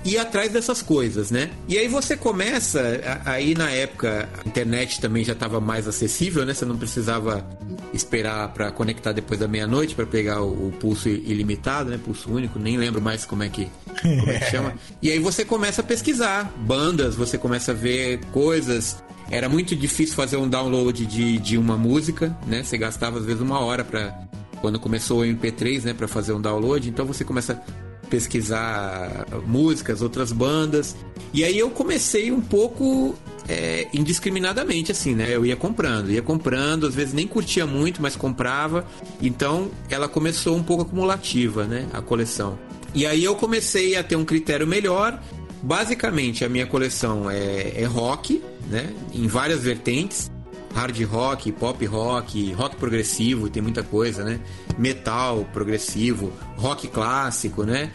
ir 0.04 0.18
atrás 0.18 0.52
dessas 0.52 0.82
coisas, 0.82 1.30
né? 1.30 1.50
E 1.68 1.76
aí 1.78 1.88
você 1.88 2.16
começa, 2.16 2.80
aí 3.24 3.54
na 3.54 3.70
época 3.70 4.28
a 4.44 4.48
internet 4.48 5.00
também 5.00 5.24
já 5.24 5.32
estava 5.32 5.60
mais 5.60 5.88
acessível, 5.88 6.44
né? 6.44 6.54
Você 6.54 6.64
não 6.64 6.76
precisava 6.76 7.46
esperar 7.92 8.48
para 8.52 8.70
conectar 8.70 9.12
depois 9.12 9.40
da 9.40 9.48
meia-noite 9.48 9.94
para 9.94 10.06
pegar 10.06 10.42
o, 10.42 10.68
o 10.68 10.72
pulso 10.72 11.08
ilimitado, 11.08 11.90
né? 11.90 11.98
Pulso 12.02 12.30
único, 12.30 12.58
nem 12.58 12.76
lembro 12.76 13.00
mais 13.00 13.24
como 13.24 13.42
é 13.42 13.48
que, 13.48 13.68
como 14.00 14.30
é 14.30 14.38
que 14.38 14.46
chama. 14.50 14.74
E 15.02 15.10
aí 15.10 15.18
você 15.18 15.44
começa 15.44 15.80
a 15.80 15.84
pesquisar 15.84 16.52
bandas, 16.58 17.14
você 17.14 17.36
começa 17.36 17.72
a 17.72 17.74
ver 17.74 18.20
coisas. 18.32 19.02
Era 19.30 19.48
muito 19.48 19.76
difícil 19.76 20.14
fazer 20.14 20.38
um 20.38 20.48
download 20.48 21.04
de, 21.04 21.38
de 21.38 21.58
uma 21.58 21.76
música, 21.76 22.36
né? 22.46 22.62
Você 22.62 22.78
gastava 22.78 23.18
às 23.18 23.26
vezes 23.26 23.42
uma 23.42 23.60
hora 23.60 23.84
para 23.84 24.26
quando 24.60 24.78
começou 24.78 25.20
o 25.20 25.24
MP3, 25.24 25.84
né, 25.84 25.94
para 25.94 26.08
fazer 26.08 26.32
um 26.32 26.40
download. 26.40 26.88
Então 26.88 27.06
você 27.06 27.24
começa 27.24 27.62
pesquisar 28.08 29.26
músicas, 29.46 30.02
outras 30.02 30.32
bandas. 30.32 30.96
E 31.32 31.44
aí 31.44 31.58
eu 31.58 31.70
comecei 31.70 32.32
um 32.32 32.40
pouco 32.40 33.14
é, 33.48 33.86
indiscriminadamente, 33.92 34.92
assim, 34.92 35.14
né? 35.14 35.28
Eu 35.30 35.44
ia 35.44 35.56
comprando, 35.56 36.10
ia 36.10 36.22
comprando, 36.22 36.86
às 36.86 36.94
vezes 36.94 37.14
nem 37.14 37.26
curtia 37.26 37.66
muito, 37.66 38.00
mas 38.02 38.16
comprava. 38.16 38.86
Então 39.20 39.70
ela 39.88 40.08
começou 40.08 40.56
um 40.56 40.62
pouco 40.62 40.82
acumulativa, 40.82 41.64
né? 41.64 41.86
A 41.92 42.02
coleção. 42.02 42.58
E 42.94 43.06
aí 43.06 43.24
eu 43.24 43.34
comecei 43.34 43.96
a 43.96 44.02
ter 44.02 44.16
um 44.16 44.24
critério 44.24 44.66
melhor. 44.66 45.20
Basicamente, 45.62 46.44
a 46.44 46.48
minha 46.48 46.66
coleção 46.66 47.28
é, 47.28 47.72
é 47.74 47.84
rock, 47.84 48.42
né? 48.70 48.92
Em 49.12 49.26
várias 49.26 49.62
vertentes 49.62 50.30
hard 50.74 51.00
rock, 51.04 51.52
pop 51.52 51.84
rock, 51.86 52.52
rock 52.52 52.76
progressivo, 52.76 53.48
tem 53.48 53.62
muita 53.62 53.82
coisa, 53.82 54.24
né? 54.24 54.40
Metal 54.76 55.44
progressivo, 55.52 56.32
rock 56.56 56.88
clássico, 56.88 57.64
né? 57.64 57.90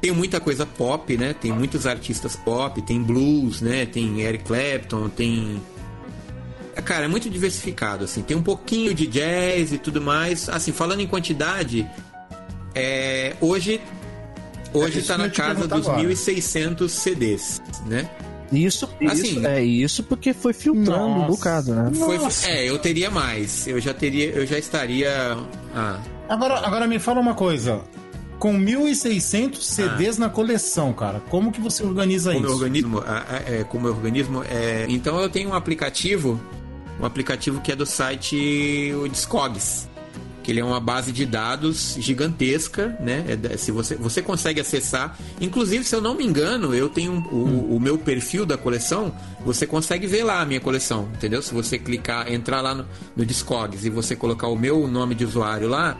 Tem 0.00 0.12
muita 0.12 0.38
coisa 0.38 0.66
pop, 0.66 1.16
né? 1.16 1.34
Tem 1.34 1.52
muitos 1.52 1.86
artistas 1.86 2.36
pop, 2.36 2.80
tem 2.82 3.02
blues, 3.02 3.60
né? 3.60 3.86
Tem 3.86 4.20
Eric 4.20 4.44
Clapton, 4.44 5.08
tem 5.08 5.60
Cara, 6.84 7.06
é 7.06 7.08
muito 7.08 7.30
diversificado, 7.30 8.04
assim. 8.04 8.22
Tem 8.22 8.36
um 8.36 8.42
pouquinho 8.42 8.92
de 8.92 9.06
jazz 9.06 9.72
e 9.72 9.78
tudo 9.78 10.00
mais. 10.00 10.48
Assim, 10.48 10.72
falando 10.72 11.00
em 11.00 11.06
quantidade, 11.06 11.88
é, 12.74 13.34
hoje 13.40 13.80
hoje 14.74 15.02
tá 15.02 15.14
que 15.14 15.20
eu 15.20 15.24
na 15.24 15.30
casa 15.30 15.66
dos 15.66 15.88
agora. 15.88 16.08
1.600 16.08 16.88
CDs, 16.88 17.62
né? 17.86 18.08
Isso, 18.52 18.88
Assim, 19.08 19.38
isso, 19.38 19.46
é 19.46 19.62
isso 19.64 20.02
porque 20.04 20.32
foi 20.32 20.52
filtrando 20.52 21.04
um 21.04 21.18
Nossa. 21.18 21.26
bocado, 21.26 21.74
né? 21.74 21.90
Foi, 21.94 22.18
é, 22.48 22.68
eu 22.68 22.78
teria 22.78 23.10
mais. 23.10 23.66
Eu 23.66 23.80
já 23.80 23.92
teria, 23.92 24.30
eu 24.30 24.46
já 24.46 24.58
estaria. 24.58 25.36
Ah, 25.74 25.98
Agora, 26.28 26.66
agora 26.66 26.86
me 26.86 26.98
fala 26.98 27.20
uma 27.20 27.34
coisa. 27.34 27.80
Com 28.38 28.52
1.600 28.58 29.56
CDs 29.60 30.18
na 30.18 30.28
coleção, 30.28 30.92
cara, 30.92 31.20
como 31.30 31.50
que 31.50 31.60
você 31.60 31.82
organiza 31.82 32.32
como 32.34 32.44
isso? 32.44 32.54
organismo, 32.54 32.98
ah, 33.06 33.24
ah, 33.28 33.42
é, 33.46 33.64
como 33.64 33.88
organismo, 33.88 34.44
é, 34.44 34.84
então 34.90 35.18
eu 35.18 35.30
tenho 35.30 35.48
um 35.50 35.54
aplicativo, 35.54 36.38
um 37.00 37.06
aplicativo 37.06 37.62
que 37.62 37.72
é 37.72 37.76
do 37.76 37.86
site 37.86 38.92
o 38.94 39.08
Discogs, 39.08 39.88
que 40.46 40.52
ele 40.52 40.60
é 40.60 40.64
uma 40.64 40.78
base 40.78 41.10
de 41.10 41.26
dados 41.26 41.96
gigantesca, 41.98 42.96
né? 43.00 43.24
É 43.52 43.56
se 43.56 43.72
você, 43.72 43.96
você 43.96 44.22
consegue 44.22 44.60
acessar, 44.60 45.18
inclusive 45.40 45.82
se 45.82 45.92
eu 45.92 46.00
não 46.00 46.14
me 46.14 46.24
engano, 46.24 46.72
eu 46.72 46.88
tenho 46.88 47.14
o, 47.32 47.74
o 47.74 47.80
meu 47.80 47.98
perfil 47.98 48.46
da 48.46 48.56
coleção, 48.56 49.12
você 49.44 49.66
consegue 49.66 50.06
ver 50.06 50.22
lá 50.22 50.40
a 50.40 50.44
minha 50.44 50.60
coleção, 50.60 51.08
entendeu? 51.16 51.42
Se 51.42 51.52
você 51.52 51.80
clicar, 51.80 52.32
entrar 52.32 52.60
lá 52.60 52.76
no, 52.76 52.86
no 53.16 53.26
Discogs 53.26 53.84
e 53.84 53.90
você 53.90 54.14
colocar 54.14 54.46
o 54.46 54.54
meu 54.54 54.86
nome 54.86 55.16
de 55.16 55.24
usuário 55.24 55.66
lá, 55.66 55.98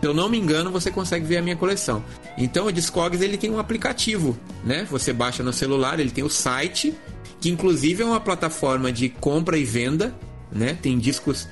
se 0.00 0.08
eu 0.08 0.12
não 0.12 0.28
me 0.28 0.38
engano, 0.38 0.72
você 0.72 0.90
consegue 0.90 1.24
ver 1.24 1.36
a 1.36 1.42
minha 1.42 1.54
coleção. 1.54 2.04
Então 2.36 2.66
o 2.66 2.72
Discogs 2.72 3.22
ele 3.22 3.38
tem 3.38 3.48
um 3.48 3.60
aplicativo, 3.60 4.36
né? 4.64 4.88
Você 4.90 5.12
baixa 5.12 5.44
no 5.44 5.52
celular, 5.52 6.00
ele 6.00 6.10
tem 6.10 6.24
o 6.24 6.28
site, 6.28 6.92
que 7.40 7.48
inclusive 7.48 8.02
é 8.02 8.06
uma 8.06 8.18
plataforma 8.18 8.90
de 8.90 9.08
compra 9.08 9.56
e 9.56 9.62
venda, 9.62 10.12
né? 10.50 10.76
Tem 10.82 10.98
discos 10.98 11.46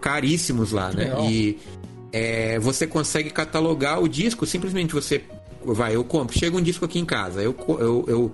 caríssimos 0.00 0.72
lá, 0.72 0.90
né? 0.90 1.04
Legal. 1.04 1.30
E 1.30 1.58
é, 2.14 2.60
você 2.60 2.86
consegue 2.86 3.28
catalogar 3.28 4.00
o 4.00 4.08
disco, 4.08 4.46
simplesmente 4.46 4.94
você 4.94 5.24
vai, 5.64 5.96
eu 5.96 6.04
compro, 6.04 6.38
chega 6.38 6.56
um 6.56 6.62
disco 6.62 6.84
aqui 6.84 7.00
em 7.00 7.04
casa, 7.04 7.42
eu, 7.42 7.56
eu, 7.80 8.04
eu 8.06 8.32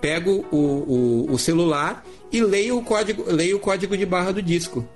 pego 0.00 0.46
o, 0.52 0.56
o, 0.56 1.32
o 1.32 1.36
celular 1.36 2.06
e 2.30 2.40
leio 2.40 2.78
o 2.78 2.84
código, 2.84 3.24
leio 3.26 3.56
o 3.56 3.60
código 3.60 3.96
de 3.96 4.06
barra 4.06 4.32
do 4.32 4.40
disco. 4.40 4.86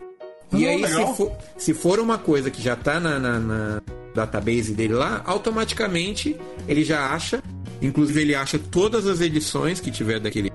E 0.52 0.64
Ah, 0.64 0.70
aí, 0.70 0.86
se 0.86 1.16
for, 1.16 1.32
se 1.58 1.74
for 1.74 1.98
uma 1.98 2.18
coisa 2.18 2.52
que 2.52 2.62
já 2.62 2.76
tá 2.76 3.00
na, 3.00 3.18
na, 3.18 3.40
na 3.40 3.82
database 4.14 4.74
dele 4.74 4.94
lá, 4.94 5.22
automaticamente 5.26 6.36
ele 6.68 6.84
já 6.84 7.12
acha. 7.12 7.42
Inclusive, 7.82 8.20
ele 8.20 8.34
acha 8.34 8.58
todas 8.58 9.06
as 9.06 9.20
edições 9.20 9.80
que 9.80 9.90
tiver 9.90 10.20
daquele, 10.20 10.52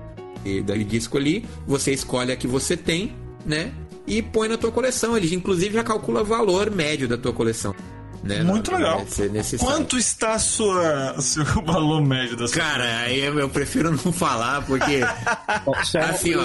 daquele 0.64 0.84
disco 0.84 1.18
ali. 1.18 1.44
Você 1.66 1.92
escolhe 1.92 2.32
a 2.32 2.36
que 2.36 2.46
você 2.46 2.76
tem, 2.76 3.14
né? 3.44 3.72
E 4.06 4.22
põe 4.22 4.48
na 4.48 4.56
tua 4.56 4.70
coleção. 4.70 5.16
Ele, 5.16 5.34
inclusive, 5.34 5.74
já 5.74 5.84
calcula 5.84 6.22
o 6.22 6.24
valor 6.24 6.70
médio 6.70 7.08
da 7.08 7.18
tua 7.18 7.32
coleção. 7.32 7.74
Né? 8.26 8.42
Muito 8.42 8.72
legal. 8.74 9.00
Nesse, 9.00 9.28
nesse 9.28 9.58
site. 9.58 9.68
Quanto 9.70 9.96
está 9.98 10.34
a 10.34 10.38
sua, 10.38 11.14
o 11.18 11.22
seu 11.22 11.44
valor 11.64 12.00
médio 12.02 12.36
da 12.36 12.46
sua 12.48 12.56
Cara, 12.60 12.98
aí 13.00 13.20
eu 13.20 13.38
eu 13.38 13.48
prefiro 13.48 13.90
não 13.90 14.12
falar, 14.12 14.62
porque. 14.66 15.00
É 15.94 15.98
Assim, 16.00 16.34
ó. 16.34 16.42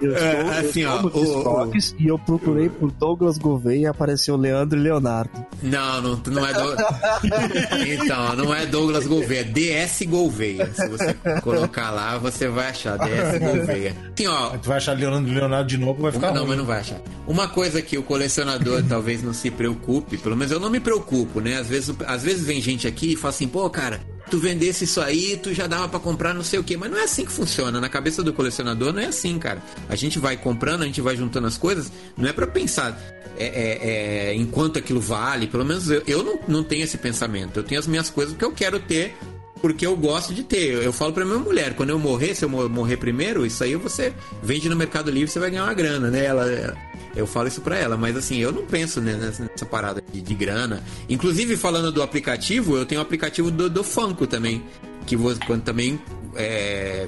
Eu 0.00 0.14
É, 0.16 0.40
estou, 0.40 0.50
assim, 0.68 0.80
eu 0.82 0.90
ó, 0.90 1.64
o- 1.64 1.72
e 1.98 2.06
eu 2.08 2.18
procurei 2.18 2.68
por 2.68 2.90
Douglas 2.92 3.38
Gouveia 3.38 3.80
e 3.82 3.86
apareceu 3.86 4.36
Leandro 4.36 4.78
e 4.78 4.82
Leonardo. 4.82 5.30
Não, 5.62 6.00
não, 6.02 6.20
não 6.26 6.46
é 6.46 6.52
Douglas. 6.52 6.86
Então, 7.86 8.36
não 8.36 8.54
é 8.54 8.66
Douglas 8.66 9.06
Gouveia, 9.06 9.40
é 9.40 9.44
DS 9.44 10.02
Gouveia. 10.06 10.70
Se 10.74 10.88
você 10.88 11.14
colocar 11.42 11.90
lá, 11.90 12.18
você 12.18 12.48
vai 12.48 12.68
achar 12.70 12.96
DS 12.98 13.38
Gouveia. 13.38 13.94
Assim, 14.14 14.26
ó, 14.26 14.50
Tu 14.56 14.68
vai 14.68 14.76
achar 14.78 14.92
Leonardo, 14.96 15.28
Leonardo 15.30 15.68
de 15.68 15.76
novo, 15.78 16.02
vai 16.02 16.12
ficar 16.12 16.28
não, 16.28 16.38
ruim. 16.38 16.48
mas 16.48 16.58
não 16.58 16.64
vai 16.64 16.80
achar. 16.80 17.00
Uma 17.26 17.48
coisa 17.48 17.80
que 17.82 17.98
o 17.98 18.02
colecionador 18.02 18.82
talvez 18.88 19.22
não 19.22 19.32
se 19.34 19.50
preocupe, 19.50 20.16
pelo 20.18 20.36
menos 20.36 20.52
eu 20.52 20.60
não 20.60 20.70
me 20.70 20.80
preocupo, 20.80 21.05
né? 21.40 21.58
Às 21.58 21.68
vezes, 21.68 21.94
às 22.06 22.22
vezes 22.22 22.44
vem 22.44 22.60
gente 22.60 22.86
aqui 22.86 23.12
e 23.12 23.16
fala 23.16 23.30
assim, 23.30 23.48
pô, 23.48 23.68
cara, 23.70 24.00
tu 24.30 24.38
vendesse 24.38 24.84
isso 24.84 25.00
aí, 25.00 25.36
tu 25.36 25.52
já 25.54 25.66
dava 25.66 25.88
pra 25.88 26.00
comprar 26.00 26.34
não 26.34 26.42
sei 26.42 26.58
o 26.58 26.64
quê. 26.64 26.76
Mas 26.76 26.90
não 26.90 26.98
é 26.98 27.04
assim 27.04 27.24
que 27.24 27.32
funciona. 27.32 27.80
Na 27.80 27.88
cabeça 27.88 28.22
do 28.22 28.32
colecionador 28.32 28.92
não 28.92 29.00
é 29.00 29.06
assim, 29.06 29.38
cara. 29.38 29.62
A 29.88 29.96
gente 29.96 30.18
vai 30.18 30.36
comprando, 30.36 30.82
a 30.82 30.86
gente 30.86 31.00
vai 31.00 31.16
juntando 31.16 31.46
as 31.46 31.56
coisas, 31.56 31.90
não 32.16 32.28
é 32.28 32.32
pra 32.32 32.46
pensar 32.46 32.98
é, 33.38 33.44
é, 33.44 33.88
é, 34.30 34.34
enquanto 34.34 34.78
aquilo 34.78 35.00
vale. 35.00 35.46
Pelo 35.46 35.64
menos 35.64 35.90
eu, 35.90 36.02
eu 36.06 36.22
não, 36.22 36.40
não 36.48 36.64
tenho 36.64 36.84
esse 36.84 36.98
pensamento. 36.98 37.58
Eu 37.58 37.64
tenho 37.64 37.78
as 37.78 37.86
minhas 37.86 38.10
coisas 38.10 38.36
que 38.36 38.44
eu 38.44 38.52
quero 38.52 38.80
ter 38.80 39.16
porque 39.60 39.86
eu 39.86 39.96
gosto 39.96 40.34
de 40.34 40.42
ter. 40.42 40.72
Eu, 40.74 40.82
eu 40.82 40.92
falo 40.92 41.12
pra 41.12 41.24
minha 41.24 41.38
mulher, 41.38 41.74
quando 41.74 41.90
eu 41.90 41.98
morrer, 41.98 42.34
se 42.34 42.44
eu 42.44 42.48
mo- 42.48 42.68
morrer 42.68 42.96
primeiro, 42.96 43.44
isso 43.46 43.62
aí 43.64 43.74
você 43.76 44.12
vende 44.42 44.68
no 44.68 44.76
Mercado 44.76 45.10
Livre, 45.10 45.28
você 45.30 45.38
vai 45.38 45.50
ganhar 45.50 45.64
uma 45.64 45.74
grana, 45.74 46.10
né? 46.10 46.24
Ela, 46.24 46.76
eu 47.14 47.26
falo 47.26 47.48
isso 47.48 47.60
pra 47.60 47.76
ela, 47.76 47.96
mas 47.96 48.16
assim, 48.16 48.38
eu 48.38 48.52
não 48.52 48.64
penso 48.66 49.00
né, 49.00 49.14
nessa, 49.14 49.44
nessa 49.44 49.64
parada 49.66 50.02
de, 50.12 50.20
de 50.20 50.34
grana. 50.34 50.82
Inclusive, 51.08 51.56
falando 51.56 51.90
do 51.90 52.02
aplicativo, 52.02 52.76
eu 52.76 52.84
tenho 52.86 53.00
o 53.00 53.02
aplicativo 53.02 53.50
do, 53.50 53.70
do 53.70 53.82
Funko 53.82 54.26
também, 54.26 54.62
que 55.06 55.16
você, 55.16 55.40
quando 55.46 55.62
também 55.62 55.98
é, 56.34 57.06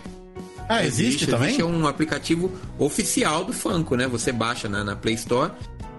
Ah, 0.69 0.85
existe, 0.85 1.27
também? 1.27 1.49
Existe 1.49 1.63
um 1.63 1.87
aplicativo 1.87 2.51
oficial 2.79 3.45
do 3.45 3.53
Funko, 3.53 3.97
né? 3.97 4.07
Você 4.09 4.33
baixa 4.33 4.69
na, 4.69 4.83
na 4.83 4.97
Play 4.97 5.15
Store 5.15 5.53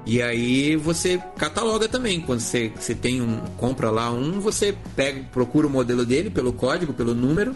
e 0.09 0.23
aí 0.23 0.75
você 0.75 1.21
cataloga 1.37 1.87
também. 1.87 2.19
Quando 2.19 2.39
você, 2.39 2.71
você 2.75 2.95
tem 2.95 3.21
um. 3.21 3.37
compra 3.57 3.91
lá 3.91 4.09
um, 4.09 4.39
você 4.39 4.75
pega, 4.95 5.21
procura 5.31 5.67
o 5.67 5.69
modelo 5.69 6.03
dele 6.03 6.31
pelo 6.31 6.51
código, 6.51 6.93
pelo 6.93 7.13
número, 7.13 7.55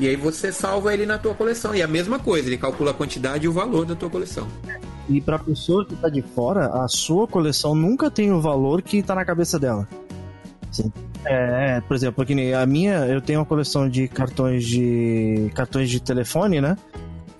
e 0.00 0.08
aí 0.08 0.16
você 0.16 0.50
salva 0.50 0.92
ele 0.92 1.06
na 1.06 1.18
tua 1.18 1.34
coleção. 1.34 1.72
E 1.72 1.80
a 1.80 1.86
mesma 1.86 2.18
coisa, 2.18 2.48
ele 2.48 2.58
calcula 2.58 2.90
a 2.90 2.94
quantidade 2.94 3.44
e 3.44 3.48
o 3.48 3.52
valor 3.52 3.86
da 3.86 3.94
tua 3.94 4.10
coleção. 4.10 4.48
E 5.08 5.20
pra 5.20 5.38
pessoa 5.38 5.86
que 5.86 5.94
tá 5.94 6.08
de 6.08 6.20
fora, 6.20 6.66
a 6.66 6.88
sua 6.88 7.28
coleção 7.28 7.76
nunca 7.76 8.10
tem 8.10 8.32
o 8.32 8.40
valor 8.40 8.82
que 8.82 9.00
tá 9.00 9.14
na 9.14 9.24
cabeça 9.24 9.56
dela. 9.56 9.86
Sim. 10.72 10.92
É, 11.24 11.80
por 11.82 11.94
exemplo, 11.94 12.26
que 12.26 12.34
nem 12.34 12.54
a 12.54 12.66
minha, 12.66 13.06
eu 13.06 13.20
tenho 13.20 13.38
uma 13.38 13.46
coleção 13.46 13.88
de 13.88 14.08
cartões 14.08 14.64
de 14.64 15.48
cartões 15.54 15.88
de 15.88 16.00
telefone, 16.00 16.60
né? 16.60 16.76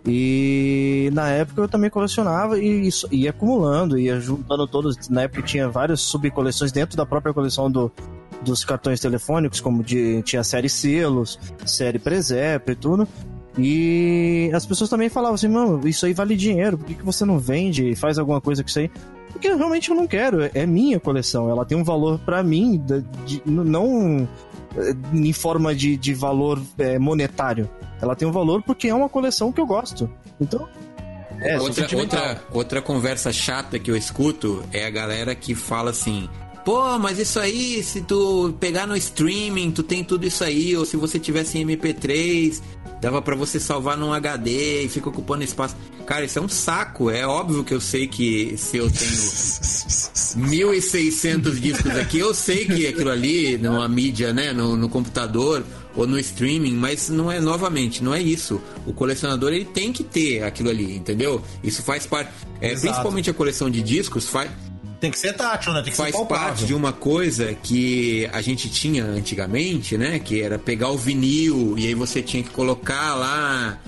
E 0.06 1.08
na 1.12 1.28
época 1.30 1.62
eu 1.62 1.68
também 1.68 1.88
colecionava 1.90 2.58
e 2.58 2.86
isso- 2.86 3.08
ia 3.10 3.30
acumulando, 3.30 3.98
ia 3.98 4.20
juntando 4.20 4.66
todos. 4.66 5.08
Na 5.08 5.22
época 5.22 5.42
tinha 5.42 5.68
várias 5.68 6.00
subcoleções 6.00 6.70
dentro 6.72 6.96
da 6.96 7.06
própria 7.06 7.32
coleção 7.32 7.70
do, 7.70 7.90
dos 8.42 8.64
cartões 8.64 9.00
telefônicos, 9.00 9.60
como 9.60 9.82
de, 9.82 10.22
tinha 10.22 10.40
a 10.40 10.44
série 10.44 10.68
selos, 10.68 11.38
série 11.64 11.98
presépio 11.98 12.72
e 12.72 12.76
tudo. 12.76 13.08
E 13.58 14.50
as 14.52 14.66
pessoas 14.66 14.90
também 14.90 15.08
falavam 15.08 15.36
assim, 15.36 15.48
mano, 15.48 15.86
isso 15.88 16.04
aí 16.04 16.12
vale 16.12 16.36
dinheiro, 16.36 16.76
por 16.76 16.86
que, 16.86 16.94
que 16.94 17.04
você 17.04 17.24
não 17.24 17.38
vende 17.38 17.88
e 17.90 17.96
faz 17.96 18.18
alguma 18.18 18.40
coisa 18.40 18.62
com 18.62 18.68
isso 18.68 18.80
aí? 18.80 18.90
Porque 19.32 19.48
realmente 19.52 19.90
eu 19.90 19.96
não 19.96 20.06
quero, 20.06 20.42
é- 20.42 20.50
é 20.54 20.66
minha 20.66 20.98
coleção, 21.00 21.48
ela 21.48 21.64
tem 21.64 21.78
um 21.78 21.84
valor 21.84 22.18
pra 22.18 22.42
mim, 22.42 22.82
da- 22.84 22.98
de- 23.24 23.42
não 23.46 24.28
eh, 24.76 24.92
em 25.12 25.32
forma 25.32 25.72
de, 25.74 25.96
de 25.96 26.12
valor 26.14 26.60
eh, 26.78 26.98
monetário. 26.98 27.70
Ela 28.04 28.14
tem 28.14 28.28
um 28.28 28.32
valor 28.32 28.62
porque 28.62 28.88
é 28.88 28.94
uma 28.94 29.08
coleção 29.08 29.50
que 29.50 29.58
eu 29.58 29.66
gosto. 29.66 30.10
Então, 30.38 30.68
é, 31.40 31.58
outra, 31.58 31.96
outra, 31.96 32.44
outra 32.52 32.82
conversa 32.82 33.32
chata 33.32 33.78
que 33.78 33.90
eu 33.90 33.96
escuto 33.96 34.62
é 34.72 34.84
a 34.86 34.90
galera 34.90 35.34
que 35.34 35.54
fala 35.54 35.90
assim. 35.90 36.28
Pô, 36.66 36.98
mas 36.98 37.18
isso 37.18 37.40
aí, 37.40 37.82
se 37.82 38.02
tu 38.02 38.54
pegar 38.60 38.86
no 38.86 38.94
streaming, 38.96 39.70
tu 39.70 39.82
tem 39.82 40.04
tudo 40.04 40.26
isso 40.26 40.44
aí, 40.44 40.76
ou 40.76 40.84
se 40.84 40.96
você 40.98 41.18
tivesse 41.18 41.58
em 41.58 41.66
MP3, 41.66 42.60
dava 43.00 43.22
pra 43.22 43.34
você 43.34 43.58
salvar 43.58 43.96
num 43.96 44.12
HD 44.12 44.84
e 44.84 44.88
fica 44.88 45.08
ocupando 45.08 45.42
espaço. 45.42 45.74
Cara, 46.06 46.26
isso 46.26 46.38
é 46.38 46.42
um 46.42 46.48
saco. 46.48 47.10
É 47.10 47.26
óbvio 47.26 47.64
que 47.64 47.72
eu 47.72 47.80
sei 47.80 48.06
que 48.06 48.54
se 48.58 48.76
eu 48.76 48.90
tenho 48.90 49.12
1.600 50.76 51.58
discos 51.58 51.96
aqui, 51.96 52.18
eu 52.18 52.34
sei 52.34 52.66
que 52.66 52.86
aquilo 52.86 53.10
ali, 53.10 53.56
numa 53.56 53.88
mídia, 53.88 54.32
né, 54.32 54.52
no, 54.52 54.76
no 54.76 54.90
computador 54.90 55.64
ou 55.96 56.06
no 56.06 56.18
streaming, 56.18 56.74
mas 56.74 57.08
não 57.08 57.30
é, 57.30 57.40
novamente, 57.40 58.02
não 58.02 58.14
é 58.14 58.20
isso. 58.20 58.60
O 58.86 58.92
colecionador, 58.92 59.52
ele 59.52 59.64
tem 59.64 59.92
que 59.92 60.02
ter 60.02 60.42
aquilo 60.42 60.70
ali, 60.70 60.96
entendeu? 60.96 61.42
Isso 61.62 61.82
faz 61.82 62.06
parte, 62.06 62.30
é, 62.60 62.72
Exato. 62.72 62.86
principalmente 62.88 63.30
a 63.30 63.34
coleção 63.34 63.70
de 63.70 63.82
discos, 63.82 64.28
faz, 64.28 64.50
Tem 65.00 65.10
que 65.10 65.18
ser 65.18 65.34
tátil, 65.34 65.72
né? 65.72 65.82
Tem 65.82 65.90
que 65.90 65.96
faz 65.96 66.12
ser 66.12 66.18
palpável. 66.18 66.46
parte 66.46 66.64
de 66.64 66.74
uma 66.74 66.92
coisa 66.92 67.54
que 67.62 68.28
a 68.32 68.40
gente 68.40 68.70
tinha 68.70 69.04
antigamente, 69.04 69.98
né? 69.98 70.18
Que 70.18 70.40
era 70.40 70.58
pegar 70.58 70.88
o 70.90 70.96
vinil 70.96 71.74
e 71.76 71.86
aí 71.86 71.94
você 71.94 72.22
tinha 72.22 72.42
que 72.42 72.50
colocar 72.50 73.14
lá, 73.14 73.78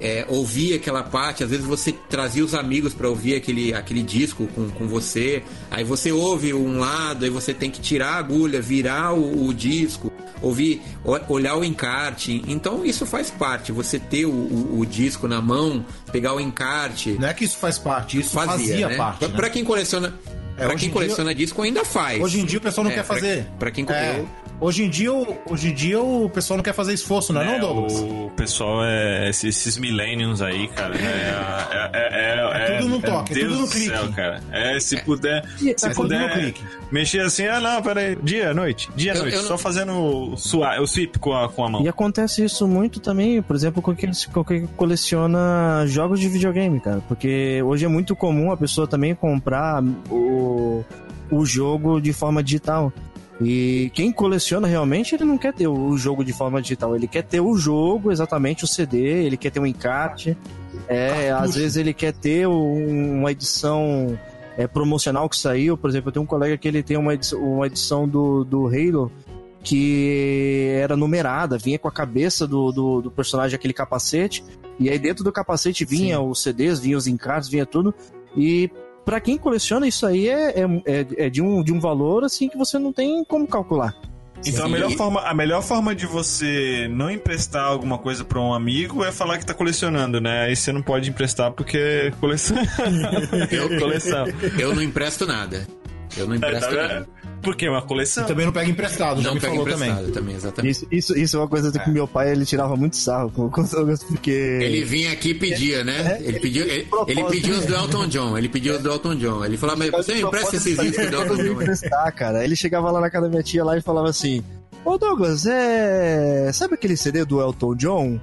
é, 0.00 0.24
ouvir 0.28 0.74
aquela 0.74 1.02
parte. 1.02 1.44
Às 1.44 1.50
vezes 1.50 1.64
você 1.66 1.92
trazia 1.92 2.44
os 2.44 2.54
amigos 2.54 2.94
para 2.94 3.08
ouvir 3.08 3.34
aquele, 3.34 3.74
aquele 3.74 4.02
disco 4.02 4.46
com, 4.54 4.68
com 4.70 4.86
você. 4.88 5.42
Aí 5.70 5.84
você 5.84 6.10
ouve 6.10 6.52
um 6.54 6.78
lado, 6.78 7.24
aí 7.24 7.30
você 7.30 7.52
tem 7.52 7.70
que 7.70 7.80
tirar 7.80 8.14
a 8.14 8.16
agulha, 8.18 8.60
virar 8.60 9.12
o, 9.12 9.46
o 9.46 9.52
disco, 9.54 10.10
ouvir, 10.40 10.80
olhar 11.28 11.56
o 11.56 11.64
encarte. 11.64 12.42
Então 12.48 12.84
isso 12.84 13.04
faz 13.04 13.30
parte. 13.30 13.72
Você 13.72 13.98
ter 13.98 14.24
o, 14.26 14.30
o- 14.30 14.78
o 14.80 14.86
disco 14.86 15.28
na 15.28 15.40
mão, 15.40 15.84
pegar 16.10 16.34
o 16.34 16.40
encarte. 16.40 17.16
Não 17.20 17.28
é 17.28 17.34
que 17.34 17.44
isso 17.44 17.58
faz 17.58 17.78
parte, 17.78 18.18
isso 18.18 18.30
fazia, 18.30 18.68
Fazia, 18.70 18.88
né? 18.88 18.96
parte. 18.96 19.18
Pra, 19.18 19.28
né? 19.28 19.34
pra 19.36 19.50
quem 19.50 19.64
coleciona, 19.64 20.14
É, 20.56 20.66
pra 20.66 20.74
quem 20.76 20.88
em 20.88 20.92
coleciona 20.92 21.34
disco 21.34 21.62
ainda 21.62 21.84
faz. 21.84 22.22
Hoje 22.22 22.40
em 22.40 22.44
dia 22.44 22.58
o 22.58 22.62
pessoal 22.62 22.84
não 22.84 22.90
É, 22.90 22.94
quer 22.94 23.04
pra- 23.04 23.14
fazer. 23.16 23.46
pra 23.58 23.70
quem 23.70 23.84
É. 23.88 24.18
eu- 24.20 24.28
Hoje 24.60 24.84
em 24.84 24.90
dia, 24.90 25.10
o- 25.12 25.38
hoje 25.48 25.68
em 25.70 25.74
dia 25.74 25.98
o 26.00 26.28
pessoal 26.28 26.58
não 26.58 26.62
quer 26.64 26.74
fazer 26.74 26.92
esforço, 26.92 27.32
não 27.32 27.40
é, 27.40 27.46
não, 27.46 27.60
Douglas? 27.60 27.94
O 27.98 28.30
pessoal 28.36 28.84
é. 28.84 29.28
Esses, 29.30 29.44
esses 29.56 29.78
millennials 29.78 30.42
aí, 30.42 30.68
cara. 30.68 30.94
É, 30.96 31.90
é, 31.92 32.08
é, 32.12 32.70
é, 32.70 32.74
É 32.74 32.78
tudo 32.78 32.88
no 32.90 33.00
toque, 33.00 33.32
é 33.32 33.34
Deus 33.36 33.48
tudo 33.52 33.60
no 33.62 33.68
clique. 33.68 33.88
Céu, 33.88 34.12
cara. 34.12 34.40
É, 34.52 34.78
se 34.78 34.96
puder. 35.02 35.44
E- 35.56 35.74
Se 35.78 35.86
é 35.86 35.88
tudo 35.88 35.94
puder 35.94 36.20
no 36.20 36.28
clique. 36.34 36.62
mexer 36.92 37.20
assim, 37.20 37.46
ah, 37.46 37.58
não, 37.60 37.82
peraí. 37.82 38.16
Dia, 38.22 38.52
noite. 38.52 38.90
Dia, 38.94 39.12
Eu- 39.14 39.22
noite. 39.22 39.36
eu 39.36 39.42
não- 39.42 39.48
Só 39.48 39.56
fazendo 39.58 39.92
o, 39.92 40.36
sua, 40.36 40.78
o 40.80 40.86
sweep 40.86 41.18
com 41.18 41.32
a, 41.32 41.48
com 41.48 41.64
a 41.64 41.68
mão. 41.70 41.82
E 41.82 41.88
acontece 41.88 42.44
isso 42.44 42.68
muito 42.68 43.00
também, 43.00 43.40
por 43.40 43.56
exemplo, 43.56 43.80
com 43.80 43.94
quem, 43.96 44.10
com 44.32 44.44
quem 44.44 44.66
coleciona 44.66 45.84
jogos 45.86 46.20
de 46.20 46.28
videogame, 46.28 46.78
cara. 46.80 47.00
Porque 47.08 47.62
hoje 47.64 47.86
é 47.86 47.88
muito 47.88 48.14
comum 48.14 48.52
a 48.52 48.56
pessoa 48.58 48.86
também 48.86 49.14
comprar 49.14 49.82
o, 50.10 50.84
o 51.30 51.46
jogo 51.46 51.98
de 52.00 52.12
forma 52.12 52.42
digital. 52.42 52.92
E 53.40 53.90
quem 53.94 54.12
coleciona 54.12 54.68
realmente, 54.68 55.14
ele 55.14 55.24
não 55.24 55.38
quer 55.38 55.54
ter 55.54 55.66
o 55.66 55.96
jogo 55.96 56.22
de 56.24 56.32
forma 56.32 56.60
digital, 56.60 56.94
ele 56.94 57.08
quer 57.08 57.22
ter 57.22 57.40
o 57.40 57.56
jogo, 57.56 58.12
exatamente 58.12 58.64
o 58.64 58.66
CD, 58.66 59.24
ele 59.24 59.36
quer 59.36 59.50
ter 59.50 59.60
um 59.60 59.66
encarte. 59.66 60.36
É, 60.86 61.30
às 61.30 61.54
vezes 61.54 61.76
ele 61.76 61.94
quer 61.94 62.12
ter 62.12 62.46
um- 62.46 63.18
uma 63.20 63.32
edição 63.32 64.18
é, 64.58 64.66
promocional 64.66 65.26
que 65.28 65.36
saiu. 65.38 65.76
Por 65.78 65.88
exemplo, 65.88 66.08
eu 66.08 66.12
tenho 66.12 66.22
um 66.24 66.26
colega 66.26 66.56
que 66.58 66.68
ele 66.68 66.82
tem 66.82 66.96
uma 66.98 67.14
edição, 67.14 67.40
uma 67.40 67.66
edição 67.66 68.06
do, 68.06 68.44
do 68.44 68.66
Halo 68.66 69.10
que 69.62 70.68
era 70.74 70.96
numerada, 70.96 71.56
vinha 71.58 71.78
com 71.78 71.88
a 71.88 71.92
cabeça 71.92 72.46
do, 72.46 72.72
do, 72.72 73.02
do 73.02 73.10
personagem 73.10 73.54
aquele 73.54 73.74
capacete, 73.74 74.42
e 74.78 74.88
aí 74.88 74.98
dentro 74.98 75.22
do 75.22 75.30
capacete 75.30 75.84
vinha 75.84 76.20
os 76.20 76.42
CDs, 76.42 76.78
vinha 76.80 76.96
os 76.96 77.06
encartes, 77.06 77.48
vinha 77.48 77.66
tudo. 77.66 77.94
E 78.36 78.70
pra 79.04 79.20
quem 79.20 79.36
coleciona, 79.38 79.86
isso 79.86 80.06
aí 80.06 80.28
é, 80.28 80.60
é, 80.60 80.64
é, 80.86 81.06
é 81.26 81.30
de, 81.30 81.40
um, 81.42 81.62
de 81.62 81.72
um 81.72 81.80
valor 81.80 82.24
assim 82.24 82.48
que 82.48 82.56
você 82.56 82.78
não 82.78 82.92
tem 82.92 83.24
como 83.24 83.46
calcular. 83.46 83.94
Então 84.46 84.64
a 84.64 84.68
melhor, 84.70 84.90
forma, 84.92 85.20
a 85.20 85.34
melhor 85.34 85.62
forma 85.62 85.94
de 85.94 86.06
você 86.06 86.88
não 86.90 87.10
emprestar 87.10 87.62
alguma 87.64 87.98
coisa 87.98 88.24
pra 88.24 88.40
um 88.40 88.54
amigo 88.54 89.04
é 89.04 89.12
falar 89.12 89.36
que 89.36 89.44
tá 89.44 89.52
colecionando, 89.52 90.18
né? 90.18 90.44
Aí 90.44 90.56
você 90.56 90.72
não 90.72 90.80
pode 90.80 91.10
emprestar 91.10 91.52
porque 91.52 91.76
é 91.76 92.10
coleção. 92.18 92.56
Eu- 93.50 93.78
coleção. 93.78 94.24
Eu 94.58 94.74
não 94.74 94.82
empresto 94.82 95.26
nada. 95.26 95.66
Eu 96.16 96.26
não 96.26 96.36
É, 96.36 96.38
tá 96.38 96.48
empresto 96.48 96.74
nada. 96.74 97.08
Porque 97.42 97.66
é 97.66 97.70
uma 97.70 97.82
coleção. 97.82 98.26
Também 98.26 98.44
não 98.46 98.52
pega 98.52 98.70
emprestado, 98.70 99.22
já 99.22 99.28
Não 99.28 99.34
me 99.34 99.40
pega 99.40 99.52
falou 99.54 99.66
emprestado 99.68 99.96
também. 99.98 100.12
também, 100.12 100.34
exatamente. 100.36 100.70
Isso, 100.72 100.86
isso, 100.90 101.18
isso 101.18 101.36
é 101.36 101.40
uma 101.40 101.48
coisa 101.48 101.70
que 101.72 101.90
meu 101.90 102.06
pai 102.06 102.30
ele 102.32 102.44
tirava 102.44 102.76
muito 102.76 102.96
sarro 102.96 103.30
com, 103.30 103.48
com 103.50 103.60
o 103.62 103.66
Douglas, 103.66 104.02
porque. 104.04 104.30
Ele 104.30 104.84
vinha 104.84 105.12
aqui 105.12 105.30
e 105.30 105.34
pedia, 105.34 105.82
né? 105.84 106.18
É, 106.20 106.28
Ele 106.28 106.40
pediu, 106.40 106.64
ele, 106.64 106.86
ele 107.06 107.24
pediu 107.24 107.54
os 107.56 107.66
do 107.66 107.74
Elton 107.74 108.06
John. 108.08 108.36
Ele 108.38 108.48
pediu 108.48 108.74
os 108.76 108.82
do 108.82 108.90
Elton 108.90 109.16
John. 109.16 109.44
Ele 109.44 109.56
falou, 109.56 109.76
mas 109.76 109.90
você 109.90 110.14
me 110.14 110.22
empresta 110.22 110.56
esses 110.56 110.78
discos 110.78 111.10
do 111.10 111.16
Elton 111.16 111.36
John. 111.36 111.52
emprestar, 111.62 112.14
cara. 112.14 112.44
Ele 112.44 112.54
chegava 112.56 112.90
lá 112.90 113.00
na 113.00 113.10
casa 113.10 113.24
da 113.26 113.30
minha 113.30 113.42
tia 113.42 113.64
lá 113.64 113.76
e 113.76 113.80
falava 113.80 114.08
assim: 114.10 114.42
Ô 114.84 114.98
Douglas, 114.98 115.46
é. 115.46 116.50
Sabe 116.52 116.74
aquele 116.74 116.96
CD 116.96 117.24
do 117.24 117.40
Elton 117.40 117.74
John? 117.74 118.20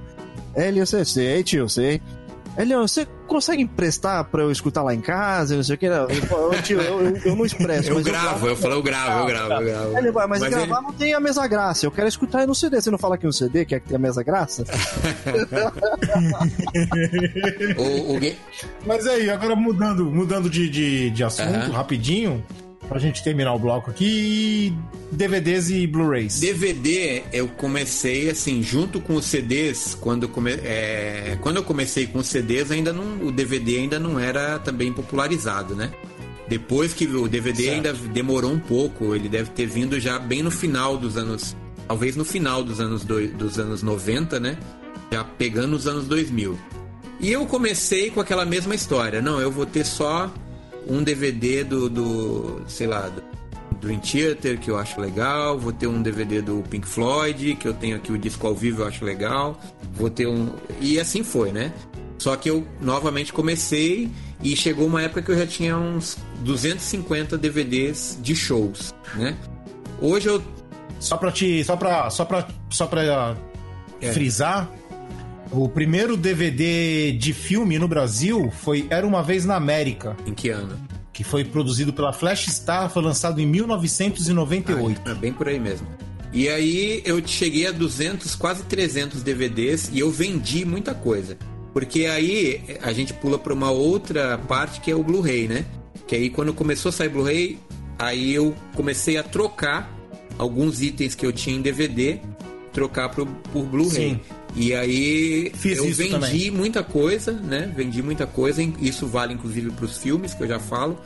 Ele, 0.56 0.80
eu 0.80 0.86
sei, 0.86 1.04
sei, 1.04 1.42
tio, 1.42 1.68
sei. 1.68 2.00
Ele, 2.56 2.74
você 2.76 3.06
consegue 3.28 3.62
emprestar 3.62 4.24
pra 4.24 4.42
eu 4.42 4.50
escutar 4.50 4.82
lá 4.82 4.94
em 4.94 5.00
casa? 5.00 5.54
Não 5.54 5.62
sei 5.62 5.74
o 5.76 5.78
que. 5.78 5.88
Não. 5.88 6.08
Eu, 6.08 6.48
"Ô, 6.48 6.62
tio, 6.62 6.80
eu, 6.80 7.00
eu, 7.00 7.16
eu 7.24 7.36
não 7.36 7.44
expresso. 7.44 7.90
Eu 7.90 8.02
gravo, 8.02 8.48
eu 8.48 8.56
falo, 8.56 8.74
eu 8.74 8.82
gravo, 8.82 9.20
eu 9.20 9.26
gravo, 9.26 9.52
eu 9.52 9.64
gravo. 9.64 9.98
Ele 9.98 10.10
mas, 10.10 10.28
Mas 10.40 10.50
gravar 10.50 10.80
não 10.82 10.92
tem 10.92 11.14
a 11.14 11.20
mesma 11.20 11.46
graça. 11.46 11.86
Eu 11.86 11.90
quero 11.90 12.08
escutar 12.08 12.46
no 12.46 12.54
CD. 12.54 12.80
Você 12.80 12.90
não 12.90 12.98
fala 12.98 13.16
que 13.16 13.26
no 13.26 13.32
CD 13.32 13.64
quer 13.64 13.80
que 13.80 13.88
tenha 13.88 13.98
a 13.98 14.02
mesma 14.02 14.22
graça? 14.22 14.64
O, 17.76 18.16
o, 18.16 18.20
Mas 18.86 19.06
aí, 19.06 19.30
agora 19.30 19.54
mudando, 19.54 20.04
mudando 20.06 20.48
de, 20.50 20.68
de, 20.68 21.10
de 21.10 21.24
assunto, 21.24 21.70
rapidinho, 21.70 22.44
pra 22.86 22.98
gente 22.98 23.22
terminar 23.22 23.54
o 23.54 23.58
bloco 23.58 23.90
aqui, 23.90 24.72
DVDs 25.12 25.70
e 25.70 25.86
Blu-rays. 25.86 26.40
DVD 26.40 27.22
eu 27.32 27.48
comecei 27.48 28.30
assim 28.30 28.62
junto 28.62 29.00
com 29.00 29.14
os 29.14 29.24
CDs 29.26 29.94
quando 30.00 30.24
eu 30.24 30.28
come, 30.28 30.52
é, 30.52 31.36
quando 31.40 31.56
eu 31.56 31.64
comecei 31.64 32.06
com 32.06 32.18
os 32.18 32.26
CDs 32.28 32.70
ainda 32.70 32.92
não 32.92 33.26
o 33.26 33.32
DVD 33.32 33.78
ainda 33.78 33.98
não 33.98 34.18
era 34.18 34.58
também 34.58 34.92
popularizado 34.92 35.74
né 35.74 35.90
depois 36.48 36.94
que 36.94 37.06
o 37.06 37.28
DVD 37.28 37.64
Certo. 37.64 37.74
ainda 37.74 37.92
demorou 37.92 38.50
um 38.52 38.58
pouco 38.58 39.14
ele 39.14 39.28
deve 39.28 39.50
ter 39.50 39.66
vindo 39.66 39.98
já 40.00 40.18
bem 40.18 40.42
no 40.42 40.50
final 40.50 40.96
dos 40.96 41.16
anos 41.18 41.54
talvez 41.86 42.16
no 42.16 42.24
final 42.24 42.62
dos 42.64 42.80
anos 42.80 43.04
doi- 43.04 43.28
dos 43.28 43.58
anos 43.58 43.82
90 43.82 44.38
né 44.40 44.56
já 45.12 45.24
pegando 45.24 45.74
os 45.76 45.86
anos 45.86 46.06
2000 46.06 46.58
e 47.20 47.30
eu 47.32 47.44
comecei 47.46 48.10
com 48.10 48.20
aquela 48.20 48.44
mesma 48.46 48.74
história 48.74 49.20
não 49.20 49.40
eu 49.40 49.50
vou 49.50 49.66
ter 49.66 49.84
só 49.84 50.32
um 50.88 51.02
DVD 51.02 51.62
do, 51.64 51.88
do 51.88 52.62
sei 52.66 52.86
lá 52.86 53.08
do 53.08 53.22
Dream 53.80 54.00
Theater, 54.00 54.58
que 54.58 54.70
eu 54.70 54.76
acho 54.78 55.00
legal. 55.00 55.58
Vou 55.58 55.72
ter 55.72 55.86
um 55.86 56.02
DVD 56.02 56.40
do 56.42 56.62
Pink 56.68 56.86
Floyd, 56.86 57.54
que 57.56 57.68
eu 57.68 57.74
tenho 57.74 57.96
aqui 57.96 58.10
o 58.12 58.18
disco 58.18 58.46
ao 58.46 58.54
vivo, 58.54 58.82
eu 58.82 58.88
acho 58.88 59.04
legal. 59.04 59.60
Vou 59.94 60.10
ter 60.10 60.26
um. 60.26 60.50
E 60.80 60.98
assim 60.98 61.22
foi, 61.22 61.52
né? 61.52 61.72
Só 62.18 62.34
que 62.34 62.50
eu 62.50 62.66
novamente 62.80 63.32
comecei 63.32 64.10
e 64.42 64.56
chegou 64.56 64.86
uma 64.88 65.02
época 65.02 65.22
que 65.22 65.30
eu 65.30 65.38
já 65.38 65.46
tinha 65.46 65.76
uns 65.76 66.16
250 66.40 67.38
DVDs 67.38 68.18
de 68.20 68.34
shows, 68.34 68.92
né? 69.14 69.36
Hoje 70.00 70.28
eu. 70.28 70.42
Só 70.98 71.16
pra 71.16 71.30
te. 71.30 71.62
Só 71.62 71.76
pra. 71.76 72.10
Só 72.10 72.24
pra, 72.24 72.48
só 72.70 72.86
pra 72.86 73.36
É. 74.00 74.12
frisar. 74.12 74.68
O 75.50 75.68
primeiro 75.68 76.16
DVD 76.16 77.12
de 77.12 77.32
filme 77.32 77.78
no 77.78 77.88
Brasil 77.88 78.50
foi 78.50 78.86
Era 78.90 79.06
Uma 79.06 79.22
Vez 79.22 79.44
na 79.44 79.56
América, 79.56 80.16
Em 80.26 80.34
que 80.34 80.50
ano? 80.50 80.78
que 81.12 81.24
foi 81.24 81.44
produzido 81.44 81.92
pela 81.92 82.12
Flash 82.12 82.46
Star, 82.46 82.88
foi 82.90 83.02
lançado 83.02 83.40
em 83.40 83.46
1998. 83.46 85.00
É 85.10 85.14
bem 85.14 85.32
por 85.32 85.48
aí 85.48 85.58
mesmo. 85.58 85.86
E 86.32 86.48
aí 86.48 87.02
eu 87.04 87.20
cheguei 87.26 87.66
a 87.66 87.72
200, 87.72 88.34
quase 88.36 88.62
300 88.64 89.22
DVDs 89.22 89.90
e 89.92 89.98
eu 89.98 90.10
vendi 90.10 90.64
muita 90.64 90.94
coisa. 90.94 91.36
Porque 91.72 92.04
aí 92.06 92.62
a 92.82 92.92
gente 92.92 93.12
pula 93.14 93.38
para 93.38 93.52
uma 93.52 93.70
outra 93.70 94.38
parte 94.38 94.80
que 94.80 94.90
é 94.90 94.94
o 94.94 95.02
Blu-ray, 95.02 95.48
né? 95.48 95.64
Que 96.06 96.14
aí 96.14 96.30
quando 96.30 96.52
começou 96.52 96.90
a 96.90 96.92
sair 96.92 97.08
Blu-ray, 97.08 97.58
aí 97.98 98.32
eu 98.32 98.54
comecei 98.76 99.16
a 99.16 99.22
trocar 99.22 99.92
alguns 100.36 100.82
itens 100.82 101.14
que 101.14 101.26
eu 101.26 101.32
tinha 101.32 101.56
em 101.56 101.62
DVD, 101.62 102.18
trocar 102.72 103.08
pro, 103.08 103.26
por 103.26 103.64
Blu-ray. 103.64 104.20
E 104.58 104.74
aí 104.74 105.52
Fiz 105.54 105.78
eu 105.78 105.84
vendi 105.84 106.10
também. 106.10 106.50
muita 106.50 106.82
coisa, 106.82 107.30
né? 107.32 107.72
Vendi 107.76 108.02
muita 108.02 108.26
coisa. 108.26 108.60
Isso 108.80 109.06
vale 109.06 109.32
inclusive 109.32 109.70
para 109.70 109.84
os 109.84 109.98
filmes 109.98 110.34
que 110.34 110.42
eu 110.42 110.48
já 110.48 110.58
falo. 110.58 111.00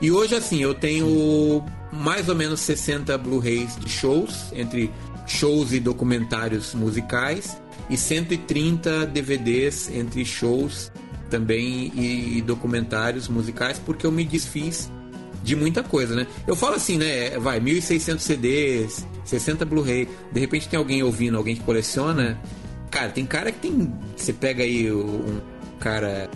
E 0.00 0.10
hoje 0.10 0.34
assim, 0.34 0.62
eu 0.62 0.74
tenho 0.74 1.62
mais 1.92 2.30
ou 2.30 2.34
menos 2.34 2.60
60 2.60 3.18
Blu-rays 3.18 3.76
de 3.76 3.90
shows, 3.90 4.46
entre 4.54 4.90
shows 5.26 5.72
e 5.72 5.80
documentários 5.80 6.72
musicais, 6.74 7.60
e 7.90 7.96
130 7.96 9.06
DVDs 9.06 9.90
entre 9.90 10.24
shows 10.24 10.90
também 11.28 11.92
e, 11.94 12.38
e 12.38 12.42
documentários 12.42 13.28
musicais, 13.28 13.78
porque 13.78 14.06
eu 14.06 14.12
me 14.12 14.24
desfiz 14.24 14.90
de 15.42 15.54
muita 15.54 15.82
coisa, 15.82 16.14
né? 16.14 16.26
Eu 16.46 16.56
falo 16.56 16.74
assim, 16.76 16.96
né? 16.96 17.38
Vai, 17.38 17.60
1.600 17.60 18.18
CDs, 18.18 19.06
60 19.24 19.64
Blu-ray. 19.64 20.08
De 20.32 20.40
repente 20.40 20.68
tem 20.68 20.78
alguém 20.78 21.02
ouvindo, 21.02 21.36
alguém 21.36 21.54
que 21.54 21.62
coleciona. 21.62 22.40
Cara, 22.90 23.10
tem 23.10 23.24
cara 23.26 23.52
que 23.52 23.58
tem. 23.60 23.92
Você 24.16 24.32
pega 24.32 24.62
aí 24.62 24.90
um 24.92 25.40
cara 25.78 26.28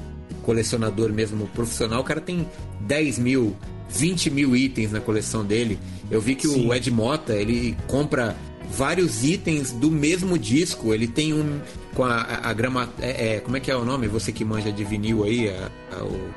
colecionador 0.42 1.12
mesmo, 1.12 1.46
profissional, 1.48 2.00
o 2.00 2.04
cara 2.04 2.20
tem 2.20 2.46
10 2.80 3.18
mil, 3.18 3.56
20 3.88 4.30
mil 4.30 4.56
itens 4.56 4.90
na 4.92 5.00
coleção 5.00 5.44
dele. 5.44 5.78
Eu 6.10 6.20
vi 6.20 6.34
que 6.34 6.46
o 6.48 6.74
Ed 6.74 6.90
Mota, 6.90 7.34
ele 7.34 7.76
compra 7.86 8.36
vários 8.70 9.24
itens 9.24 9.70
do 9.72 9.90
mesmo 9.90 10.36
disco. 10.38 10.92
Ele 10.92 11.06
tem 11.06 11.32
um 11.32 11.60
com 11.94 12.04
a, 12.04 12.16
a, 12.22 12.50
a 12.50 12.52
grama. 12.52 12.88
É, 13.00 13.34
é, 13.36 13.40
como 13.40 13.56
é 13.56 13.60
que 13.60 13.70
é 13.70 13.76
o 13.76 13.84
nome? 13.84 14.08
Você 14.08 14.32
que 14.32 14.44
manja 14.44 14.70
de 14.72 14.84
vinil 14.84 15.24
aí, 15.24 15.48
a- 15.48 15.70
a- 15.96 16.04
o 16.04 16.30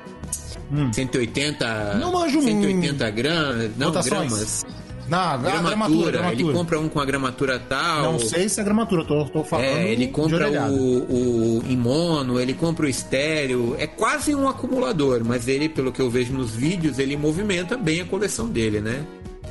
180. 0.93 1.95
Não 1.99 2.11
manjo 2.11 2.39
um- 2.39 2.43
180 2.43 3.09
gramas. 3.11 3.71
Não, 3.77 3.87
Rotações. 3.87 4.11
gramas. 4.31 4.65
Na, 5.07 5.37
na 5.37 5.37
Gramatura. 5.37 5.61
gramatura, 5.69 6.07
Ele 6.09 6.17
gramatura. 6.17 6.53
compra 6.53 6.79
um 6.79 6.89
com 6.89 6.99
a 6.99 7.05
gramatura 7.05 7.59
tal. 7.59 8.13
Não 8.13 8.19
sei 8.19 8.49
se 8.49 8.59
é 8.59 8.63
gramatura, 8.63 9.05
tô, 9.05 9.25
tô 9.25 9.43
falando. 9.43 9.65
É, 9.65 9.91
ele 9.91 10.07
compra 10.07 10.49
o, 10.71 11.59
o 11.59 11.63
em 11.69 11.77
mono, 11.77 12.39
ele 12.39 12.53
compra 12.53 12.85
o 12.85 12.89
estéreo. 12.89 13.75
É 13.77 13.85
quase 13.85 14.33
um 14.33 14.47
acumulador, 14.49 15.21
mas 15.23 15.47
ele, 15.47 15.69
pelo 15.69 15.91
que 15.91 16.01
eu 16.01 16.09
vejo 16.09 16.33
nos 16.33 16.55
vídeos, 16.55 16.97
ele 16.97 17.15
movimenta 17.15 17.77
bem 17.77 18.01
a 18.01 18.05
coleção 18.05 18.47
dele, 18.47 18.81
né? 18.81 19.03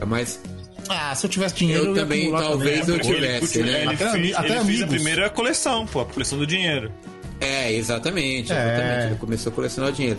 Mas 0.07 0.41
Ah, 0.89 1.15
se 1.15 1.25
eu 1.27 1.31
tivesse 1.31 1.55
dinheiro, 1.55 1.85
Eu 1.85 1.95
ia 1.97 2.03
também, 2.03 2.31
talvez 2.33 2.81
também. 2.81 2.97
eu 2.97 3.01
Pô, 3.05 3.09
ele 3.11 3.15
tivesse, 3.17 3.41
curte- 3.41 3.63
né? 3.63 3.81
Ele, 3.83 3.95
Até 3.95 4.11
fez, 4.11 4.35
até 4.37 4.57
ele 4.57 4.65
fez 4.65 4.83
a 4.83 4.87
primeira 4.89 5.31
coleção, 5.31 5.87
pô, 5.87 6.01
a 6.01 6.05
coleção 6.07 6.37
do 6.39 6.47
dinheiro. 6.47 6.91
é, 7.41 7.73
exatamente, 7.73 8.53
É. 8.53 8.57
exatamente. 8.75 9.07
Ele 9.07 9.15
começou 9.17 9.53
a 9.53 9.55
colecionar 9.55 9.93
dinheiro. 9.93 10.19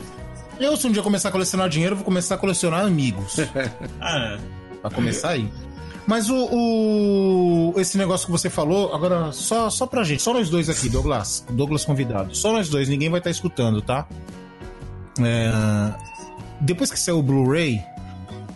Eu, 0.60 0.78
se 0.78 0.88
um 0.88 0.92
dia 0.94 1.04
começar 1.04 1.28
a 1.28 1.32
colecionar 1.34 1.68
dinheiro, 1.68 1.92
eu 1.94 1.98
vou 1.98 2.06
começar 2.06 2.36
a 2.36 2.38
colecionar 2.38 2.86
amigos. 2.86 3.36
Ah, 4.00 4.38
pra 4.90 4.96
começar 4.96 5.30
aí. 5.30 5.50
Mas 6.08 6.30
o, 6.30 6.36
o- 6.36 7.74
Esse 7.80 7.98
negócio 7.98 8.26
que 8.28 8.32
você 8.32 8.50
falou, 8.50 8.94
agora 8.94 9.32
só, 9.32 9.70
só 9.70 9.88
pra 9.88 10.04
gente, 10.04 10.22
só 10.22 10.34
nós 10.34 10.50
dois 10.50 10.70
aqui, 10.70 10.88
Douglas. 10.90 11.44
Douglas 11.50 11.84
convidado. 11.84 12.36
Só 12.36 12.52
nós 12.54 12.70
dois, 12.70 12.88
ninguém 12.88 13.10
vai 13.10 13.20
estar 13.20 13.30
escutando, 13.32 13.82
tá? 13.82 14.08
É, 15.20 15.52
Depois 16.62 16.92
que 16.92 17.00
saiu 17.00 17.20
o 17.20 17.24
Blu-ray, 17.24 17.82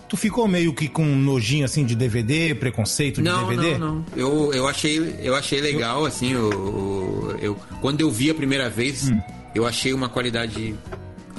tu 0.07 0.15
ficou 0.18 0.47
meio 0.47 0.73
que 0.73 0.88
com 0.88 1.03
um 1.03 1.15
nojinho 1.15 1.65
assim 1.65 1.85
de 1.85 1.95
DVD, 1.95 2.53
preconceito 2.56 3.15
de 3.18 3.23
Não, 3.23 3.47
DVD? 3.47 3.77
não, 3.77 3.95
não. 3.95 4.06
Eu, 4.15 4.53
eu 4.53 4.68
achei, 4.68 5.15
eu 5.22 5.35
achei 5.35 5.60
legal, 5.61 6.06
assim, 6.06 6.35
o- 6.35 7.35
eu, 7.41 7.56
quando 7.81 8.01
eu 8.01 8.11
vi 8.11 8.30
a 8.30 8.35
primeira 8.35 8.69
vez, 8.69 9.10
Hum. 9.10 9.19
eu 9.56 9.65
achei 9.65 9.93
uma 9.93 10.07
qualidade 10.10 10.76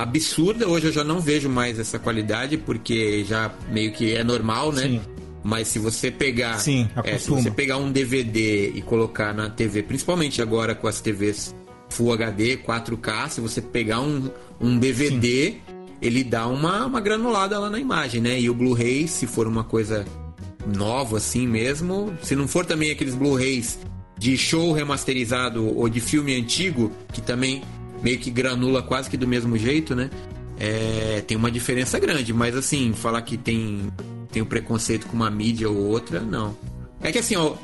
absurda. 0.02 0.68
Hoje 0.68 0.88
eu 0.88 0.92
já 0.92 1.04
não 1.04 1.20
vejo 1.20 1.48
mais 1.48 1.78
essa 1.78 1.98
qualidade, 1.98 2.56
porque 2.56 3.24
já 3.24 3.52
meio 3.70 3.92
que 3.92 4.14
é 4.14 4.24
normal, 4.24 4.72
né? 4.72 4.82
Sim. 4.82 5.00
Mas 5.42 5.68
se 5.68 5.78
você 5.78 6.10
pegar. 6.10 6.58
Sim, 6.58 6.88
é, 7.04 7.18
se 7.18 7.30
você 7.30 7.50
pegar 7.50 7.78
um 7.78 7.90
DVD 7.90 8.70
e 8.70 8.82
colocar 8.82 9.32
na 9.32 9.48
TV, 9.48 9.82
principalmente 9.82 10.42
agora 10.42 10.74
com 10.74 10.86
as 10.86 11.00
TVs 11.00 11.54
Full 11.88 12.12
HD, 12.12 12.58
4K, 12.58 13.28
se 13.30 13.40
você 13.40 13.60
pegar 13.60 14.00
um, 14.00 14.30
um 14.60 14.78
DVD, 14.78 15.54
ele 16.00 16.22
dá 16.22 16.46
uma, 16.46 16.86
uma 16.86 17.00
granulada 17.00 17.58
lá 17.58 17.70
na 17.70 17.78
imagem, 17.78 18.20
né? 18.20 18.38
E 18.40 18.50
o 18.50 18.54
Blu-ray, 18.54 19.08
se 19.08 19.26
for 19.26 19.46
uma 19.46 19.64
coisa 19.64 20.04
nova 20.76 21.16
assim 21.16 21.46
mesmo, 21.46 22.12
se 22.22 22.36
não 22.36 22.46
for 22.46 22.66
também 22.66 22.90
aqueles 22.90 23.14
Blu-rays 23.14 23.78
de 24.18 24.36
show 24.36 24.72
remasterizado 24.72 25.74
ou 25.76 25.88
de 25.88 26.00
filme 26.00 26.36
antigo, 26.36 26.92
que 27.12 27.22
também 27.22 27.62
meio 28.02 28.18
que 28.18 28.30
granula 28.30 28.82
quase 28.82 29.08
que 29.10 29.16
do 29.16 29.26
mesmo 29.28 29.56
jeito, 29.58 29.94
né? 29.94 30.10
É, 30.58 31.22
tem 31.26 31.36
uma 31.36 31.50
diferença 31.50 31.98
grande, 31.98 32.32
mas 32.34 32.54
assim, 32.56 32.92
falar 32.92 33.22
que 33.22 33.36
tem, 33.38 33.90
tem 34.30 34.42
um 34.42 34.46
preconceito 34.46 35.06
com 35.06 35.14
uma 35.16 35.30
mídia 35.30 35.68
ou 35.70 35.76
outra, 35.76 36.20
não. 36.20 36.56
É 37.00 37.10
que 37.10 37.18
assim, 37.18 37.34
ó, 37.36 37.54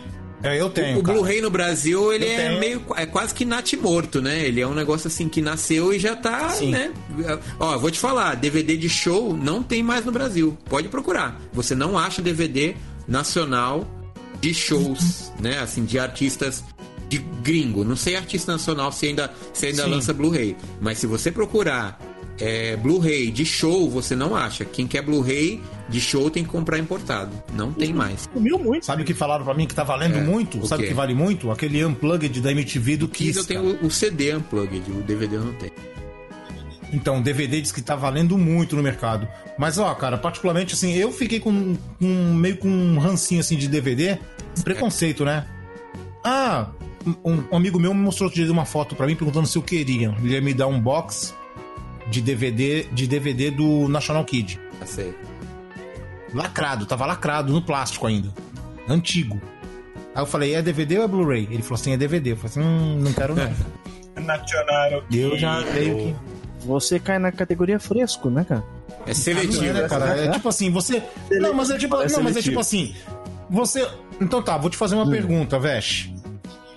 É, 0.42 0.58
eu 0.58 0.70
tenho. 0.70 0.98
o 0.98 1.02
cara. 1.02 1.18
Blu-ray 1.18 1.42
no 1.42 1.50
Brasil, 1.50 2.10
ele 2.12 2.24
Eu 2.24 2.30
é 2.30 2.36
tenho. 2.48 2.58
meio. 2.60 2.82
É 2.96 3.04
quase 3.04 3.34
que 3.34 3.44
natimorto, 3.44 4.22
né? 4.22 4.46
Ele 4.46 4.62
é 4.62 4.66
um 4.66 4.72
negócio 4.74 5.08
assim 5.08 5.28
que 5.28 5.42
nasceu 5.42 5.92
e 5.92 5.98
já 5.98 6.16
tá, 6.16 6.48
Sim. 6.48 6.70
né? 6.70 6.90
Ó, 7.60 7.76
vou 7.78 7.90
te 7.90 7.98
falar, 7.98 8.34
DVD 8.34 8.76
de 8.78 8.88
show 8.88 9.36
não 9.36 9.62
tem 9.62 9.82
mais 9.82 10.04
no 10.06 10.12
Brasil. 10.12 10.56
Pode 10.70 10.88
procurar. 10.88 11.38
Você 11.52 11.74
não 11.74 11.98
acha 11.98 12.22
DVD 12.22 12.74
nacional 13.06 13.86
de 14.40 14.52
shows, 14.54 15.32
né? 15.40 15.58
Assim, 15.60 15.84
de 15.84 15.98
artistas 15.98 16.62
de 17.08 17.18
gringo. 17.42 17.84
Não 17.84 17.96
sei 17.96 18.16
artista 18.16 18.52
nacional 18.52 18.90
se 18.92 19.06
ainda, 19.06 19.32
se 19.52 19.66
ainda 19.66 19.84
Sim. 19.84 19.90
lança 19.90 20.12
Blu-ray. 20.12 20.56
Mas 20.80 20.98
se 20.98 21.06
você 21.06 21.30
procurar 21.30 22.00
é, 22.38 22.76
Blu-ray 22.76 23.30
de 23.30 23.44
show, 23.44 23.88
você 23.88 24.14
não 24.16 24.34
acha. 24.36 24.64
Quem 24.64 24.86
quer 24.86 25.02
Blu-ray 25.02 25.60
de 25.88 26.00
show 26.00 26.28
tem 26.30 26.42
que 26.44 26.50
comprar 26.50 26.78
importado. 26.78 27.30
Não 27.54 27.72
tem 27.72 27.92
mais. 27.92 28.28
Sumiu 28.32 28.58
muito. 28.58 28.84
Sabe 28.84 29.02
o 29.02 29.04
que 29.06 29.14
falaram 29.14 29.44
pra 29.44 29.54
mim 29.54 29.66
que 29.66 29.74
tá 29.74 29.84
valendo 29.84 30.18
É, 30.18 30.20
muito? 30.20 30.58
o 30.58 30.66
Sabe 30.66 30.84
o 30.84 30.88
que 30.88 30.94
vale 30.94 31.14
muito? 31.14 31.50
Aquele 31.50 31.84
Unplugged 31.84 32.40
da 32.40 32.50
MTV 32.52 32.96
do 32.96 33.08
Kiss 33.08 33.32
Kiss. 33.34 33.38
eu 33.38 33.44
tenho 33.46 33.82
o, 33.82 33.86
o 33.86 33.90
CD 33.90 34.34
Unplugged, 34.34 34.90
o 34.90 35.02
DVD 35.02 35.36
eu 35.36 35.44
não 35.44 35.52
tenho. 35.54 35.72
Então, 36.92 37.20
DVD 37.20 37.60
diz 37.60 37.72
que 37.72 37.82
tá 37.82 37.96
valendo 37.96 38.38
muito 38.38 38.76
no 38.76 38.82
mercado. 38.82 39.26
Mas, 39.58 39.76
ó, 39.76 39.92
cara, 39.94 40.16
particularmente, 40.16 40.74
assim, 40.74 40.94
eu 40.94 41.10
fiquei 41.10 41.40
com, 41.40 41.76
com 41.98 42.06
meio 42.34 42.56
com 42.58 42.68
um 42.68 42.98
rancinho, 42.98 43.40
assim, 43.40 43.56
de 43.56 43.66
DVD. 43.66 44.18
Preconceito, 44.62 45.24
né? 45.24 45.46
Ah, 46.22 46.68
um, 47.24 47.44
um 47.52 47.56
amigo 47.56 47.78
meu 47.78 47.94
me 47.94 48.00
mostrou 48.00 48.26
outro 48.28 48.42
dia 48.42 48.52
uma 48.52 48.64
foto 48.64 48.94
pra 48.94 49.06
mim 49.06 49.14
perguntando 49.16 49.46
se 49.46 49.56
eu 49.56 49.62
queria. 49.62 50.14
Ele 50.22 50.34
ia 50.34 50.40
me 50.40 50.52
dar 50.54 50.66
um 50.66 50.80
box 50.80 51.34
de 52.08 52.20
DVD, 52.20 52.84
de 52.92 53.06
DVD 53.06 53.50
do 53.50 53.88
National 53.88 54.24
Kid. 54.24 54.58
Já 54.80 54.86
sei. 54.86 55.14
Lacrado, 56.34 56.86
tava 56.86 57.06
lacrado 57.06 57.52
no 57.52 57.62
plástico 57.62 58.06
ainda. 58.06 58.28
Antigo. 58.88 59.40
Aí 60.14 60.22
eu 60.22 60.26
falei, 60.26 60.54
é 60.54 60.62
DVD 60.62 60.98
ou 60.98 61.04
é 61.04 61.08
Blu-ray? 61.08 61.48
Ele 61.50 61.62
falou 61.62 61.74
assim, 61.80 61.92
é 61.92 61.96
DVD. 61.96 62.32
Eu 62.32 62.36
falei 62.36 62.50
assim, 62.50 62.60
hum, 62.62 62.98
não 63.00 63.12
quero 63.12 63.34
não. 63.34 63.52
Nacional. 64.24 65.02
Eu 65.12 65.36
já 65.38 65.60
meio 65.60 65.96
que... 65.98 66.16
Você 66.66 66.98
cai 66.98 67.18
na 67.18 67.30
categoria 67.30 67.78
fresco, 67.78 68.28
né, 68.30 68.44
cara? 68.44 68.64
É 69.06 69.10
Ah, 69.12 69.14
seletivo. 69.14 69.62
não 69.62 69.70
é, 69.70 69.72
né, 69.82 69.88
cara? 69.88 70.16
É 70.24 70.30
tipo 70.32 70.48
assim, 70.48 70.70
você. 70.70 71.02
Não, 71.30 71.52
mas 71.54 71.70
é 71.70 71.78
tipo, 71.78 71.94
É 71.94 72.08
não, 72.08 72.22
mas 72.22 72.36
é 72.36 72.40
seletivo. 72.40 72.42
tipo 72.42 72.60
assim. 72.60 72.94
Você. 73.48 73.88
Então 74.20 74.42
tá, 74.42 74.56
vou 74.56 74.68
te 74.68 74.76
fazer 74.76 74.96
uma 74.96 75.08
pergunta, 75.08 75.58
Vesh. 75.60 76.10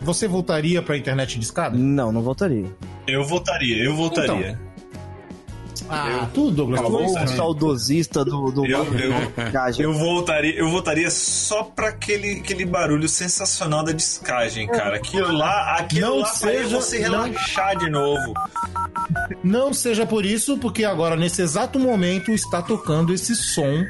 Você 0.02 0.28
voltaria 0.28 0.82
pra 0.82 0.98
internet 0.98 1.38
de 1.38 1.46
escada? 1.46 1.78
Não, 1.78 2.12
não 2.12 2.22
voltaria. 2.22 2.66
Eu 3.08 3.24
votaria, 3.26 3.84
eu 3.84 3.96
votaria. 3.96 4.60
Ah, 5.92 6.28
tudo, 6.34 6.68
Douglas. 6.68 6.82
Tu- 6.82 7.24
O 7.24 7.28
saudosista 7.36 8.24
do, 8.24 8.52
do 8.52 8.66
Eu, 8.66 8.84
eu, 8.94 9.52
Gaja. 9.52 9.82
eu 9.82 9.92
voltaria, 9.94 10.54
eu 10.56 10.70
votaria 10.70 11.10
só 11.10 11.64
pra 11.64 11.88
aquele, 11.90 12.40
aquele 12.40 12.66
barulho 12.66 13.08
sensacional 13.10 13.84
da 13.84 13.92
discagem, 13.92 14.68
cara. 14.68 14.98
Aquilo 14.98 15.32
lá, 15.32 15.78
aquilo 15.80 16.08
Não 16.08 16.18
lá 16.20 16.26
seja- 16.28 16.76
você 16.80 17.00
não- 17.10 17.24
relaxar 17.24 17.78
de 17.78 17.90
novo. 17.90 18.34
Não 19.44 19.74
seja 19.74 20.06
por 20.06 20.26
isso, 20.26 20.58
porque 20.58 20.84
agora, 20.86 21.16
nesse 21.16 21.42
exato 21.42 21.80
momento, 21.80 22.32
está 22.32 22.62
tocando 22.62 23.14
esse 23.14 23.34
som 23.36 23.84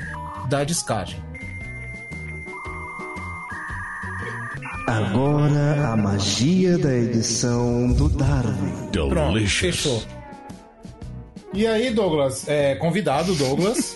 da 0.47 0.63
descagem. 0.63 1.21
Agora 4.89 5.89
a 5.93 5.95
magia 5.97 6.77
da 6.77 6.93
edição 6.93 7.91
do 7.93 8.09
Darwin. 8.09 8.89
Pronto, 8.91 9.47
fechou. 9.47 10.01
E 11.53 11.65
aí, 11.65 11.91
Douglas, 11.93 12.47
é, 12.47 12.75
convidado, 12.75 13.33
Douglas. 13.35 13.95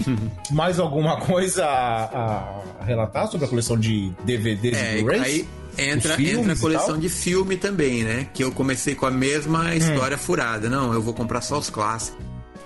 Mais 0.52 0.78
alguma 0.78 1.18
coisa 1.20 1.64
a, 1.64 2.60
a 2.80 2.84
relatar 2.84 3.26
sobre 3.30 3.46
a 3.46 3.48
coleção 3.48 3.78
de 3.78 4.12
DVDs 4.24 4.76
É, 4.76 4.98
e 4.98 5.02
Blu-rays? 5.02 5.22
aí 5.22 5.48
entra, 5.78 6.20
entra 6.22 6.52
a 6.52 6.56
coleção 6.58 6.98
de 6.98 7.08
filme 7.08 7.56
também, 7.56 8.02
né? 8.04 8.26
Que 8.34 8.44
eu 8.44 8.52
comecei 8.52 8.94
com 8.94 9.06
a 9.06 9.10
Hum. 9.10 9.14
mesma 9.14 9.74
história 9.74 10.18
furada. 10.18 10.68
Não, 10.68 10.92
eu 10.92 11.00
vou 11.02 11.14
comprar 11.14 11.40
só 11.40 11.58
os 11.58 11.70
clássicos. 11.70 12.18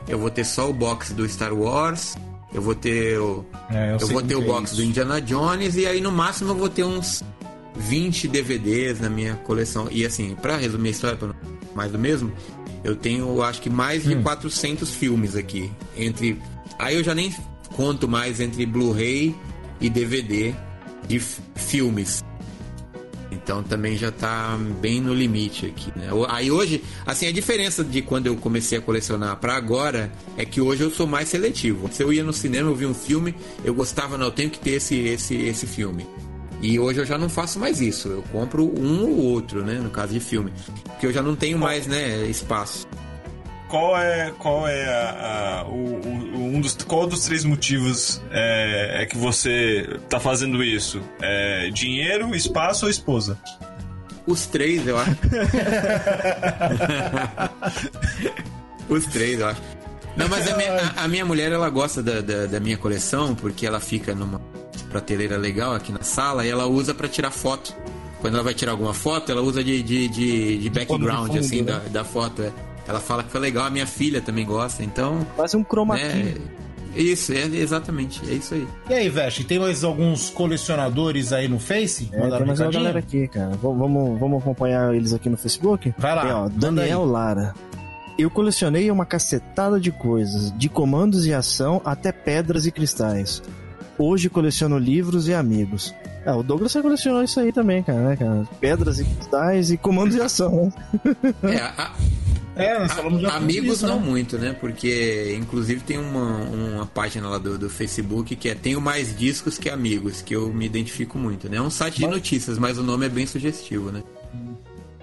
Eu 0.09 0.19
vou 0.19 0.31
ter 0.31 0.45
só 0.45 0.69
o 0.69 0.73
box 0.73 1.13
do 1.13 1.29
Star 1.29 1.53
Wars. 1.55 2.17
Eu 2.53 2.61
vou 2.63 2.75
ter 2.75 3.19
o. 3.19 3.45
É, 3.71 3.93
eu 3.93 3.99
eu 3.99 4.07
vou 4.09 4.23
ter 4.23 4.35
o 4.37 4.43
é 4.43 4.45
box 4.45 4.71
isso. 4.73 4.77
do 4.77 4.85
Indiana 4.85 5.21
Jones. 5.21 5.77
E 5.77 5.87
aí 5.87 6.01
no 6.01 6.11
máximo 6.13 6.51
eu 6.51 6.57
vou 6.57 6.69
ter 6.69 6.85
uns 6.85 7.23
20 7.77 8.29
DVDs 8.29 9.01
na 9.01 9.11
minha 9.11 9.35
coleção. 9.37 9.89
E 9.91 10.05
assim, 10.05 10.35
pra 10.41 10.57
resumir 10.57 10.89
a 10.89 10.93
história, 10.93 11.17
pra 11.17 11.35
mais 11.75 11.91
do 11.93 11.99
mesmo, 11.99 12.33
eu 12.83 12.95
tenho 12.95 13.43
acho 13.43 13.61
que 13.61 13.71
mais 13.71 14.07
Hum. 14.07 14.11
de 14.17 14.23
400 14.23 14.91
filmes 14.91 15.35
aqui. 15.37 15.71
Entre. 15.97 16.41
Aí 16.79 16.95
eu 16.97 17.05
já 17.05 17.15
nem 17.15 17.35
conto 17.75 18.07
mais 18.09 18.41
entre 18.41 18.65
Blu-ray 18.67 19.35
e 19.81 19.89
DVD. 19.91 20.55
de 21.07 21.21
filmes. 21.55 22.25
Então 23.31 23.63
também 23.63 23.95
já 23.97 24.11
tá 24.11 24.57
bem 24.81 25.03
no 25.03 25.13
limite 25.13 25.67
aqui, 25.67 25.93
né? 25.95 26.09
Aí 26.31 26.51
hoje, 26.51 26.83
assim, 27.05 27.27
a 27.27 27.33
diferença 27.33 27.85
de 27.85 28.01
quando 28.01 28.27
eu 28.27 28.37
comecei 28.37 28.79
a 28.79 28.81
colecionar 28.81 29.37
pra 29.37 29.55
agora 29.55 30.11
é 30.39 30.47
que 30.47 30.61
hoje 30.63 30.83
eu 30.83 30.91
sou 30.91 31.07
mais 31.07 31.29
seletivo. 31.29 31.91
Se 31.93 32.03
eu 32.03 32.11
ia 32.11 32.25
no 32.25 32.33
cinema, 32.33 32.71
eu 32.71 32.75
vi 32.75 32.87
um 32.87 32.95
filme, 32.95 33.35
eu 33.63 33.75
gostava, 33.75 34.17
não, 34.17 34.27
eu 34.27 34.33
tenho 34.33 34.49
que 34.49 34.59
ter 34.59 34.71
esse, 34.77 34.97
esse, 34.97 35.35
esse 35.35 35.67
filme. 35.67 36.07
E 36.67 36.79
hoje 36.81 36.99
eu 37.01 37.05
já 37.05 37.19
não 37.19 37.29
faço 37.29 37.59
mais 37.59 37.79
isso. 37.81 38.09
Eu 38.09 38.23
compro 38.33 38.65
um 38.81 39.03
ou 39.03 39.19
outro, 39.33 39.63
né? 39.63 39.75
No 39.75 39.91
caso 39.91 40.15
de 40.15 40.21
filme. 40.21 40.51
Porque 40.85 41.07
eu 41.07 41.13
já 41.13 41.21
não 41.23 41.37
tenho 41.37 41.59
mais, 41.59 41.87
né, 41.87 42.25
espaço. 42.25 42.87
Qual 43.69 43.99
é, 43.99 44.33
qual 44.39 44.67
é 44.67 44.85
a, 44.87 45.61
a- 45.61 45.65
o, 45.69 45.75
o- 45.75 46.55
um 46.55 46.61
dos, 46.63 46.75
qual 46.87 47.07
dos 47.07 47.21
três 47.25 47.45
motivos 47.45 48.23
é, 48.31 49.03
é 49.03 49.07
que 49.07 49.17
você 49.19 49.99
tá 50.09 50.19
fazendo 50.19 50.65
isso? 50.65 51.03
É 51.21 51.69
dinheiro, 51.71 52.35
espaço 52.35 52.87
ou 52.87 52.91
esposa? 52.91 53.39
Os 54.27 54.47
três, 54.47 54.87
eu 54.87 54.97
acho. 54.97 55.17
Os 58.89 59.05
três, 59.07 59.41
eu 59.41 59.49
acho. 59.49 59.61
Não, 60.17 60.29
mas 60.29 60.49
a 60.51 60.57
minha, 60.57 60.73
a- 60.97 61.05
a 61.05 61.09
minha 61.09 61.25
mulher, 61.27 61.51
ela 61.53 61.69
gosta 61.69 62.03
da, 62.03 62.21
da, 62.21 62.47
da 62.47 62.61
minha 62.61 62.77
coleção, 62.79 63.35
porque 63.35 63.67
ela 63.67 63.81
fica 63.81 64.15
numa 64.15 64.41
prateleira 64.99 65.37
legal 65.37 65.75
aqui 65.75 65.91
na 65.91 66.03
sala 66.03 66.47
e 66.47 66.49
ela 66.51 66.67
usa 66.67 66.95
pra 66.95 67.09
tirar 67.09 67.33
foto. 67.33 67.75
Quando 68.21 68.35
ela 68.35 68.45
vai 68.45 68.55
tirar 68.55 68.71
alguma 68.73 68.95
foto, 68.95 69.31
ela 69.33 69.43
usa 69.43 69.63
de, 69.65 69.83
de, 69.83 70.07
de, 70.09 70.59
de 70.59 70.71
background, 70.71 71.27
fundo, 71.29 71.41
assim, 71.41 71.63
né? 71.63 71.73
da, 71.73 71.79
da 72.01 72.05
foto. 72.05 72.43
é. 72.43 72.53
Ela 72.87 73.01
fala 73.01 73.23
que 73.25 73.31
foi 73.31 73.41
legal, 73.41 73.65
a 73.65 73.71
minha 73.71 73.87
filha 73.87 74.21
também 74.21 74.47
gosta, 74.47 74.85
então. 74.85 75.27
Quase 75.35 75.57
um 75.57 75.65
chroma 75.65 75.97
né. 75.97 76.35
Isso, 76.95 77.33
é 77.33 77.43
exatamente, 77.47 78.21
é 78.31 78.35
isso 78.35 78.55
aí. 78.55 78.69
E 78.89 78.95
aí, 78.95 79.09
Veste, 79.09 79.43
tem 79.43 79.59
mais 79.59 79.83
alguns 79.83 80.31
colecionadores 80.31 81.33
aí 81.33 81.49
no 81.49 81.59
Face? 81.59 82.09
É, 82.13 82.21
tem 82.31 82.47
mais 82.47 82.61
uma 82.61 82.71
galera 82.71 82.99
aqui, 83.01 83.27
cara. 83.27 83.51
V- 83.51 83.59
Vamos, 83.63 84.21
vamos 84.21 84.41
acompanhar 84.41 84.95
eles 84.95 85.13
aqui 85.13 85.29
no 85.29 85.37
Facebook? 85.37 85.93
Vai 85.99 86.15
lá, 86.15 86.23
Tem, 86.23 86.33
ó, 86.33 86.49
Daniel 86.49 87.05
Lara. 87.05 87.53
Eu 88.17 88.31
colecionei 88.31 88.89
uma 88.93 89.05
cacetada 89.05 89.81
de 89.81 89.91
coisas, 89.91 90.57
de 90.57 90.69
comandos 90.69 91.27
e 91.27 91.35
ação 91.35 91.83
até 91.85 92.13
pedras 92.13 92.65
e 92.65 92.71
cristais. 92.71 93.43
Hoje 93.99 94.29
coleciono 94.29 94.77
livros 94.79 95.29
e 95.29 95.35
amigos. 95.35 95.95
É, 96.27 96.33
o 96.33 96.43
Douglas 96.43 96.73
já 96.73 96.83
colecionou 96.83 97.23
isso 97.23 97.39
aí 97.39 97.53
também, 97.53 97.83
cara, 97.83 98.01
né, 98.09 98.17
cara? 98.17 98.49
Pedras 98.61 98.99
e 98.99 99.05
cristais 99.05 99.71
e 99.71 99.77
comandos 99.77 100.17
e 100.17 100.21
ação. 100.21 100.73
É, 101.45 101.57
a- 101.59 101.93
É, 102.57 102.79
nós 102.79 102.93
falamos 102.93 103.21
sobre 103.21 103.37
Amigos 103.37 103.79
isso, 103.79 103.87
não 103.87 103.99
né? 104.01 104.07
muito, 104.07 104.39
né? 104.39 104.53
Porque, 104.59 105.37
inclusive, 105.39 105.81
tem 105.81 105.99
uma, 105.99 106.37
uma 106.39 106.87
página 106.87 107.29
lá 107.29 107.37
do, 107.39 107.59
do 107.59 107.69
Facebook 107.69 108.35
que 108.37 108.49
é 108.49 108.55
Tenho 108.55 108.81
Mais 108.81 109.17
Discos 109.17 109.59
Que 109.59 109.69
Amigos, 109.69 110.23
que 110.23 110.35
eu 110.37 110.53
me 110.53 110.65
identifico 110.65 111.19
muito, 111.19 111.49
né? 111.49 111.57
É 111.57 111.61
um 111.63 111.69
site 111.71 111.97
de 111.99 112.07
notícias, 112.07 112.57
mas 112.59 112.79
o 112.79 112.83
nome 112.85 113.07
é 113.07 113.09
bem 113.09 113.27
sugestivo, 113.27 113.91
né? 113.93 114.03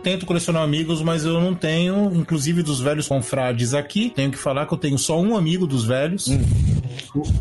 Tento 0.02 0.26
colecionar 0.26 0.64
amigos, 0.64 1.02
mas 1.04 1.26
eu 1.26 1.40
não 1.40 1.54
tenho, 1.54 2.12
inclusive 2.16 2.64
dos 2.64 2.80
velhos 2.80 3.08
confrades 3.08 3.74
aqui. 3.76 4.12
Tenho 4.16 4.32
que 4.32 4.38
falar 4.38 4.66
que 4.66 4.74
eu 4.74 4.78
tenho 4.78 4.98
só 4.98 5.22
um 5.22 5.38
amigo 5.38 5.68
dos 5.68 5.86
velhos. 5.86 6.28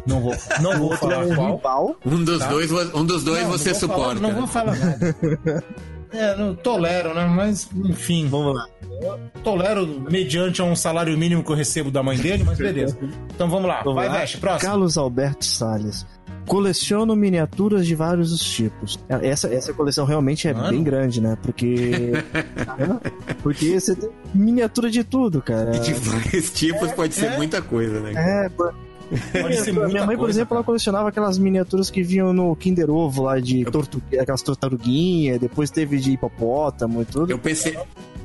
Não 0.06 0.20
vou, 0.20 0.36
não 0.60 0.78
vou 0.78 0.96
falar 0.98 1.26
qual. 1.34 1.56
Rival. 1.56 1.96
Um 2.06 2.24
dos 2.24 2.38
Tá. 2.40 2.48
dois, 2.48 2.70
um 2.72 3.04
dos 3.04 3.22
dois 3.24 3.42
Não, 3.42 3.50
não 3.50 3.58
você 3.58 3.74
falar- 3.74 3.80
suporta. 3.80 4.20
não 4.20 4.28
né? 4.30 4.34
vou 4.38 4.46
falar 4.46 4.76
nada. 4.76 5.16
É, 6.12 6.34
não 6.36 6.56
tolero, 6.56 7.14
né? 7.14 7.24
Mas, 7.24 7.68
enfim. 7.84 8.26
Vamos 8.28 8.56
lá. 8.56 8.66
Tolero 9.44 9.86
mediante 10.10 10.60
a 10.60 10.64
um 10.64 10.74
salário 10.74 11.16
mínimo 11.16 11.44
que 11.44 11.52
eu 11.52 11.54
recebo 11.54 11.88
da 11.88 12.02
mãe 12.02 12.18
dele, 12.18 12.42
mas 12.42 12.58
beleza. 12.58 12.98
Então 13.32 13.48
vamos 13.48 13.68
lá. 13.68 13.78
Vamos 13.84 13.94
Vai, 13.94 14.08
lá. 14.08 14.18
Veste, 14.18 14.38
próximo. 14.38 14.68
Carlos 14.72 14.98
Alberto 14.98 15.44
Salles. 15.44 16.04
Coleciono 16.48 17.14
miniaturas 17.14 17.86
de 17.86 17.94
vários 17.94 18.32
os 18.32 18.40
tipos. 18.42 18.98
Essa, 19.08 19.54
essa 19.54 19.72
coleção 19.72 20.04
realmente 20.04 20.48
é 20.48 20.52
Mano. 20.52 20.70
bem 20.70 20.82
grande, 20.82 21.20
né? 21.20 21.38
Porque. 21.40 22.10
porque 23.40 23.78
você 23.78 23.94
tem 23.94 24.10
miniatura 24.34 24.90
de 24.90 25.04
tudo, 25.04 25.40
cara. 25.40 25.70
De 25.78 25.92
vários 25.94 26.50
tipos 26.50 26.90
pode 26.90 27.14
ser 27.14 27.36
muita 27.36 27.62
coisa, 27.62 28.00
né? 28.00 28.12
É, 28.16 28.48
Minha 29.88 30.06
mãe, 30.06 30.16
por 30.16 30.24
coisa, 30.24 30.38
exemplo, 30.40 30.56
ela 30.56 30.64
colecionava 30.64 31.08
aquelas 31.08 31.38
miniaturas 31.38 31.90
que 31.90 32.02
vinham 32.02 32.32
no 32.32 32.54
Kinder 32.56 32.90
Ovo 32.90 33.22
lá 33.24 33.40
de 33.40 33.64
tortu... 33.64 34.00
aquelas 34.20 34.42
tartaruguinhas, 34.42 35.38
depois 35.40 35.70
teve 35.70 35.98
de 35.98 36.12
hipopótamo 36.12 37.02
e 37.02 37.04
tudo. 37.04 37.30
Eu 37.32 37.38
pensei, 37.38 37.76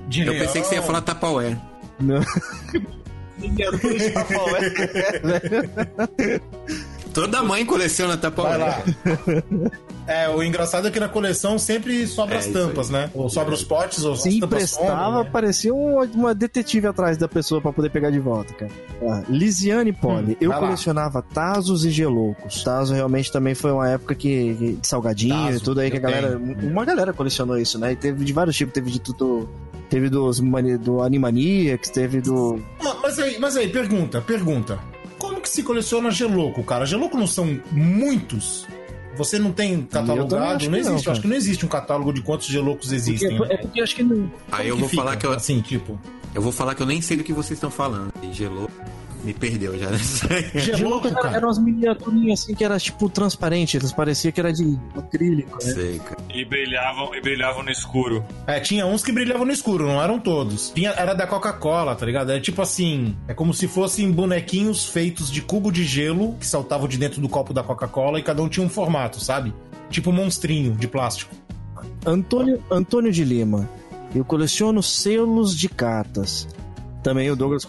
De 0.07 0.21
eu 0.25 0.33
pensei 0.33 0.61
que 0.61 0.67
você 0.67 0.75
ia 0.75 0.81
leão. 0.81 0.87
falar 0.87 1.01
Tupperware. 1.01 1.57
Não. 1.99 2.21
Miniatura 3.39 3.97
de 3.97 4.09
Tupperware. 4.11 4.73
Toda 7.15 7.41
mãe 7.41 7.65
coleciona 7.65 8.15
Vai 8.15 8.29
Tupperware. 8.29 8.59
lá. 8.59 8.83
É, 10.07 10.29
o 10.29 10.43
engraçado 10.43 10.87
é 10.87 10.91
que 10.91 10.99
na 10.99 11.09
coleção 11.09 11.57
sempre 11.57 12.05
sobra 12.05 12.35
É, 12.35 12.37
as 12.37 12.45
tampas, 12.45 12.91
né? 12.91 13.09
Ou 13.15 13.27
sobra 13.27 13.55
os 13.55 13.63
potes, 13.63 14.03
ou 14.05 14.15
Se 14.15 14.29
as 14.29 14.35
tampas 14.35 14.61
emprestava, 14.75 15.23
né? 15.23 15.29
parecia 15.33 15.73
uma, 15.73 16.03
uma 16.03 16.35
detetive 16.35 16.85
atrás 16.85 17.17
da 17.17 17.27
pessoa 17.27 17.59
pra 17.59 17.73
poder 17.73 17.89
pegar 17.89 18.11
de 18.11 18.19
volta, 18.19 18.53
cara. 18.53 18.71
Ó, 19.01 19.21
Lisiane 19.27 19.91
Poli, 19.91 20.33
Hum, 20.33 20.37
eu 20.39 20.49
vai 20.51 20.59
lá. 20.61 20.65
colecionava 20.67 21.23
Tazos 21.23 21.85
e 21.85 21.89
Geloucos. 21.89 22.63
Tazo 22.63 22.93
realmente 22.93 23.31
também 23.31 23.55
foi 23.55 23.71
uma 23.71 23.89
época 23.89 24.13
que, 24.13 24.53
que 24.53 24.73
de 24.73 24.87
salgadinho 24.87 25.33
Tazo, 25.47 25.57
e 25.57 25.59
tudo 25.61 25.79
aí 25.79 25.89
que 25.89 25.97
a 25.97 26.01
galera. 26.01 26.37
tenho. 26.39 26.69
Uma 26.71 26.85
galera 26.85 27.11
colecionou 27.11 27.57
isso, 27.57 27.79
né? 27.79 27.93
E 27.93 27.95
teve 27.95 28.23
de 28.23 28.31
vários 28.31 28.55
tipos, 28.55 28.75
teve 28.75 28.91
de 28.91 28.99
tudo. 29.01 29.49
Teve 29.89 30.07
dos, 30.07 30.39
do 30.81 31.01
Animaniacs, 31.01 31.89
teve 31.89 32.21
do. 32.21 32.61
Ma- 32.83 32.97
Mas 33.01 33.17
aí, 33.17 33.39
mas 33.39 33.57
aí, 33.57 33.69
pergunta, 33.69 34.21
pergunta. 34.21 34.77
Como 35.27 35.41
que 35.41 35.49
se 35.49 35.63
coleciona 35.63 36.11
geloco, 36.11 36.63
cara? 36.63 36.85
Geloco 36.85 37.17
não 37.17 37.27
são 37.27 37.59
muitos? 37.71 38.67
Você 39.17 39.39
não 39.39 39.51
tem 39.51 39.81
catalogado? 39.83 40.35
acho 40.35 40.53
Não 40.53 40.59
que 40.59 40.67
não, 40.69 40.77
existe. 40.77 40.91
eu 40.97 41.03
cara. 41.03 41.11
acho 41.13 41.21
que 41.21 41.27
não 41.27 41.35
existe 41.35 41.65
um 41.65 41.69
catálogo 41.69 42.11
de 42.13 42.21
quantos 42.21 42.47
geloucos 42.47 42.91
existem. 42.91 43.41
É 43.49 43.57
porque 43.57 43.81
acho 43.81 43.95
que 43.95 44.03
não. 44.03 44.29
Aí 44.51 44.67
eu 44.67 44.75
Que 44.75 44.81
vou 44.81 44.89
fica, 44.89 45.01
falar 45.01 45.15
que 45.15 45.25
eu, 45.25 45.31
Assim, 45.31 45.61
tipo. 45.61 45.99
eu 46.33 46.41
vou 46.41 46.51
falar 46.51 46.75
que 46.75 46.81
eu 46.81 46.85
nem 46.85 47.01
sei 47.01 47.15
do 47.17 47.23
que 47.23 47.31
vocês 47.33 47.57
estão 47.57 47.71
falando. 47.71 48.11
Gelou, 48.33 48.69
me 49.25 49.33
perdeu 49.33 49.77
já. 49.77 49.89
né? 49.89 49.97
Geloco, 50.55 51.07
Era, 51.07 51.15
cara. 51.21 51.37
eram 51.37 51.47
umas 51.47 51.57
miniaturinhas 51.59 52.41
assim 52.43 52.53
que 52.55 52.63
era 52.63 52.77
tipo 52.79 53.09
transparente, 53.09 53.75
eles 53.77 53.91
pareciam 53.91 54.31
que 54.31 54.39
era 54.39 54.53
de 54.53 54.77
acrílico, 54.95 55.51
né? 55.63 55.73
sei, 55.73 55.99
cara. 55.99 56.17
E 56.33 56.45
brilhavam, 56.45 57.13
e 57.15 57.21
brilhavam 57.21 57.63
no 57.63 57.71
escuro. 57.71 58.23
É, 58.47 58.59
tinha 58.59 58.85
uns 58.85 59.03
que 59.03 59.11
brilhavam 59.11 59.45
no 59.45 59.51
escuro, 59.51 59.85
não 59.87 60.01
eram 60.01 60.19
todos. 60.19 60.71
Tinha, 60.75 60.91
era 60.91 61.13
da 61.13 61.25
Coca-Cola, 61.27 61.95
tá 61.95 62.05
ligado? 62.05 62.31
É 62.31 62.39
tipo 62.39 62.61
assim, 62.61 63.15
é 63.27 63.33
como 63.33 63.53
se 63.53 63.67
fossem 63.67 64.11
bonequinhos 64.11 64.85
feitos 64.87 65.31
de 65.31 65.41
cubo 65.41 65.71
de 65.71 65.83
gelo 65.83 66.35
que 66.39 66.45
saltavam 66.45 66.87
de 66.87 66.97
dentro 66.97 67.19
do 67.19 67.27
copo 67.27 67.53
da 67.53 67.63
Coca-Cola 67.63 68.19
e 68.19 68.23
cada 68.23 68.41
um 68.41 68.47
tinha 68.47 68.65
um 68.65 68.69
formato, 68.69 69.19
sabe? 69.19 69.53
Tipo 69.89 70.11
um 70.11 70.13
monstrinho 70.13 70.73
de 70.73 70.87
plástico. 70.87 71.33
Antônio, 72.05 72.61
Antônio 72.69 73.11
de 73.11 73.23
Lima. 73.23 73.67
Eu 74.13 74.23
coleciono 74.23 74.81
selos 74.81 75.55
de 75.57 75.67
cartas. 75.67 76.47
Também 77.05 77.29
o 77.29 77.35
Douglas 77.35 77.67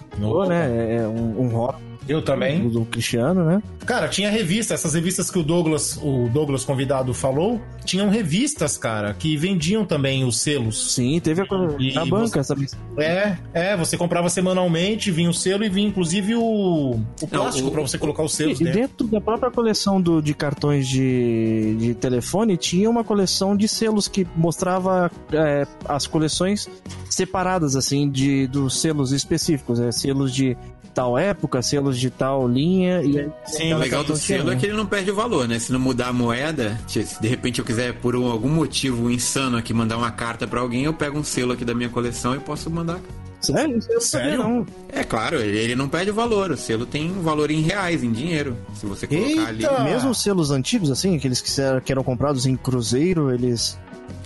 né? 0.49 0.97
É 0.97 1.07
um, 1.07 1.43
um 1.43 1.49
hobby 1.49 1.86
Eu 2.09 2.23
também. 2.23 2.61
do, 2.63 2.81
do 2.81 2.85
Cristiano, 2.87 3.45
né? 3.45 3.63
Cara, 3.85 4.09
tinha 4.09 4.31
revista, 4.31 4.75
essas 4.75 4.95
revistas 4.95 5.31
que 5.31 5.39
o 5.39 5.43
Douglas, 5.43 5.99
o 6.03 6.29
Douglas 6.33 6.65
convidado 6.65 7.13
falou, 7.15 7.61
tinham 7.85 8.09
revistas, 8.11 8.77
cara, 8.79 9.15
que 9.15 9.37
vendiam 9.37 9.85
também 9.85 10.25
os 10.25 10.41
selos. 10.41 10.93
Sim, 10.93 11.19
teve 11.21 11.43
a, 11.43 11.47
E 11.79 11.93
na 11.95 12.01
você- 12.05 12.11
banca, 12.11 12.43
sabe? 12.45 12.67
É, 12.99 13.37
é, 13.53 13.77
você 13.77 13.97
comprava 13.97 14.29
semanalmente, 14.29 15.11
vinha 15.11 15.31
o 15.31 15.35
selo 15.35 15.65
e 15.65 15.69
vinha 15.69 15.89
inclusive 15.89 16.35
o, 16.35 17.01
o 17.23 17.27
plástico 17.29 17.71
pra 17.71 17.83
você 17.83 17.97
colocar 17.99 18.23
os 18.23 18.35
selos 18.35 18.61
E 18.61 18.65
dentro. 18.65 18.81
dentro 18.81 19.07
da 19.09 19.21
própria 19.21 19.51
coleção 19.51 20.01
do, 20.01 20.21
de 20.21 20.35
cartões 20.35 20.89
de, 20.89 21.77
de 21.79 21.95
telefone, 21.95 22.57
tinha 22.57 22.89
uma 22.91 23.05
coleção 23.05 23.57
de 23.57 23.69
selos 23.69 24.09
que 24.09 24.27
mostrava 24.37 25.11
é, 25.33 25.67
as 25.87 26.07
coleções 26.07 26.69
separadas, 27.09 27.77
assim, 27.77 28.11
de, 28.11 28.47
dos 28.47 28.81
selos 28.81 29.13
específicos. 29.13 29.79
É, 29.81 29.91
selos 29.93 30.33
de 30.35 30.57
tal 30.97 31.19
época, 31.19 31.61
selos 31.61 31.99
de 32.01 32.09
tal 32.09 32.49
linha. 32.49 33.03
E 33.03 33.29
Sim, 33.45 33.75
O 33.75 33.79
legal 33.79 34.03
do 34.03 34.17
selo 34.17 34.51
é 34.51 34.57
que 34.57 34.65
ele 34.65 34.73
não 34.73 34.87
perde 34.87 35.11
o 35.11 35.15
valor, 35.15 35.47
né? 35.47 35.59
Se 35.59 35.71
não 35.71 35.79
mudar 35.79 36.09
a 36.09 36.13
moeda, 36.13 36.81
se 36.89 37.05
de 37.21 37.29
repente 37.29 37.59
eu 37.59 37.65
quiser, 37.65 37.93
por 38.01 38.17
um- 38.17 38.31
algum 38.31 38.49
motivo 38.49 39.11
insano 39.11 39.59
aqui, 39.59 39.75
mandar 39.75 39.99
uma 39.99 40.11
carta 40.11 40.47
pra 40.47 40.61
alguém, 40.61 40.85
eu 40.85 40.95
pego 40.95 41.19
um 41.19 41.23
selo 41.25 41.53
aqui 41.53 41.65
da 41.67 41.75
minha 41.75 41.91
coleção 41.91 42.35
e 42.35 42.39
posso 42.41 42.71
mandar. 42.71 42.99
Sério? 43.43 43.79
Não 43.91 44.01
Sério? 44.01 44.39
não. 44.39 44.67
É 44.89 45.05
claro, 45.05 45.37
ele, 45.39 45.59
ele 45.59 45.77
não 45.77 45.89
perde 45.89 46.11
o 46.11 46.15
valor. 46.15 46.51
O 46.51 46.57
selo 46.57 46.87
tem 46.87 47.11
um 47.13 47.21
valor 47.21 47.51
em 47.51 47.61
reais, 47.61 48.03
em 48.03 48.11
dinheiro. 48.11 48.57
Se 48.75 48.87
você 48.87 49.07
colocar 49.07 49.29
Eita! 49.29 49.47
ali. 49.77 49.85
Mesmo 49.85 50.11
os 50.11 50.23
selos 50.23 50.51
antigos, 50.51 50.91
assim, 50.91 51.15
aqueles 51.17 51.41
que, 51.43 51.61
eram- 51.61 51.81
que 51.81 51.93
eram 51.93 52.03
comprados 52.03 52.47
em 52.47 52.57
cruzeiro, 52.57 53.31
eles. 53.31 53.79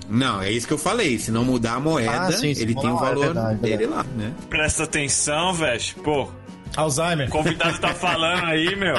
Não, 0.08 0.40
é 0.42 0.50
isso 0.50 0.66
que 0.66 0.72
eu 0.72 0.78
falei. 0.78 1.18
Se 1.18 1.30
não 1.30 1.44
mudar 1.44 1.74
a 1.74 1.80
moeda, 1.80 2.10
Ah, 2.28 2.32
sim, 2.32 2.48
ele 2.48 2.74
tem 2.74 2.90
o 2.90 2.96
é 2.96 3.00
valor 3.00 3.24
verdade, 3.26 3.60
dele 3.60 3.86
lá, 3.86 4.04
né? 4.16 4.32
Presta 4.48 4.82
atenção, 4.84 5.52
velho. 5.54 5.80
Pô, 6.02 6.28
Alzheimer. 6.76 7.28
o 7.28 7.30
convidado 7.30 7.78
tá 7.78 7.88
falando 7.94 8.44
aí, 8.44 8.74
meu. 8.76 8.94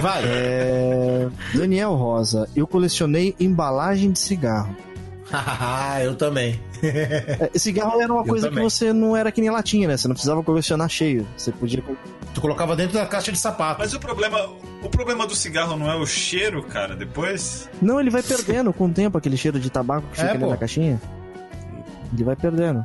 Vai. 0.00 0.22
É... 0.24 1.28
Daniel 1.54 1.94
Rosa, 1.94 2.48
eu 2.56 2.66
colecionei 2.66 3.34
embalagem 3.38 4.10
de 4.10 4.18
cigarro. 4.18 4.74
Ah, 5.32 5.98
eu 6.02 6.14
também. 6.16 6.58
É, 6.82 7.50
cigarro 7.58 8.00
era 8.00 8.10
uma 8.12 8.22
Eu 8.22 8.26
coisa 8.26 8.48
também. 8.48 8.64
que 8.64 8.70
você 8.70 8.92
não 8.92 9.14
era 9.16 9.30
que 9.30 9.40
nem 9.40 9.50
latinha, 9.50 9.86
né? 9.86 9.96
Você 9.96 10.08
não 10.08 10.14
precisava 10.14 10.42
colecionar 10.42 10.88
cheio. 10.88 11.26
Você 11.36 11.52
podia. 11.52 11.82
Tu 12.34 12.40
colocava 12.40 12.74
dentro 12.74 12.94
da 12.94 13.04
caixa 13.06 13.30
de 13.30 13.38
sapato. 13.38 13.80
Mas 13.80 13.92
o 13.92 14.00
problema, 14.00 14.48
o 14.82 14.88
problema 14.88 15.26
do 15.26 15.34
cigarro 15.34 15.76
não 15.76 15.90
é 15.90 15.94
o 15.96 16.06
cheiro, 16.06 16.62
cara, 16.62 16.96
depois? 16.96 17.68
Não, 17.82 18.00
ele 18.00 18.08
vai 18.10 18.22
perdendo 18.22 18.72
com 18.72 18.86
o 18.86 18.90
tempo 18.90 19.18
aquele 19.18 19.36
cheiro 19.36 19.60
de 19.60 19.68
tabaco 19.70 20.06
que 20.12 20.20
É, 20.20 20.22
fica 20.22 20.30
ali 20.32 20.44
pô. 20.44 20.50
na 20.50 20.56
caixinha. 20.56 21.00
Ele 22.12 22.24
vai 22.24 22.34
perdendo. 22.34 22.84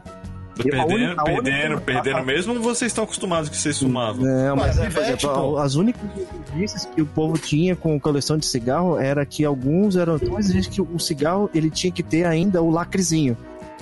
Perdendo, 0.63 0.93
única- 0.93 1.23
perdendo, 1.23 1.65
única- 1.73 1.81
perdendo 1.81 2.23
mesmo 2.25 2.53
ou 2.55 2.61
vocês 2.61 2.91
estão 2.91 3.03
acostumados 3.03 3.49
que 3.49 3.57
vocês 3.57 3.77
fumavam? 3.77 4.23
Não, 4.23 4.55
mas, 4.55 4.77
Mas 4.77 4.85
é, 4.85 4.89
por 4.89 5.03
exemplo, 5.03 5.33
pô. 5.33 5.57
as 5.57 5.75
únicas 5.75 6.01
exigências 6.49 6.85
que 6.85 7.01
o 7.01 7.05
povo 7.05 7.37
tinha 7.37 7.75
com 7.75 7.99
coleção 7.99 8.37
de 8.37 8.45
cigarro 8.45 8.97
era 8.97 9.25
que 9.25 9.43
alguns 9.43 9.95
eram 9.95 10.17
tão 10.17 10.39
exigentes 10.39 10.69
que 10.69 10.81
o 10.81 10.99
cigarro 10.99 11.49
ele 11.53 11.69
tinha 11.69 11.91
que 11.91 12.01
ter 12.01 12.25
ainda 12.25 12.61
o 12.61 12.69
lacrezinho. 12.69 13.37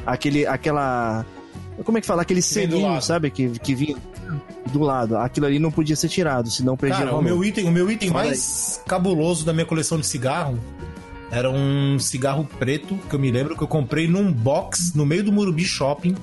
Aquele, 0.06 0.46
aquela. 0.48 1.26
Como 1.86 1.98
é 1.98 2.02
que 2.02 2.08
fala? 2.08 2.22
Aquele 2.24 2.42
selinho, 2.42 3.02
sabe? 3.02 3.30
Que, 3.30 3.50
que 3.60 3.74
vinha 3.76 3.96
do 4.72 4.80
lado. 4.82 5.18
Aquilo 5.18 5.46
ali 5.46 5.60
não 5.60 5.72
podia 5.72 5.96
ser 5.96 6.10
tirado, 6.10 6.50
senão 6.50 6.76
perdia 6.76 7.06
Cara, 7.06 7.16
o 7.16 7.22
meu 7.22 7.44
item, 7.44 7.66
o 7.66 7.72
meu 7.72 7.90
item 7.92 8.10
Fala 8.10 8.26
mais 8.26 8.82
cabuloso 8.88 9.46
da 9.46 9.54
minha 9.54 9.66
coleção 9.66 10.00
de 10.00 10.06
cigarro 10.08 10.58
era 11.32 11.50
um 11.50 11.98
cigarro 12.00 12.48
preto 12.60 12.96
que 13.10 13.16
eu 13.16 13.20
me 13.20 13.32
lembro 13.32 13.56
que 13.56 13.64
eu 13.64 13.68
comprei 13.68 14.08
num 14.08 14.32
box 14.32 14.94
no 14.96 15.06
meio 15.06 15.24
do 15.24 15.32
Murubi 15.32 15.64
Shopping 15.66 16.16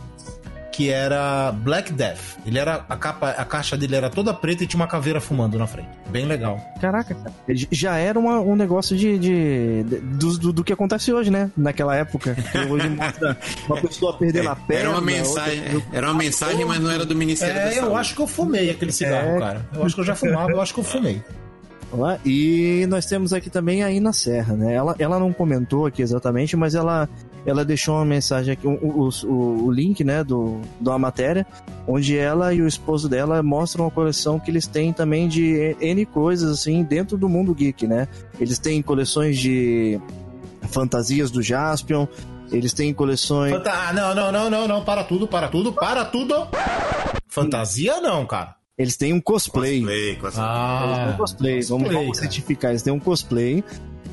que 0.72 0.88
era 0.88 1.52
Black 1.52 1.92
Death. 1.92 2.38
Ele 2.46 2.58
era 2.58 2.84
a 2.88 2.96
capa, 2.96 3.30
a 3.30 3.44
caixa 3.44 3.76
dele 3.76 3.96
era 3.96 4.08
toda 4.08 4.32
preta 4.32 4.64
e 4.64 4.66
tinha 4.66 4.80
uma 4.80 4.86
caveira 4.86 5.20
fumando 5.20 5.58
na 5.58 5.66
frente. 5.66 5.88
Bem 6.10 6.24
legal. 6.26 6.60
Caraca, 6.80 7.16
Já 7.70 7.96
era 7.96 8.18
uma- 8.18 8.40
um 8.40 8.54
negócio 8.56 8.96
de, 8.96 9.18
de- 9.18 9.82
de- 9.84 9.98
do, 9.98 10.38
do, 10.38 10.52
do 10.52 10.64
que 10.64 10.72
acontece 10.72 11.12
hoje, 11.12 11.30
né? 11.30 11.50
Naquela 11.56 11.96
época. 11.96 12.36
Que 12.50 12.58
hoje 12.58 12.88
mostra 12.88 13.36
uma 13.68 13.80
pessoa 13.80 14.16
perdendo 14.16 14.48
a 14.50 14.56
perna. 14.56 14.80
Era 14.82 14.90
uma 14.90 15.00
mensagem, 15.00 15.74
outra- 15.74 15.90
era 15.92 16.06
uma 16.06 16.14
mensagem, 16.14 16.64
mas 16.64 16.80
não 16.80 16.90
era 16.90 17.04
do 17.04 17.14
Ministério 17.14 17.54
da 17.54 17.60
É, 17.62 17.68
eu 17.78 17.82
Saúde. 17.82 17.96
acho 17.96 18.14
que 18.14 18.22
eu 18.22 18.26
fumei 18.26 18.70
aquele 18.70 18.92
cigarro, 18.92 19.36
É. 19.36 19.38
cara. 19.38 19.66
Eu 19.74 19.84
acho 19.84 19.94
que 19.94 20.00
eu 20.00 20.04
já 20.04 20.14
fumava, 20.14 20.50
eu 20.50 20.60
acho 20.60 20.72
que 20.74 20.80
eu 20.80 20.84
fumei. 20.84 21.22
Lá. 21.92 22.18
E 22.24 22.86
nós 22.88 23.04
temos 23.06 23.32
aqui 23.32 23.50
também 23.50 23.82
a 23.82 23.90
Ina 23.90 24.12
Serra, 24.12 24.54
né? 24.54 24.72
Ela, 24.74 24.94
ela 24.98 25.18
não 25.18 25.32
comentou 25.32 25.86
aqui 25.86 26.02
exatamente, 26.02 26.56
mas 26.56 26.76
ela, 26.76 27.08
ela 27.46 27.64
deixou 27.64 27.94
uma 27.96 28.04
mensagem 28.04 28.52
aqui, 28.52 28.66
o, 28.66 28.70
o, 28.72 29.08
o- 29.66 29.72
link, 29.72 30.04
né, 30.04 30.22
do, 30.22 30.60
da 30.80 30.98
matéria, 30.98 31.46
onde 31.86 32.16
ela 32.16 32.52
e 32.52 32.60
o 32.62 32.66
esposo 32.66 33.08
dela 33.08 33.42
mostram 33.42 33.84
uma 33.86 33.90
coleção 33.90 34.38
que 34.38 34.50
eles 34.50 34.66
têm 34.66 34.92
também 34.92 35.26
de 35.28 35.76
N 35.80 36.04
coisas, 36.06 36.50
assim, 36.50 36.82
dentro 36.82 37.16
do 37.16 37.28
mundo 37.28 37.54
geek, 37.54 37.86
né? 37.86 38.06
Eles 38.38 38.58
têm 38.58 38.82
coleções 38.82 39.38
de 39.38 40.00
fantasias 40.70 41.30
do 41.30 41.40
Jaspion, 41.42 42.06
eles 42.52 42.72
têm 42.72 42.92
coleções... 42.92 43.52
Fanta- 43.52 43.72
Ah, 43.88 43.92
não, 43.92 44.14
não, 44.14 44.30
não, 44.32 44.50
não, 44.50 44.68
não, 44.68 44.84
para 44.84 45.04
tudo, 45.04 45.26
para 45.26 45.48
tudo, 45.48 45.72
para 45.72 46.04
tudo. 46.04 46.34
Fantasia 47.28 48.00
não, 48.00 48.26
cara. 48.26 48.56
Eles 48.80 48.96
têm 48.96 49.12
um 49.12 49.20
cosplay. 49.20 49.80
Cosplay, 49.80 50.16
cosplay. 50.16 50.22
Eles 50.22 50.34
têm 50.34 50.42
um 50.42 50.46
Ah, 50.46 51.14
cosplay, 51.18 51.52
vamos, 51.52 51.68
cosplay, 51.68 51.92
vamos 51.92 52.18
cara. 52.18 52.28
certificar, 52.30 52.70
eles 52.70 52.82
têm 52.82 52.92
um 52.92 52.98
cosplay. 52.98 53.62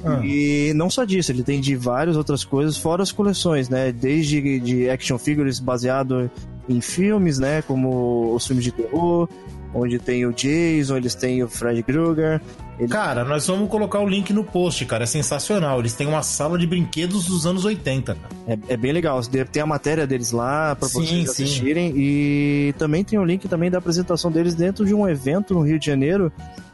Ah. 0.03 0.19
E 0.25 0.73
não 0.75 0.89
só 0.89 1.05
disso, 1.05 1.31
ele 1.31 1.41
tem 1.41 1.61
de 1.61 1.73
várias 1.77 2.17
outras 2.17 2.43
coisas, 2.43 2.75
fora 2.77 3.01
as 3.01 3.11
coleções, 3.11 3.69
né? 3.69 3.93
Desde 3.93 4.59
de 4.59 4.89
action 4.89 5.17
figures 5.17 5.59
baseado 5.61 6.29
em 6.67 6.81
filmes, 6.81 7.39
né? 7.39 7.61
Como 7.61 8.35
os 8.35 8.45
filmes 8.45 8.65
de 8.65 8.73
terror, 8.73 9.29
onde 9.73 9.99
tem 9.99 10.25
o 10.25 10.33
Jason, 10.33 10.97
eles 10.97 11.13
têm 11.15 11.43
o 11.43 11.47
Fred 11.47 11.83
Krueger. 11.83 12.41
Ele- 12.79 12.87
Cara, 12.89 13.23
nós 13.25 13.47
vamos 13.47 13.69
colocar 13.69 13.99
o 13.99 14.07
link 14.07 14.31
no 14.31 14.43
post, 14.43 14.85
cara. 14.85 15.03
É 15.03 15.07
sensacional. 15.07 15.79
Eles 15.79 15.93
têm 15.93 16.05
uma 16.07 16.21
sala 16.21 16.57
de 16.57 16.67
brinquedos 16.67 17.25
dos 17.25 17.45
anos 17.45 17.65
80, 17.65 18.15
cara. 18.15 18.35
É, 18.47 18.73
é 18.73 18.77
bem 18.77 18.91
legal. 18.91 19.19
Tem 19.51 19.61
a 19.61 19.65
matéria 19.65 20.05
deles 20.05 20.31
lá 20.31 20.75
para 20.75 20.87
vocês 20.87 21.09
sim. 21.09 21.23
assistirem. 21.23 21.93
E 21.95 22.73
também 22.77 23.03
tem 23.03 23.17
o 23.17 23.25
link 23.25 23.47
também 23.47 23.71
da 23.71 23.79
apresentação 23.79 24.31
deles 24.31 24.53
dentro 24.53 24.85
de 24.85 24.93
um 24.93 25.07
evento 25.09 25.53
no 25.55 25.61
Rio 25.61 25.79
de 25.79 25.85
Janeiro, 25.87 26.31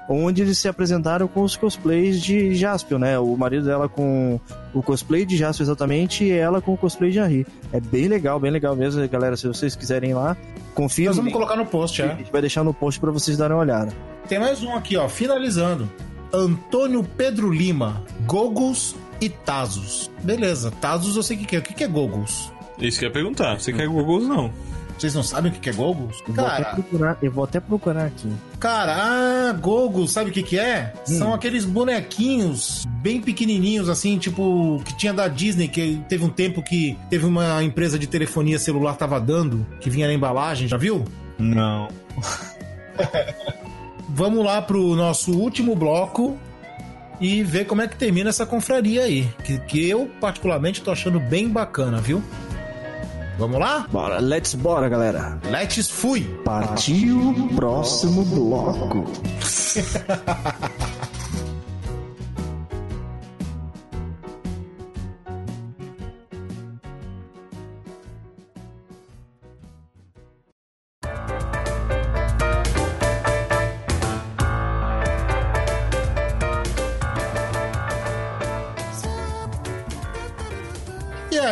onde 0.08 0.42
eles 0.42 0.58
se 0.58 0.68
apresentaram 0.68 1.28
com 1.28 1.42
os 1.42 1.56
cosplays 1.56 2.22
de 2.22 2.56
Jaspion, 2.56 3.00
né? 3.00 3.18
O 3.20 3.36
marido 3.36 3.66
dela 3.66 3.88
com 3.88 4.40
o 4.74 4.82
cosplay 4.82 5.26
de 5.26 5.38
Jaspion 5.38 5.64
exatamente 5.66 6.24
e 6.24 6.32
ela 6.32 6.62
com 6.62 6.74
o 6.74 6.78
cosplay 6.78 7.12
de 7.12 7.20
Henri. 7.20 7.46
É 7.72 7.80
bem 7.80 8.08
legal, 8.08 8.40
bem 8.40 8.52
legal 8.52 8.76
mesmo, 8.76 9.08
galera. 9.08 9.38
Se 9.38 9.48
vocês 9.48 9.76
quiserem 9.76 10.12
ir 10.12 10.14
lá, 10.14 10.36
confira. 10.74 11.10
Nós 11.10 11.18
no 11.18 11.24
vamos 11.24 11.34
colocar 11.34 11.56
no 11.56 11.66
post, 11.66 12.02
A 12.02 12.06
é. 12.06 12.18
gente 12.18 12.32
vai 12.32 12.42
deixar 12.42 12.64
no 12.64 12.74
post 12.74 13.00
para 13.00 13.12
vocês 13.12 13.38
darem 13.38 13.56
uma 13.56 13.62
olhada. 13.62 13.94
Tem 14.28 14.40
mais 14.40 14.64
um 14.64 14.74
aqui, 14.76 14.98
ó. 14.98 15.08
Finalizando. 15.08 15.90
Antônio 16.34 17.04
Pedro 17.04 17.52
Lima. 17.52 18.04
Goggles 18.26 18.96
e 19.22 19.30
Tazos. 19.30 20.10
Beleza, 20.24 20.72
Tazos 20.72 21.16
eu 21.16 21.24
sei 21.24 21.38
o 21.38 21.40
que 21.42 21.56
é. 21.56 21.60
O 21.60 21.62
que 21.62 21.74
que 21.74 21.84
é 21.84 21.88
Goggles? 21.88 22.52
Isso 22.80 23.00
que 23.00 23.06
eu 23.06 23.10
ia 23.10 23.14
perguntar. 23.14 23.60
Você 23.60 23.72
quer 23.72 23.88
Google 23.88 24.22
não? 24.22 24.52
Vocês 25.04 25.16
não 25.16 25.22
sabem 25.24 25.52
o 25.52 25.56
que 25.56 25.70
é 25.70 25.74
Goggles? 25.74 26.24
Eu 26.26 26.34
vou, 26.34 26.46
até 26.46 26.64
Cara, 26.64 26.76
procurar, 26.76 27.18
eu 27.22 27.30
vou 27.30 27.44
até 27.44 27.60
procurar 27.60 28.06
aqui. 28.06 28.32
cara, 28.58 28.96
ah, 28.98 30.08
sabe 30.08 30.30
o 30.30 30.34
que 30.34 30.42
que 30.42 30.58
é? 30.58 30.94
São 31.04 31.34
aqueles 31.34 31.66
bonequinhos 31.66 32.86
bem 33.02 33.20
pequenininhos, 33.20 33.90
assim, 33.90 34.18
tipo, 34.18 34.82
que 34.86 34.96
tinha 34.96 35.12
da 35.12 35.28
Disney, 35.28 35.68
que 35.68 36.02
teve 36.08 36.24
um 36.24 36.30
tempo 36.30 36.64
que 36.64 36.98
teve 37.10 37.26
uma 37.26 37.62
empresa 37.62 38.00
de 38.00 38.08
telefonia 38.08 38.58
celular 38.58 38.96
tava 38.96 39.20
dando, 39.20 39.68
que 39.82 39.90
vinha 39.90 40.08
na 40.08 40.14
embalagem, 40.14 40.70
já 40.70 40.78
viu? 40.78 41.04
Não. 41.38 41.90
Vamos 44.08 44.46
lá 44.46 44.62
pro 44.62 44.96
nosso 44.96 45.38
último 45.38 45.76
bloco 45.76 46.40
e 47.20 47.44
ver 47.44 47.66
como 47.66 47.82
é 47.82 47.90
que 47.90 47.98
termina 47.98 48.30
essa 48.30 48.46
confraria 48.46 49.04
aí. 49.04 49.28
Que, 49.44 49.58
que 49.60 49.90
eu, 49.90 50.10
particularmente, 50.22 50.82
tô 50.82 50.92
achando 50.92 51.20
bem 51.20 51.50
bacana, 51.50 52.00
viu? 52.00 52.24
Vamos 53.38 53.60
lá? 53.60 53.88
Bora, 53.92 54.20
let's 54.20 54.54
bora, 54.54 54.88
galera. 54.88 55.40
Let's 55.50 55.90
fui! 55.90 56.22
Partiu 56.44 57.50
próximo 57.56 58.24
bloco. 58.26 59.06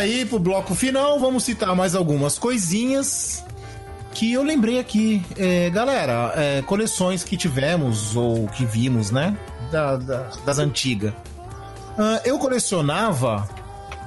aí, 0.02 0.26
pro 0.26 0.40
bloco 0.40 0.76
final, 0.76 1.19
vamos 1.19 1.44
citar 1.44 1.76
mais 1.76 1.95
algumas 1.95 2.38
coisinhas 2.38 3.44
que 4.14 4.34
eu 4.34 4.44
lembrei 4.44 4.80
aqui. 4.80 5.23
É, 5.38 5.69
galera, 5.69 6.34
é, 6.36 6.61
coleções 6.64 7.23
que 7.23 7.38
tivemos 7.38 8.15
ou 8.15 8.48
que 8.48 8.65
vimos, 8.65 9.11
né? 9.11 9.38
Da- 9.72 9.95
da- 9.98 10.30
das 10.45 10.60
antigas. 10.60 11.14
Ah, 11.98 12.22
eu 12.26 12.38
colecionava 12.40 13.48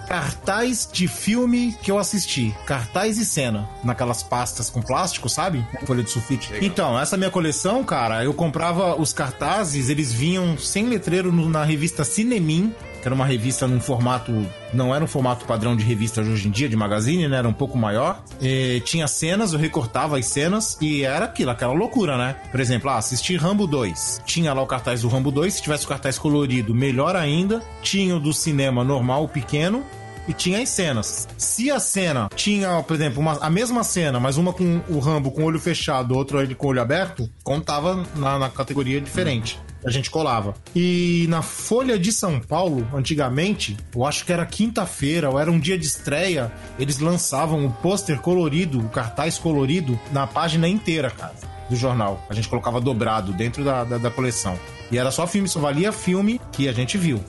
cartaz 0.06 0.86
de 0.92 1.08
filme 1.08 1.74
que 1.82 1.90
eu 1.90 1.98
assisti. 1.98 2.54
Cartaz 2.66 3.16
e 3.18 3.24
cena. 3.24 3.66
Naquelas 3.82 4.22
pastas 4.22 4.68
com 4.68 4.82
plástico, 4.82 5.28
sabe? 5.30 5.66
Folha 5.86 6.02
de 6.02 6.10
sulfite. 6.10 6.52
Então, 6.60 6.98
essa 7.00 7.16
minha 7.16 7.30
coleção, 7.30 7.82
cara, 7.82 8.22
eu 8.22 8.34
comprava 8.34 9.00
os 9.00 9.12
cartazes, 9.14 9.88
eles 9.88 10.12
vinham 10.12 10.58
sem 10.58 10.86
letreiro 10.86 11.32
na 11.48 11.64
revista 11.64 12.04
Cinemin, 12.04 12.74
que 13.04 13.08
era 13.08 13.14
uma 13.14 13.26
revista 13.26 13.66
num 13.68 13.78
formato. 13.78 14.32
Não 14.72 14.94
era 14.94 15.04
um 15.04 15.06
formato 15.06 15.44
padrão 15.44 15.76
de 15.76 15.84
revista 15.84 16.24
de 16.24 16.30
hoje 16.30 16.48
em 16.48 16.50
dia, 16.50 16.70
de 16.70 16.74
magazine, 16.74 17.28
né? 17.28 17.36
Era 17.36 17.46
um 17.46 17.52
pouco 17.52 17.76
maior. 17.76 18.24
E 18.40 18.80
tinha 18.86 19.06
cenas, 19.06 19.52
eu 19.52 19.58
recortava 19.58 20.18
as 20.18 20.24
cenas 20.24 20.78
e 20.80 21.02
era 21.02 21.26
aquilo, 21.26 21.50
aquela 21.50 21.74
loucura, 21.74 22.16
né? 22.16 22.34
Por 22.50 22.60
exemplo, 22.60 22.88
ah, 22.88 22.96
assisti 22.96 23.36
Rambo 23.36 23.66
2. 23.66 24.22
Tinha 24.24 24.54
lá 24.54 24.62
o 24.62 24.66
cartaz 24.66 25.02
do 25.02 25.08
Rambo 25.08 25.30
2, 25.30 25.52
se 25.52 25.62
tivesse 25.62 25.84
o 25.84 25.88
cartaz 25.88 26.18
colorido, 26.18 26.74
melhor 26.74 27.14
ainda. 27.14 27.62
Tinha 27.82 28.16
o 28.16 28.20
do 28.20 28.32
cinema 28.32 28.82
normal, 28.82 29.28
pequeno. 29.28 29.84
E 30.26 30.32
tinha 30.32 30.62
as 30.62 30.70
cenas. 30.70 31.28
Se 31.36 31.70
a 31.70 31.78
cena 31.78 32.30
tinha, 32.34 32.82
por 32.84 32.94
exemplo, 32.94 33.20
uma- 33.20 33.36
a 33.42 33.50
mesma 33.50 33.84
cena, 33.84 34.18
mas 34.18 34.38
uma 34.38 34.54
com 34.54 34.80
o 34.88 34.98
Rambo 34.98 35.30
com 35.30 35.42
o 35.42 35.44
olho 35.44 35.60
fechado, 35.60 36.16
outra 36.16 36.42
ele 36.42 36.54
com 36.54 36.68
o 36.68 36.70
olho 36.70 36.80
aberto, 36.80 37.28
contava 37.42 38.02
na, 38.16 38.38
na 38.38 38.48
categoria 38.48 38.98
diferente. 39.02 39.60
A 39.84 39.90
gente 39.90 40.10
colava. 40.10 40.54
E 40.74 41.26
na 41.28 41.42
Folha 41.42 41.98
de 41.98 42.10
São 42.10 42.40
Paulo, 42.40 42.86
antigamente, 42.94 43.76
eu 43.94 44.04
acho 44.04 44.24
que 44.24 44.32
era 44.32 44.46
quinta-feira 44.46 45.28
ou 45.30 45.38
era 45.38 45.50
um 45.50 45.58
dia 45.58 45.78
de 45.78 45.86
estreia, 45.86 46.50
eles 46.78 46.98
lançavam 46.98 47.66
o 47.66 47.70
pôster 47.70 48.18
colorido, 48.20 48.80
o 48.80 48.88
cartaz 48.88 49.38
colorido, 49.38 49.98
na 50.10 50.26
página 50.26 50.66
inteira, 50.66 51.10
cara, 51.10 51.34
do 51.68 51.76
jornal. 51.76 52.24
A 52.30 52.34
gente 52.34 52.48
colocava 52.48 52.80
dobrado 52.80 53.32
dentro 53.32 53.62
da, 53.62 53.84
da, 53.84 53.98
da 53.98 54.10
coleção. 54.10 54.58
E 54.90 54.98
era 54.98 55.10
só 55.10 55.26
filme, 55.26 55.48
só 55.48 55.60
valia 55.60 55.92
filme 55.92 56.40
que 56.52 56.68
a 56.68 56.72
gente 56.72 56.96
viu. 56.96 57.22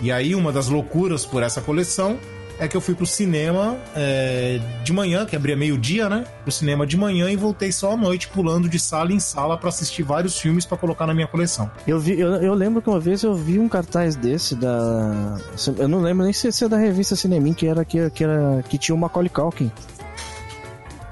E 0.00 0.10
aí, 0.10 0.34
uma 0.34 0.50
das 0.50 0.68
loucuras 0.68 1.24
por 1.24 1.42
essa 1.42 1.60
coleção 1.60 2.18
é 2.62 2.68
que 2.68 2.76
eu 2.76 2.80
fui 2.80 2.94
pro 2.94 3.04
cinema 3.04 3.76
é, 3.94 4.60
de 4.84 4.92
manhã, 4.92 5.26
que 5.26 5.34
abria 5.34 5.56
meio-dia, 5.56 6.08
né? 6.08 6.24
Pro 6.44 6.52
cinema 6.52 6.86
de 6.86 6.96
manhã 6.96 7.28
e 7.28 7.34
voltei 7.34 7.72
só 7.72 7.92
à 7.92 7.96
noite, 7.96 8.28
pulando 8.28 8.68
de 8.68 8.78
sala 8.78 9.12
em 9.12 9.18
sala 9.18 9.58
para 9.58 9.68
assistir 9.68 10.04
vários 10.04 10.38
filmes 10.38 10.64
para 10.64 10.78
colocar 10.78 11.04
na 11.04 11.12
minha 11.12 11.26
coleção. 11.26 11.68
Eu, 11.88 11.98
vi, 11.98 12.18
eu, 12.20 12.34
eu, 12.34 12.54
lembro 12.54 12.80
que 12.80 12.88
uma 12.88 13.00
vez 13.00 13.24
eu 13.24 13.34
vi 13.34 13.58
um 13.58 13.68
cartaz 13.68 14.14
desse 14.14 14.54
da. 14.54 15.38
Eu 15.76 15.88
não 15.88 16.00
lembro 16.00 16.22
nem 16.22 16.32
se 16.32 16.64
é 16.64 16.68
da 16.68 16.76
revista 16.76 17.16
Cinemin, 17.16 17.52
que 17.52 17.66
era 17.66 17.84
que, 17.84 18.08
que, 18.10 18.22
era, 18.22 18.62
que 18.68 18.78
tinha 18.78 18.94
o 18.94 18.98
Macaulay 18.98 19.28
Culkin. 19.28 19.70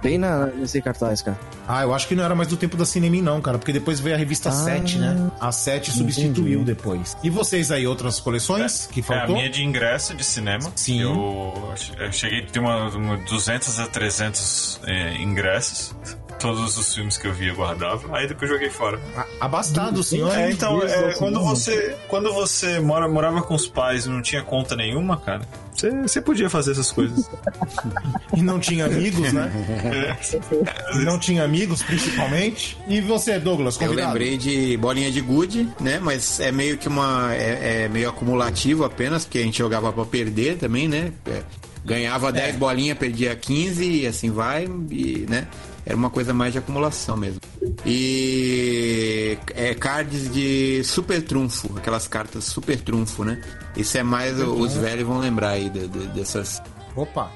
Bem 0.02 0.18
na, 0.18 0.46
nesse 0.46 0.80
cartaz, 0.80 1.22
cara. 1.22 1.38
Ah, 1.68 1.82
eu 1.82 1.94
acho 1.94 2.08
que 2.08 2.14
não 2.14 2.24
era 2.24 2.34
mais 2.34 2.48
do 2.48 2.56
tempo 2.56 2.76
da 2.76 2.84
Cinemin, 2.84 3.22
não, 3.22 3.40
cara, 3.40 3.58
porque 3.58 3.72
depois 3.72 4.00
veio 4.00 4.16
a 4.16 4.18
revista 4.18 4.48
ah, 4.48 4.52
7, 4.52 4.98
né? 4.98 5.30
A 5.38 5.52
7 5.52 5.90
substituiu 5.92 6.60
entendi. 6.60 6.64
depois. 6.64 7.16
E 7.22 7.30
vocês 7.30 7.70
aí, 7.70 7.86
outras 7.86 8.18
coleções 8.18 8.88
é, 8.88 8.92
que 8.92 9.02
faltou? 9.02 9.36
É, 9.36 9.38
a 9.38 9.42
minha 9.42 9.50
de 9.50 9.62
ingresso 9.62 10.14
de 10.14 10.24
cinema. 10.24 10.72
Sim. 10.74 11.02
Eu, 11.02 11.74
eu 11.98 12.12
cheguei 12.12 12.40
a 12.40 12.46
ter 12.46 12.58
uma, 12.58 12.88
uma 12.88 13.16
200 13.18 13.78
a 13.78 13.86
300 13.86 14.80
é, 14.84 15.14
ingressos 15.16 15.94
todos 16.40 16.76
os 16.76 16.94
filmes 16.94 17.18
que 17.18 17.28
eu 17.28 17.34
via 17.34 17.50
eu 17.50 17.56
guardava, 17.56 18.16
aí 18.16 18.26
depois 18.26 18.50
joguei 18.50 18.70
fora. 18.70 18.98
Abastado, 19.40 20.02
senhor. 20.02 20.36
É, 20.36 20.50
então, 20.50 20.82
é, 20.82 21.12
quando 21.14 21.40
você 21.40 21.96
quando 22.08 22.32
você 22.32 22.80
mora, 22.80 23.08
morava 23.08 23.42
com 23.42 23.54
os 23.54 23.68
pais 23.68 24.06
e 24.06 24.08
não 24.08 24.22
tinha 24.22 24.42
conta 24.42 24.74
nenhuma, 24.74 25.18
cara, 25.18 25.42
você, 25.80 25.90
você 26.02 26.20
podia 26.20 26.50
fazer 26.50 26.72
essas 26.72 26.90
coisas. 26.90 27.30
e 28.36 28.42
não 28.42 28.58
tinha 28.58 28.86
amigos, 28.86 29.32
né? 29.32 29.50
É. 29.90 30.96
E 30.96 31.04
não 31.04 31.18
tinha 31.18 31.44
amigos, 31.44 31.82
principalmente. 31.82 32.78
E 32.88 33.00
você, 33.00 33.38
Douglas, 33.38 33.76
convidado? 33.76 34.00
Eu 34.00 34.06
lembrei 34.06 34.38
de 34.38 34.76
bolinha 34.76 35.10
de 35.10 35.20
gude, 35.20 35.68
né? 35.80 35.98
Mas 36.00 36.40
é 36.40 36.52
meio 36.52 36.78
que 36.78 36.88
uma... 36.88 37.34
É, 37.34 37.84
é 37.84 37.88
meio 37.88 38.08
acumulativo 38.08 38.84
apenas, 38.84 39.24
porque 39.24 39.38
a 39.38 39.42
gente 39.42 39.58
jogava 39.58 39.92
pra 39.92 40.04
perder 40.04 40.56
também, 40.56 40.88
né? 40.88 41.12
É, 41.26 41.42
ganhava 41.84 42.32
10 42.32 42.54
é. 42.54 42.58
bolinhas, 42.58 42.98
perdia 42.98 43.34
15 43.34 43.84
e 43.84 44.06
assim 44.06 44.30
vai, 44.30 44.68
e, 44.90 45.26
né? 45.28 45.46
Era 45.84 45.96
uma 45.96 46.10
coisa 46.10 46.34
mais 46.34 46.52
de 46.52 46.58
acumulação 46.58 47.16
mesmo. 47.16 47.40
E 47.86 49.38
é 49.54 49.74
cards 49.74 50.32
de 50.32 50.82
super 50.84 51.22
trunfo, 51.22 51.70
aquelas 51.76 52.06
cartas 52.06 52.44
super 52.44 52.78
trunfo, 52.80 53.24
né? 53.24 53.42
Isso 53.76 53.96
é 53.96 54.02
mais 54.02 54.38
uhum. 54.40 54.60
os 54.60 54.74
velhos 54.74 55.06
vão 55.06 55.18
lembrar 55.18 55.50
aí 55.50 55.70
de, 55.70 55.88
de, 55.88 56.06
dessas. 56.08 56.62
Opa! 56.94 57.30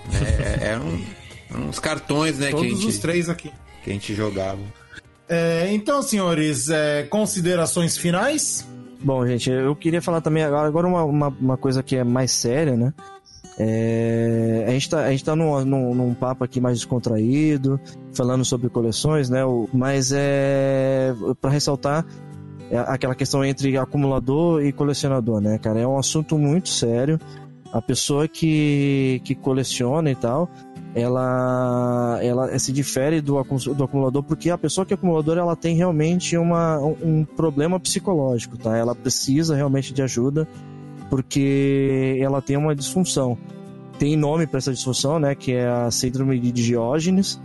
É, 0.61 0.73
é 0.73 0.79
um, 0.79 1.69
uns 1.69 1.79
cartões, 1.79 2.39
né? 2.39 2.51
Todos 2.51 2.67
que 2.67 2.73
a 2.73 2.77
gente, 2.77 2.89
os 2.89 2.99
três 2.99 3.29
aqui. 3.29 3.51
Que 3.83 3.91
a 3.91 3.93
gente 3.93 4.15
jogava. 4.15 4.61
É, 5.29 5.73
então, 5.73 6.03
senhores, 6.03 6.69
é, 6.69 7.05
considerações 7.05 7.97
finais? 7.97 8.67
Bom, 9.01 9.27
gente, 9.27 9.51
eu 9.51 9.75
queria 9.75 10.01
falar 10.01 10.21
também 10.21 10.43
agora 10.43 10.87
uma, 10.87 11.05
uma, 11.05 11.29
uma 11.29 11.57
coisa 11.57 11.83
que 11.83 11.97
é 11.97 12.05
mais 12.05 12.31
séria, 12.31 12.77
né? 12.77 12.93
É, 13.59 14.65
a 14.67 14.71
gente 14.73 14.91
tá, 14.91 15.05
a 15.05 15.11
gente 15.11 15.25
tá 15.25 15.37
num, 15.37 15.65
num, 15.65 15.95
num, 15.95 16.15
papo 16.15 16.43
aqui 16.43 16.61
mais 16.61 16.79
descontraído, 16.79 17.81
falando 18.13 18.45
sobre 18.45 18.69
coleções, 18.69 19.31
né? 19.31 19.41
Mas 19.73 20.13
é 20.13 21.15
para 21.41 21.51
ressaltar 21.51 22.05
é 22.71 22.79
aquela 22.79 23.15
questão 23.15 23.45
entre 23.45 23.77
acumulador 23.77 24.65
e 24.65 24.73
colecionador, 24.73 25.41
né, 25.41 25.59
cara? 25.59 25.81
É 25.81 25.87
um 25.87 25.99
assunto 25.99 26.39
muito 26.39 26.69
sério. 26.69 27.21
A 27.73 27.83
pessoa 27.83 28.27
que, 28.27 29.21
que 29.25 29.35
coleciona 29.35 30.11
e 30.11 30.15
tal, 30.15 30.49
ela, 30.95 32.19
ela 32.23 32.59
se 32.59 32.73
difere 32.73 33.21
do, 33.21 33.43
do 33.77 33.85
acumulador 33.85 34.23
porque 34.23 34.49
a 34.49 34.57
pessoa 34.57 34.87
que 34.87 34.95
é 34.95 34.97
acumulador 34.97 35.37
ela 35.37 35.57
tem 35.57 35.77
realmente 35.77 36.37
uma, 36.37 36.79
um 36.79 37.25
problema 37.25 37.79
psicológico, 37.81 38.57
tá? 38.57 38.77
Ela 38.77 38.95
precisa 38.95 39.55
realmente 39.57 39.93
de 39.93 40.03
ajuda 40.03 40.49
porque 41.15 42.19
ela 42.21 42.43
tem 42.43 42.57
uma 42.57 42.75
disfunção. 42.75 43.39
Tem 44.01 44.17
nome 44.17 44.49
para 44.49 44.59
essa 44.59 44.73
disfunção, 44.73 45.21
né, 45.21 45.33
que 45.37 45.53
é 45.53 45.65
a 45.65 45.89
síndrome 45.89 46.41
de 46.41 46.51
Diógenes, 46.51 47.41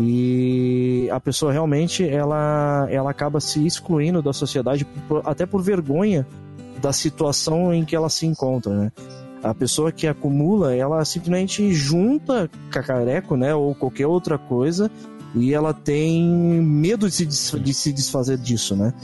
e 0.00 1.10
a 1.12 1.20
pessoa 1.20 1.52
realmente 1.52 2.08
ela, 2.08 2.86
ela 2.90 3.10
acaba 3.10 3.38
se 3.38 3.66
excluindo 3.66 4.22
da 4.22 4.32
sociedade 4.32 4.86
até 5.26 5.44
por 5.44 5.60
vergonha 5.60 6.26
da 6.80 6.90
situação 6.90 7.74
em 7.74 7.84
que 7.84 7.94
ela 7.94 8.08
se 8.08 8.24
encontra, 8.24 8.74
né? 8.74 8.92
A 9.42 9.52
pessoa 9.52 9.92
que 9.92 10.06
acumula, 10.06 10.74
ela 10.74 11.04
simplesmente 11.04 11.70
junta 11.74 12.50
cacareco, 12.70 13.36
né, 13.36 13.54
ou 13.54 13.74
qualquer 13.74 14.06
outra 14.06 14.38
coisa, 14.38 14.90
e 15.34 15.52
ela 15.52 15.74
tem 15.74 16.24
medo 16.62 17.10
de 17.10 17.14
se, 17.14 17.60
de 17.60 17.74
se 17.74 17.92
desfazer 17.92 18.38
disso, 18.38 18.74
né? 18.74 18.94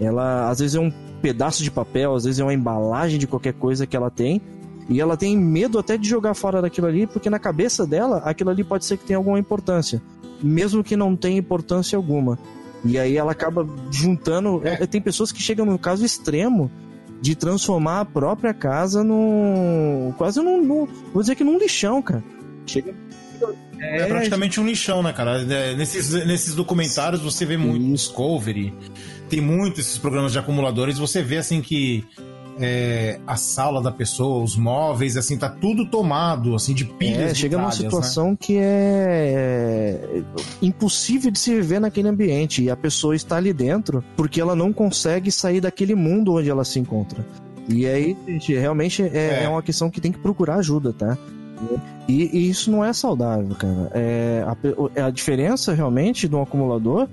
Ela 0.00 0.48
às 0.48 0.60
vezes 0.60 0.76
é 0.76 0.80
um 0.80 0.92
pedaço 1.20 1.62
de 1.62 1.70
papel, 1.70 2.14
às 2.14 2.24
vezes 2.24 2.40
é 2.40 2.44
uma 2.44 2.54
embalagem 2.54 3.18
de 3.18 3.26
qualquer 3.26 3.54
coisa 3.54 3.86
que 3.86 3.96
ela 3.96 4.10
tem. 4.10 4.40
E 4.88 5.00
ela 5.00 5.16
tem 5.16 5.36
medo 5.36 5.78
até 5.78 5.96
de 5.96 6.08
jogar 6.08 6.34
fora 6.34 6.62
daquilo 6.62 6.86
ali, 6.86 7.06
porque 7.06 7.28
na 7.28 7.38
cabeça 7.38 7.84
dela 7.86 8.18
aquilo 8.18 8.50
ali 8.50 8.62
pode 8.62 8.84
ser 8.84 8.96
que 8.96 9.04
tenha 9.04 9.16
alguma 9.16 9.38
importância, 9.38 10.00
mesmo 10.40 10.84
que 10.84 10.96
não 10.96 11.16
tenha 11.16 11.38
importância 11.38 11.96
alguma. 11.96 12.38
E 12.84 12.98
aí 12.98 13.16
ela 13.16 13.32
acaba 13.32 13.66
juntando. 13.90 14.60
É. 14.64 14.86
Tem 14.86 15.00
pessoas 15.00 15.32
que 15.32 15.42
chegam 15.42 15.66
no 15.66 15.78
caso 15.78 16.04
extremo 16.04 16.70
de 17.20 17.34
transformar 17.34 18.00
a 18.00 18.04
própria 18.04 18.54
casa 18.54 19.02
num. 19.02 20.14
quase 20.16 20.40
num. 20.40 20.62
num 20.62 20.86
vou 21.12 21.22
dizer 21.22 21.34
que 21.34 21.42
num 21.42 21.58
lixão, 21.58 22.00
cara. 22.00 22.22
Chega. 22.64 22.94
É, 23.78 24.02
é 24.02 24.06
praticamente 24.06 24.60
um 24.60 24.66
lixão, 24.66 25.02
né, 25.02 25.12
cara? 25.12 25.42
É, 25.42 25.74
nesses, 25.74 26.12
nesses 26.24 26.54
documentários 26.54 27.20
você 27.20 27.44
vê 27.44 27.56
muito 27.56 27.84
Discovery, 27.92 28.72
tem 29.28 29.40
muito 29.40 29.80
esses 29.80 29.98
programas 29.98 30.32
de 30.32 30.38
acumuladores, 30.38 30.98
você 30.98 31.22
vê 31.22 31.38
assim 31.38 31.60
que 31.60 32.04
é, 32.58 33.20
a 33.26 33.36
sala 33.36 33.82
da 33.82 33.90
pessoa, 33.90 34.42
os 34.42 34.56
móveis, 34.56 35.16
assim, 35.16 35.36
tá 35.36 35.48
tudo 35.48 35.86
tomado, 35.86 36.54
assim, 36.54 36.74
de 36.74 36.84
pilhas. 36.84 37.30
É, 37.30 37.32
de 37.32 37.38
chega 37.38 37.56
numa 37.56 37.68
né? 37.68 37.74
situação 37.74 38.30
né? 38.30 38.36
que 38.40 38.56
é, 38.56 40.00
é 40.02 40.22
impossível 40.62 41.30
de 41.30 41.38
se 41.38 41.54
viver 41.54 41.80
naquele 41.80 42.08
ambiente 42.08 42.62
e 42.62 42.70
a 42.70 42.76
pessoa 42.76 43.14
está 43.14 43.36
ali 43.36 43.52
dentro 43.52 44.02
porque 44.16 44.40
ela 44.40 44.56
não 44.56 44.72
consegue 44.72 45.30
sair 45.30 45.60
daquele 45.60 45.94
mundo 45.94 46.34
onde 46.34 46.48
ela 46.48 46.64
se 46.64 46.78
encontra. 46.78 47.24
E 47.68 47.86
aí, 47.86 48.16
gente, 48.26 48.54
realmente 48.54 49.02
é, 49.02 49.40
é. 49.40 49.42
é 49.44 49.48
uma 49.48 49.62
questão 49.62 49.90
que 49.90 50.00
tem 50.00 50.12
que 50.12 50.18
procurar 50.18 50.56
ajuda, 50.56 50.92
tá? 50.92 51.18
E, 52.06 52.30
e, 52.38 52.50
isso 52.50 52.70
não 52.70 52.84
é 52.84 52.92
saudável, 52.92 53.54
cara. 53.56 53.90
É, 53.92 54.44
a, 54.46 55.06
a 55.06 55.10
diferença 55.10 55.72
realmente 55.72 56.28
do 56.28 56.38
acumulador 56.40 57.08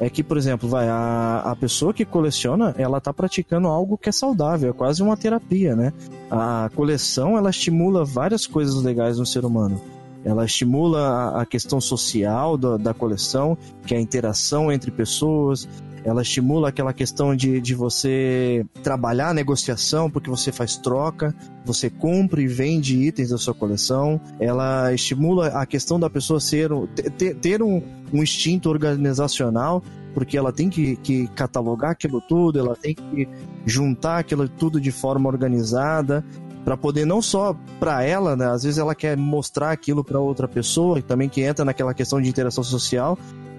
é 0.00 0.10
que, 0.10 0.22
por 0.22 0.36
exemplo, 0.36 0.68
vai, 0.68 0.88
a, 0.88 1.42
a 1.44 1.56
pessoa 1.56 1.94
que 1.94 2.04
coleciona, 2.04 2.74
ela 2.76 3.00
tá 3.00 3.12
praticando 3.12 3.68
algo 3.68 3.96
que 3.96 4.08
é 4.08 4.12
saudável, 4.12 4.70
é 4.70 4.72
quase 4.72 5.02
uma 5.02 5.16
terapia, 5.16 5.76
né? 5.76 5.92
A 6.30 6.70
coleção, 6.74 7.36
ela 7.36 7.50
estimula 7.50 8.04
várias 8.04 8.46
coisas 8.46 8.82
legais 8.82 9.18
no 9.18 9.26
ser 9.26 9.44
humano. 9.44 9.80
Ela 10.24 10.44
estimula 10.44 11.40
a, 11.40 11.44
questão 11.44 11.80
social 11.80 12.56
da, 12.56 12.76
da 12.76 12.94
coleção, 12.94 13.56
que 13.86 13.94
é 13.94 13.98
a 13.98 14.00
interação 14.00 14.72
entre 14.72 14.90
pessoas, 14.90 15.68
ela 16.04 16.22
estimula 16.22 16.68
aquela 16.68 16.92
questão 16.92 17.34
de, 17.34 17.60
de 17.60 17.74
você 17.74 18.64
trabalhar 18.82 19.30
a 19.30 19.34
negociação, 19.34 20.10
porque 20.10 20.28
você 20.28 20.52
faz 20.52 20.76
troca, 20.76 21.34
você 21.64 21.88
compra 21.88 22.42
e 22.42 22.46
vende 22.46 22.98
itens 22.98 23.30
da 23.30 23.38
sua 23.38 23.54
coleção, 23.54 24.20
ela 24.38 24.92
estimula 24.92 25.48
a 25.48 25.64
questão 25.64 25.98
da 25.98 26.10
pessoa 26.10 26.38
ser 26.38 26.70
ter, 27.16 27.34
ter 27.36 27.62
um, 27.62 27.82
um 28.12 28.22
instinto 28.22 28.68
organizacional, 28.68 29.82
porque 30.12 30.36
ela 30.36 30.52
tem 30.52 30.68
que, 30.68 30.96
que 30.96 31.26
catalogar 31.28 31.92
aquilo 31.92 32.20
tudo, 32.20 32.58
ela 32.58 32.76
tem 32.76 32.94
que 32.94 33.26
juntar 33.64 34.18
aquilo 34.18 34.46
tudo 34.46 34.80
de 34.80 34.92
forma 34.92 35.28
organizada, 35.28 36.22
para 36.64 36.76
poder 36.76 37.04
não 37.04 37.20
só 37.20 37.54
para 37.78 38.02
ela, 38.02 38.34
né? 38.34 38.46
Às 38.46 38.62
vezes 38.62 38.78
ela 38.78 38.94
quer 38.94 39.16
mostrar 39.16 39.70
aquilo 39.70 40.02
para 40.02 40.18
outra 40.18 40.48
pessoa, 40.48 41.00
também 41.02 41.28
que 41.28 41.42
entra 41.42 41.64
naquela 41.64 41.92
questão 41.92 42.20
de 42.20 42.28
interação 42.28 42.64
social, 42.64 43.18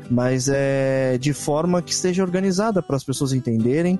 mas 0.09 0.49
é 0.49 1.17
de 1.17 1.33
forma 1.33 1.81
que 1.81 1.93
seja 1.93 2.23
organizada 2.23 2.81
para 2.81 2.95
as 2.95 3.03
pessoas 3.03 3.33
entenderem. 3.33 3.99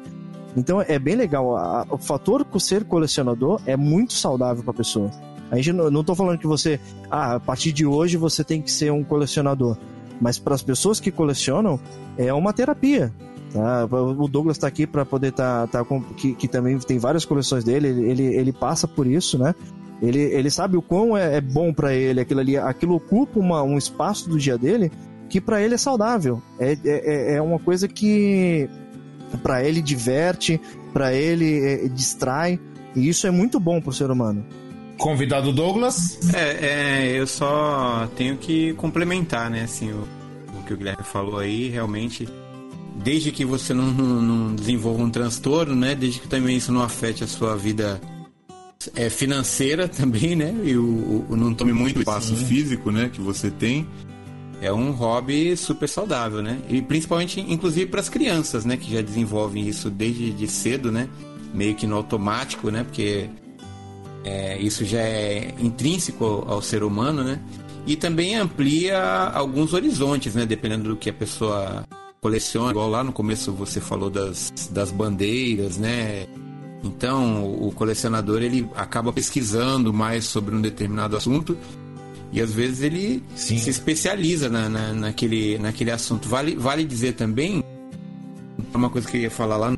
Então 0.56 0.82
é 0.82 0.98
bem 0.98 1.16
legal. 1.16 1.86
O 1.90 1.98
fator 1.98 2.46
ser 2.60 2.86
colecionador 2.86 3.62
é 3.66 3.76
muito 3.76 4.14
saudável 4.14 4.64
para 4.64 4.72
a 4.72 4.76
pessoa. 4.76 5.12
A 5.52 5.58
gente 5.58 5.74
não, 5.74 6.00
estou 6.00 6.16
falando 6.16 6.40
que 6.40 6.48
você, 6.48 6.80
ah, 7.10 7.36
a 7.36 7.40
partir 7.40 7.72
de 7.72 7.86
hoje 7.86 8.18
você 8.18 8.44
tem 8.44 8.62
que 8.62 8.72
ser 8.72 8.92
um 8.92 9.04
colecionador, 9.04 9.78
mas 10.20 10.40
para 10.40 10.56
as 10.56 10.62
pessoas 10.62 11.00
que 11.00 11.12
colecionam 11.12 11.80
é 12.18 12.34
uma 12.34 12.54
terapia. 12.54 13.14
Tá? 13.54 13.86
O 13.86 14.28
Douglas 14.28 14.58
está 14.58 14.68
aqui 14.68 14.88
para 14.88 15.06
poder 15.06 15.30
estar, 15.30 15.68
tá, 15.68 15.84
tá, 15.84 16.02
que, 16.18 16.34
que, 16.34 16.48
também 16.48 16.78
tem 16.80 16.98
várias 16.98 17.26
coleções 17.26 17.64
dele. 17.64 17.88
Ele, 17.88 18.24
ele 18.24 18.52
passa 18.52 18.88
por 18.88 19.08
isso, 19.08 19.38
né? 19.38 19.54
Ele, 20.02 20.20
ele 20.20 20.50
sabe 20.50 20.76
o 20.76 20.82
quão 20.82 21.16
é, 21.16 21.38
é 21.38 21.42
bom 21.42 21.74
para 21.74 21.94
ele 21.94 22.20
aquilo 22.20 22.40
ali. 22.42 22.58
Aquilo 22.58 22.96
ocupa 22.96 23.40
uma, 23.40 23.64
um 23.64 23.78
espaço 23.78 24.30
do 24.30 24.38
dia 24.38 24.58
dele 24.58 24.92
que 25.36 25.42
para 25.42 25.62
ele 25.62 25.74
é 25.76 25.78
saudável. 25.78 26.42
É, 26.58 26.72
é, 26.72 26.78
é, 26.86 27.36
é 27.36 27.42
uma 27.42 27.60
coisa 27.60 27.90
que 27.90 28.70
para 29.44 29.62
ele 29.62 29.82
diverte, 29.82 30.62
para 30.94 31.14
ele 31.14 31.60
é, 31.60 31.90
distrai, 31.90 32.58
e 32.96 33.10
isso 33.10 33.28
é 33.28 33.32
muito 33.32 33.60
bom 33.60 33.82
para 33.82 33.90
o 33.90 33.94
ser 33.94 34.10
humano. 34.10 34.46
Convidado 34.98 35.52
Douglas? 35.52 36.34
É, 36.34 36.68
é, 36.68 37.20
eu 37.20 37.28
só 37.28 38.08
tenho 38.16 38.38
que 38.38 38.72
complementar, 38.76 39.50
né, 39.50 39.64
assim, 39.64 39.92
o, 39.92 40.08
o 40.58 40.64
que 40.64 40.74
o 40.74 40.78
Guilherme 40.78 41.04
falou 41.04 41.38
aí, 41.38 41.68
realmente, 41.68 42.30
desde 43.04 43.30
que 43.30 43.44
você 43.44 43.74
não, 43.74 43.88
não, 43.88 44.22
não, 44.22 44.56
desenvolva 44.56 45.04
um 45.04 45.10
transtorno, 45.10 45.76
né, 45.76 45.96
desde 45.96 46.22
que 46.22 46.30
também 46.30 46.56
isso 46.56 46.72
não 46.72 46.82
afete 46.82 47.26
a 47.26 47.28
sua 47.28 47.58
vida 47.58 48.00
é, 48.96 49.10
financeira 49.10 49.88
também, 49.90 50.34
né? 50.34 50.56
E 50.64 50.78
o, 50.78 51.26
o 51.30 51.36
não 51.36 51.54
tome 51.54 51.74
muito 51.74 52.00
espaço 52.00 52.36
Sim. 52.36 52.46
físico, 52.46 52.92
né? 52.92 53.10
Que 53.12 53.20
você 53.20 53.50
tem. 53.50 53.88
É 54.62 54.72
um 54.72 54.92
hobby 54.92 55.56
super 55.58 55.88
saudável, 55.88 56.42
né? 56.42 56.60
E 56.70 56.82
principalmente, 56.82 57.40
inclusive, 57.42 57.88
para 57.88 58.00
as 58.00 58.10
crianças, 58.10 58.66
né? 58.66 58.78
Que 58.78 58.92
já 58.92 59.02
desenvolvem 59.02 59.68
isso 59.68 59.90
desde 59.90 60.32
de 60.32 60.48
cedo, 60.48 60.92
né? 60.92 61.10
Meio 61.54 61.76
que 61.76 61.86
no 61.86 61.96
automático, 61.96 62.70
né? 62.72 62.84
Porque 62.84 63.30
é, 64.24 64.58
isso 64.60 64.84
já 64.86 65.02
é 65.02 65.54
intrínseco 65.60 66.46
ao, 66.48 66.62
ser 66.62 66.84
humano, 66.84 67.24
né? 67.24 67.40
E 67.86 67.96
também 67.96 68.36
amplia 68.36 69.00
alguns 69.34 69.74
horizontes, 69.74 70.34
né? 70.34 70.46
Dependendo 70.46 70.90
do 70.90 70.96
que 70.96 71.10
a 71.10 71.14
pessoa 71.14 71.86
coleciona. 72.22 72.72
Igual 72.72 72.90
lá 72.90 73.04
no 73.04 73.12
começo 73.12 73.52
você 73.52 73.80
falou 73.80 74.10
das, 74.10 74.52
das 74.72 74.90
bandeiras, 74.90 75.78
né? 75.78 76.26
Então 76.84 77.44
o 77.46 77.72
colecionador 77.72 78.42
ele 78.42 78.68
acaba 78.76 79.12
pesquisando 79.12 79.94
mais 79.94 80.26
sobre 80.26 80.56
um 80.56 80.62
determinado 80.62 81.16
assunto 81.16 81.58
e 82.32 82.42
às 82.42 82.52
vezes 82.52 82.82
ele 82.82 83.24
Sim. 83.36 83.58
se 83.58 83.70
especializa 83.70 84.50
na, 84.50 84.68
na- 84.70 84.94
naquele, 84.94 85.58
naquele 85.58 85.92
assunto. 85.92 86.28
Vale, 86.28 86.56
vale 86.56 86.84
dizer 86.84 87.14
também 87.14 87.64
uma 88.74 88.90
coisa 88.90 89.08
que 89.08 89.18
eu 89.18 89.22
ia 89.22 89.32
falar 89.32 89.58
lá 89.58 89.72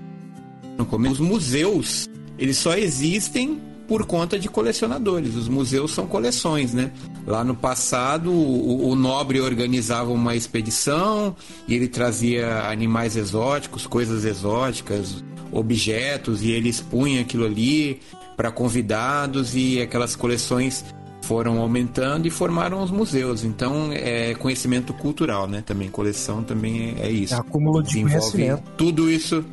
no- 0.78 0.86
começo: 0.86 1.14
os 1.16 1.20
museus 1.20 2.08
eles 2.38 2.58
só 2.58 2.76
existem 2.76 3.60
por 3.88 4.06
conta 4.06 4.38
de 4.38 4.50
colecionadores. 4.50 5.36
Os 5.36 5.48
museus 5.48 5.92
são 5.92 6.06
coleções, 6.06 6.74
né? 6.74 6.92
Lá 7.26 7.44
no 7.44 7.56
passado, 7.56 8.32
o, 8.32 8.90
o 8.90 8.96
nobre 8.96 9.40
organizava 9.40 10.12
uma 10.12 10.36
expedição 10.36 11.36
e 11.68 11.74
ele 11.74 11.88
trazia 11.88 12.68
animais 12.70 13.16
exóticos, 13.16 13.88
coisas 13.88 14.26
exóticas, 14.26 15.24
objetos 15.52 16.44
e 16.44 16.52
ele 16.52 16.68
expunha 16.70 17.22
aquilo 17.22 17.46
ali 17.46 18.00
para 18.36 18.52
convidados 18.52 19.56
e 19.56 19.82
aquelas 19.82 20.16
coleções 20.16 20.84
foram 21.28 21.60
aumentando 21.60 22.26
e 22.26 22.30
formaram 22.30 22.82
os 22.82 22.90
museus. 22.90 23.44
Então, 23.44 23.90
é 23.92 24.34
conhecimento 24.36 24.94
cultural, 24.94 25.48
né? 25.48 25.62
Também 25.66 25.90
coleção 25.90 26.42
também 26.44 26.96
é, 27.00 27.10
isso. 27.12 27.34
É 27.34 27.38
acúmulo 27.38 27.82
de 27.84 27.90
Desenvolve 27.90 28.32
conhecimento. 28.32 28.64
tudo 28.78 29.12
isso, 29.12 29.44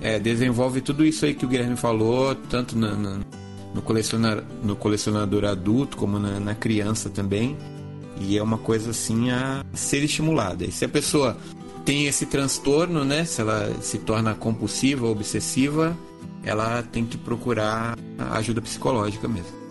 é, 0.00 0.18
desenvolve 0.20 0.80
tudo 0.80 1.04
isso 1.04 1.24
aí 1.26 1.34
que 1.34 1.44
o 1.44 1.48
Guilherme 1.48 1.76
falou, 1.76 2.34
tanto 2.34 2.78
na- 2.78 2.94
na- 2.94 3.20
no, 3.74 3.82
colecionar, 3.82 4.44
no 4.62 4.76
colecionador 4.76 5.44
adulto 5.44 5.96
como 5.96 6.18
na, 6.20 6.38
na 6.38 6.54
criança 6.54 7.10
também. 7.10 7.56
E 8.20 8.38
é 8.38 8.42
uma 8.42 8.58
coisa 8.58 8.90
assim 8.90 9.30
a 9.32 9.64
ser 9.72 10.04
estimulada. 10.04 10.64
E 10.64 10.70
se 10.70 10.84
a 10.84 10.88
pessoa 10.88 11.36
tem 11.84 12.06
esse 12.06 12.26
transtorno, 12.26 13.04
né? 13.04 13.24
Se 13.24 13.40
ela 13.40 13.72
se 13.82 13.98
torna 13.98 14.34
compulsiva, 14.34 15.08
obsessiva, 15.08 15.96
ela 16.44 16.80
tem 16.84 17.04
que 17.04 17.18
procurar 17.18 17.98
ajuda 18.30 18.60
psicológica 18.62 19.26
mesmo. 19.26 19.63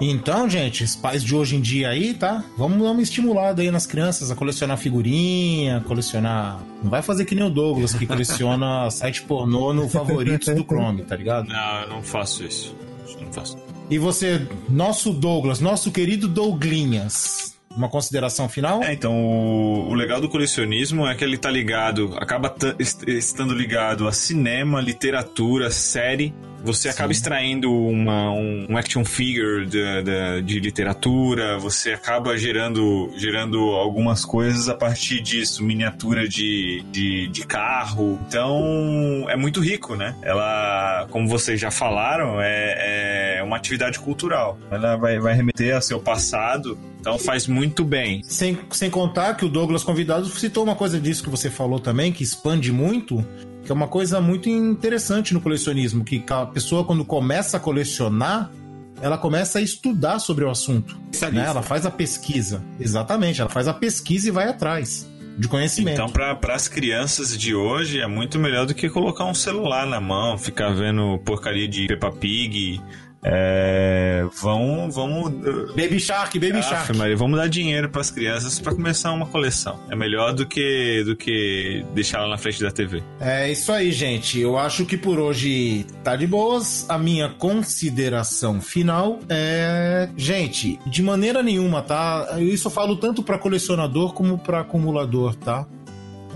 Então, 0.00 0.48
gente, 0.48 0.82
os 0.82 0.96
pais 0.96 1.22
de 1.22 1.34
hoje 1.34 1.56
em 1.56 1.60
dia 1.60 1.88
aí, 1.88 2.14
tá? 2.14 2.44
Vamos 2.56 2.82
dar 2.82 2.90
uma 2.90 3.02
estimulada 3.02 3.62
aí 3.62 3.70
nas 3.70 3.86
crianças 3.86 4.30
a 4.30 4.34
colecionar 4.34 4.76
figurinha, 4.76 5.82
colecionar. 5.86 6.60
Não 6.82 6.90
vai 6.90 7.02
fazer 7.02 7.24
que 7.24 7.34
nem 7.34 7.44
o 7.44 7.50
Douglas, 7.50 7.94
que 7.94 8.06
coleciona 8.06 8.90
site 8.92 9.22
pornô 9.22 9.72
no 9.72 9.88
favoritos 9.88 10.52
do 10.54 10.64
Chrome, 10.64 11.02
tá 11.02 11.16
ligado? 11.16 11.48
Não, 11.48 11.80
eu 11.82 11.88
não 11.88 12.02
faço 12.02 12.44
isso. 12.44 12.76
Não 13.20 13.32
faço. 13.32 13.56
E 13.90 13.98
você, 13.98 14.46
nosso 14.68 15.12
Douglas, 15.12 15.60
nosso 15.60 15.92
querido 15.92 16.26
Douglinhas, 16.26 17.54
uma 17.76 17.88
consideração 17.88 18.48
final? 18.48 18.82
É, 18.82 18.92
então 18.92 19.12
o, 19.12 19.90
o 19.90 19.94
legal 19.94 20.20
do 20.20 20.28
colecionismo 20.28 21.06
é 21.06 21.14
que 21.14 21.22
ele 21.22 21.36
tá 21.36 21.50
ligado, 21.50 22.14
acaba 22.16 22.54
estando 22.78 23.54
ligado 23.54 24.08
a 24.08 24.12
cinema, 24.12 24.80
literatura, 24.80 25.70
série. 25.70 26.34
Você 26.64 26.88
acaba 26.88 27.12
extraindo 27.12 27.70
uma, 27.70 28.30
um, 28.32 28.66
um 28.70 28.76
action 28.76 29.04
figure 29.04 29.66
de, 29.66 30.02
de, 30.02 30.42
de 30.42 30.60
literatura, 30.60 31.58
você 31.58 31.92
acaba 31.92 32.36
gerando, 32.38 33.12
gerando 33.16 33.58
algumas 33.58 34.24
coisas 34.24 34.68
a 34.68 34.74
partir 34.74 35.20
disso, 35.20 35.62
miniatura 35.62 36.26
de, 36.26 36.82
de, 36.90 37.28
de 37.28 37.46
carro. 37.46 38.18
Então 38.26 39.26
é 39.28 39.36
muito 39.36 39.60
rico, 39.60 39.94
né? 39.94 40.16
Ela, 40.22 41.06
como 41.10 41.28
vocês 41.28 41.60
já 41.60 41.70
falaram, 41.70 42.40
é, 42.40 43.36
é 43.38 43.42
uma 43.42 43.56
atividade 43.56 43.98
cultural. 44.00 44.58
Ela 44.70 44.96
vai, 44.96 45.18
vai 45.18 45.34
remeter 45.34 45.74
ao 45.74 45.82
seu 45.82 46.00
passado, 46.00 46.78
então 46.98 47.18
faz 47.18 47.46
muito 47.46 47.84
bem. 47.84 48.22
Sem, 48.24 48.58
sem 48.70 48.88
contar 48.88 49.34
que 49.34 49.44
o 49.44 49.48
Douglas 49.50 49.84
convidado 49.84 50.26
citou 50.26 50.64
uma 50.64 50.74
coisa 50.74 50.98
disso 50.98 51.22
que 51.22 51.28
você 51.28 51.50
falou 51.50 51.78
também, 51.78 52.10
que 52.10 52.24
expande 52.24 52.72
muito, 52.72 53.22
que 53.64 53.72
é 53.72 53.74
uma 53.74 53.88
coisa 53.88 54.20
muito 54.20 54.48
interessante 54.48 55.32
no 55.32 55.40
colecionismo, 55.40 56.04
que 56.04 56.22
a 56.28 56.46
pessoa 56.46 56.84
quando 56.84 57.04
começa 57.04 57.56
a 57.56 57.60
colecionar, 57.60 58.50
ela 59.00 59.18
começa 59.18 59.58
a 59.58 59.62
estudar 59.62 60.18
sobre 60.18 60.44
o 60.44 60.50
assunto. 60.50 60.96
Né? 61.32 61.44
Ela 61.46 61.62
faz 61.62 61.86
a 61.86 61.90
pesquisa. 61.90 62.62
Exatamente, 62.78 63.40
ela 63.40 63.50
faz 63.50 63.66
a 63.66 63.74
pesquisa 63.74 64.28
e 64.28 64.30
vai 64.30 64.48
atrás 64.48 65.08
de 65.36 65.48
conhecimento. 65.48 65.94
Então, 65.94 66.08
para 66.08 66.54
as 66.54 66.68
crianças 66.68 67.36
de 67.36 67.54
hoje, 67.54 68.00
é 68.00 68.06
muito 68.06 68.38
melhor 68.38 68.66
do 68.66 68.74
que 68.74 68.88
colocar 68.88 69.24
um 69.24 69.34
celular 69.34 69.86
na 69.86 70.00
mão, 70.00 70.38
ficar 70.38 70.70
vendo 70.70 71.18
porcaria 71.24 71.66
de 71.66 71.86
Peppa 71.86 72.10
Pig. 72.12 72.80
É, 73.24 74.26
vão, 74.40 74.90
vamos. 74.90 75.32
Baby 75.70 75.98
Shark, 75.98 76.38
Baby 76.38 76.62
Shark. 76.62 76.94
Maria, 76.96 77.16
vamos 77.16 77.38
dar 77.38 77.48
dinheiro 77.48 77.88
para 77.88 78.02
as 78.02 78.10
crianças 78.10 78.58
para 78.58 78.74
começar 78.74 79.12
uma 79.12 79.26
coleção. 79.26 79.80
É 79.88 79.96
melhor 79.96 80.34
do 80.34 80.46
que 80.46 81.02
do 81.04 81.16
que 81.16 81.84
deixar 81.94 82.18
ela 82.18 82.28
na 82.28 82.36
frente 82.36 82.62
da 82.62 82.70
TV. 82.70 83.02
É 83.18 83.50
isso 83.50 83.72
aí, 83.72 83.90
gente. 83.90 84.38
Eu 84.38 84.58
acho 84.58 84.84
que 84.84 84.98
por 84.98 85.18
hoje 85.18 85.86
tá 86.02 86.14
de 86.16 86.26
boas. 86.26 86.84
A 86.88 86.98
minha 86.98 87.30
consideração 87.30 88.60
final 88.60 89.18
é, 89.28 90.10
gente, 90.16 90.78
de 90.86 91.02
maneira 91.02 91.42
nenhuma, 91.42 91.80
tá? 91.80 92.36
Isso 92.38 92.68
eu 92.68 92.70
falo 92.70 92.96
tanto 92.96 93.22
para 93.22 93.38
colecionador 93.38 94.12
como 94.12 94.36
para 94.36 94.60
acumulador, 94.60 95.34
tá? 95.34 95.66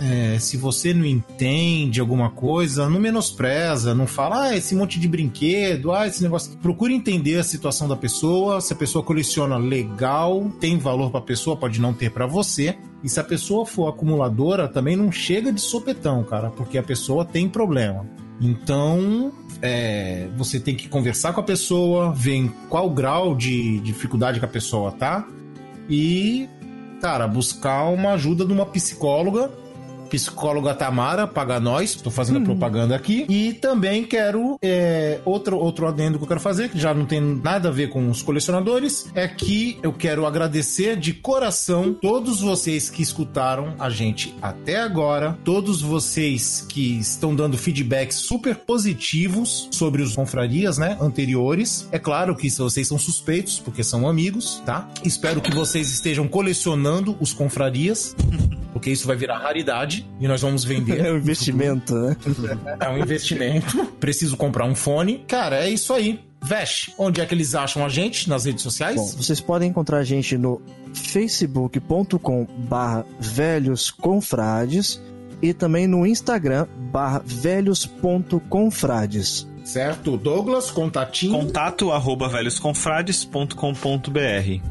É, 0.00 0.38
se 0.38 0.56
você 0.56 0.94
não 0.94 1.04
entende 1.04 2.00
alguma 2.00 2.30
coisa, 2.30 2.88
não 2.88 3.00
menospreza, 3.00 3.94
não 3.94 4.06
fala, 4.06 4.44
ah, 4.44 4.56
esse 4.56 4.74
monte 4.74 4.98
de 4.98 5.08
brinquedo, 5.08 5.92
ah, 5.92 6.06
esse 6.06 6.22
negócio. 6.22 6.56
Procure 6.58 6.94
entender 6.94 7.36
a 7.36 7.42
situação 7.42 7.88
da 7.88 7.96
pessoa. 7.96 8.60
Se 8.60 8.72
a 8.72 8.76
pessoa 8.76 9.04
coleciona 9.04 9.56
legal, 9.56 10.50
tem 10.60 10.78
valor 10.78 11.10
pra 11.10 11.20
pessoa, 11.20 11.56
pode 11.56 11.80
não 11.80 11.92
ter 11.92 12.10
pra 12.10 12.26
você. 12.26 12.76
E 13.02 13.08
se 13.08 13.18
a 13.18 13.24
pessoa 13.24 13.66
for 13.66 13.88
acumuladora, 13.88 14.68
também 14.68 14.96
não 14.96 15.10
chega 15.10 15.52
de 15.52 15.60
sopetão, 15.60 16.22
cara, 16.22 16.50
porque 16.50 16.78
a 16.78 16.82
pessoa 16.82 17.24
tem 17.24 17.48
problema. 17.48 18.06
Então, 18.40 19.32
é, 19.60 20.28
você 20.36 20.60
tem 20.60 20.76
que 20.76 20.88
conversar 20.88 21.32
com 21.32 21.40
a 21.40 21.44
pessoa, 21.44 22.12
ver 22.12 22.34
em 22.34 22.48
qual 22.68 22.88
grau 22.88 23.34
de 23.34 23.80
dificuldade 23.80 24.38
que 24.38 24.44
a 24.44 24.48
pessoa 24.48 24.92
tá 24.92 25.26
e, 25.90 26.48
cara, 27.00 27.26
buscar 27.26 27.88
uma 27.88 28.12
ajuda 28.12 28.44
de 28.44 28.52
uma 28.52 28.66
psicóloga 28.66 29.50
psicóloga 30.08 30.74
Tamara, 30.74 31.26
paga 31.26 31.60
nós, 31.60 31.94
tô 31.94 32.10
fazendo 32.10 32.40
propaganda 32.42 32.94
aqui. 32.94 33.26
E 33.28 33.52
também 33.54 34.04
quero, 34.04 34.58
é, 34.62 35.20
outro, 35.24 35.58
outro 35.58 35.86
adendo 35.86 36.18
que 36.18 36.24
eu 36.24 36.28
quero 36.28 36.40
fazer, 36.40 36.68
que 36.70 36.78
já 36.78 36.94
não 36.94 37.04
tem 37.04 37.20
nada 37.20 37.68
a 37.68 37.72
ver 37.72 37.88
com 37.88 38.10
os 38.10 38.22
colecionadores, 38.22 39.10
é 39.14 39.28
que 39.28 39.78
eu 39.82 39.92
quero 39.92 40.26
agradecer 40.26 40.96
de 40.96 41.12
coração 41.12 41.94
todos 41.94 42.40
vocês 42.40 42.88
que 42.90 43.02
escutaram 43.02 43.74
a 43.78 43.90
gente 43.90 44.34
até 44.40 44.80
agora, 44.80 45.38
todos 45.44 45.82
vocês 45.82 46.64
que 46.68 46.98
estão 46.98 47.34
dando 47.34 47.58
feedbacks 47.58 48.16
super 48.16 48.56
positivos 48.56 49.68
sobre 49.70 50.02
os 50.02 50.14
confrarias, 50.14 50.78
né, 50.78 50.96
anteriores. 51.00 51.88
É 51.92 51.98
claro 51.98 52.34
que 52.34 52.50
vocês 52.50 52.88
são 52.88 52.98
suspeitos, 52.98 53.58
porque 53.58 53.82
são 53.82 54.08
amigos, 54.08 54.62
tá? 54.64 54.88
Espero 55.04 55.40
que 55.40 55.54
vocês 55.54 55.90
estejam 55.90 56.26
colecionando 56.26 57.16
os 57.20 57.32
confrarias, 57.32 58.16
porque 58.72 58.90
isso 58.90 59.06
vai 59.06 59.16
virar 59.16 59.38
raridade 59.38 59.97
e 60.20 60.28
nós 60.28 60.42
vamos 60.42 60.64
vender. 60.64 60.98
É 61.08 61.12
um 61.12 61.16
investimento, 61.16 61.94
né? 61.94 62.16
É 62.80 62.88
um 62.88 62.98
investimento. 62.98 63.84
Preciso 64.00 64.36
comprar 64.36 64.64
um 64.64 64.74
fone. 64.74 65.24
Cara, 65.26 65.64
é 65.64 65.70
isso 65.70 65.92
aí. 65.92 66.20
Vesh, 66.42 66.90
onde 66.98 67.20
é 67.20 67.26
que 67.26 67.34
eles 67.34 67.54
acham 67.54 67.84
a 67.84 67.88
gente 67.88 68.28
nas 68.28 68.44
redes 68.44 68.62
sociais? 68.62 68.96
Bom, 68.96 69.06
vocês 69.06 69.40
podem 69.40 69.70
encontrar 69.70 69.98
a 69.98 70.04
gente 70.04 70.36
no 70.38 70.60
facebook.com 70.94 72.46
barra 72.68 73.04
velhosconfrades 73.18 75.00
e 75.42 75.52
também 75.52 75.86
no 75.86 76.06
Instagram 76.06 76.66
barra 76.92 77.22
velhos.confrades. 77.24 79.46
Certo, 79.64 80.16
Douglas, 80.16 80.70
contatinho. 80.70 81.38
Contato 81.38 81.92
arroba 81.92 82.28
velhosconfrades.com.br 82.28 84.62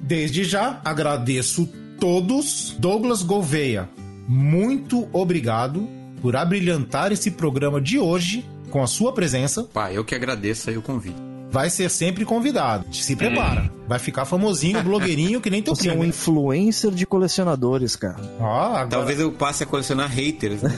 Desde 0.00 0.44
já, 0.44 0.80
agradeço 0.84 1.68
todos. 1.98 2.76
Douglas 2.78 3.22
Gouveia, 3.22 3.88
muito 4.28 5.08
obrigado 5.12 5.88
por 6.20 6.36
abrilhantar 6.36 7.12
esse 7.12 7.30
programa 7.30 7.80
de 7.80 7.98
hoje 7.98 8.44
com 8.70 8.82
a 8.82 8.86
sua 8.86 9.12
presença. 9.12 9.64
Pá, 9.64 9.92
eu 9.92 10.04
que 10.04 10.14
agradeço 10.14 10.70
aí 10.70 10.76
o 10.76 10.82
convite. 10.82 11.33
Vai 11.54 11.70
ser 11.70 11.88
sempre 11.88 12.24
convidado. 12.24 12.84
Se 12.92 13.14
prepara. 13.14 13.70
Vai 13.86 13.98
ficar 14.00 14.24
famosinho, 14.24 14.82
blogueirinho, 14.82 15.40
que 15.40 15.48
nem 15.50 15.62
teu 15.62 15.76
Você 15.76 15.88
é 15.88 15.92
um 15.92 15.98
primo. 15.98 16.08
influencer 16.08 16.90
de 16.90 17.06
colecionadores, 17.06 17.94
cara. 17.94 18.16
Ó, 18.40 18.44
agora- 18.60 18.86
Talvez 18.88 19.20
eu 19.20 19.30
passe 19.30 19.62
a 19.62 19.66
colecionar 19.66 20.10
haters, 20.10 20.62
né? 20.62 20.70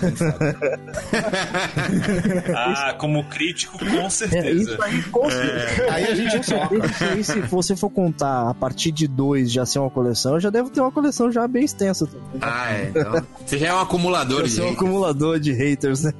Ah, 2.54 2.94
como 2.98 3.24
crítico, 3.24 3.78
com 3.78 3.84
É, 3.86 4.10
certeza. 4.10 4.72
isso 4.72 4.82
aí, 4.82 5.02
com 5.04 5.30
certeza. 5.30 5.92
Aí 5.92 6.04
a 6.04 6.14
gente 6.14 6.40
isso 6.40 7.04
aí, 7.04 7.24
se 7.24 7.40
você 7.42 7.74
for 7.76 7.88
contar 7.90 8.50
a 8.50 8.54
partir 8.54 8.90
de 8.92 9.06
dois 9.08 9.50
já 9.50 9.64
ser 9.64 9.78
uma 9.78 9.90
coleção, 9.90 10.34
eu 10.34 10.40
já 10.40 10.50
devo 10.50 10.68
ter 10.68 10.80
uma 10.80 10.92
coleção 10.92 11.30
já 11.32 11.46
bem 11.48 11.64
extensa. 11.64 12.06
também. 12.06 12.20
Ah, 12.40 12.70
é. 12.72 12.88
Então, 12.90 13.22
você 13.46 13.58
já 13.58 13.68
é 13.68 13.74
um 13.74 13.80
acumulador 13.80 14.40
Eu 14.40 14.44
de 14.46 14.50
sou 14.50 14.64
um 14.64 14.68
haters. 14.70 14.82
acumulador 14.82 15.40
de 15.40 15.52
haters, 15.52 16.02
né? 16.02 16.12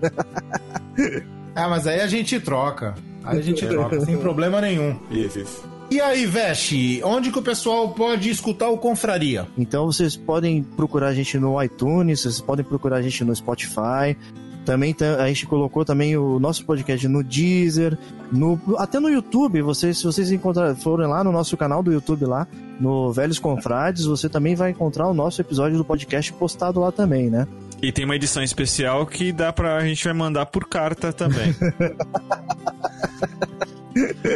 Ah, 1.55 1.69
mas 1.69 1.87
aí 1.87 2.01
a 2.01 2.07
gente 2.07 2.39
troca. 2.41 2.95
Aí 3.27 3.39
a 3.39 3.43
gente 3.43 3.67
troca, 3.67 4.01
sem 4.01 4.17
problema 4.19 4.61
nenhum. 4.61 4.97
Isso, 5.11 5.39
isso. 5.41 5.65
E 5.91 6.01
aí, 6.01 6.27
Veste, 6.27 7.01
onde 7.05 7.31
que 7.31 7.39
o 7.39 7.43
pessoal 7.43 7.91
pode 7.91 8.29
escutar 8.29 8.69
o 8.69 8.77
Confraria? 8.77 9.47
Então 9.57 9.87
vocês 9.87 10.17
podem 10.17 10.63
procurar 10.63 11.09
a 11.09 11.15
gente 11.15 11.39
no 11.39 11.63
iTunes, 11.63 12.23
vocês 12.23 12.41
podem 12.41 12.65
procurar 12.65 12.97
a 12.97 13.03
gente 13.03 13.23
no 13.25 13.35
Spotify. 13.35 14.17
Também 14.65 14.93
tá- 14.93 15.23
a 15.23 15.29
gente 15.29 15.47
colocou 15.47 15.85
também 15.85 16.17
o 16.17 16.41
nosso 16.41 16.65
podcast 16.65 17.07
no 17.07 17.23
Deezer, 17.23 17.97
no, 18.33 18.61
até 18.79 18.99
no 18.99 19.09
YouTube. 19.09 19.63
Vocês, 19.63 19.99
se 19.99 20.05
vocês 20.05 20.33
encontrar, 20.33 20.75
forem 20.75 21.07
lá 21.07 21.23
no 21.23 21.31
nosso 21.31 21.57
canal 21.57 21.85
do 21.85 21.93
YouTube 21.93 22.25
lá, 22.25 22.49
no 22.81 23.13
Velhos 23.13 23.39
Confrades, 23.39 24.07
você 24.07 24.29
também 24.29 24.57
vai 24.57 24.73
encontrar 24.73 25.07
o 25.07 25.15
nosso 25.15 25.41
episódio 25.41 25.79
do 25.79 25.85
podcast 25.85 26.33
postado 26.33 26.81
lá 26.81 26.91
também, 26.91 27.31
né? 27.31 27.47
E 27.83 27.93
tem 27.93 28.05
uma 28.05 28.17
edição 28.17 28.43
especial 28.43 29.07
que 29.07 29.33
dá 29.33 29.53
pra. 29.53 29.77
A 29.77 29.85
gente 29.85 30.03
vai 30.05 30.15
mandar 30.15 30.47
por 30.47 30.69
carta 30.69 31.13
também. 31.13 31.55